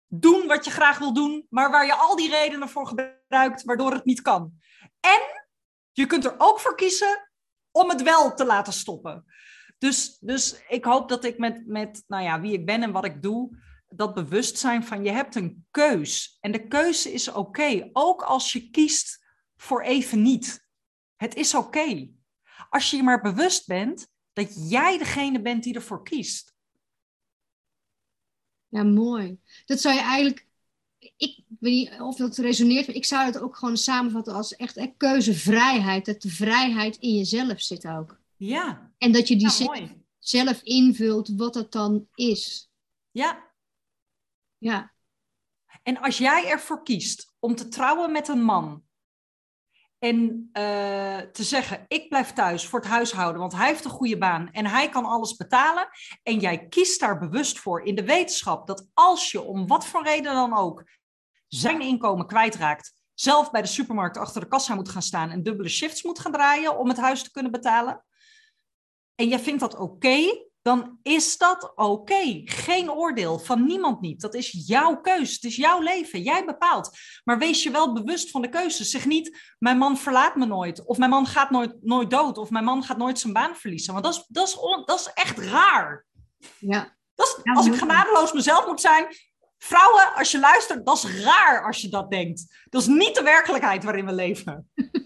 doen 0.06 0.46
wat 0.46 0.64
je 0.64 0.70
graag 0.70 0.98
wil 0.98 1.12
doen, 1.12 1.46
maar 1.48 1.70
waar 1.70 1.86
je 1.86 1.94
al 1.94 2.16
die 2.16 2.30
redenen 2.30 2.68
voor 2.68 2.86
gebruikt 2.86 3.64
waardoor 3.64 3.92
het 3.92 4.04
niet 4.04 4.22
kan. 4.22 4.52
En 5.00 5.20
je 5.92 6.06
kunt 6.06 6.24
er 6.24 6.34
ook 6.38 6.60
voor 6.60 6.74
kiezen 6.74 7.30
om 7.70 7.88
het 7.88 8.02
wel 8.02 8.34
te 8.34 8.44
laten 8.44 8.72
stoppen. 8.72 9.24
Dus, 9.80 10.18
dus 10.18 10.60
ik 10.68 10.84
hoop 10.84 11.08
dat 11.08 11.24
ik 11.24 11.38
met, 11.38 11.66
met 11.66 12.04
nou 12.06 12.22
ja, 12.22 12.40
wie 12.40 12.52
ik 12.52 12.66
ben 12.66 12.82
en 12.82 12.92
wat 12.92 13.04
ik 13.04 13.22
doe, 13.22 13.56
dat 13.88 14.14
bewustzijn 14.14 14.84
van 14.84 15.04
je 15.04 15.10
hebt 15.10 15.34
een 15.34 15.66
keus. 15.70 16.36
En 16.40 16.52
de 16.52 16.66
keuze 16.66 17.12
is 17.12 17.28
oké, 17.28 17.90
ook 17.92 18.22
als 18.22 18.52
je 18.52 18.70
kiest 18.70 19.24
voor 19.56 19.82
even 19.82 20.22
niet. 20.22 20.66
Het 21.16 21.34
is 21.34 21.54
oké. 21.54 22.10
Als 22.70 22.90
je 22.90 22.96
je 22.96 23.02
maar 23.02 23.20
bewust 23.20 23.66
bent 23.66 24.08
dat 24.32 24.70
jij 24.70 24.98
degene 24.98 25.40
bent 25.40 25.62
die 25.62 25.74
ervoor 25.74 26.02
kiest. 26.02 26.54
Ja, 28.68 28.82
mooi. 28.82 29.38
Dat 29.64 29.80
zou 29.80 29.94
je 29.94 30.00
eigenlijk, 30.00 30.46
ik 30.98 31.44
weet 31.60 31.72
niet 31.72 32.00
of 32.00 32.16
dat 32.16 32.36
resoneert, 32.36 32.86
maar 32.86 32.96
ik 32.96 33.04
zou 33.04 33.24
het 33.26 33.38
ook 33.38 33.56
gewoon 33.56 33.76
samenvatten 33.76 34.34
als 34.34 34.56
echt, 34.56 34.76
echt 34.76 34.92
keuzevrijheid. 34.96 36.04
Dat 36.04 36.22
de 36.22 36.30
vrijheid 36.30 36.96
in 36.96 37.16
jezelf 37.16 37.60
zit 37.60 37.86
ook. 37.86 38.20
Ja. 38.36 38.89
En 39.00 39.12
dat 39.12 39.28
je 39.28 39.36
die 39.36 39.64
ja, 39.64 39.88
zelf 40.18 40.62
invult 40.62 41.28
wat 41.36 41.54
dat 41.54 41.72
dan 41.72 42.08
is. 42.14 42.70
Ja. 43.10 43.52
Ja. 44.58 44.92
En 45.82 46.00
als 46.00 46.18
jij 46.18 46.48
ervoor 46.48 46.82
kiest 46.82 47.34
om 47.38 47.54
te 47.54 47.68
trouwen 47.68 48.12
met 48.12 48.28
een 48.28 48.42
man 48.42 48.84
en 49.98 50.50
uh, 50.52 51.18
te 51.18 51.42
zeggen, 51.42 51.84
ik 51.88 52.08
blijf 52.08 52.32
thuis 52.32 52.66
voor 52.66 52.80
het 52.80 52.88
huishouden, 52.88 53.40
want 53.40 53.52
hij 53.52 53.66
heeft 53.66 53.84
een 53.84 53.90
goede 53.90 54.18
baan 54.18 54.50
en 54.50 54.66
hij 54.66 54.88
kan 54.88 55.04
alles 55.04 55.36
betalen. 55.36 55.88
En 56.22 56.38
jij 56.38 56.68
kiest 56.68 57.00
daar 57.00 57.18
bewust 57.18 57.58
voor 57.58 57.82
in 57.82 57.94
de 57.94 58.04
wetenschap 58.04 58.66
dat 58.66 58.88
als 58.94 59.30
je 59.30 59.42
om 59.42 59.66
wat 59.66 59.86
voor 59.86 60.02
reden 60.02 60.34
dan 60.34 60.56
ook 60.56 60.84
zijn 61.48 61.80
inkomen 61.80 62.26
kwijtraakt, 62.26 62.94
zelf 63.14 63.50
bij 63.50 63.62
de 63.62 63.68
supermarkt 63.68 64.16
achter 64.16 64.40
de 64.40 64.48
kassa 64.48 64.74
moet 64.74 64.88
gaan 64.88 65.02
staan 65.02 65.30
en 65.30 65.42
dubbele 65.42 65.68
shifts 65.68 66.02
moet 66.02 66.18
gaan 66.18 66.32
draaien 66.32 66.78
om 66.78 66.88
het 66.88 66.98
huis 66.98 67.22
te 67.22 67.30
kunnen 67.30 67.52
betalen. 67.52 68.04
En 69.20 69.28
jij 69.28 69.38
vindt 69.38 69.60
dat 69.60 69.76
oké, 69.76 70.46
dan 70.62 70.98
is 71.02 71.38
dat 71.38 71.72
oké. 71.74 72.42
Geen 72.44 72.90
oordeel 72.90 73.38
van 73.38 73.64
niemand 73.64 74.00
niet. 74.00 74.20
Dat 74.20 74.34
is 74.34 74.64
jouw 74.66 75.00
keus. 75.00 75.34
Het 75.34 75.44
is 75.44 75.56
jouw 75.56 75.80
leven. 75.80 76.22
Jij 76.22 76.44
bepaalt. 76.44 76.98
Maar 77.24 77.38
wees 77.38 77.62
je 77.62 77.70
wel 77.70 77.92
bewust 77.92 78.30
van 78.30 78.42
de 78.42 78.48
keuzes. 78.48 78.90
Zeg 78.90 79.06
niet, 79.06 79.54
mijn 79.58 79.78
man 79.78 79.98
verlaat 79.98 80.36
me 80.36 80.46
nooit. 80.46 80.84
Of 80.84 80.98
mijn 80.98 81.10
man 81.10 81.26
gaat 81.26 81.50
nooit, 81.50 81.74
nooit 81.80 82.10
dood. 82.10 82.38
Of 82.38 82.50
mijn 82.50 82.64
man 82.64 82.82
gaat 82.82 82.96
nooit 82.96 83.18
zijn 83.18 83.32
baan 83.32 83.56
verliezen. 83.56 83.92
Want 83.92 84.04
dat 84.04 84.14
is, 84.14 84.24
dat 84.28 84.48
is, 84.48 84.54
dat 84.84 85.00
is 85.00 85.10
echt 85.14 85.38
raar. 85.38 86.06
Ja. 86.58 86.96
Dat 87.14 87.26
is, 87.26 87.54
als 87.54 87.66
ik 87.66 87.74
genadeloos 87.74 88.32
mezelf 88.32 88.66
moet 88.66 88.80
zijn. 88.80 89.06
Vrouwen, 89.58 90.14
als 90.14 90.30
je 90.30 90.38
luistert, 90.38 90.86
dat 90.86 90.96
is 90.96 91.22
raar 91.22 91.66
als 91.66 91.80
je 91.80 91.88
dat 91.88 92.10
denkt. 92.10 92.64
Dat 92.68 92.80
is 92.80 92.86
niet 92.86 93.14
de 93.14 93.22
werkelijkheid 93.22 93.84
waarin 93.84 94.06
we 94.06 94.12
leven. 94.12 94.70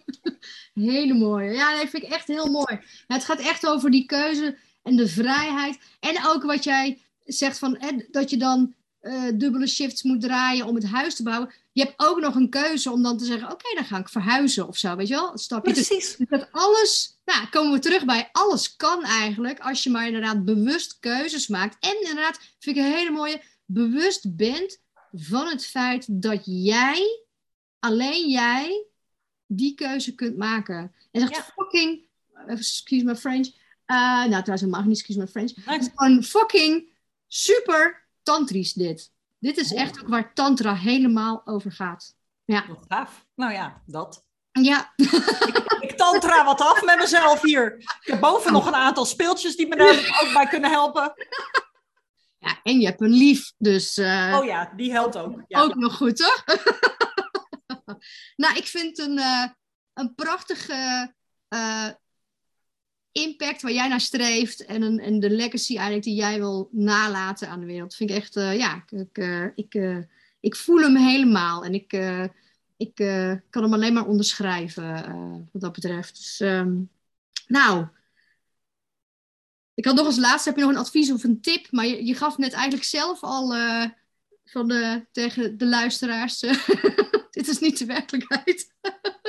Hele 0.75 1.15
mooie. 1.15 1.53
Ja, 1.53 1.77
dat 1.77 1.89
vind 1.89 2.03
ik 2.03 2.11
echt 2.11 2.27
heel 2.27 2.51
mooi. 2.51 2.81
Het 3.07 3.25
gaat 3.25 3.41
echt 3.41 3.67
over 3.67 3.91
die 3.91 4.07
keuze 4.07 4.57
en 4.83 4.97
de 4.97 5.09
vrijheid. 5.09 5.79
En 6.01 6.27
ook 6.27 6.43
wat 6.43 6.65
jij 6.65 7.03
zegt 7.25 7.59
van 7.59 7.77
hè, 7.79 7.91
dat 8.11 8.31
je 8.31 8.37
dan 8.37 8.75
uh, 9.03 9.23
dubbele 9.35 9.67
shifts 9.67 10.03
moet 10.03 10.21
draaien 10.21 10.67
om 10.67 10.75
het 10.75 10.87
huis 10.87 11.15
te 11.15 11.23
bouwen. 11.23 11.53
Je 11.73 11.83
hebt 11.83 11.95
ook 11.97 12.21
nog 12.21 12.35
een 12.35 12.51
keuze 12.51 12.91
om 12.91 13.03
dan 13.03 13.19
te 13.19 13.25
zeggen: 13.25 13.53
Oké, 13.53 13.75
dan 13.75 13.85
ga 13.85 13.99
ik 13.99 14.09
verhuizen 14.09 14.69
of 14.69 14.77
zo. 14.77 14.97
Weet 14.97 15.09
je 15.09 15.15
wel? 15.15 15.39
Stapje. 15.39 15.73
Precies. 15.73 16.17
Dus 16.17 16.29
dat 16.29 16.49
alles, 16.51 17.19
nou, 17.25 17.49
komen 17.49 17.73
we 17.73 17.79
terug 17.79 18.05
bij: 18.05 18.29
alles 18.33 18.77
kan 18.77 19.05
eigenlijk 19.05 19.61
als 19.61 19.83
je 19.83 19.91
maar 19.91 20.07
inderdaad 20.07 20.45
bewust 20.45 20.97
keuzes 21.01 21.49
maakt. 21.49 21.77
En 21.81 21.97
inderdaad, 22.01 22.39
vind 22.59 22.77
ik 22.77 22.83
een 22.83 22.93
hele 22.93 23.11
mooie, 23.11 23.43
bewust 23.65 24.37
bent 24.37 24.79
van 25.13 25.47
het 25.47 25.67
feit 25.67 26.23
dat 26.23 26.43
jij, 26.45 27.25
alleen 27.79 28.29
jij, 28.29 28.87
die 29.47 29.75
keuze 29.75 30.15
kunt 30.15 30.37
maken. 30.37 30.93
En 31.11 31.21
zegt 31.21 31.35
ja. 31.35 31.43
fucking, 31.43 32.07
excuse 32.47 33.05
my 33.05 33.17
French, 33.17 33.47
uh, 33.87 33.97
nou, 33.97 34.29
trouwens, 34.29 34.61
helemaal 34.61 34.83
niet, 34.83 34.97
excuse 34.97 35.19
my 35.19 35.27
French. 35.27 35.53
Het 35.65 35.81
is 35.81 35.89
gewoon 35.95 36.23
fucking 36.23 36.89
super 37.29 38.07
tantrisch 38.23 38.73
dit. 38.73 39.13
Dit 39.39 39.57
is 39.57 39.73
echt 39.73 40.01
ook 40.01 40.09
waar 40.09 40.35
tantra 40.35 40.75
helemaal 40.75 41.43
over 41.45 41.73
gaat. 41.73 42.15
Ja. 42.45 42.67
Wat 42.69 42.85
gaaf. 42.89 43.27
Nou 43.35 43.53
ja, 43.53 43.83
dat. 43.87 44.25
Ja. 44.53 44.93
ik, 44.97 45.77
ik 45.81 45.93
tantra 45.97 46.45
wat 46.45 46.61
af 46.61 46.85
met 46.85 46.99
mezelf 46.99 47.43
hier. 47.43 47.75
Ik 47.79 47.99
heb 48.01 48.21
boven 48.21 48.53
nog 48.53 48.67
een 48.67 48.75
aantal 48.75 49.05
speeltjes 49.05 49.57
die 49.57 49.69
me 49.69 49.77
daar 49.77 50.21
ook 50.23 50.33
bij 50.33 50.47
kunnen 50.47 50.71
helpen. 50.71 51.13
Ja, 52.39 52.61
en 52.63 52.81
je 52.81 52.87
hebt 52.87 53.01
een 53.01 53.13
lief, 53.13 53.53
dus... 53.59 53.99
Uh, 53.99 54.37
oh 54.39 54.45
ja, 54.45 54.73
die 54.77 54.93
helpt 54.93 55.17
ook. 55.17 55.43
Ja. 55.49 55.63
Ook 55.63 55.75
nog 55.75 55.97
goed, 55.97 56.17
toch? 56.17 56.45
nou, 58.37 58.57
ik 58.57 58.67
vind 58.67 58.99
een, 58.99 59.19
uh, 59.19 59.47
een 59.95 60.15
prachtige 60.15 61.13
uh, 61.49 61.89
impact 63.13 63.63
waar 63.63 63.73
jij 63.73 63.89
naar 63.89 64.01
streeft 64.01 64.65
en, 64.65 64.83
een, 64.83 64.99
en 64.99 65.21
de 65.21 65.31
legacy 65.31 65.75
eigenlijk 65.75 66.05
die 66.05 66.15
jij 66.15 66.39
wil 66.39 66.69
nalaten 66.73 67.49
aan 67.49 67.61
de 67.61 67.67
wereld. 67.67 67.95
Vind 67.95 68.11
ik 68.11 68.17
echt, 68.17 68.37
uh, 68.37 68.57
ja, 68.57 68.85
ik, 68.89 69.19
ik, 69.55 70.05
ik 70.41 70.57
voel 70.57 70.79
hem 70.79 70.97
helemaal 70.97 71.65
en 71.65 71.75
ik, 71.75 71.93
ik 72.77 72.95
kan 73.51 73.63
hem 73.63 73.73
alleen 73.73 73.93
maar 73.93 74.07
onderschrijven 74.07 75.49
wat 75.53 75.63
dat 75.63 75.73
betreft. 75.73 76.17
Dus, 76.17 76.41
um, 76.41 76.91
nou, 77.47 77.87
ik 79.75 79.85
had 79.85 79.95
nog 79.95 80.07
als 80.07 80.19
laatste, 80.19 80.49
heb 80.49 80.59
je 80.59 80.65
nog 80.65 80.75
een 80.75 80.81
advies 80.81 81.13
of 81.13 81.25
een 81.25 81.41
tip? 81.41 81.71
Maar 81.71 81.87
je, 81.87 82.07
je 82.07 82.15
gaf 82.15 82.39
net 82.39 82.53
eigenlijk 82.53 82.85
zelf 82.85 83.23
al 83.23 83.53
van 84.45 84.69
de, 84.69 85.07
tegen 85.13 85.59
de 85.59 85.67
luisteraars, 85.67 86.43
dit 87.35 87.49
is 87.49 87.59
niet 87.59 87.79
de 87.79 87.87
werkelijkheid. 87.87 88.75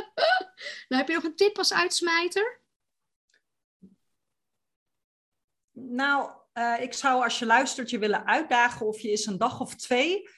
nou, 0.88 1.02
heb 1.02 1.07
je 1.07 1.14
nog 1.14 1.23
een 1.23 1.36
tip 1.36 1.57
als 1.57 1.73
uitsmijter? 1.73 2.61
Nou, 5.72 6.32
uh, 6.53 6.82
ik 6.82 6.94
zou 6.94 7.23
als 7.23 7.40
je 7.40 7.45
luistert 7.45 7.90
je 7.90 7.99
willen 7.99 8.26
uitdagen 8.26 8.86
of 8.86 8.99
je 8.99 9.10
eens 9.10 9.26
een 9.26 9.38
dag 9.38 9.60
of 9.60 9.76
twee 9.76 10.30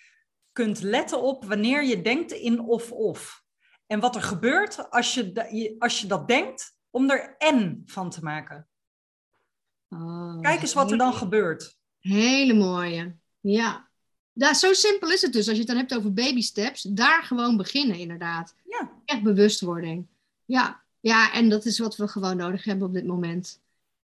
kunt 0.51 0.81
letten 0.81 1.21
op 1.21 1.45
wanneer 1.45 1.83
je 1.83 2.01
denkt 2.01 2.31
in 2.31 2.59
of-of. 2.59 3.43
En 3.85 3.99
wat 3.99 4.15
er 4.15 4.21
gebeurt 4.21 4.91
als 4.91 5.13
je, 5.13 5.75
als 5.79 6.01
je 6.01 6.07
dat 6.07 6.27
denkt, 6.27 6.77
om 6.89 7.09
er 7.09 7.35
en 7.37 7.81
van 7.85 8.09
te 8.09 8.23
maken. 8.23 8.69
Oh, 9.89 10.41
Kijk 10.41 10.61
eens 10.61 10.73
wat 10.73 10.91
er 10.91 10.97
dan 10.97 11.13
gebeurt. 11.13 11.79
Hele 11.99 12.53
mooie. 12.53 13.17
Ja. 13.39 13.86
Ja. 14.37 14.53
Zo 14.53 14.73
simpel 14.73 15.11
is 15.11 15.21
het 15.21 15.33
dus. 15.33 15.47
Als 15.47 15.57
je 15.57 15.63
het 15.63 15.67
dan 15.67 15.77
hebt 15.77 15.95
over 15.95 16.13
baby 16.13 16.41
steps, 16.41 16.81
daar 16.81 17.23
gewoon 17.23 17.57
beginnen 17.57 17.97
inderdaad. 17.97 18.55
Ja. 18.69 18.91
Echt 19.05 19.23
bewustwording. 19.23 20.05
Ja. 20.45 20.81
ja, 20.99 21.33
en 21.33 21.49
dat 21.49 21.65
is 21.65 21.79
wat 21.79 21.95
we 21.95 22.07
gewoon 22.07 22.37
nodig 22.37 22.63
hebben 22.63 22.87
op 22.87 22.93
dit 22.93 23.05
moment. 23.05 23.59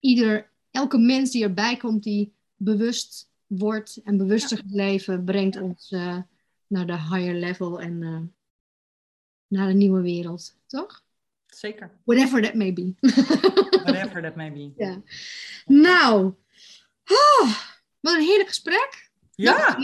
Ieder 0.01 0.49
elke 0.71 0.99
mens 0.99 1.31
die 1.31 1.43
erbij 1.43 1.77
komt, 1.77 2.03
die 2.03 2.33
bewust 2.57 3.29
wordt 3.47 4.01
en 4.05 4.17
bewuster 4.17 4.59
ja. 4.67 4.77
leven, 4.77 5.25
brengt 5.25 5.61
ons 5.61 5.91
uh, 5.91 6.19
naar 6.67 6.87
de 6.87 7.01
higher 7.01 7.35
level 7.35 7.81
en 7.81 8.03
uh, 8.03 8.19
naar 9.47 9.69
een 9.69 9.77
nieuwe 9.77 10.01
wereld, 10.01 10.57
toch? 10.67 11.05
Zeker. 11.47 11.91
Whatever 12.05 12.43
that 12.43 12.55
may 12.55 12.73
be. 12.73 12.95
Whatever 13.85 14.23
that 14.23 14.37
may 14.37 14.53
be. 14.53 14.73
Ja. 14.77 15.03
Nou, 15.67 16.35
oh, 17.07 17.57
wat 18.01 18.15
een 18.15 18.21
heerlijk 18.21 18.49
gesprek. 18.49 19.06
Ja. 19.37 19.77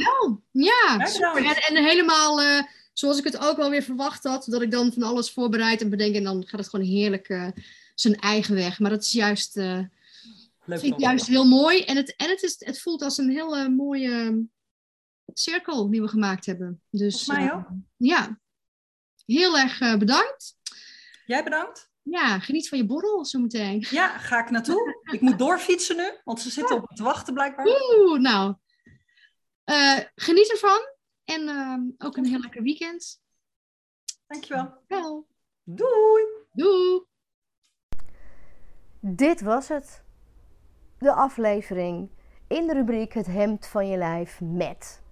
Ja, 0.51 1.07
super. 1.07 1.45
En, 1.45 1.77
en 1.77 1.85
helemaal 1.85 2.43
uh, 2.43 2.63
zoals 2.93 3.19
ik 3.19 3.25
het 3.25 3.39
ook 3.39 3.59
alweer 3.59 3.83
verwacht 3.83 4.25
had, 4.25 4.45
dat 4.45 4.63
ik 4.63 4.71
dan 4.71 4.93
van 4.93 5.03
alles 5.03 5.31
voorbereid 5.31 5.81
en 5.81 5.91
bedenk 5.91 6.15
en 6.15 6.25
dan 6.25 6.47
gaat 6.47 6.61
het 6.61 6.69
gewoon 6.69 6.87
heerlijk 6.87 7.53
zijn 7.95 8.17
eigen 8.17 8.55
weg. 8.55 8.79
Maar 8.79 8.91
dat 8.91 9.03
is 9.03 9.13
juist 9.13 9.59
vind 10.67 10.95
ik 10.95 11.01
juist 11.01 11.27
heel 11.27 11.45
mooi. 11.45 11.85
En 11.85 11.97
het, 11.97 12.17
en 12.17 12.29
het, 12.29 12.43
is, 12.43 12.57
het 12.59 12.81
voelt 12.81 13.03
als 13.03 13.19
een 13.19 13.31
hele 13.31 13.69
mooie 13.69 14.45
cirkel 15.35 15.91
die 15.91 16.01
we 16.01 16.09
gemaakt 16.09 16.47
hebben. 16.47 16.83
Dus, 16.91 17.25
Volgens 17.25 17.47
mij 17.47 17.53
ook. 17.53 17.69
Uh, 17.71 17.77
ja, 17.97 18.39
heel 19.27 19.59
erg 19.59 19.81
uh, 19.81 19.97
bedankt. 19.97 20.57
Jij 21.27 21.45
bedankt. 21.45 21.91
Ja, 22.03 22.39
geniet 22.39 22.69
van 22.69 22.79
je 22.79 22.87
borrel 22.87 23.25
zometeen. 23.25 23.87
Ja, 23.91 24.19
ga 24.19 24.41
ik 24.41 24.51
naartoe. 24.51 24.97
ik 25.13 25.21
moet 25.21 25.39
doorfietsen 25.39 25.97
nu, 25.97 26.11
want 26.25 26.41
ze 26.41 26.51
zitten 26.51 26.77
op 26.77 26.91
me 26.91 26.97
te 26.97 27.03
wachten 27.03 27.35
blijkbaar. 27.35 27.67
Oeh, 27.67 28.21
nou. 28.21 28.55
Uh, 29.65 29.99
geniet 30.15 30.51
ervan. 30.51 30.81
En 31.25 31.49
ehm, 31.49 31.81
ook 31.99 32.17
een 32.17 32.27
heel 32.27 32.41
lekker 32.41 32.63
weekend. 32.63 33.21
Dankjewel. 34.27 34.83
Wel. 34.87 35.27
Doei. 35.63 36.25
Doei. 36.53 37.03
Dit 39.01 39.41
was 39.41 39.69
het 39.69 40.05
de 40.99 41.13
aflevering 41.13 42.11
in 42.49 42.67
de 42.67 42.73
rubriek 42.73 43.13
Het 43.13 43.27
hemd 43.27 43.67
van 43.67 43.89
je 43.89 43.97
lijf 43.97 44.41
met. 44.41 45.03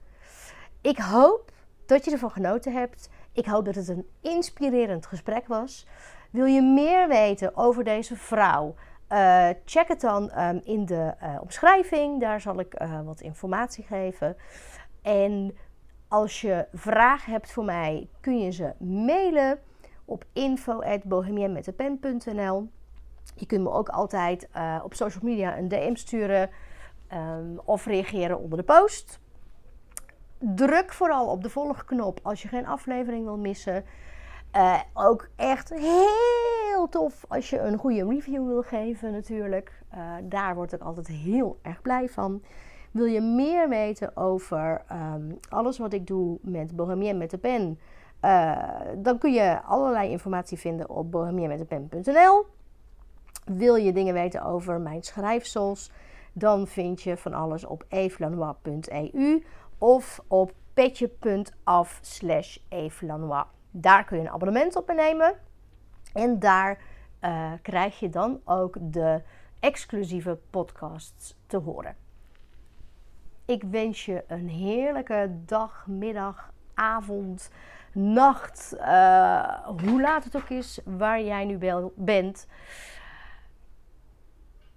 Ik 0.81 0.99
hoop 0.99 1.53
dat 1.87 2.05
je 2.05 2.11
ervan 2.11 2.31
genoten 2.31 2.73
hebt. 2.73 3.09
Ik 3.33 3.47
hoop 3.47 3.65
dat 3.65 3.75
het 3.75 3.89
een 3.89 4.09
inspirerend 4.21 5.07
gesprek 5.07 5.47
was. 5.47 5.87
Wil 6.31 6.45
je 6.45 6.63
meer 6.63 7.09
weten 7.09 7.57
over 7.57 7.85
deze 7.85 8.17
vrouw? 8.17 8.75
Uh, 9.13 9.49
check 9.65 9.89
het 9.89 10.01
dan 10.01 10.39
um, 10.39 10.61
in 10.65 10.85
de 10.85 11.15
uh, 11.23 11.37
omschrijving. 11.41 12.21
Daar 12.21 12.41
zal 12.41 12.61
ik 12.61 12.83
uh, 12.83 13.01
wat 13.05 13.21
informatie 13.21 13.85
geven. 13.85 14.37
En 15.03 15.57
als 16.09 16.41
je 16.41 16.67
vragen 16.73 17.33
hebt 17.33 17.53
voor 17.53 17.65
mij, 17.65 18.09
kun 18.21 18.39
je 18.39 18.51
ze 18.51 18.73
mailen 18.79 19.59
op 20.05 20.25
info.bohemienmetdepen.nl 20.33 22.69
je 23.35 23.47
kunt 23.47 23.63
me 23.63 23.71
ook 23.71 23.89
altijd 23.89 24.49
op 24.83 24.95
social 24.95 25.25
media 25.25 25.59
een 25.59 25.69
DM 25.69 25.95
sturen 25.95 26.51
um, 27.13 27.61
of 27.65 27.87
reageren 27.87 28.39
onder 28.39 28.59
de 28.59 28.65
post. 28.65 29.21
Druk 30.39 30.93
vooral 30.93 31.27
op 31.27 31.43
de 31.43 31.51
volgknop 31.51 32.21
als 32.23 32.43
je 32.43 32.49
geen 32.49 32.67
aflevering 32.67 33.25
wil 33.25 33.39
missen. 33.39 33.85
Uh, 34.57 34.81
ook 34.95 35.29
echt 35.37 35.69
heel 35.69 36.89
tof 36.89 37.25
als 37.29 37.51
je 37.51 37.59
een 37.59 37.79
goede 37.79 38.09
review 38.09 38.47
wil 38.47 38.63
geven 38.63 39.13
natuurlijk. 39.13 39.83
Uh, 39.95 40.15
daar 40.23 40.55
word 40.55 40.73
ik 40.73 40.81
altijd 40.81 41.07
heel 41.07 41.59
erg 41.63 41.83
blij 41.83 42.09
van. 42.09 42.43
Wil 42.91 43.05
je 43.05 43.21
meer 43.21 43.69
weten 43.69 44.17
over 44.17 44.83
um, 44.93 45.39
alles 45.49 45.79
wat 45.79 45.93
ik 45.93 46.07
doe 46.07 46.39
met 46.43 46.77
Bohemien 46.77 47.19
met 47.19 47.31
de 47.31 47.39
pen? 47.39 47.79
Uh, 48.25 48.59
dan 48.97 49.19
kun 49.19 49.33
je 49.33 49.63
allerlei 49.63 50.11
informatie 50.11 50.59
vinden 50.59 50.89
op 50.89 51.11
bohemienmetdepen.nl. 51.11 52.47
Wil 53.45 53.75
je 53.75 53.93
dingen 53.93 54.15
weten 54.15 54.45
over 54.45 54.81
mijn 54.81 55.03
schrijfsels? 55.03 55.91
Dan 56.33 56.67
vind 56.67 57.03
je 57.03 57.17
van 57.17 57.35
alles 57.35 57.65
op 57.65 57.85
evelanois.eu 57.89 59.45
of 59.79 60.21
op 60.27 60.53
petje.af 60.75 61.99
slash. 62.03 62.59
Daar 63.71 64.05
kun 64.05 64.17
je 64.17 64.23
een 64.23 64.33
abonnement 64.33 64.77
op 64.77 64.93
nemen. 64.93 65.35
En 66.13 66.39
daar 66.39 66.79
uh, 67.21 67.53
krijg 67.63 67.99
je 67.99 68.09
dan 68.09 68.41
ook 68.45 68.77
de 68.81 69.23
exclusieve 69.61 70.39
podcasts 70.51 71.37
te 71.47 71.57
horen. 71.57 71.97
Ik 73.45 73.63
wens 73.63 74.05
je 74.05 74.25
een 74.27 74.49
heerlijke 74.49 75.31
dag, 75.45 75.87
middag, 75.87 76.53
avond, 76.75 77.51
nacht, 77.93 78.75
uh, 78.77 79.67
hoe 79.67 80.01
laat 80.01 80.25
het 80.25 80.37
ook 80.37 80.49
is, 80.49 80.81
waar 80.85 81.23
jij 81.23 81.45
nu 81.45 81.59
bent. 81.95 82.47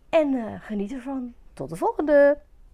En 0.10 0.34
uh, 0.34 0.54
geniet 0.60 0.92
ervan. 0.92 1.34
Tot 1.54 1.70
de 1.70 1.76
volgende! 1.76 2.38